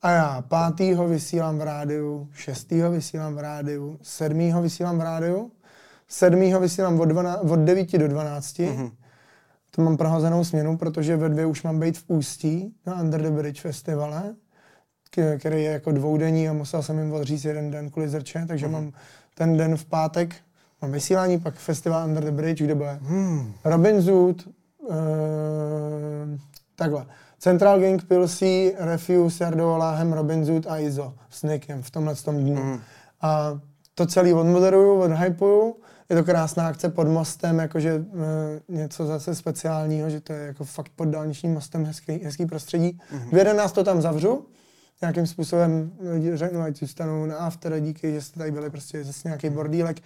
a 0.02 0.10
já 0.10 0.44
5. 0.76 0.98
vysílám 0.98 1.58
v 1.58 1.62
rádiu, 1.62 2.28
6. 2.32 2.70
vysílám 2.70 3.34
v 3.34 3.38
rádiu, 3.38 3.98
7. 4.02 4.62
vysílám 4.62 4.98
v 4.98 5.00
rádiu 5.00 5.52
7. 6.08 6.60
vysílám 6.60 7.00
od, 7.00 7.04
12, 7.04 7.40
od 7.50 7.58
9 7.58 7.98
do 7.98 8.08
12. 8.08 8.58
Mm-hmm. 8.58 8.90
To 9.76 9.82
mám 9.82 9.96
prohozenou 9.96 10.44
směnu, 10.44 10.76
protože 10.76 11.16
ve 11.16 11.28
dvě 11.28 11.46
už 11.46 11.62
mám 11.62 11.80
být 11.80 11.98
v 11.98 12.04
Ústí 12.06 12.74
na 12.86 13.00
Under 13.00 13.22
the 13.22 13.30
Bridge 13.30 13.60
festivale, 13.60 14.34
který 15.38 15.64
je 15.64 15.70
jako 15.70 15.92
dvoudenní 15.92 16.48
a 16.48 16.52
musel 16.52 16.82
jsem 16.82 16.98
jim 16.98 17.12
odříct 17.12 17.44
jeden 17.44 17.70
den 17.70 17.90
kvůli 17.90 18.08
zrče, 18.08 18.44
takže 18.48 18.66
mm-hmm. 18.66 18.70
mám 18.70 18.92
ten 19.34 19.56
den 19.56 19.76
v 19.76 19.84
pátek 19.84 20.34
mám 20.82 20.92
vysílání, 20.92 21.40
pak 21.40 21.54
festival 21.54 22.08
Under 22.08 22.24
the 22.24 22.30
Bridge, 22.30 22.62
kde 22.62 22.74
bude 22.74 22.98
hmm. 23.02 23.52
Robin 23.64 24.00
Zoot, 24.00 24.46
uh, 24.78 24.94
takhle. 26.76 27.06
Central 27.38 27.80
Gang, 27.80 28.04
Pilsy, 28.04 28.74
Refuse, 28.78 29.44
Jardo 29.44 29.76
Láhem, 29.76 30.12
Robin 30.12 30.44
Zoot 30.44 30.66
a 30.66 30.78
Izo 30.78 31.14
s 31.30 31.42
Nickem 31.42 31.82
v 31.82 31.90
tomhle 31.90 32.14
tom 32.14 32.36
dnu. 32.36 32.54
Hmm. 32.54 32.80
A 33.20 33.60
to 33.94 34.06
celý 34.06 34.32
odmoderuju, 34.32 35.00
odhypuju 35.00 35.76
je 36.08 36.16
to 36.16 36.24
krásná 36.24 36.66
akce 36.66 36.88
pod 36.88 37.08
mostem, 37.08 37.58
jakože 37.58 37.90
e, 37.90 38.02
něco 38.68 39.06
zase 39.06 39.34
speciálního, 39.34 40.10
že 40.10 40.20
to 40.20 40.32
je 40.32 40.46
jako 40.46 40.64
fakt 40.64 40.92
pod 40.96 41.08
dálničním 41.08 41.52
mostem 41.52 41.84
hezký, 41.84 42.12
hezký 42.12 42.46
prostředí. 42.46 42.98
Mm-hmm. 43.12 43.30
V 43.30 43.36
11 43.36 43.72
to 43.72 43.84
tam 43.84 44.02
zavřu, 44.02 44.46
nějakým 45.00 45.26
způsobem 45.26 45.92
lidi 46.12 46.36
řeknu, 46.36 46.60
ať 46.60 46.76
zůstanou 46.76 47.26
na 47.26 47.36
after, 47.36 47.80
díky, 47.80 48.12
že 48.12 48.22
jste 48.22 48.38
tady 48.38 48.50
byli 48.50 48.70
prostě 48.70 49.04
zase 49.04 49.28
nějaký 49.28 49.50
bordílek. 49.50 50.00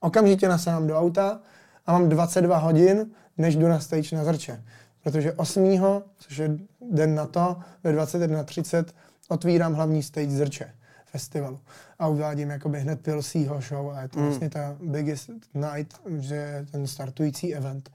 Okamžitě 0.00 0.48
nasám 0.48 0.86
do 0.86 0.98
auta 0.98 1.40
a 1.86 1.92
mám 1.92 2.08
22 2.08 2.56
hodin, 2.56 3.10
než 3.38 3.56
jdu 3.56 3.68
na 3.68 3.80
stage 3.80 4.16
na 4.16 4.24
Zrče. 4.24 4.64
Protože 5.02 5.32
8. 5.32 5.78
což 6.18 6.38
je 6.38 6.58
den 6.90 7.14
na 7.14 7.26
to, 7.26 7.56
ve 7.84 7.92
21.30 7.92 8.84
otvírám 9.28 9.74
hlavní 9.74 10.02
stage 10.02 10.30
Zrče 10.30 10.77
festivalu. 11.10 11.60
A 11.98 12.06
uvádím 12.06 12.50
jakoby 12.50 12.80
hned 12.80 13.00
Pilsího 13.00 13.60
show 13.60 13.90
a 13.90 14.02
je 14.02 14.08
to 14.08 14.18
mm. 14.18 14.26
vlastně 14.26 14.50
ta 14.50 14.76
biggest 14.80 15.30
night, 15.54 16.00
že 16.18 16.34
je 16.34 16.66
ten 16.70 16.86
startující 16.86 17.54
event. 17.54 17.90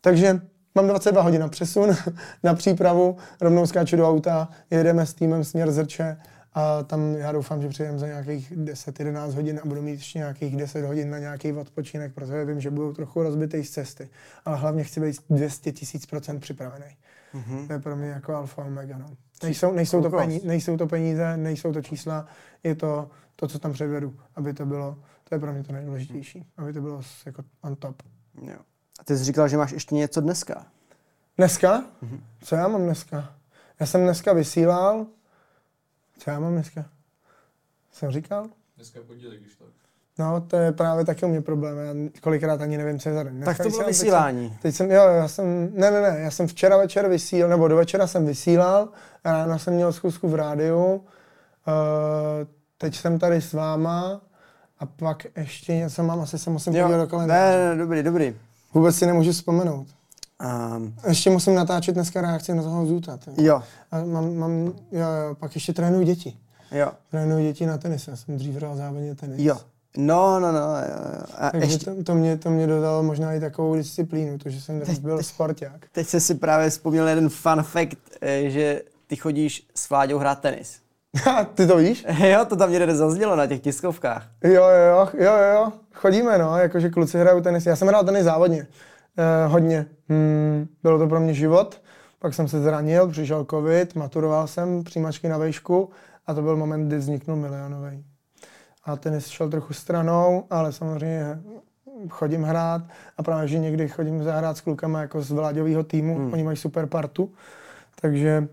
Takže 0.00 0.40
mám 0.74 0.86
22 0.86 1.22
hodin 1.22 1.40
na 1.40 1.48
přesun, 1.48 1.96
na 2.42 2.54
přípravu, 2.54 3.16
rovnou 3.40 3.66
skáču 3.66 3.96
do 3.96 4.08
auta, 4.08 4.48
jedeme 4.70 5.06
s 5.06 5.14
týmem 5.14 5.44
směr 5.44 5.70
Zrče 5.70 6.16
a 6.54 6.82
tam 6.82 7.14
já 7.14 7.32
doufám, 7.32 7.62
že 7.62 7.68
přijdem 7.68 7.98
za 7.98 8.06
nějakých 8.06 8.52
10-11 8.52 9.34
hodin 9.34 9.60
a 9.62 9.68
budu 9.68 9.82
mít 9.82 9.90
ještě 9.90 10.18
nějakých 10.18 10.56
10 10.56 10.84
hodin 10.84 11.10
na 11.10 11.18
nějaký 11.18 11.52
odpočinek, 11.52 12.14
protože 12.14 12.44
vím, 12.44 12.60
že 12.60 12.70
budou 12.70 12.92
trochu 12.92 13.22
rozbitý 13.22 13.64
z 13.64 13.70
cesty. 13.70 14.08
Ale 14.44 14.56
hlavně 14.56 14.84
chci 14.84 15.00
být 15.00 15.16
200 15.30 15.72
tisíc 15.72 16.06
procent 16.06 16.40
připravený. 16.40 16.96
Mm-hmm. 17.34 17.66
To 17.66 17.72
je 17.72 17.78
pro 17.78 17.96
mě 17.96 18.08
jako 18.08 18.34
alfa 18.34 18.64
omega. 18.64 18.98
No. 18.98 19.06
Nejsou, 19.42 19.72
nejsou, 19.72 20.02
to 20.02 20.10
peníze, 20.10 20.46
nejsou 20.46 20.76
to 20.76 20.86
peníze, 20.86 21.36
nejsou 21.36 21.72
to 21.72 21.82
čísla, 21.82 22.26
je 22.64 22.74
to 22.74 23.10
to, 23.36 23.48
co 23.48 23.58
tam 23.58 23.72
předvedu, 23.72 24.16
aby 24.36 24.54
to 24.54 24.66
bylo, 24.66 24.98
to 25.24 25.34
je 25.34 25.38
pro 25.38 25.52
mě 25.52 25.64
to 25.64 25.72
nejdůležitější, 25.72 26.46
aby 26.56 26.72
to 26.72 26.80
bylo 26.80 27.02
jako 27.26 27.44
on 27.60 27.76
top. 27.76 28.02
Jo. 28.42 28.58
A 29.00 29.04
ty 29.04 29.18
jsi 29.18 29.24
říkal, 29.24 29.48
že 29.48 29.56
máš 29.56 29.72
ještě 29.72 29.94
něco 29.94 30.20
dneska. 30.20 30.66
Dneska? 31.36 31.84
Mm-hmm. 32.02 32.20
Co 32.42 32.56
já 32.56 32.68
mám 32.68 32.82
dneska? 32.82 33.34
Já 33.80 33.86
jsem 33.86 34.02
dneska 34.02 34.32
vysílal. 34.32 35.06
Co 36.18 36.30
já 36.30 36.40
mám 36.40 36.52
dneska? 36.52 36.84
Jsem 37.92 38.10
říkal? 38.10 38.48
Dneska 38.76 39.00
pondělí, 39.06 39.38
když 39.38 39.54
tak. 39.54 39.68
No, 40.18 40.40
to 40.40 40.56
je 40.56 40.72
právě 40.72 41.04
taky 41.04 41.26
u 41.26 41.28
mě 41.28 41.40
problém. 41.40 41.78
Já 41.78 42.10
kolikrát 42.20 42.60
ani 42.60 42.78
nevím, 42.78 42.98
co 42.98 43.08
je 43.08 43.14
za 43.14 43.22
den. 43.22 43.40
Tak 43.40 43.56
to 43.58 43.68
bylo 43.68 43.86
vysílání. 43.86 44.48
Teď 44.48 44.50
jsem, 44.50 44.62
teď 44.62 44.74
jsem, 44.74 44.90
jo, 44.90 45.02
já 45.02 45.28
jsem, 45.28 45.70
ne, 45.74 45.90
ne, 45.90 46.00
ne, 46.00 46.16
já 46.20 46.30
jsem 46.30 46.46
včera 46.46 46.76
večer 46.76 47.08
vysílal, 47.08 47.50
nebo 47.50 47.68
do 47.68 47.76
večera 47.76 48.06
jsem 48.06 48.26
vysílal, 48.26 48.88
ráno 49.24 49.58
jsem 49.58 49.74
měl 49.74 49.92
zkusku 49.92 50.28
v 50.28 50.34
rádiu, 50.34 50.94
uh, 50.94 51.02
teď 52.78 52.96
jsem 52.96 53.18
tady 53.18 53.40
s 53.40 53.52
váma 53.52 54.20
a 54.78 54.86
pak 54.86 55.26
ještě 55.36 55.76
něco 55.76 56.02
mám, 56.02 56.20
asi 56.20 56.38
se 56.38 56.50
musím 56.50 56.72
podívat 56.72 57.00
do 57.00 57.06
kalendáře. 57.06 57.58
Ne, 57.58 57.68
ne, 57.68 57.76
dobrý, 57.76 58.02
dobrý. 58.02 58.36
Vůbec 58.74 58.96
si 58.96 59.06
nemůžu 59.06 59.32
vzpomenout. 59.32 59.86
Um, 60.76 60.94
ještě 61.08 61.30
musím 61.30 61.54
natáčet 61.54 61.94
dneska 61.94 62.20
reakci 62.20 62.54
na 62.54 62.62
toho 62.62 62.86
Zůta. 62.86 63.18
Jo. 63.36 63.62
A 63.90 64.04
mám, 64.04 64.36
mám, 64.36 64.66
jo, 64.66 64.72
jo, 64.92 65.34
pak 65.34 65.54
ještě 65.54 65.72
trénuju 65.72 66.02
děti. 66.02 66.36
Jo. 66.72 66.88
Trénuju 67.10 67.42
děti 67.42 67.66
na 67.66 67.78
tenis, 67.78 68.08
já 68.08 68.16
jsem 68.16 68.36
dřív 68.36 68.54
hrál 68.54 68.76
závodně 68.76 69.14
tenis. 69.14 69.40
Jo. 69.40 69.56
No, 69.96 70.40
no, 70.40 70.52
no. 70.52 70.60
A 71.38 71.50
Takže 71.50 71.74
ještě... 71.74 71.90
to, 71.90 72.02
to, 72.02 72.14
mě, 72.14 72.36
to 72.36 72.50
mě 72.50 72.66
dodalo 72.66 73.02
možná 73.02 73.34
i 73.34 73.40
takovou 73.40 73.74
disciplínu, 73.74 74.38
to, 74.38 74.50
že 74.50 74.60
jsem 74.60 74.80
teď, 74.80 74.98
byl 74.98 75.22
sporták. 75.22 75.86
Teď 75.92 76.06
jsem 76.06 76.20
si 76.20 76.34
právě 76.34 76.70
vzpomněl 76.70 77.08
jeden 77.08 77.28
fun 77.28 77.62
fact, 77.62 77.98
eh, 78.20 78.50
že 78.50 78.82
ty 79.06 79.16
chodíš 79.16 79.66
s 79.74 79.90
Vláďou 79.90 80.18
hrát 80.18 80.40
tenis. 80.40 80.78
ty 81.54 81.66
to 81.66 81.76
víš? 81.76 82.06
jo, 82.18 82.44
to 82.44 82.56
tam 82.56 82.72
někde 82.72 82.96
zaznělo 82.96 83.36
na 83.36 83.46
těch 83.46 83.60
tiskovkách. 83.60 84.28
Jo, 84.44 84.52
jo, 84.52 85.08
jo, 85.08 85.08
jo, 85.18 85.32
jo. 85.54 85.72
Chodíme, 85.94 86.38
no, 86.38 86.58
jakože 86.58 86.90
kluci 86.90 87.18
hrajou 87.18 87.40
tenis. 87.40 87.66
Já 87.66 87.76
jsem 87.76 87.88
hrál 87.88 88.04
tenis 88.04 88.24
závodně. 88.24 88.66
Eh, 89.16 89.46
hodně. 89.46 89.86
Hmm, 90.08 90.68
bylo 90.82 90.98
to 90.98 91.06
pro 91.06 91.20
mě 91.20 91.34
život. 91.34 91.82
Pak 92.18 92.34
jsem 92.34 92.48
se 92.48 92.62
zranil, 92.62 93.08
přišel 93.08 93.46
covid, 93.50 93.94
maturoval 93.94 94.46
jsem, 94.46 94.84
přijímačky 94.84 95.28
na 95.28 95.38
vejšku 95.38 95.90
a 96.26 96.34
to 96.34 96.42
byl 96.42 96.56
moment, 96.56 96.86
kdy 96.86 96.96
vzniknul 96.96 97.36
milionový 97.36 98.04
a 98.88 98.96
tenis 98.96 99.26
šel 99.26 99.50
trochu 99.50 99.72
stranou, 99.72 100.44
ale 100.50 100.72
samozřejmě 100.72 101.40
chodím 102.08 102.42
hrát 102.42 102.82
a 103.16 103.22
právě, 103.22 103.48
že 103.48 103.58
někdy 103.58 103.88
chodím 103.88 104.22
zahrát 104.22 104.56
s 104.56 104.60
klukama 104.60 105.00
jako 105.00 105.22
z 105.22 105.30
vláďového 105.30 105.84
týmu, 105.84 106.16
hmm. 106.16 106.32
oni 106.32 106.42
mají 106.42 106.56
super 106.56 106.86
partu, 106.86 107.32
takže 108.00 108.48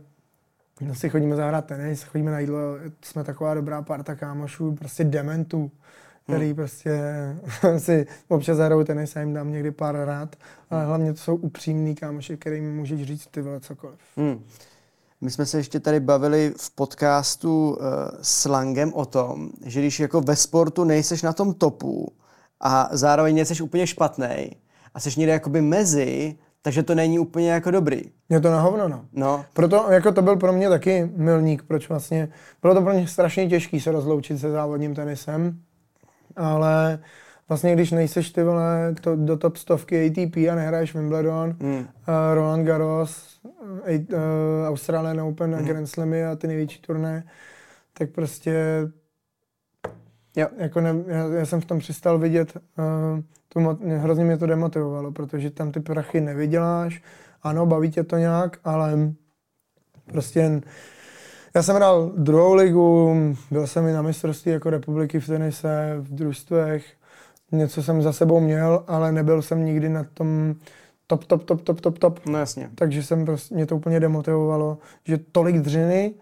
no 0.82 0.96
si 0.96 1.10
chodíme 1.10 1.36
zahrát 1.36 1.66
tenis, 1.66 2.04
chodíme 2.04 2.32
na 2.32 2.40
jídlo, 2.40 2.60
jsme 3.02 3.24
taková 3.24 3.54
dobrá 3.54 3.82
parta 3.82 4.16
kámošů, 4.16 4.76
prostě 4.76 5.04
dementů, 5.04 5.72
který 6.24 6.46
hmm. 6.46 6.56
prostě 6.56 7.00
si 7.78 8.08
občas 8.28 8.58
zahrajou 8.58 8.84
tenis 8.84 9.16
a 9.16 9.20
jim 9.20 9.34
dám 9.34 9.52
někdy 9.52 9.72
pár 9.72 9.96
rád, 10.06 10.36
ale 10.70 10.86
hlavně 10.86 11.14
to 11.14 11.20
jsou 11.20 11.36
upřímný 11.36 11.96
kámoši, 11.96 12.38
kterým 12.38 12.76
můžeš 12.76 13.04
říct 13.04 13.28
ty 13.28 13.42
vole 13.42 13.60
cokoliv. 13.60 14.00
Hmm. 14.18 14.44
My 15.26 15.32
jsme 15.32 15.46
se 15.46 15.58
ještě 15.58 15.80
tady 15.80 16.00
bavili 16.00 16.54
v 16.58 16.76
podcastu 16.76 17.70
uh, 17.70 17.78
slangem 18.22 18.94
o 18.94 19.06
tom, 19.06 19.50
že 19.66 19.80
když 19.80 20.00
jako 20.00 20.22
ve 20.22 20.36
sportu 20.36 20.84
nejseš 20.84 21.22
na 21.22 21.34
tom 21.34 21.54
topu 21.54 22.14
a 22.60 22.90
zároveň 22.92 23.36
nejseš 23.36 23.62
úplně 23.62 23.88
špatný 23.88 24.52
a 24.94 25.00
jsi 25.00 25.10
někde 25.18 25.34
jakoby 25.34 25.62
mezi, 25.62 26.36
takže 26.62 26.84
to 26.84 26.96
není 26.96 27.20
úplně 27.20 27.52
jako 27.52 27.72
dobrý. 27.72 28.02
Je 28.30 28.40
to 28.40 28.52
na 28.52 28.62
hovno, 28.62 28.88
no. 28.88 29.06
no. 29.14 29.46
Proto 29.54 29.86
jako 29.90 30.12
to 30.12 30.22
byl 30.22 30.36
pro 30.36 30.54
mě 30.54 30.70
taky 30.70 31.12
milník, 31.16 31.64
proč 31.64 31.90
vlastně, 31.90 32.30
bylo 32.62 32.74
to 32.74 32.82
pro 32.82 32.94
mě 32.94 33.08
strašně 33.08 33.50
těžké 33.50 33.80
se 33.80 33.92
rozloučit 33.92 34.40
se 34.40 34.52
závodním 34.52 34.96
tenisem, 34.96 35.60
ale 36.36 37.00
vlastně 37.50 37.74
když 37.74 37.92
nejseš 37.92 38.32
ty 38.32 38.44
vole 38.44 38.96
to, 39.02 39.16
do 39.16 39.38
top 39.38 39.58
stovky 39.58 40.06
ATP 40.06 40.38
a 40.38 40.56
nehraješ 40.56 40.94
Wimbledon, 40.94 41.56
mm. 41.60 41.76
uh, 41.78 41.86
Roland 42.34 42.66
Garros, 42.66 43.40
uh, 43.44 44.68
Australian 44.68 45.22
Open 45.22 45.50
mm. 45.50 45.56
a 45.56 45.62
Grand 45.62 45.90
Slamy 45.90 46.26
a 46.26 46.36
ty 46.36 46.48
největší 46.48 46.82
turné, 46.82 47.24
tak 47.94 48.10
prostě 48.10 48.82
jo. 50.36 50.48
jako 50.58 50.82
ne, 50.82 50.96
já, 51.08 51.28
já, 51.28 51.46
jsem 51.46 51.62
v 51.62 51.66
tom 51.66 51.80
přestal 51.80 52.20
vidět, 52.20 52.58
uh, 52.78 53.20
to, 53.50 53.78
hrozně 53.98 54.26
mě 54.26 54.38
to 54.38 54.46
demotivovalo, 54.46 55.12
protože 55.12 55.52
tam 55.52 55.72
ty 55.72 55.80
prachy 55.80 56.22
nevyděláš, 56.22 57.04
ano, 57.44 57.66
baví 57.66 57.92
tě 57.92 58.04
to 58.04 58.18
nějak, 58.18 58.58
ale 58.64 59.14
prostě 60.06 60.62
já 61.56 61.64
jsem 61.64 61.76
hrál 61.76 62.12
druhou 62.18 62.54
ligu, 62.54 63.16
byl 63.52 63.68
jsem 63.68 63.88
i 63.88 63.94
na 63.94 64.02
mistrovství 64.02 64.52
jako 64.52 64.70
republiky 64.70 65.20
v 65.20 65.28
tenise, 65.28 65.96
v 66.00 66.16
družstvech, 66.16 66.86
něco 67.58 67.84
jsem 67.84 68.02
za 68.02 68.14
sebou 68.14 68.40
měl, 68.40 68.84
ale 68.88 69.12
nebyl 69.12 69.42
jsem 69.42 69.66
nikdy 69.66 69.90
na 69.90 70.04
tom 70.04 70.56
top, 71.08 71.24
top, 71.24 71.44
top, 71.44 71.62
top, 71.62 71.82
top, 71.82 72.00
top. 72.00 72.26
No 72.26 72.40
jasně. 72.40 72.70
Takže 72.76 73.04
jsem 73.04 73.26
prostě, 73.26 73.56
mě 73.56 73.66
to 73.66 73.76
úplně 73.76 74.00
demotivovalo, 74.00 74.78
že 75.04 75.18
tolik 75.18 75.58
dřiny 75.58 76.14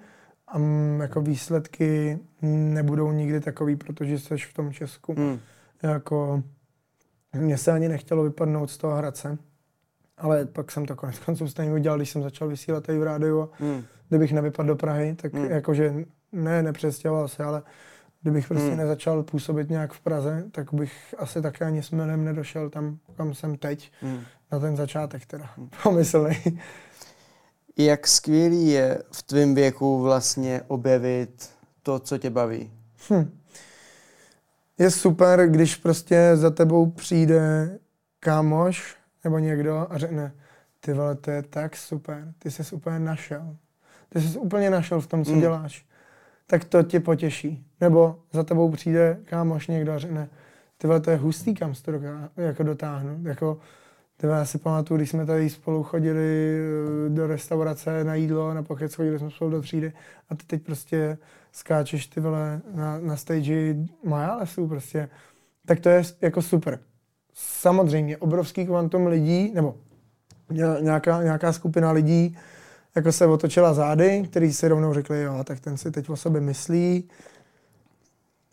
a 0.47 0.57
m, 0.57 0.99
jako 1.01 1.21
výsledky 1.21 2.19
nebudou 2.41 3.11
nikdy 3.11 3.39
takový, 3.39 3.75
protože 3.75 4.19
jsi 4.19 4.37
v 4.37 4.53
tom 4.53 4.73
Česku. 4.73 5.13
Hmm. 5.13 5.39
Jako, 5.83 6.43
mně 7.33 7.57
se 7.57 7.71
ani 7.71 7.89
nechtělo 7.89 8.23
vypadnout 8.23 8.71
z 8.71 8.77
toho 8.77 8.95
Hradce, 8.95 9.37
ale 10.17 10.45
pak 10.45 10.71
jsem 10.71 10.85
to 10.85 10.95
konec 10.95 11.19
konců 11.19 11.47
stejně 11.47 11.73
udělal, 11.73 11.97
když 11.97 12.09
jsem 12.09 12.23
začal 12.23 12.47
vysílat 12.47 12.83
tady 12.83 12.99
v 12.99 13.03
rádiu. 13.03 13.49
Hmm. 13.59 13.83
Kdybych 14.09 14.33
nevypadl 14.33 14.67
do 14.67 14.75
Prahy, 14.75 15.15
tak 15.15 15.33
hmm. 15.33 15.45
jakože 15.45 15.93
ne, 16.31 16.63
nepřestěhoval 16.63 17.27
se, 17.27 17.43
ale 17.43 17.61
Kdybych 18.23 18.47
prostě 18.47 18.67
hmm. 18.67 18.77
nezačal 18.77 19.23
působit 19.23 19.69
nějak 19.69 19.93
v 19.93 19.99
Praze, 19.99 20.43
tak 20.51 20.73
bych 20.73 21.15
asi 21.17 21.41
také 21.41 21.65
ani 21.65 21.83
smělem 21.83 22.25
nedošel 22.25 22.69
tam, 22.69 22.97
kam 23.15 23.33
jsem 23.33 23.57
teď, 23.57 23.91
hmm. 24.01 24.19
na 24.51 24.59
ten 24.59 24.75
začátek 24.75 25.25
teda, 25.25 25.49
hmm. 25.57 25.69
pomyslný. 25.83 26.59
Jak 27.77 28.07
skvělý 28.07 28.67
je 28.67 29.03
v 29.11 29.23
tvém 29.23 29.55
věku 29.55 30.01
vlastně 30.01 30.61
objevit 30.67 31.49
to, 31.83 31.99
co 31.99 32.17
tě 32.17 32.29
baví? 32.29 32.71
Hm. 33.09 33.39
Je 34.77 34.91
super, 34.91 35.49
když 35.49 35.75
prostě 35.75 36.31
za 36.35 36.49
tebou 36.49 36.91
přijde 36.91 37.69
kámoš 38.19 38.95
nebo 39.23 39.39
někdo 39.39 39.87
a 39.89 39.97
řekne, 39.97 40.33
ty 40.79 40.93
vole, 40.93 41.15
to 41.15 41.31
je 41.31 41.43
tak 41.43 41.75
super, 41.75 42.33
ty 42.39 42.51
jsi 42.51 42.75
úplně 42.75 42.99
našel. 42.99 43.55
Ty 44.09 44.21
jsi 44.21 44.37
úplně 44.37 44.69
našel 44.69 45.01
v 45.01 45.07
tom, 45.07 45.25
co 45.25 45.31
hmm. 45.31 45.41
děláš 45.41 45.85
tak 46.47 46.65
to 46.65 46.83
tě 46.83 46.99
potěší. 46.99 47.65
Nebo 47.81 48.19
za 48.33 48.43
tebou 48.43 48.71
přijde 48.71 49.19
kámoš 49.25 49.67
někdo 49.67 49.91
a 49.91 49.99
řekne, 49.99 50.29
ty 50.77 50.87
to 51.01 51.11
je 51.11 51.17
hustý, 51.17 51.53
kam 51.53 51.73
to 51.73 51.91
jako 52.37 52.63
dotáhnu. 52.63 53.19
Jako, 53.23 53.57
ty 54.17 54.27
já 54.27 54.45
si 54.45 54.57
pamatuju, 54.57 54.97
když 54.97 55.09
jsme 55.09 55.25
tady 55.25 55.49
spolu 55.49 55.83
chodili 55.83 56.57
eh, 57.05 57.09
do 57.09 57.27
restaurace 57.27 58.03
na 58.03 58.15
jídlo, 58.15 58.53
na 58.53 58.63
pokec, 58.63 58.95
chodili 58.95 59.19
jsme 59.19 59.31
spolu 59.31 59.51
do 59.51 59.61
třídy 59.61 59.93
a 60.29 60.35
ty 60.35 60.45
teď 60.45 60.63
prostě 60.63 61.17
skáčeš 61.51 62.07
ty 62.07 62.19
vole 62.19 62.61
na, 62.73 62.99
na 62.99 63.17
stage 63.17 63.75
Majalesů 64.03 64.67
prostě. 64.67 65.09
Tak 65.65 65.79
to 65.79 65.89
je 65.89 66.03
jako 66.21 66.41
super. 66.41 66.79
Samozřejmě, 67.33 68.17
obrovský 68.17 68.65
kvantum 68.65 69.07
lidí, 69.07 69.51
nebo 69.53 69.75
nějaká, 70.81 71.23
nějaká 71.23 71.53
skupina 71.53 71.91
lidí 71.91 72.37
jako 72.95 73.11
se 73.11 73.25
otočila 73.25 73.73
zády, 73.73 74.23
který 74.29 74.53
si 74.53 74.67
rovnou 74.67 74.93
řekli, 74.93 75.21
jo, 75.21 75.43
tak 75.43 75.59
ten 75.59 75.77
si 75.77 75.91
teď 75.91 76.09
o 76.09 76.15
sobě 76.15 76.41
myslí, 76.41 77.09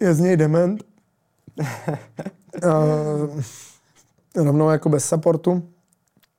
je 0.01 0.15
z 0.15 0.21
něj 0.21 0.37
dement. 0.37 0.83
uh, 2.65 3.41
rovnou 4.37 4.71
jako 4.71 4.89
bez 4.89 5.05
supportu. 5.05 5.69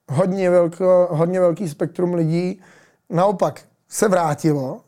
Hodně, 0.10 0.50
velko, 0.50 1.08
hodně 1.12 1.40
velký 1.40 1.70
spektrum 1.70 2.14
lidí 2.14 2.62
naopak 3.10 3.62
se 3.90 4.08
vrátilo. 4.08 4.82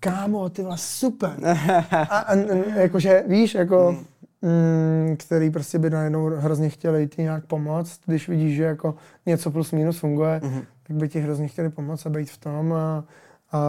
Kámo, 0.00 0.48
ty 0.48 0.62
vlastně 0.62 1.08
super. 1.08 1.36
A, 1.90 2.18
a, 2.18 2.34
jakože, 2.74 3.24
víš, 3.26 3.54
jako, 3.54 3.96
mm, 4.42 5.16
který 5.16 5.50
prostě 5.50 5.78
by 5.78 5.90
najednou 5.90 6.26
hrozně 6.26 6.68
chtěli 6.68 7.00
jít 7.00 7.18
nějak 7.18 7.46
pomoct, 7.46 8.00
když 8.06 8.28
vidíš, 8.28 8.56
že 8.56 8.62
jako 8.62 8.94
něco 9.26 9.50
plus 9.50 9.72
minus 9.72 9.98
funguje, 9.98 10.40
mm-hmm 10.44 10.64
tak 10.88 10.96
by 10.96 11.08
ti 11.08 11.20
hrozně 11.20 11.48
chtěli 11.48 11.70
pomoct 11.70 12.06
a 12.06 12.10
být 12.10 12.30
v 12.30 12.38
tom 12.38 12.72
a, 12.72 13.04
a 13.52 13.60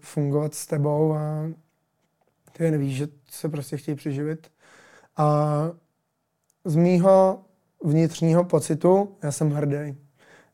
fungovat 0.00 0.54
s 0.54 0.66
tebou 0.66 1.14
a 1.14 1.20
ty 2.52 2.70
nevíš, 2.70 2.96
že 2.96 3.08
se 3.30 3.48
prostě 3.48 3.76
chtějí 3.76 3.94
přiživit. 3.94 4.50
A 5.16 5.48
z 6.64 6.76
mýho 6.76 7.40
vnitřního 7.84 8.44
pocitu 8.44 9.16
já 9.22 9.32
jsem 9.32 9.50
hrdý. 9.50 9.96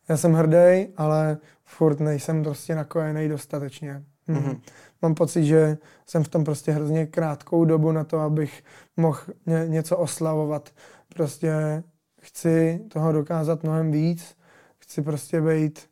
Já 0.08 0.16
jsem 0.16 0.32
hrdý, 0.32 0.86
ale 0.96 1.38
furt 1.64 2.00
nejsem 2.00 2.42
prostě 2.42 2.74
nakojený 2.74 3.28
dostatečně. 3.28 4.04
Mm-hmm. 4.28 4.60
Mám 5.02 5.14
pocit, 5.14 5.44
že 5.44 5.78
jsem 6.06 6.24
v 6.24 6.28
tom 6.28 6.44
prostě 6.44 6.72
hrozně 6.72 7.06
krátkou 7.06 7.64
dobu 7.64 7.92
na 7.92 8.04
to, 8.04 8.18
abych 8.18 8.64
mohl 8.96 9.20
ně, 9.46 9.64
něco 9.68 9.96
oslavovat. 9.96 10.70
Prostě 11.14 11.82
chci 12.20 12.80
toho 12.88 13.12
dokázat 13.12 13.62
mnohem 13.62 13.90
víc. 13.90 14.36
Chci 14.78 15.02
prostě 15.02 15.40
být 15.40 15.90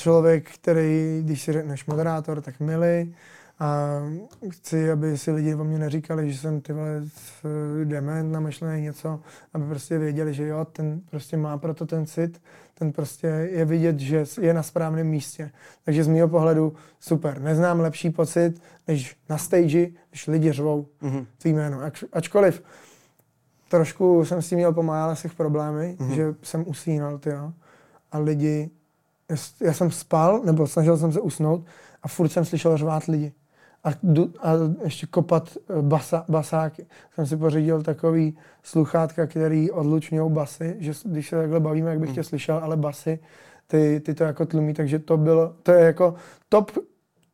člověk, 0.00 0.50
který, 0.50 1.20
když 1.24 1.42
si 1.42 1.52
řekneš 1.52 1.86
moderátor, 1.86 2.40
tak 2.40 2.60
milý. 2.60 3.14
A 3.62 4.00
chci, 4.50 4.90
aby 4.90 5.18
si 5.18 5.30
lidi 5.30 5.54
o 5.54 5.64
mě 5.64 5.78
neříkali, 5.78 6.32
že 6.32 6.38
jsem 6.38 6.60
ty 6.60 6.72
vole 6.72 7.02
dement, 7.84 8.32
namyšlený 8.32 8.82
něco, 8.82 9.20
aby 9.54 9.64
prostě 9.66 9.98
věděli, 9.98 10.34
že 10.34 10.46
jo, 10.46 10.64
ten 10.64 11.00
prostě 11.10 11.36
má 11.36 11.58
proto 11.58 11.86
ten 11.86 12.06
cit, 12.06 12.42
ten 12.74 12.92
prostě 12.92 13.26
je 13.26 13.64
vidět, 13.64 13.98
že 13.98 14.24
je 14.40 14.54
na 14.54 14.62
správném 14.62 15.06
místě. 15.06 15.50
Takže 15.84 16.04
z 16.04 16.08
mého 16.08 16.28
pohledu 16.28 16.72
super. 17.00 17.40
Neznám 17.40 17.80
lepší 17.80 18.10
pocit, 18.10 18.62
než 18.88 19.16
na 19.28 19.38
stage, 19.38 19.86
když 20.10 20.26
lidi 20.26 20.52
řvou 20.52 20.86
mm-hmm. 21.02 21.26
tvý 21.38 21.52
jméno. 21.52 21.80
Ačkoliv 22.12 22.62
trošku 23.68 24.24
jsem 24.24 24.42
s 24.42 24.48
tím 24.48 24.58
měl 24.58 24.72
po 24.72 24.82
Majálesech 24.82 25.34
problémy, 25.34 25.96
mm-hmm. 25.98 26.14
že 26.14 26.34
jsem 26.42 26.64
usínal, 26.68 27.18
ty 27.18 27.30
jo, 27.30 27.52
a 28.12 28.18
lidi 28.18 28.70
já 29.60 29.72
jsem 29.72 29.90
spal, 29.90 30.40
nebo 30.44 30.66
snažil 30.66 30.96
jsem 30.96 31.12
se 31.12 31.20
usnout 31.20 31.64
a 32.02 32.08
furt 32.08 32.28
jsem 32.28 32.44
slyšel 32.44 32.76
řvát 32.76 33.04
lidi. 33.04 33.32
A, 33.84 33.88
a 34.42 34.52
ještě 34.84 35.06
kopat 35.06 35.56
eh, 35.56 35.82
basa, 35.82 36.24
basáky. 36.28 36.86
Jsem 37.14 37.26
si 37.26 37.36
pořídil 37.36 37.82
takový 37.82 38.38
sluchátka, 38.62 39.26
který 39.26 39.70
odlučňují 39.70 40.32
basy, 40.32 40.76
že 40.78 40.92
když 41.04 41.28
se 41.28 41.36
takhle 41.36 41.60
bavíme, 41.60 41.90
jak 41.90 42.00
bych 42.00 42.10
tě 42.10 42.20
hmm. 42.20 42.24
slyšel, 42.24 42.60
ale 42.62 42.76
basy, 42.76 43.18
ty, 43.66 44.00
ty 44.04 44.14
to 44.14 44.24
jako 44.24 44.46
tlumí, 44.46 44.74
takže 44.74 44.98
to 44.98 45.16
bylo, 45.16 45.54
to 45.62 45.72
je 45.72 45.84
jako 45.84 46.14
top 46.48 46.70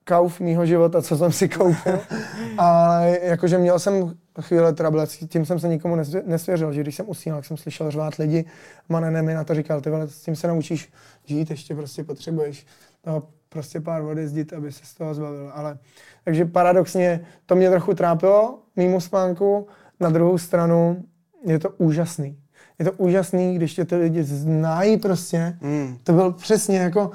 kauf 0.07 0.41
mýho 0.41 0.67
života, 0.67 1.03
co 1.03 1.17
jsem 1.17 1.33
si 1.33 1.49
koupil. 1.49 2.01
Ale 2.59 3.19
jakože 3.23 3.59
měl 3.59 3.79
jsem 3.79 4.15
chvíle 4.41 4.73
trable, 4.73 5.07
tím 5.07 5.47
jsem 5.47 5.61
se 5.61 5.69
nikomu 5.69 5.97
nesvěřil, 6.27 6.73
že 6.73 6.81
když 6.81 6.95
jsem 6.95 7.09
usínal, 7.09 7.43
jsem 7.43 7.57
slyšel 7.57 7.91
řvát 7.91 8.15
lidi, 8.15 8.45
Manene 8.89 9.23
mi 9.23 9.35
na 9.35 9.45
to 9.45 9.55
říkal, 9.55 9.81
ty 9.81 9.91
vole, 9.91 10.09
s 10.09 10.23
tím 10.23 10.37
se 10.37 10.49
naučíš 10.49 10.93
žít, 11.25 11.51
ještě 11.51 11.75
prostě 11.75 12.05
potřebuješ 12.05 12.67
toho 13.05 13.23
prostě 13.49 13.81
pár 13.81 14.03
vody 14.03 14.29
zdit, 14.29 14.53
aby 14.53 14.73
se 14.73 14.85
z 14.85 14.95
toho 14.95 15.15
zbavil. 15.15 15.51
Ale, 15.55 15.79
takže 16.25 16.45
paradoxně 16.45 17.21
to 17.47 17.55
mě 17.55 17.71
trochu 17.71 17.95
trápilo, 17.95 18.59
mýmu 18.77 19.01
spánku, 19.01 19.67
na 20.01 20.11
druhou 20.11 20.39
stranu 20.39 21.05
je 21.47 21.59
to 21.59 21.71
úžasný. 21.71 22.39
Je 22.79 22.85
to 22.85 22.93
úžasný, 22.93 23.57
když 23.57 23.75
tě 23.75 23.85
ty 23.85 23.97
lidi 23.97 24.23
znají 24.23 24.97
prostě. 24.97 25.59
Mm. 25.61 25.99
To 26.03 26.13
byl 26.13 26.33
přesně 26.33 26.79
jako, 26.79 27.11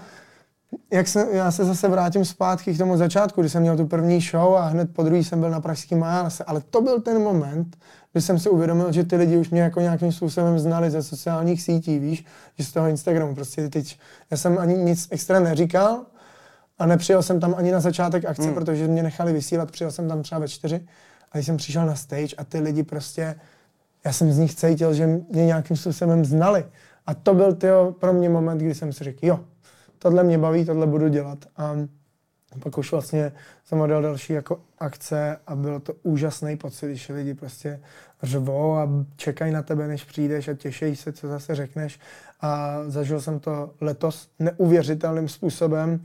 jak 0.91 1.07
se, 1.07 1.27
já 1.31 1.52
se 1.52 1.65
zase 1.65 1.88
vrátím 1.88 2.26
zpátky 2.26 2.73
k 2.73 2.77
tomu 2.77 2.98
začátku, 2.98 3.41
kdy 3.41 3.49
jsem 3.49 3.61
měl 3.61 3.77
tu 3.77 3.88
první 3.88 4.22
show 4.22 4.56
a 4.56 4.65
hned 4.65 4.93
po 4.93 5.03
druhý 5.03 5.23
jsem 5.23 5.39
byl 5.39 5.49
na 5.49 5.61
Pražský 5.61 5.95
Majánse, 5.95 6.43
ale 6.43 6.61
to 6.69 6.81
byl 6.81 7.02
ten 7.02 7.22
moment, 7.22 7.77
kdy 8.11 8.22
jsem 8.22 8.39
si 8.39 8.49
uvědomil, 8.49 8.91
že 8.91 9.03
ty 9.03 9.15
lidi 9.15 9.38
už 9.38 9.49
mě 9.49 9.61
jako 9.61 9.80
nějakým 9.81 10.11
způsobem 10.11 10.60
znali 10.60 10.91
ze 10.91 11.03
sociálních 11.03 11.61
sítí, 11.61 11.99
víš, 11.99 12.26
že 12.60 12.65
z 12.65 12.72
toho 12.72 12.88
Instagramu 12.88 13.35
prostě 13.35 13.69
teď, 13.69 13.99
já 14.31 14.38
jsem 14.38 14.57
ani 14.57 14.73
nic 14.73 15.07
extra 15.11 15.39
neříkal, 15.39 16.06
A 16.80 16.85
nepřijel 16.85 17.23
jsem 17.23 17.39
tam 17.39 17.56
ani 17.57 17.72
na 17.72 17.80
začátek 17.80 18.26
akce, 18.26 18.43
Hmm. 18.43 18.53
protože 18.53 18.88
mě 18.88 19.03
nechali 19.03 19.34
vysílat, 19.34 19.72
přijel 19.72 19.91
jsem 19.91 20.07
tam 20.07 20.23
třeba 20.23 20.39
ve 20.39 20.48
čtyři. 20.48 20.85
A 21.31 21.38
když 21.38 21.45
jsem 21.45 21.57
přišel 21.57 21.85
na 21.85 21.95
stage 21.95 22.35
a 22.38 22.43
ty 22.43 22.60
lidi 22.60 22.84
prostě, 22.84 23.35
já 24.06 24.14
jsem 24.14 24.31
z 24.31 24.38
nich 24.38 24.56
cítil, 24.56 24.93
že 24.93 25.07
mě 25.07 25.45
nějakým 25.45 25.77
způsobem 25.77 26.26
znali. 26.26 26.65
A 27.07 27.14
to 27.14 27.34
byl 27.34 27.56
tyjo, 27.56 27.95
pro 27.99 28.14
mě 28.14 28.30
moment, 28.30 28.57
kdy 28.57 28.76
jsem 28.76 28.93
si 28.93 29.03
řekl, 29.03 29.26
jo, 29.26 29.39
tohle 30.02 30.23
mě 30.23 30.38
baví, 30.38 30.65
tohle 30.65 30.88
budu 30.88 31.07
dělat. 31.07 31.45
A 31.57 31.76
pak 32.60 32.78
už 32.78 32.91
vlastně 32.91 33.32
jsem 33.64 33.82
odjel 33.82 34.02
další 34.02 34.34
jako 34.34 34.60
akce 34.80 35.38
a 35.48 35.56
bylo 35.56 35.80
to 35.80 35.94
úžasný 36.03 36.57
pocit, 36.57 36.86
když 36.86 37.10
lidi 37.10 37.34
prostě 37.34 37.80
řvou 38.23 38.73
a 38.73 38.90
čekají 39.15 39.53
na 39.53 39.61
tebe, 39.61 39.88
než 39.88 40.03
přijdeš 40.03 40.48
a 40.48 40.53
těší 40.53 40.95
se, 40.95 41.11
co 41.11 41.28
zase 41.28 41.56
řekneš. 41.56 41.99
A 42.41 42.78
zažil 42.88 43.22
jsem 43.22 43.40
to 43.40 43.72
letos 43.82 44.30
neuvěřitelným 44.40 45.30
způsobem, 45.30 46.03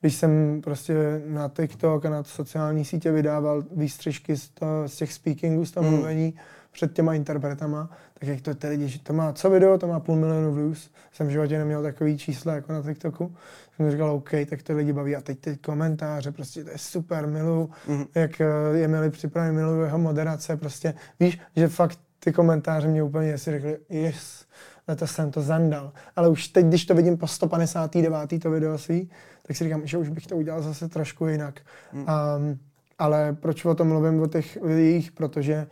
když 0.00 0.14
jsem 0.14 0.60
prostě 0.64 1.22
na 1.26 1.48
TikTok 1.48 2.04
a 2.04 2.10
na 2.10 2.24
sociální 2.24 2.84
sítě 2.84 3.12
vydával 3.12 3.64
výstřižky 3.76 4.36
z, 4.36 4.48
to, 4.48 4.66
z 4.86 4.96
těch 4.96 5.12
speakingů, 5.12 5.64
z 5.64 5.70
toho 5.70 5.90
Mm. 5.90 6.32
Před 6.78 6.92
těma 6.92 7.14
interpretama, 7.14 7.90
tak 8.18 8.28
jak 8.28 8.40
to 8.40 8.54
ty 8.54 8.68
lidi, 8.68 8.88
že 8.88 8.98
to 8.98 9.12
má 9.12 9.32
co 9.32 9.50
video, 9.50 9.78
to 9.78 9.86
má 9.86 10.00
půl 10.00 10.16
milionu 10.16 10.54
views. 10.54 10.90
Jsem 11.12 11.26
v 11.26 11.30
životě 11.30 11.58
neměl 11.58 11.82
takový 11.82 12.18
čísla 12.18 12.54
jako 12.54 12.72
na 12.72 12.82
TikToku. 12.82 13.34
Jsem 13.76 13.90
říkal, 13.90 14.10
OK, 14.10 14.30
tak 14.50 14.62
to 14.62 14.76
lidi 14.76 14.92
baví. 14.92 15.16
A 15.16 15.20
teď 15.20 15.38
ty 15.40 15.56
komentáře, 15.56 16.32
prostě 16.32 16.64
to 16.64 16.70
je 16.70 16.78
super, 16.78 17.26
milu, 17.26 17.70
Mhm. 17.88 18.04
jak 18.14 18.40
eh, 18.40 18.46
je 18.72 18.88
Mili 18.88 19.10
připravený, 19.10 19.56
miluju 19.56 19.82
jeho 19.82 19.98
moderace, 19.98 20.56
prostě 20.56 20.94
víš, 21.20 21.38
že 21.56 21.68
fakt 21.68 21.98
ty 22.20 22.32
komentáře 22.32 22.88
mě 22.88 23.02
úplně 23.02 23.38
si 23.38 23.50
řekli, 23.50 23.78
yes, 23.88 24.44
letos 24.88 25.10
jsem 25.12 25.30
to 25.30 25.42
zandal. 25.42 25.92
Ale 26.16 26.28
už 26.28 26.48
teď, 26.48 26.66
když 26.66 26.86
to 26.86 26.94
vidím 26.94 27.16
po 27.16 27.26
159. 27.26 28.38
to 28.42 28.50
video 28.50 28.78
svý, 28.78 29.10
tak 29.46 29.56
si 29.56 29.64
říkám, 29.64 29.80
že 29.84 29.98
už 29.98 30.08
bych 30.08 30.26
to 30.26 30.36
udělal 30.36 30.62
zase 30.62 30.88
trošku 30.88 31.26
jinak. 31.26 31.60
Mm. 31.92 32.00
Um, 32.00 32.58
ale 32.98 33.32
proč 33.40 33.64
o 33.64 33.74
tom 33.74 33.88
mluvím, 33.88 34.20
o 34.22 34.26
těch 34.26 34.62
videích? 34.62 35.12
Protože 35.12 35.66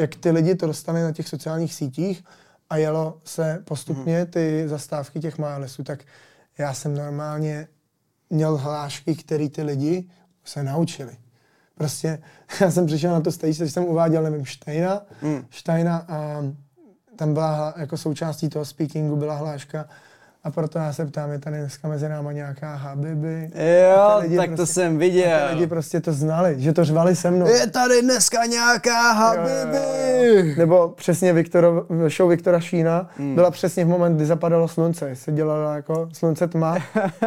jak 0.00 0.14
ty 0.14 0.30
lidi 0.30 0.54
to 0.54 0.66
dostali 0.66 1.02
na 1.02 1.12
těch 1.12 1.28
sociálních 1.28 1.74
sítích 1.74 2.24
a 2.70 2.76
jelo 2.76 3.18
se 3.24 3.62
postupně 3.64 4.26
ty 4.26 4.68
zastávky 4.68 5.20
těch 5.20 5.38
málesů, 5.38 5.84
tak 5.84 6.04
já 6.58 6.74
jsem 6.74 6.94
normálně 6.94 7.68
měl 8.30 8.56
hlášky, 8.56 9.14
které 9.14 9.48
ty 9.48 9.62
lidi 9.62 10.10
se 10.44 10.62
naučili. 10.62 11.16
Prostě 11.74 12.22
já 12.60 12.70
jsem 12.70 12.86
přišel 12.86 13.12
na 13.12 13.20
to 13.20 13.32
stage, 13.32 13.52
že 13.52 13.70
jsem 13.70 13.84
uváděl, 13.84 14.22
nevím, 14.22 14.46
Steina, 14.46 15.02
Mm. 15.22 15.44
Steina 15.50 16.04
a 16.08 16.42
tam 17.16 17.34
byla 17.34 17.74
jako 17.76 17.96
součástí 17.96 18.48
toho 18.48 18.64
speakingu 18.64 19.16
byla 19.16 19.36
hláška 19.36 19.88
a 20.44 20.50
proto 20.50 20.78
já 20.78 20.92
se 20.92 21.06
ptám, 21.06 21.30
je 21.32 21.38
tady 21.38 21.56
dneska 21.58 21.88
mezi 21.88 22.08
náma 22.08 22.32
nějaká 22.32 22.74
habibi? 22.74 23.50
Jo, 23.54 23.96
A 24.00 24.20
tak 24.36 24.50
to 24.50 24.56
prostě- 24.56 24.66
jsem 24.74 24.94
A 24.96 24.98
viděl. 24.98 25.38
ty 25.48 25.54
lidi 25.54 25.66
prostě 25.66 26.00
to 26.00 26.12
znali, 26.12 26.54
že 26.58 26.72
to 26.72 26.84
řvali 26.84 27.16
se 27.16 27.30
mnou. 27.30 27.46
Je 27.46 27.66
tady 27.66 28.02
dneska 28.02 28.44
nějaká 28.46 29.12
habibi. 29.12 30.54
Nebo 30.58 30.88
přesně 30.88 31.32
Viktor, 31.32 31.86
show 32.16 32.30
Viktora 32.30 32.60
Šína 32.60 33.08
Hmm. 33.16 33.34
byla 33.34 33.50
přesně 33.50 33.84
v 33.84 33.88
moment, 33.88 34.16
kdy 34.16 34.26
zapadalo 34.26 34.68
slunce. 34.68 35.16
Se 35.16 35.32
dělala 35.32 35.74
jako 35.76 36.08
slunce 36.12 36.46
tma 36.48 36.78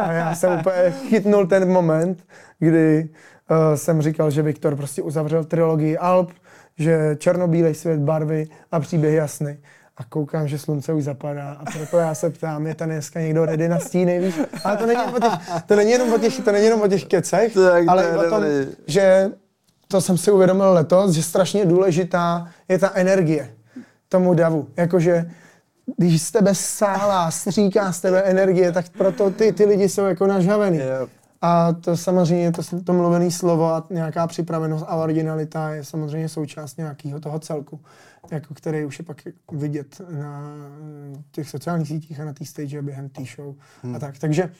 a 0.02 0.12
já 0.12 0.34
jsem 0.34 0.52
úplně 0.60 0.94
chytnul 1.08 1.46
ten 1.46 1.68
moment, 1.68 2.24
kdy 2.58 3.08
uh, 3.50 3.56
jsem 3.74 4.02
říkal, 4.02 4.30
že 4.30 4.42
Viktor 4.42 4.76
prostě 4.76 5.02
uzavřel 5.02 5.44
trilogii 5.44 5.98
Alp, 5.98 6.30
že 6.78 7.16
černobílej 7.18 7.74
svět, 7.74 8.00
barvy 8.00 8.46
a 8.72 8.80
příběh 8.80 9.14
jasný. 9.14 9.58
A 9.96 10.04
koukám, 10.04 10.48
že 10.48 10.58
slunce 10.58 10.92
už 10.92 11.04
zapadá 11.04 11.52
a 11.52 11.64
proto 11.72 11.98
já 11.98 12.14
se 12.14 12.30
ptám, 12.30 12.66
je 12.66 12.74
tady 12.74 12.92
dneska 12.92 13.20
někdo 13.20 13.44
ready 13.44 13.68
na 13.68 13.78
stíny, 13.78 14.18
víš? 14.18 14.34
Ale 14.64 14.76
to 14.76 14.86
není, 14.86 15.00
o 15.16 15.20
těch, 15.20 15.32
to 15.66 15.76
není 15.76 15.90
jenom 15.90 16.12
o 16.12 16.18
těch, 16.18 16.40
to 16.40 16.52
není 16.52 16.64
jenom 16.64 16.82
o 16.82 16.88
těch 16.88 17.04
kecech, 17.04 17.54
Tak 17.54 17.84
to 17.84 17.90
ale 17.90 18.04
je 18.04 18.10
i 18.10 18.16
o 18.16 18.30
tom, 18.30 18.44
že 18.86 19.30
to 19.88 20.00
jsem 20.00 20.18
si 20.18 20.30
uvědomil 20.30 20.72
letos, 20.72 21.10
že 21.10 21.22
strašně 21.22 21.66
důležitá 21.66 22.48
je 22.68 22.78
ta 22.78 22.90
energie 22.94 23.54
tomu 24.08 24.34
davu. 24.34 24.66
Jakože 24.76 25.30
když 25.96 26.22
z 26.22 26.30
tebe 26.30 26.54
sálá, 26.54 27.30
stříká 27.30 27.92
z 27.92 28.00
tebe 28.00 28.22
energie, 28.22 28.72
tak 28.72 28.88
proto 28.88 29.30
ty, 29.30 29.52
ty 29.52 29.64
lidi 29.64 29.88
jsou 29.88 30.04
jako 30.04 30.26
nažavený. 30.26 30.78
Jo. 30.78 31.08
A 31.42 31.72
to 31.72 31.96
samozřejmě, 31.96 32.52
to, 32.52 32.62
to 32.84 32.92
mluvené 32.92 33.30
slovo 33.30 33.66
a 33.66 33.86
nějaká 33.90 34.26
připravenost 34.26 34.84
a 34.88 34.96
originalita 34.96 35.70
je 35.70 35.84
samozřejmě 35.84 36.28
součást 36.28 36.78
nějakého 36.78 37.20
toho 37.20 37.38
celku, 37.38 37.80
jako 38.30 38.54
který 38.54 38.84
už 38.84 38.98
je 38.98 39.04
pak 39.04 39.22
vidět 39.52 40.00
na 40.10 40.52
těch 41.30 41.48
sociálních 41.48 41.88
sítích 41.88 42.20
a 42.20 42.24
na 42.24 42.32
té 42.32 42.44
stage 42.44 42.78
a 42.78 42.82
během 42.82 43.08
té 43.08 43.22
show 43.36 43.54
hmm. 43.82 43.94
a 43.94 43.98
tak. 43.98 44.18
Takže, 44.18 44.50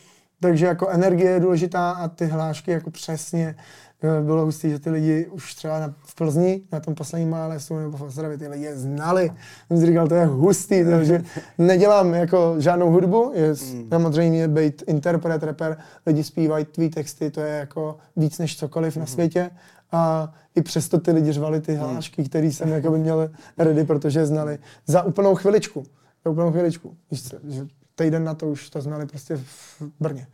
takže 0.41 0.67
jako 0.67 0.89
energie 0.89 1.31
je 1.31 1.41
důležitá 1.41 1.91
a 1.91 2.09
ty 2.09 2.27
hlášky 2.27 2.71
jako 2.71 2.91
přesně 2.91 3.55
eh, 4.03 4.23
bylo 4.23 4.45
hustý, 4.45 4.71
že 4.71 4.79
ty 4.79 4.91
lidi 4.91 5.27
už 5.27 5.55
třeba 5.55 5.81
na, 5.81 5.95
v 6.05 6.15
Plzni 6.15 6.63
na 6.73 6.81
tom 6.81 6.95
posledním 6.95 7.31
málesu 7.31 7.79
nebo 7.79 7.97
v 7.97 8.03
Ostravě 8.03 8.39
ty 8.39 8.49
lidi 8.49 8.65
je 8.65 8.79
znali. 8.79 9.31
Jsem 9.69 9.79
si 9.81 9.87
říkal, 9.87 10.09
to 10.09 10.15
je 10.15 10.27
hustý, 10.27 10.85
takže 10.85 11.23
nedělám 11.59 12.15
jako 12.15 12.55
žádnou 12.59 12.91
hudbu, 12.91 13.33
je 13.35 13.55
Hmm. 13.73 13.89
samozřejmě 13.89 14.49
být 14.49 14.83
interpret, 14.87 15.43
rapper, 15.43 15.77
lidi 16.07 16.25
zpívají 16.25 16.65
tvý 16.65 16.91
texty, 16.91 17.31
to 17.31 17.41
je 17.41 17.55
jako 17.59 17.97
víc 18.17 18.39
než 18.39 18.57
cokoliv 18.57 18.97
Hmm. 18.97 19.01
na 19.01 19.07
světě. 19.07 19.51
A 19.93 20.33
i 20.55 20.63
přesto 20.63 20.99
ty 20.99 21.13
lidi 21.13 21.33
řvali 21.33 21.61
ty 21.61 21.75
hlášky, 21.75 22.25
které 22.25 22.47
jsem 22.47 22.69
jako 22.69 22.91
by 22.91 22.99
měl 22.99 23.31
ready, 23.59 23.85
protože 23.85 24.21
je 24.21 24.27
znali 24.27 24.59
za 24.87 25.03
úplnou 25.03 25.35
chviličku. 25.35 25.85
Za 26.25 26.31
úplnou 26.31 26.53
chviličku. 26.53 26.97
Víš 27.11 27.29
co, 27.29 27.37
že 27.49 27.67
týden 27.95 28.25
na 28.25 28.35
to 28.35 28.49
už 28.49 28.71
to 28.71 28.81
znali 28.81 29.07
prostě 29.07 29.37
v 29.37 29.83
Brně. 30.01 30.27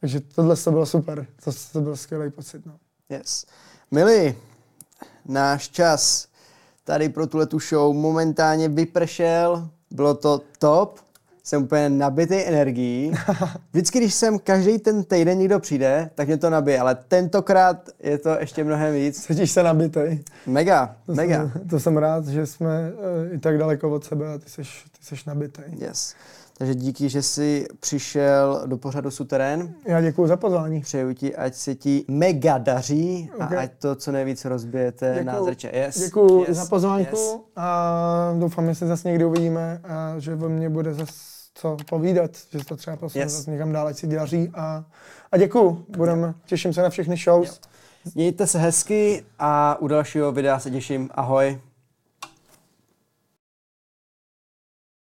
Takže 0.00 0.20
tohle 0.20 0.56
to 0.56 0.70
bylo 0.70 0.86
super. 0.86 1.26
To, 1.44 1.50
to 1.72 1.80
byl 1.80 1.96
skvělý 1.96 2.30
pocit. 2.30 2.66
No. 2.66 2.72
Yes. 3.10 3.46
Milí, 3.90 4.34
náš 5.24 5.68
čas 5.68 6.28
tady 6.84 7.08
pro 7.08 7.26
tuhle 7.26 7.46
tu 7.46 7.58
show 7.58 7.96
momentálně 7.96 8.68
vypršel. 8.68 9.68
Bylo 9.90 10.14
to 10.14 10.40
top. 10.58 11.05
Jsem 11.46 11.62
úplně 11.62 11.88
nabitý 11.90 12.34
energií. 12.34 13.12
Vždycky, 13.72 13.98
když 13.98 14.14
sem 14.14 14.38
každý 14.38 14.78
ten 14.78 15.04
týden 15.04 15.38
někdo 15.38 15.60
přijde, 15.60 16.10
tak 16.14 16.26
mě 16.26 16.36
to 16.36 16.50
nabije, 16.50 16.80
ale 16.80 16.94
tentokrát 17.08 17.88
je 18.02 18.18
to 18.18 18.36
ještě 18.40 18.64
mnohem 18.64 18.94
víc. 18.94 19.26
Cítíš 19.26 19.50
se 19.50 19.62
nabitej. 19.62 20.20
Mega, 20.46 20.96
To 21.06 21.14
mega. 21.14 21.50
Jsem, 21.50 21.68
to 21.70 21.80
jsem 21.80 21.96
rád, 21.96 22.26
že 22.26 22.46
jsme 22.46 22.92
uh, 23.28 23.34
i 23.34 23.38
tak 23.38 23.58
daleko 23.58 23.90
od 23.90 24.04
sebe 24.04 24.34
a 24.34 24.38
ty 24.38 24.50
seš, 24.50 24.84
ty 24.98 25.04
seš 25.06 25.24
nabitej. 25.24 25.64
Yes. 25.78 26.14
Takže 26.58 26.74
díky, 26.74 27.08
že 27.08 27.22
jsi 27.22 27.66
přišel 27.80 28.62
do 28.66 28.76
pořadu 28.76 29.10
Suterén. 29.10 29.74
Já 29.84 30.00
děkuji 30.00 30.26
za 30.26 30.36
pozvání. 30.36 30.80
Přeju 30.80 31.12
ti, 31.14 31.36
ať 31.36 31.54
se 31.54 31.74
ti 31.74 32.04
mega 32.08 32.58
daří 32.58 33.30
a 33.40 33.44
Okay. 33.46 33.58
ať 33.58 33.70
to 33.78 33.94
co 33.94 34.12
nejvíc 34.12 34.44
rozbijete 34.44 35.24
na 35.24 35.42
zrče. 35.42 35.70
Yes. 35.74 35.98
Děkuji 35.98 36.44
yes. 36.48 36.56
za 36.56 36.66
pozvánku 36.66 37.16
Yes. 37.16 37.36
a 37.56 38.34
doufám, 38.38 38.66
že 38.68 38.74
se 38.74 38.86
zase 38.86 39.08
někdy 39.08 39.24
uvidíme 39.24 39.80
a 39.84 40.14
že 40.18 40.34
ve 40.34 40.48
mně 40.48 40.70
bude 40.70 40.94
zase 40.94 41.35
co 41.56 41.76
povídat, 41.88 42.30
že 42.52 42.64
to 42.64 42.76
třeba 42.76 42.96
posune 42.96 43.24
Yes. 43.24 43.34
yes. 43.38 43.46
někam 43.46 43.72
dál, 43.72 43.86
ať 43.86 43.96
si 43.96 44.06
daří 44.06 44.50
a, 44.54 44.84
a 45.32 45.36
děkuji. 45.36 45.84
Budeme, 45.96 46.34
těším 46.46 46.72
se 46.72 46.82
na 46.82 46.90
všechny 46.90 47.16
shows. 47.16 47.60
Mějte 48.14 48.46
se 48.46 48.58
hezky 48.58 49.24
a 49.38 49.76
u 49.80 49.88
dalšího 49.88 50.32
videa 50.32 50.58
se 50.58 50.70
těším. 50.70 51.10
Ahoj. 51.14 51.60